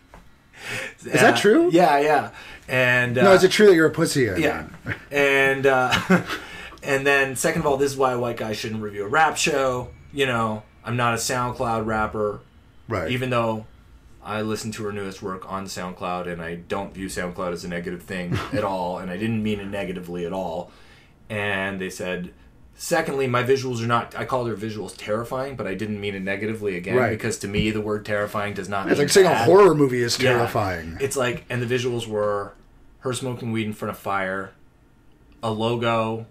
Is 1.05 1.05
that 1.21 1.37
true? 1.37 1.69
Yeah, 1.73 1.99
yeah. 1.99 2.31
And 2.69 3.19
uh, 3.19 3.23
No, 3.25 3.33
is 3.33 3.45
it 3.45 3.51
true 3.51 3.67
that 3.67 3.75
you're 3.75 3.87
a 3.89 3.91
pussy? 3.91 4.31
I 4.31 4.37
yeah, 4.37 4.67
and 5.11 5.67
uh, 5.67 5.93
and 6.83 7.07
then 7.07 7.37
second 7.37 7.61
of 7.61 7.67
all, 7.67 7.77
this 7.77 7.93
is 7.93 7.99
why 7.99 8.13
a 8.13 8.19
white 8.19 8.39
guy 8.39 8.53
shouldn't 8.55 8.83
review 8.83 9.05
a 9.05 9.09
rap 9.09 9.37
show. 9.37 9.91
You 10.13 10.27
know, 10.27 10.63
I'm 10.85 10.97
not 10.97 11.13
a 11.15 11.19
SoundCloud 11.19 11.85
rapper 11.87 12.41
Right. 12.89 13.11
even 13.11 13.31
though 13.31 13.67
I 14.25 14.41
listened 14.43 14.75
to 14.75 14.85
her 14.85 14.93
newest 14.93 15.23
work 15.23 15.51
on 15.51 15.67
SoundCloud, 15.67 16.27
and 16.27 16.41
I 16.41 16.55
don't 16.57 16.95
view 16.95 17.07
SoundCloud 17.09 17.53
as 17.53 17.65
a 17.65 17.69
negative 17.69 18.03
thing 18.03 18.39
at 18.53 18.65
all, 18.65 18.99
and 18.99 19.11
I 19.11 19.17
didn't 19.17 19.43
mean 19.43 19.61
it 19.61 19.67
negatively 19.67 20.25
at 20.27 20.33
all. 20.33 20.71
And 21.29 21.81
they 21.81 21.91
said, 21.91 22.33
secondly, 22.75 23.27
my 23.27 23.43
visuals 23.43 23.83
are 23.83 23.87
not. 23.87 24.15
I 24.17 24.25
called 24.25 24.49
her 24.49 24.55
visuals 24.57 24.95
terrifying, 24.97 25.57
but 25.57 25.67
I 25.67 25.75
didn't 25.75 26.01
mean 26.01 26.15
it 26.15 26.23
negatively 26.23 26.77
again 26.77 26.97
Right. 26.97 27.11
because 27.11 27.39
to 27.41 27.49
me 27.49 27.71
the 27.71 27.81
word 27.81 28.05
terrifying 28.07 28.55
does 28.55 28.69
not. 28.69 28.91
It's 28.91 28.99
like 28.99 29.09
saying 29.11 29.27
a 29.27 29.35
horror 29.45 29.75
movie 29.75 30.03
is 30.03 30.19
Yeah. 30.19 30.33
terrifying. 30.35 30.97
It's 31.01 31.17
like, 31.17 31.45
and 31.51 31.63
the 31.63 31.67
visuals 31.67 32.07
were 32.09 32.53
her 33.01 33.13
smoking 33.13 33.53
weed 33.53 33.67
in 33.67 33.73
front 33.75 33.91
of 33.91 33.99
fire, 33.99 34.53
a 35.43 35.51
logo, 35.51 36.27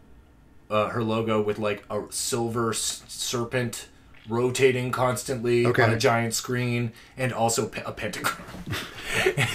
uh, 0.70 0.90
her 0.90 1.04
logo 1.04 1.42
with 1.42 1.60
like 1.60 1.84
a 1.92 2.02
silver 2.10 2.72
s- 2.72 3.04
serpent 3.08 3.88
rotating 4.30 4.92
constantly 4.92 5.66
Okay. 5.66 5.84
on 5.84 5.92
a 5.92 5.98
giant 5.98 6.34
screen, 6.34 6.92
and 7.18 7.34
also 7.34 7.70
a 7.86 7.92
pentagram. 7.92 8.38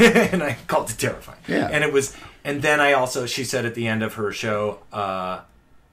and 0.01 0.43
I 0.43 0.57
called 0.67 0.91
it 0.91 0.99
terrifying. 0.99 1.39
Yeah. 1.47 1.69
And 1.71 1.83
it 1.85 1.93
was, 1.93 2.15
and 2.45 2.63
then 2.63 2.81
I 2.81 2.93
also, 2.93 3.27
she 3.27 3.45
said 3.45 3.65
at 3.65 3.75
the 3.75 3.87
end 3.87 4.03
of 4.03 4.15
her 4.15 4.33
show, 4.33 4.81
uh, 4.93 5.41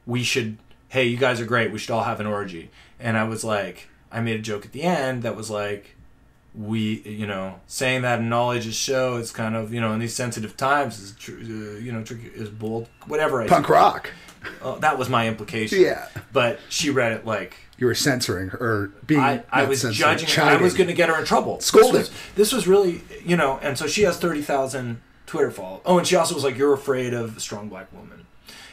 we 0.05 0.23
should, 0.23 0.57
hey, 0.89 1.05
you 1.05 1.17
guys 1.17 1.39
are 1.41 1.45
great. 1.45 1.71
We 1.71 1.79
should 1.79 1.91
all 1.91 2.03
have 2.03 2.19
an 2.19 2.25
orgy. 2.27 2.69
And 2.99 3.17
I 3.17 3.23
was 3.25 3.43
like, 3.43 3.87
I 4.11 4.21
made 4.21 4.39
a 4.39 4.43
joke 4.43 4.65
at 4.65 4.71
the 4.71 4.83
end 4.83 5.23
that 5.23 5.35
was 5.35 5.49
like, 5.49 5.95
we, 6.53 7.01
you 7.01 7.27
know, 7.27 7.59
saying 7.67 8.03
that 8.03 8.19
in 8.19 8.29
knowledge 8.29 8.65
is 8.65 8.75
show 8.75 9.17
is 9.17 9.31
kind 9.31 9.55
of, 9.55 9.73
you 9.73 9.81
know, 9.81 9.91
in 9.91 9.99
these 9.99 10.13
sensitive 10.15 10.55
times 10.55 10.99
is, 10.99 11.11
tr- 11.13 11.33
uh, 11.33 11.79
you 11.79 11.91
know, 11.91 12.01
tricky, 12.03 12.27
is 12.27 12.49
bold, 12.49 12.87
whatever. 13.07 13.41
I 13.41 13.47
Punk 13.47 13.67
rock. 13.67 14.09
uh, 14.61 14.75
that 14.79 14.97
was 14.97 15.09
my 15.09 15.27
implication. 15.27 15.81
Yeah. 15.81 16.07
But 16.31 16.59
she 16.69 16.91
read 16.91 17.11
it 17.11 17.25
like, 17.25 17.57
You 17.77 17.87
were 17.87 17.95
censoring 17.95 18.49
her, 18.49 18.57
or 18.59 18.87
being. 19.05 19.19
I, 19.19 19.43
I 19.51 19.65
was 19.65 19.81
censoring, 19.81 20.17
judging. 20.17 20.43
I 20.43 20.55
was 20.57 20.73
going 20.73 20.87
to 20.87 20.93
get 20.93 21.09
her 21.09 21.19
in 21.19 21.25
trouble. 21.25 21.59
Scolding. 21.59 21.93
This 21.93 22.09
was, 22.09 22.19
this 22.35 22.53
was 22.53 22.67
really, 22.67 23.01
you 23.25 23.35
know, 23.35 23.59
and 23.61 23.77
so 23.77 23.85
she 23.87 24.03
has 24.03 24.17
thirty 24.17 24.41
thousand 24.41 25.01
Twitter 25.25 25.51
followers. 25.51 25.81
Oh, 25.85 25.97
and 25.97 26.07
she 26.07 26.15
also 26.15 26.35
was 26.35 26.43
like, 26.43 26.57
"You're 26.57 26.73
afraid 26.73 27.13
of 27.13 27.35
a 27.35 27.39
strong 27.39 27.67
black 27.67 27.91
woman," 27.91 28.25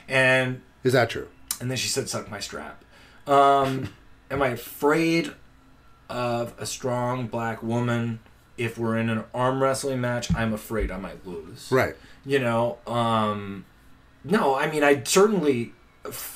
and 0.09 0.63
Is 0.85 0.93
that 0.93 1.11
true? 1.11 1.29
and 1.61 1.71
then 1.71 1.79
she 1.79 1.89
said, 1.89 2.09
"Suck 2.09 2.31
my 2.31 2.39
strap." 2.41 2.85
Um, 3.27 3.93
am 4.31 4.43
I 4.43 4.49
afraid 4.49 5.33
of 6.09 6.55
a 6.59 6.67
strong 6.67 7.27
black 7.27 7.63
woman? 7.63 8.21
If 8.59 8.77
we're 8.79 8.99
in 8.99 9.09
an 9.09 9.25
arm 9.35 9.63
wrestling 9.63 10.01
match, 10.01 10.33
I'm 10.35 10.53
afraid 10.53 10.91
I 10.91 10.99
might 10.99 11.27
lose. 11.27 11.69
Right. 11.73 11.97
You 12.25 12.39
know, 12.39 12.79
um, 12.87 13.65
no, 14.25 14.55
I 14.55 14.71
mean, 14.71 14.85
I 14.85 15.03
certainly, 15.05 15.73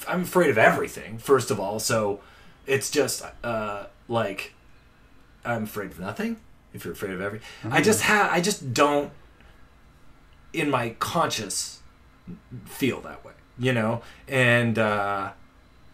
I'm 0.08 0.22
afraid 0.22 0.48
of 0.50 0.56
everything, 0.58 1.18
first 1.18 1.50
of 1.50 1.60
all. 1.60 1.78
So 1.78 2.20
it's 2.66 2.90
just, 2.90 3.24
uh, 3.44 3.84
like, 4.08 4.52
I'm 5.44 5.64
afraid 5.64 5.90
of 5.90 6.00
nothing. 6.00 6.36
If 6.74 6.84
you're 6.84 6.92
afraid 6.94 7.12
of 7.12 7.20
every, 7.20 7.40
I 7.70 7.80
just 7.80 8.02
have, 8.02 8.30
I 8.30 8.40
just 8.40 8.74
don't, 8.74 9.10
in 10.52 10.70
my 10.70 10.90
conscious, 10.98 11.80
feel 12.66 13.00
that 13.02 13.24
way, 13.24 13.32
you 13.58 13.72
know? 13.72 14.02
And, 14.28 14.78
uh, 14.78 15.32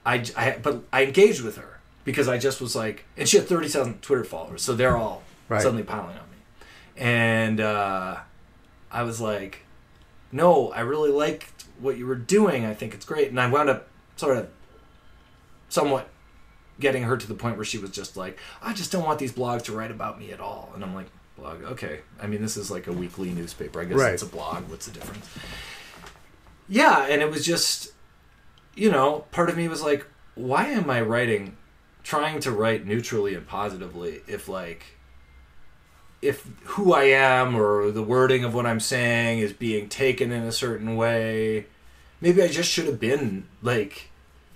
I, 0.05 0.25
I, 0.37 0.59
but 0.61 0.83
I 0.93 1.05
engaged 1.05 1.43
with 1.43 1.57
her 1.57 1.79
because 2.05 2.27
I 2.29 2.39
just 2.39 2.61
was 2.61 2.75
like, 2.75 3.05
and 3.17 3.29
she 3.29 3.37
had 3.37 3.47
30,000 3.47 4.03
Twitter 4.03 4.25
followers. 4.25 4.63
So 4.63 4.75
they're 4.75 4.97
all 4.97 5.23
Right. 5.49 5.63
suddenly 5.63 5.85
piling 5.85 6.17
on 6.17 6.31
me. 6.31 6.67
And, 6.97 7.61
uh, 7.61 8.17
I 8.91 9.03
was 9.05 9.21
like, 9.21 9.61
no, 10.33 10.73
I 10.73 10.81
really 10.81 11.11
liked 11.11 11.65
what 11.79 11.97
you 11.97 12.07
were 12.07 12.15
doing. 12.17 12.65
I 12.65 12.75
think 12.75 12.95
it's 12.95 13.05
great. 13.05 13.29
And 13.29 13.39
I 13.41 13.49
wound 13.49 13.69
up 13.71 13.87
sort 14.17 14.37
of 14.39 14.49
somewhat 15.69 16.09
getting 16.83 17.05
her 17.05 17.17
to 17.17 17.27
the 17.27 17.35
point 17.35 17.57
where 17.57 17.65
she 17.65 17.79
was 17.79 17.91
just 17.91 18.15
like, 18.17 18.39
I 18.61 18.75
just 18.75 18.93
don't 18.93 19.05
want 19.05 19.19
these 19.19 19.33
blogs 19.33 19.63
to 19.63 19.73
write 19.73 19.91
about 19.91 20.19
me 20.19 20.33
at 20.33 20.41
all. 20.41 20.71
And 20.75 20.85
I'm 20.85 20.95
like, 20.95 21.07
blog, 21.39 21.63
okay. 21.65 22.01
I 22.21 22.27
mean, 22.27 22.43
this 22.43 22.59
is 22.59 22.71
like 22.71 22.87
a 22.89 22.93
weekly 22.93 23.31
newspaper. 23.31 23.81
I 23.81 23.85
guess 23.85 23.97
Right. 23.99 24.13
it's 24.13 24.23
a 24.23 24.27
blog. 24.27 24.69
What's 24.69 24.85
the 24.87 24.93
difference? 24.93 25.27
Yeah. 26.69 27.07
And 27.09 27.23
it 27.23 27.31
was 27.31 27.45
just, 27.47 27.93
you 28.75 28.91
know, 28.91 29.25
part 29.31 29.49
of 29.49 29.57
me 29.57 29.67
was 29.69 29.83
like, 29.83 30.07
why 30.35 30.67
am 30.67 30.91
I 30.91 31.01
writing, 31.01 31.57
trying 32.03 32.41
to 32.41 32.51
write 32.51 32.87
neutrally 32.87 33.35
and 33.35 33.47
positively 33.47 34.21
if 34.27 34.49
like, 34.49 34.85
if 36.21 36.47
who 36.65 36.93
I 36.93 37.05
am 37.05 37.55
or 37.57 37.91
the 37.91 38.03
wording 38.03 38.45
of 38.45 38.55
what 38.55 38.65
I'm 38.67 38.81
saying 38.81 39.41
is 39.41 39.53
being 39.53 39.89
taken 39.89 40.31
in 40.31 40.43
a 40.45 40.53
certain 40.53 40.97
way, 40.97 41.67
maybe 42.21 42.43
I 42.43 42.49
just 42.49 42.71
should 42.71 42.87
have 42.87 43.01
been 43.01 43.49
like, 43.63 44.09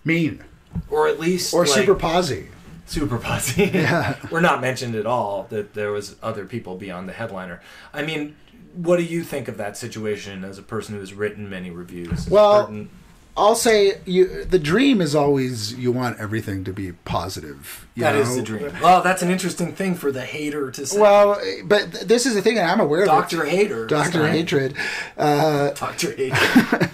Mean 0.04 0.44
or 0.90 1.08
at 1.08 1.18
least 1.20 1.52
or 1.54 1.64
like, 1.64 1.68
super 1.74 1.94
posy. 1.94 2.48
super 2.86 3.18
posse. 3.18 3.64
Yeah. 3.74 4.16
We're 4.30 4.40
not 4.40 4.60
mentioned 4.60 4.94
at 4.94 5.06
all 5.06 5.46
that 5.50 5.74
there 5.74 5.92
was 5.92 6.16
other 6.22 6.44
people 6.46 6.76
beyond 6.76 7.08
the 7.08 7.12
headliner. 7.12 7.60
I 7.92 8.02
mean, 8.02 8.36
what 8.74 8.96
do 8.98 9.04
you 9.04 9.22
think 9.22 9.48
of 9.48 9.56
that 9.56 9.76
situation 9.76 10.44
as 10.44 10.58
a 10.58 10.62
person 10.62 10.94
who 10.94 11.00
has 11.00 11.14
written 11.14 11.48
many 11.48 11.70
reviews? 11.70 12.28
Well, 12.28 12.60
Written- 12.62 12.90
I'll 13.36 13.54
say 13.54 13.98
you. 14.06 14.44
The 14.44 14.58
dream 14.58 15.00
is 15.00 15.14
always 15.14 15.74
you 15.74 15.92
want 15.92 16.18
everything 16.18 16.64
to 16.64 16.72
be 16.72 16.92
positive. 16.92 17.86
you 17.94 18.02
that 18.02 18.14
is 18.14 18.30
know? 18.30 18.36
the 18.36 18.42
dream. 18.42 18.72
Well, 18.82 19.02
that's 19.02 19.22
an 19.22 19.30
interesting 19.30 19.72
thing 19.74 19.94
for 19.94 20.10
the 20.10 20.22
hater 20.24 20.70
to 20.70 20.86
say. 20.86 20.98
Well, 21.00 21.40
but 21.64 21.92
th- 21.92 22.04
this 22.04 22.24
is 22.24 22.34
the 22.34 22.42
thing, 22.42 22.58
and 22.58 22.66
I'm 22.70 22.80
aware 22.80 23.04
Doctor 23.04 23.42
of. 23.42 23.48
Hater. 23.48 23.86
Doctor 23.86 24.26
Hatred. 24.28 24.74
Uh, 25.18 25.70
Doctor 25.70 26.12
Hater. 26.16 26.90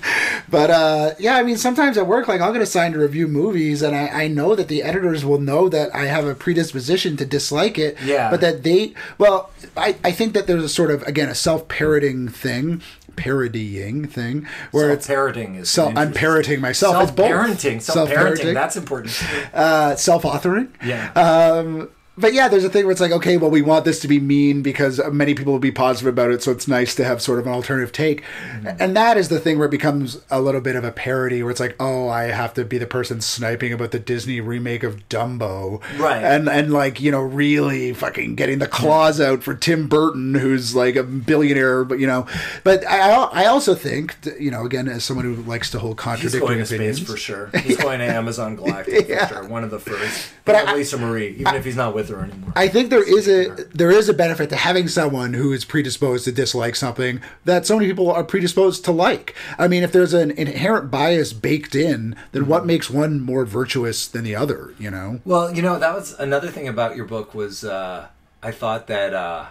But 0.48 0.70
uh, 0.70 1.14
yeah, 1.18 1.36
I 1.36 1.42
mean, 1.44 1.56
sometimes 1.56 1.96
at 1.96 2.06
work, 2.06 2.28
like 2.28 2.40
I'll 2.40 2.52
get 2.52 2.60
assigned 2.60 2.94
to 2.94 3.00
review 3.00 3.26
movies, 3.26 3.80
and 3.80 3.96
I, 3.96 4.24
I 4.24 4.28
know 4.28 4.54
that 4.54 4.68
the 4.68 4.82
editors 4.82 5.24
will 5.24 5.40
know 5.40 5.68
that 5.70 5.94
I 5.94 6.04
have 6.06 6.26
a 6.26 6.34
predisposition 6.34 7.16
to 7.18 7.24
dislike 7.24 7.78
it. 7.78 7.96
Yeah. 8.04 8.30
But 8.30 8.40
that 8.42 8.62
they, 8.62 8.92
well, 9.16 9.50
I, 9.76 9.96
I 10.04 10.12
think 10.12 10.34
that 10.34 10.46
there's 10.46 10.62
a 10.64 10.68
sort 10.68 10.90
of 10.90 11.02
again 11.04 11.30
a 11.30 11.34
self-parroting 11.34 12.28
thing, 12.28 12.82
parodying 13.16 14.06
thing, 14.06 14.46
where 14.70 14.90
it's 14.90 15.06
Self-parroting 15.06 15.54
is 15.56 15.70
self. 15.70 15.94
I'm 15.96 16.12
parroting 16.12 16.60
myself. 16.60 17.08
Self-parenting. 17.08 17.80
Self-parenting. 17.80 17.82
Self-parenting. 17.82 18.54
That's 18.54 18.76
important. 18.76 19.22
uh, 19.54 19.96
self-authoring. 19.96 20.68
Yeah. 20.84 21.12
Um, 21.12 21.90
but 22.16 22.32
yeah, 22.34 22.48
there's 22.48 22.64
a 22.64 22.68
thing 22.68 22.84
where 22.84 22.92
it's 22.92 23.00
like, 23.00 23.12
okay, 23.12 23.36
well, 23.36 23.50
we 23.50 23.62
want 23.62 23.84
this 23.84 24.00
to 24.00 24.08
be 24.08 24.20
mean 24.20 24.62
because 24.62 25.00
many 25.10 25.34
people 25.34 25.52
will 25.52 25.60
be 25.60 25.72
positive 25.72 26.12
about 26.12 26.30
it, 26.30 26.42
so 26.42 26.52
it's 26.52 26.68
nice 26.68 26.94
to 26.96 27.04
have 27.04 27.22
sort 27.22 27.38
of 27.38 27.46
an 27.46 27.52
alternative 27.52 27.92
take. 27.92 28.22
Mm-hmm. 28.22 28.68
And 28.80 28.96
that 28.96 29.16
is 29.16 29.28
the 29.28 29.40
thing 29.40 29.58
where 29.58 29.66
it 29.68 29.70
becomes 29.70 30.20
a 30.30 30.40
little 30.40 30.60
bit 30.60 30.76
of 30.76 30.84
a 30.84 30.92
parody, 30.92 31.42
where 31.42 31.50
it's 31.50 31.60
like, 31.60 31.74
oh, 31.80 32.08
I 32.08 32.24
have 32.24 32.52
to 32.54 32.64
be 32.64 32.76
the 32.78 32.86
person 32.86 33.20
sniping 33.20 33.72
about 33.72 33.92
the 33.92 33.98
Disney 33.98 34.40
remake 34.40 34.82
of 34.82 35.08
Dumbo, 35.08 35.80
Right. 35.98 36.22
And 36.22 36.48
and 36.48 36.72
like 36.72 37.00
you 37.00 37.10
know, 37.10 37.22
really 37.22 37.92
fucking 37.94 38.34
getting 38.34 38.58
the 38.58 38.68
claws 38.68 39.20
out 39.20 39.42
for 39.42 39.54
Tim 39.54 39.88
Burton, 39.88 40.34
who's 40.34 40.74
like 40.74 40.96
a 40.96 41.02
billionaire, 41.02 41.84
but 41.84 41.98
you 41.98 42.06
know, 42.06 42.26
but 42.64 42.86
I 42.86 43.10
I 43.10 43.46
also 43.46 43.74
think, 43.74 44.20
that, 44.22 44.40
you 44.40 44.50
know, 44.50 44.64
again, 44.66 44.88
as 44.88 45.04
someone 45.04 45.24
who 45.24 45.42
likes 45.42 45.70
to 45.70 45.78
hold 45.78 46.00
He's 46.00 46.34
going 46.34 46.58
to 46.58 46.64
opinions, 46.64 46.98
space 46.98 47.08
for 47.08 47.16
sure. 47.16 47.50
He's 47.62 47.76
going 47.76 48.00
to 48.00 48.04
Amazon 48.04 48.56
Galactic 48.56 49.08
Yeah. 49.08 49.26
for 49.26 49.34
sure. 49.34 49.48
One 49.48 49.64
of 49.64 49.70
the 49.70 49.78
first. 49.78 50.32
But 50.44 50.52
But 50.52 50.68
I- 50.68 50.74
Lisa 50.74 50.98
Marie, 50.98 51.36
even 51.38 51.54
if 51.54 51.64
he's 51.64 51.76
not 51.76 51.94
with 51.94 52.01
her 52.08 52.20
anymore. 52.20 52.52
I 52.56 52.68
think 52.68 52.90
there 52.90 53.02
is 53.02 53.28
a 53.28 53.64
there 53.74 53.90
is 53.90 54.08
a 54.08 54.14
benefit 54.14 54.50
to 54.50 54.56
having 54.56 54.88
someone 54.88 55.34
who 55.34 55.52
is 55.52 55.64
predisposed 55.64 56.24
to 56.24 56.32
dislike 56.32 56.76
something 56.76 57.20
that 57.44 57.66
so 57.66 57.76
many 57.76 57.88
people 57.88 58.10
are 58.10 58.24
predisposed 58.24 58.84
to 58.84 58.92
like. 58.92 59.34
I 59.58 59.68
mean, 59.68 59.82
if 59.82 59.92
there's 59.92 60.14
an 60.14 60.30
inherent 60.32 60.90
bias 60.90 61.32
baked 61.32 61.74
in, 61.74 62.16
then 62.32 62.46
what 62.46 62.66
makes 62.66 62.90
one 62.90 63.20
more 63.20 63.44
virtuous 63.44 64.06
than 64.06 64.24
the 64.24 64.36
other? 64.36 64.74
You 64.78 64.90
know? 64.90 65.20
Well, 65.24 65.54
you 65.54 65.62
know, 65.62 65.78
that 65.78 65.94
was 65.94 66.18
another 66.18 66.48
thing 66.48 66.68
about 66.68 66.96
your 66.96 67.06
book 67.06 67.34
was 67.34 67.64
uh, 67.64 68.08
I 68.42 68.50
thought 68.50 68.86
that 68.88 69.14
uh, 69.14 69.46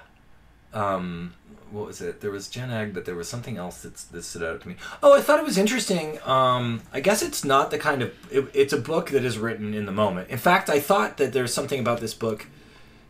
um, 0.74 1.34
what 1.72 1.88
was 1.88 2.02
it? 2.02 2.22
There 2.22 2.32
was 2.32 2.48
Gen 2.50 2.70
Ag, 2.72 2.94
but 2.94 3.06
there 3.06 3.16
was 3.16 3.28
something 3.30 3.58
else 3.58 3.82
that's, 3.84 4.04
that 4.06 4.24
stood 4.24 4.44
out 4.44 4.62
to 4.62 4.68
me. 4.68 4.76
Oh, 5.02 5.14
I 5.18 5.22
thought 5.22 5.40
it 5.40 5.46
was 5.46 5.58
interesting. 5.58 6.20
Um, 6.26 6.82
I 6.94 7.00
guess 7.00 7.22
it's 7.22 7.44
not 7.46 7.72
the 7.72 7.78
kind 7.78 8.02
of 8.02 8.14
it, 8.32 8.50
it's 8.54 8.74
a 8.74 8.78
book 8.78 9.10
that 9.12 9.24
is 9.24 9.38
written 9.38 9.74
in 9.74 9.86
the 9.86 9.92
moment. 9.92 10.30
In 10.30 10.38
fact, 10.38 10.70
I 10.70 10.80
thought 10.80 11.18
that 11.18 11.34
there's 11.34 11.54
something 11.54 11.80
about 11.80 12.00
this 12.02 12.14
book. 12.14 12.48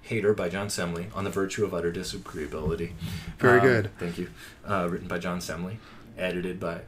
Hater 0.04 0.34
by 0.34 0.50
John 0.50 0.68
Semley 0.68 1.06
on 1.16 1.24
the 1.24 1.30
virtue 1.30 1.64
of 1.64 1.74
utter 1.74 1.92
disagreeability. 1.92 2.92
Very 3.38 3.60
Um, 3.60 3.66
good. 3.66 3.90
Thank 4.00 4.18
you. 4.18 4.30
Uh, 4.68 4.88
written 4.90 5.08
by 5.08 5.20
John 5.20 5.40
Semley, 5.40 5.78
edited 6.18 6.60
by 6.60 6.82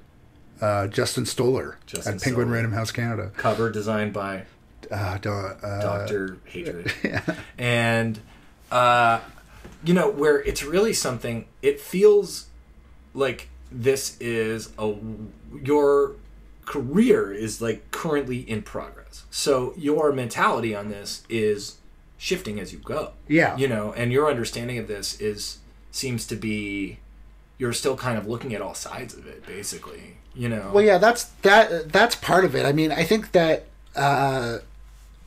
Uh, 0.59 0.87
Justin 0.87 1.25
Stoller 1.25 1.77
Justin 1.85 2.15
at 2.15 2.21
Penguin 2.21 2.47
Stoller. 2.47 2.55
Random 2.55 2.73
House 2.73 2.91
Canada. 2.91 3.31
cover 3.37 3.69
designed 3.69 4.13
by 4.13 4.43
Uh, 4.91 4.95
uh, 4.95 5.17
Doctor 5.81 6.37
Hatred, 6.45 6.91
and 7.57 8.19
uh, 8.71 9.19
you 9.85 9.93
know 9.93 10.09
where 10.09 10.41
it's 10.41 10.63
really 10.63 10.93
something. 10.93 11.47
It 11.61 11.79
feels 11.79 12.47
like 13.13 13.49
this 13.71 14.17
is 14.19 14.71
a 14.77 14.95
your 15.61 16.15
career 16.65 17.33
is 17.33 17.61
like 17.61 17.91
currently 17.91 18.39
in 18.39 18.61
progress. 18.61 19.25
So 19.29 19.73
your 19.77 20.11
mentality 20.11 20.75
on 20.75 20.89
this 20.89 21.23
is 21.29 21.77
shifting 22.17 22.59
as 22.59 22.71
you 22.71 22.79
go. 22.79 23.11
Yeah. 23.27 23.57
you 23.57 23.67
know, 23.67 23.93
and 23.93 24.11
your 24.11 24.29
understanding 24.29 24.77
of 24.77 24.87
this 24.87 25.19
is 25.19 25.59
seems 25.91 26.25
to 26.27 26.35
be 26.35 26.99
you're 27.57 27.73
still 27.73 27.95
kind 27.95 28.17
of 28.17 28.27
looking 28.27 28.53
at 28.53 28.61
all 28.61 28.73
sides 28.73 29.13
of 29.13 29.27
it, 29.27 29.45
basically. 29.45 30.17
You 30.35 30.49
know. 30.49 30.71
Well, 30.73 30.83
yeah, 30.83 30.97
that's 30.97 31.25
that. 31.43 31.91
That's 31.91 32.15
part 32.15 32.43
of 32.43 32.55
it. 32.55 32.65
I 32.65 32.71
mean, 32.71 32.91
I 32.91 33.03
think 33.03 33.33
that 33.33 33.67
uh, 33.95 34.59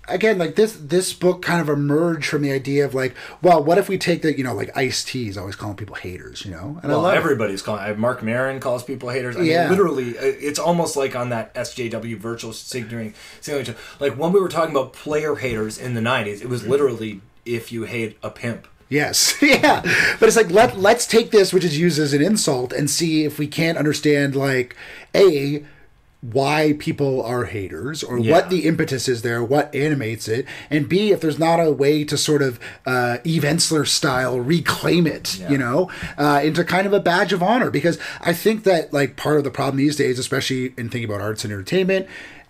again, 0.09 0.39
like 0.39 0.55
this 0.57 0.73
this 0.75 1.13
book 1.13 1.43
kind 1.43 1.61
of 1.61 1.69
emerged 1.69 2.29
from 2.29 2.43
the 2.43 2.53
idea 2.53 2.85
of 2.85 2.95
like, 2.95 3.15
well, 3.43 3.63
what 3.63 3.79
if 3.79 3.89
we 3.89 3.99
take 3.99 4.23
the 4.23 4.37
you 4.37 4.45
know 4.45 4.55
like 4.55 4.77
Ice 4.77 5.05
T 5.05 5.29
is 5.29 5.37
always 5.39 5.57
calling 5.57 5.77
people 5.77 5.97
haters, 5.97 6.45
you 6.45 6.51
know? 6.51 6.79
And 6.83 6.91
Well, 6.91 7.01
I 7.01 7.03
love 7.11 7.15
it. 7.15 7.19
everybody's 7.19 7.63
calling. 7.63 7.99
Marc 7.99 8.23
Maron 8.23 8.61
calls 8.61 8.85
people 8.85 9.09
haters. 9.11 9.37
I 9.37 9.43
Yeah. 9.43 9.63
mean, 9.63 9.71
literally, 9.71 10.19
uh, 10.19 10.23
it's 10.23 10.59
almost 10.59 10.97
like 10.97 11.15
on 11.17 11.31
that 11.31 11.55
SJW 11.55 12.17
virtual 12.19 12.53
signaling. 12.53 13.15
signature. 13.41 13.77
Like 14.01 14.17
when 14.19 14.33
we 14.33 14.41
were 14.41 14.49
talking 14.49 14.71
about 14.75 14.93
player 14.93 15.37
haters 15.37 15.79
in 15.79 15.95
the 15.95 16.01
'90s, 16.01 16.41
it 16.41 16.49
was 16.49 16.67
literally 16.67 17.21
if 17.45 17.71
you 17.73 17.85
hate 17.85 18.19
a 18.23 18.31
pimp. 18.31 18.67
Yes, 18.89 19.35
yeah, 19.43 19.83
but 20.21 20.29
it's 20.29 20.37
like 20.37 20.51
let 20.51 20.79
let's 20.79 21.07
take 21.09 21.33
this, 21.33 21.53
which 21.53 21.65
is 21.65 21.77
used 21.77 21.99
as 21.99 22.13
an 22.13 22.23
insult, 22.23 22.73
and 22.73 22.89
see 22.89 23.25
if 23.25 23.37
we 23.37 23.49
can't 23.49 23.77
understand 23.77 24.37
like 24.37 24.77
a 25.15 25.65
why 26.33 26.75
people 26.79 27.23
are 27.23 27.45
haters 27.45 28.03
or 28.03 28.19
Yeah. 28.19 28.33
what 28.33 28.51
the 28.51 28.61
impetus 28.67 29.09
is 29.09 29.23
there, 29.23 29.43
what 29.45 29.75
animates 29.75 30.29
it, 30.29 30.47
and 30.71 30.89
b 30.89 31.13
if 31.13 31.21
there's 31.21 31.39
not 31.39 31.59
a 31.61 31.71
way 31.71 32.05
to 32.05 32.17
sort 32.17 32.43
of 32.43 32.59
uh, 32.87 33.19
Eve 33.25 33.43
Ensler 33.43 33.87
style 33.87 34.41
reclaim 34.41 35.07
it, 35.07 35.39
Yeah. 35.39 35.51
you 35.51 35.59
know, 35.59 35.91
uh, 36.19 36.41
into 36.43 36.65
kind 36.65 36.87
of 36.87 36.93
a 36.93 37.01
badge 37.01 37.33
of 37.33 37.43
honor. 37.43 37.71
Because 37.71 37.99
I 38.21 38.33
think 38.33 38.65
that 38.65 38.93
like 38.93 39.17
part 39.17 39.39
of 39.39 39.45
the 39.45 39.51
problem 39.51 39.77
these 39.77 39.97
days, 39.97 40.19
especially 40.19 40.67
in 40.77 40.89
thinking 40.89 41.05
about 41.05 41.21
arts 41.21 41.45
and 41.45 41.53
entertainment. 41.53 42.07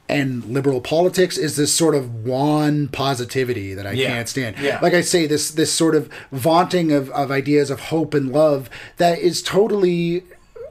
And 0.08 0.44
liberal 0.44 0.80
politics 0.80 1.36
is 1.36 1.56
this 1.56 1.74
sort 1.74 1.96
of 1.96 2.24
wan 2.24 2.86
positivity 2.86 3.74
that 3.74 3.88
I 3.88 3.92
Yeah. 3.92 4.06
can't 4.10 4.28
stand. 4.28 4.54
Yeah. 4.62 4.78
Like 4.80 4.94
I 4.94 5.00
say, 5.00 5.26
this 5.26 5.50
this 5.50 5.72
sort 5.72 5.96
of 5.96 6.08
vaunting 6.30 6.92
of, 6.92 7.10
of 7.10 7.32
ideas 7.32 7.70
of 7.70 7.80
hope 7.80 8.14
and 8.14 8.30
love 8.30 8.70
that 8.98 9.18
is 9.18 9.42
totally 9.42 10.22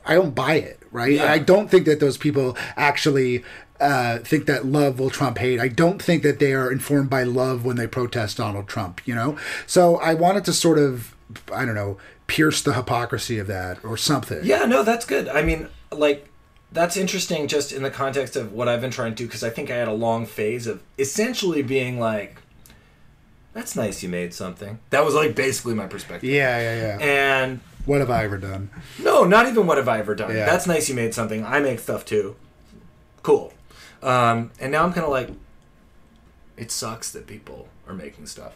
I 0.06 0.14
don't 0.14 0.34
buy 0.34 0.56
it, 0.56 0.80
right? 0.96 1.14
Yeah. 1.14 1.32
I 1.32 1.40
don't 1.40 1.70
think 1.70 1.86
that 1.86 2.00
those 2.00 2.18
people 2.18 2.58
actually 2.76 3.44
uh, 3.80 4.20
think 4.20 4.46
that 4.46 4.66
love 4.66 5.00
will 5.00 5.10
trump 5.10 5.38
hate. 5.38 5.60
I 5.60 5.68
don't 5.68 6.02
think 6.02 6.24
that 6.24 6.40
they 6.40 6.54
are 6.54 6.72
informed 6.72 7.10
by 7.10 7.24
love 7.24 7.66
when 7.66 7.76
they 7.76 7.88
protest 7.88 8.38
Donald 8.38 8.68
Trump, 8.68 9.02
you 9.06 9.14
know? 9.14 9.38
So 9.68 9.98
I 9.98 10.14
wanted 10.14 10.46
to 10.46 10.54
sort 10.54 10.80
of 10.80 11.16
I 11.52 11.66
don't 11.66 11.76
know, 11.76 11.98
pierce 12.28 12.62
the 12.62 12.74
hypocrisy 12.74 13.40
of 13.40 13.48
that 13.48 13.84
or 13.84 13.98
something. 13.98 14.40
Yeah, 14.44 14.66
no, 14.66 14.84
that's 14.84 15.06
good. 15.06 15.28
I 15.28 15.42
mean, 15.42 15.70
like, 15.92 16.30
that's 16.72 16.98
interesting 16.98 17.48
just 17.48 17.72
in 17.72 17.84
the 17.84 17.92
context 17.92 18.36
of 18.36 18.54
what 18.54 18.68
I've 18.68 18.82
been 18.82 18.92
trying 18.92 19.12
to 19.12 19.16
do 19.16 19.26
because 19.26 19.44
I 19.44 19.50
think 19.50 19.72
I 19.72 19.76
had 19.76 19.88
a 19.88 19.94
long 19.94 20.26
phase 20.26 20.68
of 20.68 20.82
essentially 20.98 21.62
being 21.62 22.00
like, 22.00 22.38
that's 23.56 23.76
nice 23.76 24.04
you 24.04 24.10
made 24.10 24.34
something. 24.34 24.78
That 24.92 25.06
was 25.06 25.16
like 25.16 25.34
basically 25.34 25.74
my 25.74 25.88
perspective. 25.88 26.30
Yeah, 26.30 26.60
yeah, 26.60 26.98
yeah. 27.00 27.06
And 27.06 27.62
what 27.86 28.02
have 28.02 28.10
I 28.12 28.26
ever 28.26 28.38
done? 28.38 28.70
no, 29.02 29.24
not 29.24 29.48
even 29.48 29.66
what 29.66 29.78
have 29.78 29.88
I 29.88 29.98
ever 30.00 30.14
done. 30.14 30.36
Yeah. 30.36 30.46
That's 30.46 30.68
nice 30.68 30.90
you 30.90 30.94
made 30.96 31.14
something. 31.14 31.46
I 31.46 31.62
make 31.62 31.80
stuff 31.80 32.04
too. 32.06 32.36
Cool. 33.24 33.54
Um, 34.04 34.52
and 34.60 34.72
now 34.74 34.84
I'm 34.84 34.92
kind 34.92 35.06
of 35.06 35.10
like, 35.10 35.30
it 36.58 36.70
sucks 36.70 37.12
that 37.14 37.28
people 37.28 37.70
are 37.88 37.94
making 37.94 38.26
stuff. 38.28 38.56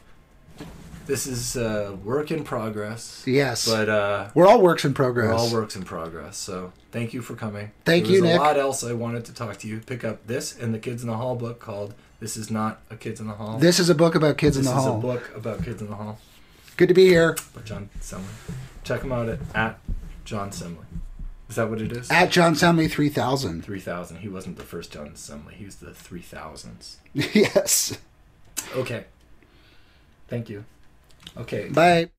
This 1.05 1.25
is 1.25 1.55
uh, 1.55 1.95
work 2.03 2.29
in 2.29 2.43
progress. 2.43 3.23
Yes. 3.25 3.67
But 3.67 3.87
uh, 3.89 4.29
We're 4.35 4.47
all 4.47 4.61
works 4.61 4.83
in 4.83 4.93
progress. 4.93 5.29
we're 5.29 5.35
all 5.35 5.51
works 5.51 5.75
in 5.77 5.83
progress. 5.83 6.37
So 6.37 6.73
thank 6.91 7.13
you 7.13 7.21
for 7.21 7.35
coming. 7.35 7.71
Thank 7.85 8.03
there 8.05 8.15
you, 8.15 8.21
was 8.21 8.31
Nick. 8.31 8.39
a 8.39 8.43
lot 8.43 8.57
else 8.57 8.83
I 8.83 8.93
wanted 8.93 9.23
to 9.25 9.33
talk 9.33 9.57
to 9.59 9.67
you. 9.67 9.79
Pick 9.79 10.03
up 10.03 10.27
this 10.27 10.55
and 10.59 10.73
the 10.73 10.77
Kids 10.79 11.01
in 11.01 11.07
the 11.09 11.15
Hall 11.17 11.35
book 11.35 11.59
called 11.59 11.93
"This 12.19 12.37
Is 12.37 12.49
Not 12.51 12.81
a 12.89 12.95
Kids 12.95 13.19
in 13.19 13.27
the 13.27 13.33
Hall." 13.33 13.57
This 13.57 13.79
is 13.79 13.89
a 13.89 13.95
book 13.95 14.15
about 14.15 14.37
kids 14.37 14.57
This 14.57 14.65
in 14.65 14.73
the 14.73 14.79
Hall. 14.79 14.99
This 14.99 15.13
is 15.13 15.17
a 15.19 15.19
book 15.19 15.37
about 15.37 15.63
kids 15.63 15.81
in 15.81 15.89
the 15.89 15.95
hall 15.95 16.19
Good 16.77 16.87
to 16.87 16.93
be 16.93 17.07
here. 17.07 17.35
by 17.53 17.61
John 17.61 17.89
Semley. 17.99 18.23
Check 18.83 19.01
him 19.01 19.11
out 19.11 19.27
at, 19.27 19.39
at 19.53 19.79
John 20.23 20.51
Semley. 20.51 20.85
Is 21.49 21.55
that 21.55 21.69
what 21.69 21.81
it 21.81 21.91
is? 21.91 22.09
At 22.11 22.29
John 22.29 22.53
Semley 22.53 22.89
3000. 22.89 23.63
Three 23.63 23.79
thousand. 23.79 24.17
He 24.17 24.29
wasn't 24.29 24.57
the 24.57 24.63
first 24.63 24.91
John 24.91 25.09
Semley. 25.11 25.53
He 25.53 25.65
was 25.65 25.77
the 25.77 25.93
three 25.93 26.21
thousands. 26.21 26.99
yes. 27.13 27.97
Okay. 28.75 29.05
Thank 30.27 30.47
you. 30.49 30.63
Okay. 31.35 31.69
Bye. 31.69 32.11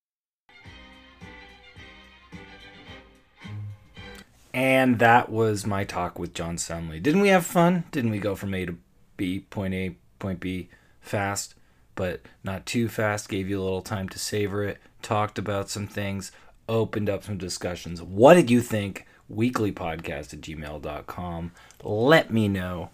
And 4.53 4.99
that 4.99 5.31
was 5.31 5.65
my 5.65 5.85
talk 5.85 6.19
with 6.19 6.35
John 6.35 6.57
Semley. 6.57 7.01
Didn't 7.01 7.21
we 7.21 7.29
have 7.29 7.47
fun? 7.47 7.85
Didn't 7.93 8.11
we 8.11 8.19
go 8.19 8.35
from 8.35 8.53
A 8.53 8.67
to 8.67 8.77
B, 9.21 9.41
point 9.51 9.75
A, 9.75 9.97
point 10.19 10.41
B, 10.41 10.71
fast, 11.03 11.55
but 11.95 12.23
not 12.43 12.65
too 12.65 12.89
fast? 12.89 13.29
Gave 13.29 13.51
you 13.51 13.61
a 13.61 13.63
little 13.63 13.83
time 13.83 14.09
to 14.09 14.19
savor 14.19 14.65
it, 14.65 14.79
talked 15.03 15.39
about 15.39 15.69
some 15.69 15.87
things, 15.87 16.33
opened 16.71 17.11
up 17.11 17.23
some 17.23 17.37
discussions. 17.37 18.03
What 18.03 18.35
did 18.35 18.51
you 18.51 18.63
think? 18.63 19.07
Weeklypodcast 19.31 20.33
at 20.33 20.41
gmail.com. 20.41 21.53
Let 21.85 22.33
me 22.33 22.49
know 22.49 22.89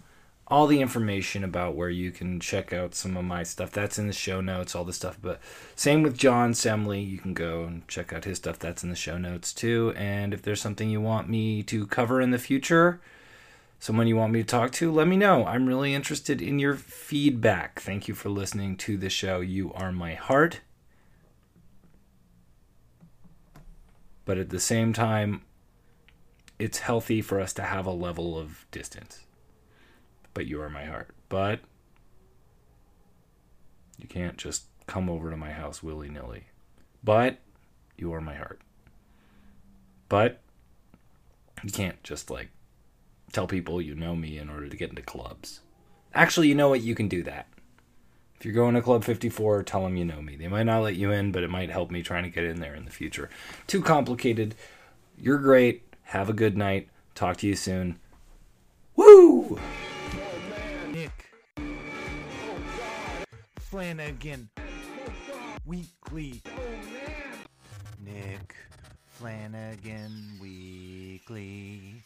all 0.49 0.67
the 0.67 0.81
information 0.81 1.45
about 1.45 1.75
where 1.75 1.89
you 1.89 2.11
can 2.11 2.41
check 2.41 2.73
out 2.73 2.93
some 2.93 3.15
of 3.15 3.23
my 3.23 3.43
stuff. 3.43 3.71
That's 3.71 3.97
in 3.97 4.07
the 4.07 4.13
show 4.13 4.41
notes, 4.41 4.75
all 4.75 4.83
the 4.83 4.91
stuff. 4.91 5.17
But 5.21 5.39
same 5.75 6.03
with 6.03 6.17
John 6.17 6.51
Semley. 6.51 7.09
You 7.09 7.19
can 7.19 7.33
go 7.33 7.63
and 7.63 7.87
check 7.87 8.11
out 8.11 8.25
his 8.25 8.37
stuff. 8.37 8.59
That's 8.59 8.83
in 8.83 8.89
the 8.89 8.95
show 8.95 9.17
notes 9.17 9.53
too. 9.53 9.93
And 9.95 10.33
if 10.33 10.41
there's 10.41 10.61
something 10.61 10.89
you 10.89 10.99
want 10.99 11.29
me 11.29 11.63
to 11.63 11.87
cover 11.87 12.19
in 12.19 12.31
the 12.31 12.37
future, 12.37 12.99
someone 13.79 14.07
you 14.07 14.15
want 14.15 14.33
me 14.33 14.41
to 14.41 14.45
talk 14.45 14.71
to, 14.73 14.91
let 14.91 15.07
me 15.07 15.17
know. 15.17 15.45
I'm 15.45 15.67
really 15.67 15.93
interested 15.93 16.41
in 16.41 16.59
your 16.59 16.75
feedback. 16.75 17.79
Thank 17.79 18.07
you 18.07 18.13
for 18.13 18.29
listening 18.29 18.77
to 18.77 18.97
the 18.97 19.09
show. 19.09 19.39
You 19.39 19.73
are 19.73 19.91
my 19.91 20.15
heart. 20.15 20.61
But 24.25 24.37
at 24.37 24.49
the 24.49 24.59
same 24.59 24.93
time, 24.93 25.41
it's 26.59 26.79
healthy 26.79 27.21
for 27.21 27.39
us 27.39 27.53
to 27.53 27.61
have 27.61 27.85
a 27.85 27.91
level 27.91 28.37
of 28.37 28.65
distance 28.71 29.21
but 30.37 30.45
you 30.45 30.61
are 30.61 30.69
my 30.69 30.85
heart. 30.85 31.09
But 31.29 31.61
you 33.97 34.07
can't 34.07 34.37
just 34.37 34.65
come 34.85 35.09
over 35.09 35.31
to 35.31 35.35
my 35.35 35.51
house 35.51 35.81
willy 35.81 36.09
nilly. 36.09 36.43
But 37.03 37.39
you 37.97 38.13
are 38.13 38.21
my 38.21 38.35
heart. 38.35 38.61
But 40.09 40.43
you 41.63 41.71
can't 41.71 42.03
just 42.03 42.29
like 42.29 42.49
tell 43.31 43.47
people 43.47 43.81
you 43.81 43.95
know 43.95 44.15
me 44.15 44.37
in 44.37 44.49
order 44.49 44.67
to 44.67 44.77
get 44.77 44.89
into 44.89 45.01
clubs. 45.01 45.61
Actually, 46.13 46.47
you 46.47 46.55
know 46.55 46.69
what? 46.69 46.81
You 46.81 46.95
can 46.95 47.07
do 47.07 47.23
that. 47.23 47.47
If 48.39 48.45
you're 48.45 48.53
going 48.53 48.75
to 48.75 48.81
Club 48.81 49.03
54, 49.03 49.63
tell 49.63 49.83
them 49.83 49.97
you 49.97 50.05
know 50.05 50.21
me. 50.21 50.35
They 50.35 50.47
might 50.47 50.63
not 50.67 50.83
let 50.83 50.95
you 50.95 51.11
in, 51.11 51.31
but 51.31 51.41
it 51.41 51.49
might 51.49 51.71
help 51.71 51.89
me 51.89 52.03
trying 52.03 52.23
to 52.23 52.29
get 52.29 52.43
in 52.43 52.59
there 52.59 52.75
in 52.75 52.85
the 52.85 52.91
future. 52.91 53.31
Too 53.65 53.81
complicated. 53.81 54.53
You're 55.17 55.39
great. 55.39 55.83
Have 56.03 56.29
a 56.29 56.33
good 56.33 56.55
night. 56.55 56.89
Talk 57.15 57.37
to 57.37 57.47
you 57.47 57.55
soon. 57.55 57.97
Woo! 58.95 59.59
Nick 60.91 61.31
Flanagan 63.57 64.49
Weekly. 65.65 66.41
Nick 67.99 68.55
Flanagan 69.07 70.37
Weekly. 70.39 72.03